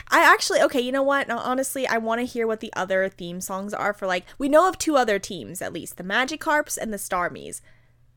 I 0.09 0.21
actually 0.21 0.61
okay, 0.61 0.83
you 0.83 0.93
know 0.93 1.03
what? 1.03 1.27
Now, 1.27 1.39
honestly, 1.39 1.87
I 1.87 1.97
want 1.97 2.21
to 2.21 2.27
hear 2.27 2.47
what 2.47 2.61
the 2.61 2.73
other 2.75 3.09
theme 3.09 3.41
songs 3.41 3.73
are 3.73 3.95
for 3.95 4.07
like 4.07 4.27
we 4.37 4.51
know 4.51 4.69
of 4.69 4.77
two 4.77 4.99
other 4.99 5.19
teams 5.19 5.63
at 5.63 5.73
least, 5.73 5.97
the 5.97 6.05
Magikarps 6.05 6.77
and 6.77 6.93
the 6.93 6.99
Starmies. 6.99 7.63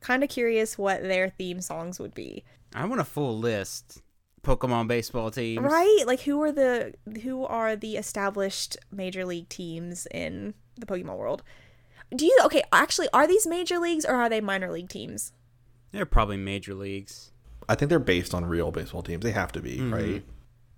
Kind 0.01 0.25
of 0.25 0.29
curious 0.29 0.77
what 0.77 1.03
their 1.03 1.29
theme 1.29 1.61
songs 1.61 1.97
would 1.97 2.13
be. 2.13 2.43
I 2.73 2.85
want 2.85 3.01
a 3.01 3.05
full 3.05 3.37
list. 3.37 4.01
Pokemon 4.43 4.87
baseball 4.87 5.29
teams. 5.29 5.61
Right? 5.61 6.03
Like 6.05 6.21
who 6.21 6.41
are 6.41 6.51
the 6.51 6.93
who 7.21 7.45
are 7.45 7.75
the 7.75 7.97
established 7.97 8.77
major 8.91 9.23
league 9.25 9.49
teams 9.49 10.07
in 10.09 10.55
the 10.79 10.85
Pokemon 10.85 11.17
world? 11.17 11.43
Do 12.15 12.25
you 12.25 12.37
okay, 12.45 12.63
actually 12.71 13.07
are 13.13 13.27
these 13.27 13.45
major 13.45 13.77
leagues 13.77 14.03
or 14.03 14.15
are 14.15 14.29
they 14.29 14.41
minor 14.41 14.71
league 14.71 14.89
teams? 14.89 15.31
They're 15.91 16.05
probably 16.05 16.37
major 16.37 16.73
leagues. 16.73 17.31
I 17.69 17.75
think 17.75 17.89
they're 17.89 17.99
based 17.99 18.33
on 18.33 18.45
real 18.45 18.71
baseball 18.71 19.03
teams. 19.03 19.23
They 19.23 19.31
have 19.31 19.51
to 19.53 19.61
be, 19.61 19.77
mm-hmm. 19.77 19.93
right? 19.93 20.23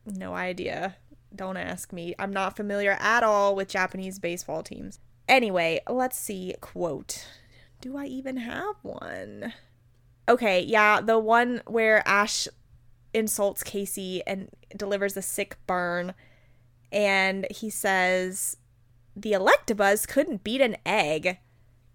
No 0.05 0.33
idea. 0.33 0.97
Don't 1.35 1.57
ask 1.57 1.93
me. 1.93 2.13
I'm 2.19 2.33
not 2.33 2.55
familiar 2.55 2.97
at 2.99 3.23
all 3.23 3.55
with 3.55 3.69
Japanese 3.69 4.19
baseball 4.19 4.61
teams. 4.61 4.99
Anyway, 5.27 5.79
let's 5.89 6.19
see. 6.19 6.53
Quote. 6.61 7.25
Do 7.81 7.97
I 7.97 8.05
even 8.05 8.37
have 8.37 8.75
one? 8.81 9.53
Okay, 10.27 10.61
yeah, 10.61 11.01
the 11.01 11.19
one 11.19 11.61
where 11.67 12.07
Ash 12.07 12.47
insults 13.13 13.63
Casey 13.63 14.23
and 14.25 14.49
delivers 14.75 15.15
a 15.17 15.21
sick 15.21 15.57
burn. 15.67 16.13
And 16.91 17.47
he 17.51 17.69
says, 17.69 18.57
The 19.15 19.33
Electabuzz 19.33 20.07
couldn't 20.07 20.43
beat 20.43 20.61
an 20.61 20.77
egg. 20.85 21.37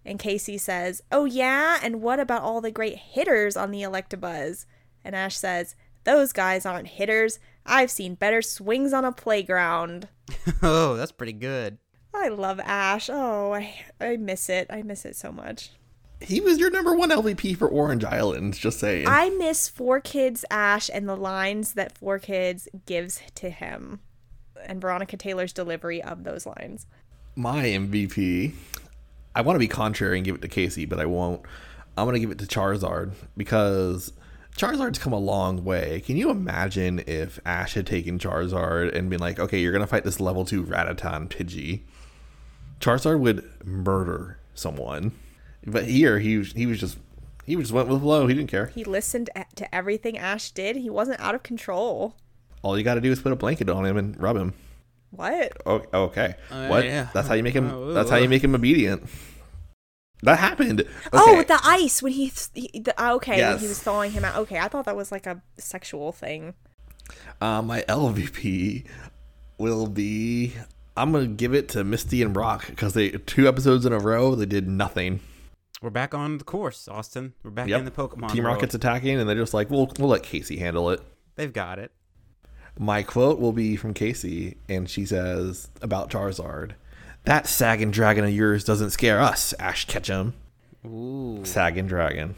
And 0.05 0.19
Casey 0.19 0.57
says, 0.57 1.01
Oh, 1.11 1.25
yeah? 1.25 1.79
And 1.81 2.01
what 2.01 2.19
about 2.19 2.43
all 2.43 2.61
the 2.61 2.71
great 2.71 2.97
hitters 2.97 3.57
on 3.57 3.71
the 3.71 3.81
Electabuzz? 3.81 4.65
And 5.03 5.15
Ash 5.15 5.37
says, 5.37 5.75
Those 6.03 6.33
guys 6.33 6.65
aren't 6.65 6.87
hitters. 6.87 7.39
I've 7.65 7.91
seen 7.91 8.15
better 8.15 8.41
swings 8.41 8.93
on 8.93 9.05
a 9.05 9.11
playground. 9.11 10.07
oh, 10.63 10.95
that's 10.95 11.11
pretty 11.11 11.33
good. 11.33 11.77
I 12.13 12.29
love 12.29 12.59
Ash. 12.59 13.09
Oh, 13.11 13.53
I, 13.53 13.85
I 13.99 14.17
miss 14.17 14.49
it. 14.49 14.67
I 14.69 14.81
miss 14.81 15.05
it 15.05 15.15
so 15.15 15.31
much. 15.31 15.71
He 16.21 16.41
was 16.41 16.59
your 16.59 16.69
number 16.69 16.93
one 16.93 17.11
LVP 17.11 17.57
for 17.57 17.67
Orange 17.67 18.03
Island, 18.03 18.55
just 18.55 18.79
saying. 18.79 19.07
I 19.07 19.29
miss 19.29 19.69
Four 19.69 20.01
Kids 20.01 20.43
Ash 20.51 20.89
and 20.93 21.07
the 21.07 21.15
lines 21.15 21.73
that 21.73 21.97
Four 21.97 22.19
Kids 22.19 22.67
gives 22.85 23.21
to 23.35 23.49
him 23.49 24.01
and 24.65 24.81
Veronica 24.81 25.15
Taylor's 25.17 25.53
delivery 25.53 26.01
of 26.03 26.23
those 26.23 26.45
lines. 26.45 26.85
My 27.35 27.63
MVP. 27.63 28.53
I 29.35 29.41
want 29.41 29.55
to 29.55 29.59
be 29.59 29.67
contrary 29.67 30.17
and 30.17 30.25
give 30.25 30.35
it 30.35 30.41
to 30.41 30.47
Casey, 30.47 30.85
but 30.85 30.99
I 30.99 31.05
won't. 31.05 31.41
I'm 31.97 32.05
going 32.05 32.15
to 32.15 32.19
give 32.19 32.31
it 32.31 32.39
to 32.39 32.45
Charizard 32.45 33.13
because 33.37 34.11
Charizard's 34.57 34.99
come 34.99 35.13
a 35.13 35.19
long 35.19 35.63
way. 35.63 36.01
Can 36.05 36.17
you 36.17 36.29
imagine 36.29 37.01
if 37.07 37.39
Ash 37.45 37.75
had 37.75 37.87
taken 37.87 38.19
Charizard 38.19 38.93
and 38.93 39.09
been 39.09 39.19
like, 39.19 39.39
okay, 39.39 39.59
you're 39.59 39.71
going 39.71 39.83
to 39.83 39.87
fight 39.87 40.03
this 40.03 40.19
level 40.19 40.43
2 40.43 40.65
Rattata 40.65 41.15
and 41.15 41.29
Pidgey? 41.29 41.81
Charizard 42.79 43.19
would 43.19 43.49
murder 43.65 44.37
someone. 44.53 45.13
But 45.65 45.85
here, 45.85 46.19
he, 46.19 46.37
was- 46.37 46.53
he 46.53 46.65
was 46.65 46.79
just. 46.79 46.97
He 47.45 47.55
just 47.55 47.71
went 47.71 47.87
with 47.87 47.97
the 47.97 48.03
flow. 48.03 48.27
He 48.27 48.35
didn't 48.35 48.51
care. 48.51 48.67
He 48.67 48.83
listened 48.83 49.31
to 49.55 49.75
everything 49.75 50.19
Ash 50.19 50.51
did. 50.51 50.75
He 50.75 50.89
wasn't 50.89 51.19
out 51.19 51.33
of 51.33 51.41
control. 51.41 52.15
All 52.61 52.77
you 52.77 52.83
got 52.83 52.93
to 52.93 53.01
do 53.01 53.11
is 53.11 53.19
put 53.19 53.31
a 53.31 53.35
blanket 53.35 53.69
on 53.69 53.87
him 53.87 53.97
and 53.97 54.21
rub 54.21 54.37
him. 54.37 54.53
What? 55.09 55.53
Oh, 55.65 55.81
okay. 55.91 56.35
Uh, 56.51 56.67
what? 56.67 56.85
yeah. 56.85 57.07
That's 57.11 57.27
how 57.27 57.33
you 57.33 57.41
make 57.41 57.55
him. 57.55 57.71
Oh, 57.71 57.93
that's 57.93 58.11
how 58.11 58.17
you 58.17 58.25
uh. 58.25 58.29
make 58.29 58.43
him 58.43 58.53
obedient. 58.53 59.03
That 60.21 60.37
happened. 60.39 60.81
Okay. 60.81 61.09
Oh, 61.13 61.37
with 61.37 61.47
the 61.47 61.59
ice 61.63 62.01
when 62.01 62.11
he, 62.11 62.31
he 62.53 62.81
the, 62.81 62.93
ah, 62.97 63.13
okay, 63.13 63.41
when 63.41 63.59
he 63.59 63.67
was 63.67 63.81
thawing 63.81 64.11
him 64.11 64.25
out. 64.25 64.35
Okay, 64.35 64.59
I 64.59 64.67
thought 64.67 64.85
that 64.85 64.95
was 64.95 65.11
like 65.11 65.25
a 65.25 65.41
sexual 65.57 66.11
thing. 66.11 66.55
Uh, 67.39 67.61
my 67.61 67.81
LVP 67.83 68.85
will 69.57 69.87
be. 69.87 70.53
I'm 70.97 71.13
gonna 71.13 71.27
give 71.27 71.53
it 71.53 71.69
to 71.69 71.85
Misty 71.85 72.21
and 72.21 72.33
Brock 72.33 72.67
because 72.67 72.93
they 72.93 73.11
two 73.11 73.47
episodes 73.47 73.85
in 73.85 73.93
a 73.93 73.99
row 73.99 74.35
they 74.35 74.45
did 74.45 74.67
nothing. 74.67 75.21
We're 75.81 75.89
back 75.89 76.13
on 76.13 76.37
the 76.39 76.43
course, 76.43 76.87
Austin. 76.87 77.33
We're 77.43 77.51
back 77.51 77.67
Yep. 77.69 77.79
in 77.79 77.85
the 77.85 77.91
Pokemon. 77.91 78.33
Team 78.33 78.43
world. 78.43 78.55
Rocket's 78.55 78.75
attacking, 78.75 79.17
and 79.19 79.29
they're 79.29 79.35
just 79.37 79.53
like, 79.53 79.69
"We'll 79.69 79.91
we'll 79.97 80.09
let 80.09 80.23
Casey 80.23 80.57
handle 80.57 80.89
it." 80.89 81.01
They've 81.35 81.53
got 81.53 81.79
it. 81.79 81.91
My 82.77 83.01
quote 83.03 83.39
will 83.39 83.53
be 83.53 83.75
from 83.75 83.93
Casey, 83.93 84.57
and 84.67 84.89
she 84.89 85.05
says 85.05 85.69
about 85.81 86.09
Charizard: 86.09 86.71
"That 87.23 87.47
sagging 87.47 87.91
dragon 87.91 88.25
of 88.25 88.31
yours 88.31 88.63
doesn't 88.63 88.89
scare 88.91 89.21
us, 89.21 89.53
Ash 89.59 89.85
Ketchum." 89.85 90.33
Ooh. 90.85 91.41
Sagging 91.43 91.87
dragon. 91.87 92.35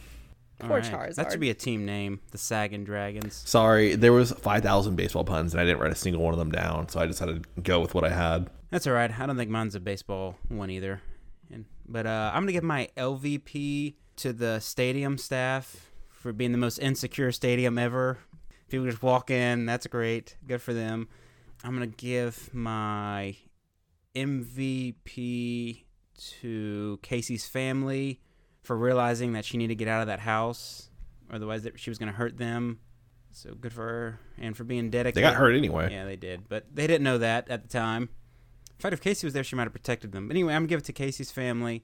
Poor 0.59 0.73
All 0.73 0.99
right. 0.99 1.15
That 1.15 1.31
should 1.31 1.39
be 1.39 1.49
a 1.49 1.55
team 1.55 1.85
name. 1.85 2.19
The 2.31 2.37
Sagan 2.37 2.83
Dragons. 2.83 3.41
Sorry, 3.45 3.95
there 3.95 4.13
was 4.13 4.31
five 4.33 4.61
thousand 4.61 4.95
baseball 4.95 5.23
puns, 5.23 5.53
and 5.53 5.61
I 5.61 5.65
didn't 5.65 5.79
write 5.79 5.91
a 5.91 5.95
single 5.95 6.21
one 6.21 6.33
of 6.33 6.39
them 6.39 6.51
down, 6.51 6.89
so 6.89 6.99
I 6.99 7.07
just 7.07 7.19
had 7.19 7.29
to 7.29 7.61
go 7.61 7.79
with 7.79 7.95
what 7.95 8.03
I 8.03 8.09
had. 8.09 8.49
That's 8.69 8.85
all 8.85 8.93
right. 8.93 9.11
I 9.19 9.25
don't 9.25 9.37
think 9.37 9.49
mine's 9.49 9.73
a 9.73 9.79
baseball 9.79 10.37
one 10.49 10.69
either. 10.69 11.01
But 11.91 12.07
uh, 12.07 12.31
I'm 12.33 12.43
gonna 12.43 12.53
give 12.53 12.63
my 12.63 12.87
LVP 12.95 13.95
to 14.17 14.31
the 14.33 14.59
stadium 14.59 15.17
staff 15.17 15.91
for 16.09 16.31
being 16.31 16.53
the 16.53 16.57
most 16.57 16.77
insecure 16.77 17.31
stadium 17.33 17.77
ever. 17.77 18.17
People 18.69 18.85
just 18.85 19.03
walk 19.03 19.29
in. 19.29 19.65
That's 19.65 19.87
great. 19.87 20.37
Good 20.47 20.61
for 20.61 20.73
them. 20.73 21.09
I'm 21.63 21.73
gonna 21.73 21.87
give 21.87 22.53
my 22.53 23.35
MVP 24.15 25.83
to 26.39 26.99
Casey's 27.01 27.45
family 27.45 28.21
for 28.63 28.77
realizing 28.77 29.33
that 29.33 29.43
she 29.43 29.57
needed 29.57 29.77
to 29.77 29.83
get 29.83 29.89
out 29.89 30.01
of 30.01 30.07
that 30.07 30.21
house, 30.21 30.89
otherwise 31.31 31.63
that 31.63 31.77
she 31.77 31.89
was 31.89 31.97
gonna 31.97 32.11
hurt 32.13 32.37
them. 32.37 32.79
So 33.31 33.53
good 33.53 33.73
for 33.73 33.81
her 33.81 34.19
and 34.37 34.55
for 34.55 34.63
being 34.63 34.89
dedicated. 34.89 35.15
They 35.15 35.21
got 35.29 35.35
hurt 35.35 35.55
anyway. 35.55 35.91
Yeah, 35.91 36.05
they 36.05 36.15
did, 36.17 36.47
but 36.47 36.73
they 36.73 36.87
didn't 36.87 37.03
know 37.03 37.17
that 37.17 37.49
at 37.49 37.63
the 37.63 37.69
time. 37.69 38.09
Fact, 38.81 38.93
if 38.93 39.01
Casey 39.01 39.27
was 39.27 39.33
there, 39.33 39.43
she 39.43 39.55
might 39.55 39.63
have 39.63 39.73
protected 39.73 40.11
them. 40.11 40.27
But 40.27 40.35
anyway, 40.35 40.53
I'm 40.53 40.63
gonna 40.63 40.69
give 40.69 40.79
it 40.79 40.85
to 40.85 40.93
Casey's 40.93 41.31
family 41.31 41.83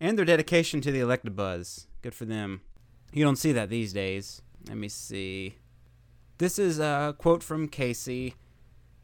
and 0.00 0.16
their 0.16 0.24
dedication 0.24 0.80
to 0.80 0.92
the 0.92 1.00
Electabuzz. 1.00 1.86
Good 2.00 2.14
for 2.14 2.24
them. 2.24 2.60
You 3.12 3.24
don't 3.24 3.36
see 3.36 3.52
that 3.52 3.70
these 3.70 3.92
days. 3.92 4.42
Let 4.68 4.76
me 4.76 4.88
see. 4.88 5.56
This 6.38 6.58
is 6.58 6.78
a 6.78 7.14
quote 7.18 7.42
from 7.42 7.68
Casey, 7.68 8.34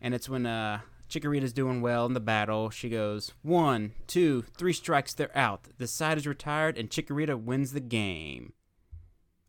and 0.01 0.15
it's 0.15 0.28
when 0.28 0.47
uh, 0.47 0.81
Chikorita's 1.09 1.53
doing 1.53 1.81
well 1.81 2.07
in 2.07 2.15
the 2.15 2.20
battle. 2.20 2.70
She 2.70 2.89
goes, 2.89 3.32
One, 3.43 3.93
two, 4.07 4.43
three 4.57 4.73
strikes, 4.73 5.15
they're 5.15 5.36
out. 5.36 5.69
The 5.78 5.86
side 5.86 6.19
is 6.19 6.27
retired, 6.27 6.77
and 6.77 6.90
Chikorita 6.90 7.40
wins 7.40 7.73
the 7.73 7.81
game. 7.81 8.53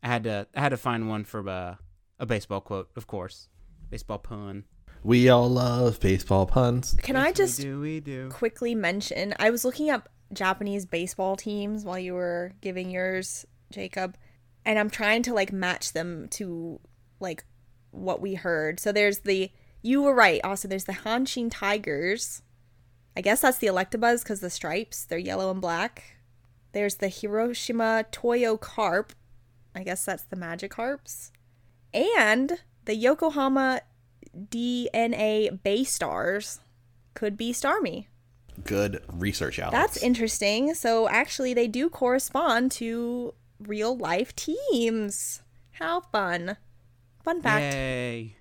I 0.02 0.08
had 0.08 0.24
to, 0.24 0.46
I 0.54 0.60
had 0.60 0.70
to 0.70 0.76
find 0.76 1.08
one 1.08 1.24
for 1.24 1.48
uh, 1.48 1.76
a 2.18 2.26
baseball 2.26 2.60
quote, 2.60 2.90
of 2.96 3.06
course. 3.06 3.48
Baseball 3.90 4.18
pun. 4.18 4.64
We 5.02 5.28
all 5.30 5.48
love 5.48 5.98
baseball 6.00 6.46
puns. 6.46 6.94
Can 7.02 7.16
I 7.16 7.32
just 7.32 7.58
we 7.58 7.64
do 7.64 7.80
we 7.80 8.00
do? 8.00 8.28
quickly 8.28 8.74
mention 8.74 9.34
I 9.38 9.50
was 9.50 9.64
looking 9.64 9.90
up 9.90 10.08
Japanese 10.32 10.86
baseball 10.86 11.36
teams 11.36 11.84
while 11.84 11.98
you 11.98 12.14
were 12.14 12.52
giving 12.60 12.90
yours, 12.90 13.46
Jacob, 13.72 14.16
and 14.64 14.78
I'm 14.78 14.90
trying 14.90 15.22
to 15.24 15.34
like 15.34 15.52
match 15.52 15.92
them 15.92 16.28
to 16.32 16.80
like 17.18 17.44
what 17.90 18.20
we 18.20 18.34
heard. 18.34 18.78
So 18.78 18.92
there's 18.92 19.20
the 19.20 19.50
you 19.82 20.02
were 20.02 20.14
right. 20.14 20.40
Also, 20.44 20.68
there's 20.68 20.84
the 20.84 20.92
Hanshin 20.92 21.48
Tigers. 21.50 22.42
I 23.16 23.22
guess 23.22 23.40
that's 23.40 23.58
the 23.58 23.66
Electabuzz 23.66 24.22
because 24.22 24.40
the 24.40 24.50
stripes 24.50 25.04
they're 25.04 25.18
yellow 25.18 25.50
and 25.50 25.60
black. 25.60 26.16
There's 26.72 26.96
the 26.96 27.08
Hiroshima 27.08 28.04
Toyo 28.12 28.56
Carp. 28.56 29.14
I 29.74 29.82
guess 29.82 30.04
that's 30.04 30.24
the 30.24 30.36
Magikarps. 30.36 31.30
And 31.92 32.60
the 32.84 32.94
Yokohama 32.94 33.80
DNA 34.36 35.62
Bay 35.62 35.84
Stars 35.84 36.60
could 37.14 37.36
be 37.36 37.52
Starmie. 37.52 38.06
Good 38.64 39.02
research, 39.12 39.58
Alex. 39.58 39.72
That's 39.72 40.02
interesting. 40.02 40.74
So 40.74 41.08
actually, 41.08 41.54
they 41.54 41.68
do 41.68 41.88
correspond 41.88 42.72
to 42.72 43.34
real 43.58 43.96
life 43.96 44.34
teams. 44.36 45.42
How 45.72 46.00
fun! 46.00 46.56
Fun 47.24 47.40
fact: 47.42 47.74
Yay! 47.74 48.36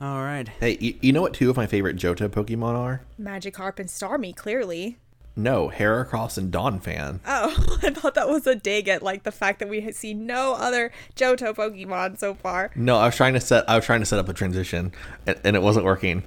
All 0.00 0.22
right. 0.22 0.48
Hey, 0.48 0.76
you, 0.80 0.94
you 1.00 1.12
know 1.12 1.22
what 1.22 1.32
two 1.32 1.48
of 1.48 1.56
my 1.56 1.66
favorite 1.66 1.96
Johto 1.96 2.28
Pokemon 2.28 2.74
are? 2.74 3.02
Magikarp 3.20 3.78
and 3.78 3.88
Starmie. 3.88 4.36
Clearly. 4.36 4.98
No, 5.38 5.68
Heracross 5.68 6.38
and 6.38 6.50
Donphan. 6.50 7.20
Oh, 7.26 7.78
I 7.82 7.90
thought 7.90 8.14
that 8.14 8.28
was 8.28 8.46
a 8.46 8.54
dig 8.54 8.88
at 8.88 9.02
like 9.02 9.24
the 9.24 9.30
fact 9.30 9.58
that 9.58 9.68
we 9.68 9.82
had 9.82 9.94
seen 9.94 10.26
no 10.26 10.54
other 10.54 10.90
Johto 11.14 11.54
Pokemon 11.54 12.18
so 12.18 12.34
far. 12.34 12.70
No, 12.74 12.96
I 12.96 13.06
was 13.06 13.16
trying 13.16 13.34
to 13.34 13.40
set. 13.40 13.68
I 13.68 13.76
was 13.76 13.84
trying 13.84 14.00
to 14.00 14.06
set 14.06 14.18
up 14.18 14.30
a 14.30 14.32
transition, 14.32 14.92
and, 15.26 15.38
and 15.44 15.54
it 15.54 15.62
wasn't 15.62 15.84
working. 15.84 16.22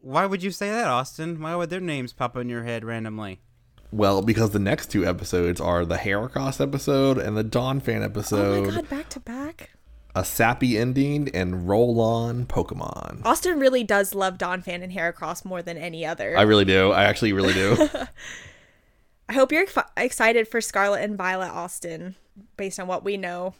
Why 0.00 0.26
would 0.26 0.44
you 0.44 0.52
say 0.52 0.70
that, 0.70 0.86
Austin? 0.86 1.40
Why 1.40 1.56
would 1.56 1.70
their 1.70 1.80
names 1.80 2.12
pop 2.12 2.36
in 2.36 2.48
your 2.48 2.62
head 2.62 2.84
randomly? 2.84 3.40
Well, 3.90 4.22
because 4.22 4.50
the 4.50 4.60
next 4.60 4.90
two 4.90 5.04
episodes 5.04 5.60
are 5.60 5.84
the 5.84 5.96
Heracross 5.96 6.60
episode 6.60 7.18
and 7.18 7.36
the 7.36 7.44
Donphan 7.44 8.04
episode. 8.04 8.68
Oh 8.68 8.70
my 8.70 8.76
god, 8.76 8.88
back 8.88 9.08
to 9.10 9.20
back. 9.20 9.70
A 10.16 10.24
sappy 10.24 10.78
ending 10.78 11.28
and 11.34 11.68
roll 11.68 12.00
on 12.00 12.46
Pokemon. 12.46 13.20
Austin 13.22 13.60
really 13.60 13.84
does 13.84 14.14
love 14.14 14.38
Donphan 14.38 14.82
and 14.82 14.90
Heracross 14.90 15.44
more 15.44 15.60
than 15.60 15.76
any 15.76 16.06
other. 16.06 16.38
I 16.38 16.42
really 16.42 16.64
do. 16.64 16.90
I 16.90 17.04
actually 17.04 17.34
really 17.34 17.52
do. 17.52 17.76
I 19.28 19.34
hope 19.34 19.52
you're 19.52 19.64
ex- 19.64 19.76
excited 19.94 20.48
for 20.48 20.62
Scarlet 20.62 21.02
and 21.02 21.18
Violet, 21.18 21.50
Austin, 21.50 22.14
based 22.56 22.80
on 22.80 22.86
what 22.86 23.04
we 23.04 23.18
know. 23.18 23.52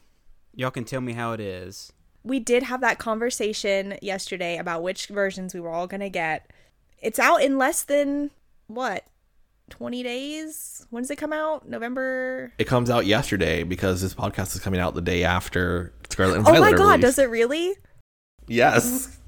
Y'all 0.54 0.70
can 0.70 0.84
tell 0.84 1.02
me 1.02 1.12
how 1.12 1.32
it 1.32 1.40
is. 1.40 1.92
we 2.24 2.40
did 2.40 2.62
have 2.62 2.80
that 2.80 2.98
conversation 2.98 3.98
yesterday 4.00 4.56
about 4.56 4.82
which 4.82 5.08
versions 5.08 5.52
we 5.52 5.60
were 5.60 5.68
all 5.68 5.86
going 5.86 6.00
to 6.00 6.08
get. 6.08 6.50
It's 7.02 7.18
out 7.18 7.42
in 7.42 7.58
less 7.58 7.82
than 7.82 8.30
what? 8.66 9.04
20 9.70 10.02
days? 10.02 10.86
When 10.90 11.02
does 11.02 11.10
it 11.10 11.16
come 11.16 11.32
out? 11.32 11.68
November? 11.68 12.52
it 12.58 12.64
comes 12.64 12.90
out 12.90 13.06
yesterday 13.06 13.62
because 13.62 14.00
this 14.02 14.14
podcast 14.14 14.54
is 14.54 14.60
coming 14.60 14.80
out 14.80 14.94
the 14.94 15.00
day 15.02 15.24
after 15.24 15.92
Scarlet 16.10 16.36
and 16.36 16.44
Violet. 16.44 16.58
Oh 16.58 16.60
my 16.60 16.72
god, 16.72 16.84
released. 16.84 17.00
does 17.02 17.18
it 17.18 17.30
really? 17.30 17.74
Yes. 18.46 19.18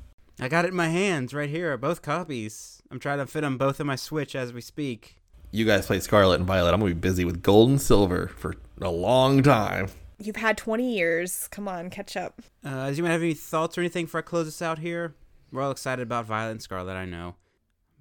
I 0.41 0.49
got 0.49 0.65
it 0.65 0.69
in 0.69 0.77
my 0.77 0.89
hands 0.89 1.35
right 1.35 1.51
here, 1.51 1.77
both 1.77 2.03
copies. 2.03 2.81
I'm 2.91 3.01
trying 3.01 3.19
to 3.19 3.27
fit 3.27 3.41
them 3.41 3.59
both 3.59 3.81
in 3.81 3.87
my 3.87 3.97
Switch 3.97 4.37
as 4.37 4.53
we 4.53 4.61
speak. 4.61 5.17
You 5.51 5.65
guys 5.65 5.87
play 5.87 5.99
Scarlet 6.01 6.37
and 6.37 6.47
Violet. 6.47 6.73
I'm 6.75 6.81
gonna 6.81 6.95
be 6.95 7.01
busy 7.01 7.25
with 7.25 7.43
Gold 7.43 7.71
and 7.71 7.81
Silver 7.81 8.29
for 8.29 8.55
a 8.81 8.91
long 8.91 9.43
time. 9.43 9.89
You've 10.21 10.37
had 10.37 10.57
20 10.59 10.95
years. 10.95 11.49
Come 11.49 11.69
on, 11.69 11.91
catch 11.91 12.17
up. 12.17 12.43
Uh, 12.65 12.87
does 12.89 12.99
anyone 12.99 13.13
have 13.13 13.23
any 13.23 13.35
thoughts 13.35 13.79
or 13.79 13.81
anything 13.81 14.05
before 14.07 14.19
I 14.19 14.23
close 14.23 14.47
this 14.47 14.63
out 14.63 14.79
here? 14.79 15.15
We're 15.53 15.63
all 15.63 15.71
excited 15.71 16.03
about 16.03 16.27
Violet 16.27 16.53
and 16.53 16.63
Scarlet, 16.63 16.95
I 16.95 17.05
know. 17.05 17.37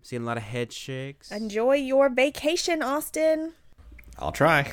I'm 0.08 0.10
seeing 0.10 0.22
a 0.22 0.26
lot 0.26 0.38
of 0.38 0.44
head 0.44 0.72
shakes. 0.72 1.32
Enjoy 1.32 1.76
your 1.76 2.10
vacation, 2.10 2.82
Austin. 2.82 3.52
I'll 4.18 4.32
try. 4.32 4.72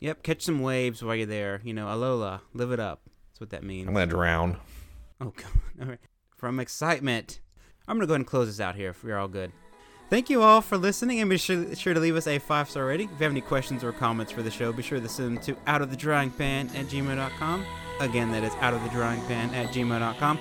Yep, 0.00 0.22
catch 0.22 0.42
some 0.42 0.60
waves 0.60 1.02
while 1.02 1.14
you're 1.16 1.24
there. 1.24 1.62
You 1.64 1.72
know, 1.72 1.86
Alola, 1.86 2.40
live 2.52 2.72
it 2.72 2.78
up. 2.80 3.00
That's 3.30 3.40
what 3.40 3.48
that 3.50 3.64
means. 3.64 3.88
I'm 3.88 3.94
gonna 3.94 4.06
drown. 4.06 4.58
Oh, 5.18 5.32
God. 5.36 5.46
All 5.80 5.86
right. 5.86 5.98
From 6.36 6.60
excitement. 6.60 7.40
I'm 7.88 7.96
going 7.96 8.02
to 8.02 8.06
go 8.06 8.12
ahead 8.12 8.20
and 8.20 8.26
close 8.26 8.48
this 8.48 8.60
out 8.60 8.74
here 8.74 8.90
if 8.90 9.02
we're 9.02 9.16
all 9.16 9.28
good. 9.28 9.50
Thank 10.10 10.28
you 10.28 10.42
all 10.42 10.60
for 10.60 10.76
listening, 10.76 11.20
and 11.20 11.30
be 11.30 11.38
sure, 11.38 11.74
sure 11.74 11.94
to 11.94 12.00
leave 12.00 12.16
us 12.16 12.26
a 12.26 12.38
five 12.38 12.68
star 12.68 12.84
rating. 12.86 13.08
If 13.08 13.18
you 13.18 13.24
have 13.24 13.32
any 13.32 13.40
questions 13.40 13.82
or 13.82 13.92
comments 13.92 14.30
for 14.30 14.42
the 14.42 14.50
show, 14.50 14.72
be 14.72 14.82
sure 14.82 15.00
to 15.00 15.08
send 15.08 15.38
them 15.38 15.42
to 15.44 15.54
outofthedryingpan 15.66 16.74
at 16.76 16.86
gmail.com. 16.86 17.64
Again, 18.00 18.30
that 18.32 18.44
is 18.44 18.52
outofthedryingpan 18.54 19.54
at 19.54 19.72
gmail.com. 19.72 20.38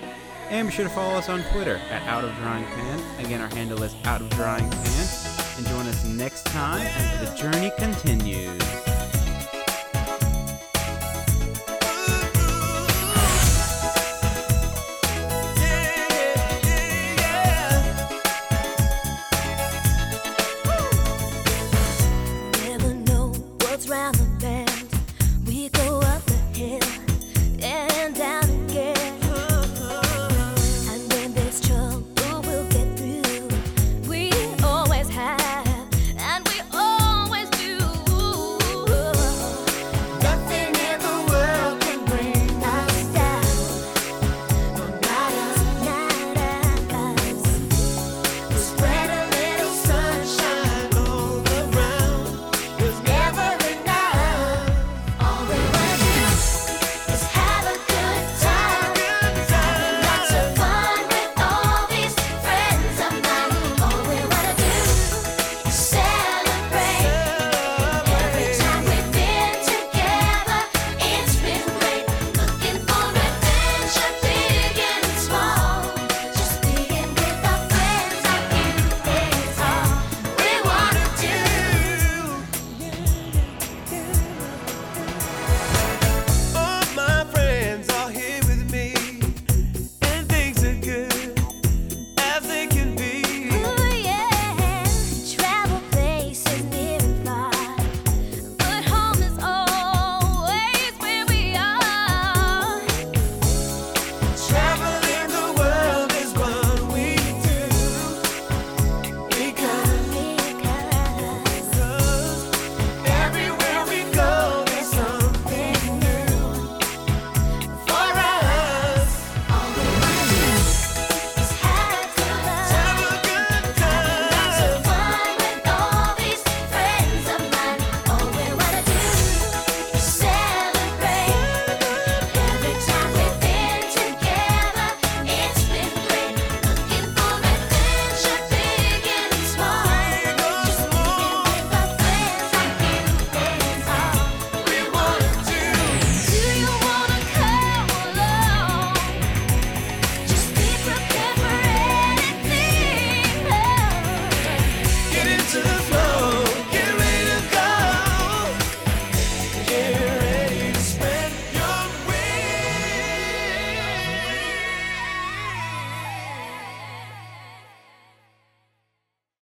And 0.49 0.67
be 0.67 0.73
sure 0.73 0.85
to 0.85 0.91
follow 0.91 1.15
us 1.15 1.27
on 1.27 1.43
Twitter 1.51 1.81
at 1.89 2.03
Out 2.03 2.23
of 2.23 2.35
Drying 2.35 2.65
Pan. 2.65 3.25
Again, 3.25 3.41
our 3.41 3.49
handle 3.49 3.81
is 3.83 3.95
Out 4.05 4.21
of 4.21 4.29
Drying 4.31 4.69
Pan. 4.69 5.07
And 5.57 5.67
join 5.67 5.87
us 5.87 6.05
next 6.05 6.45
time 6.45 6.85
as 6.85 7.29
the 7.29 7.35
journey 7.35 7.71
continues. 7.77 8.61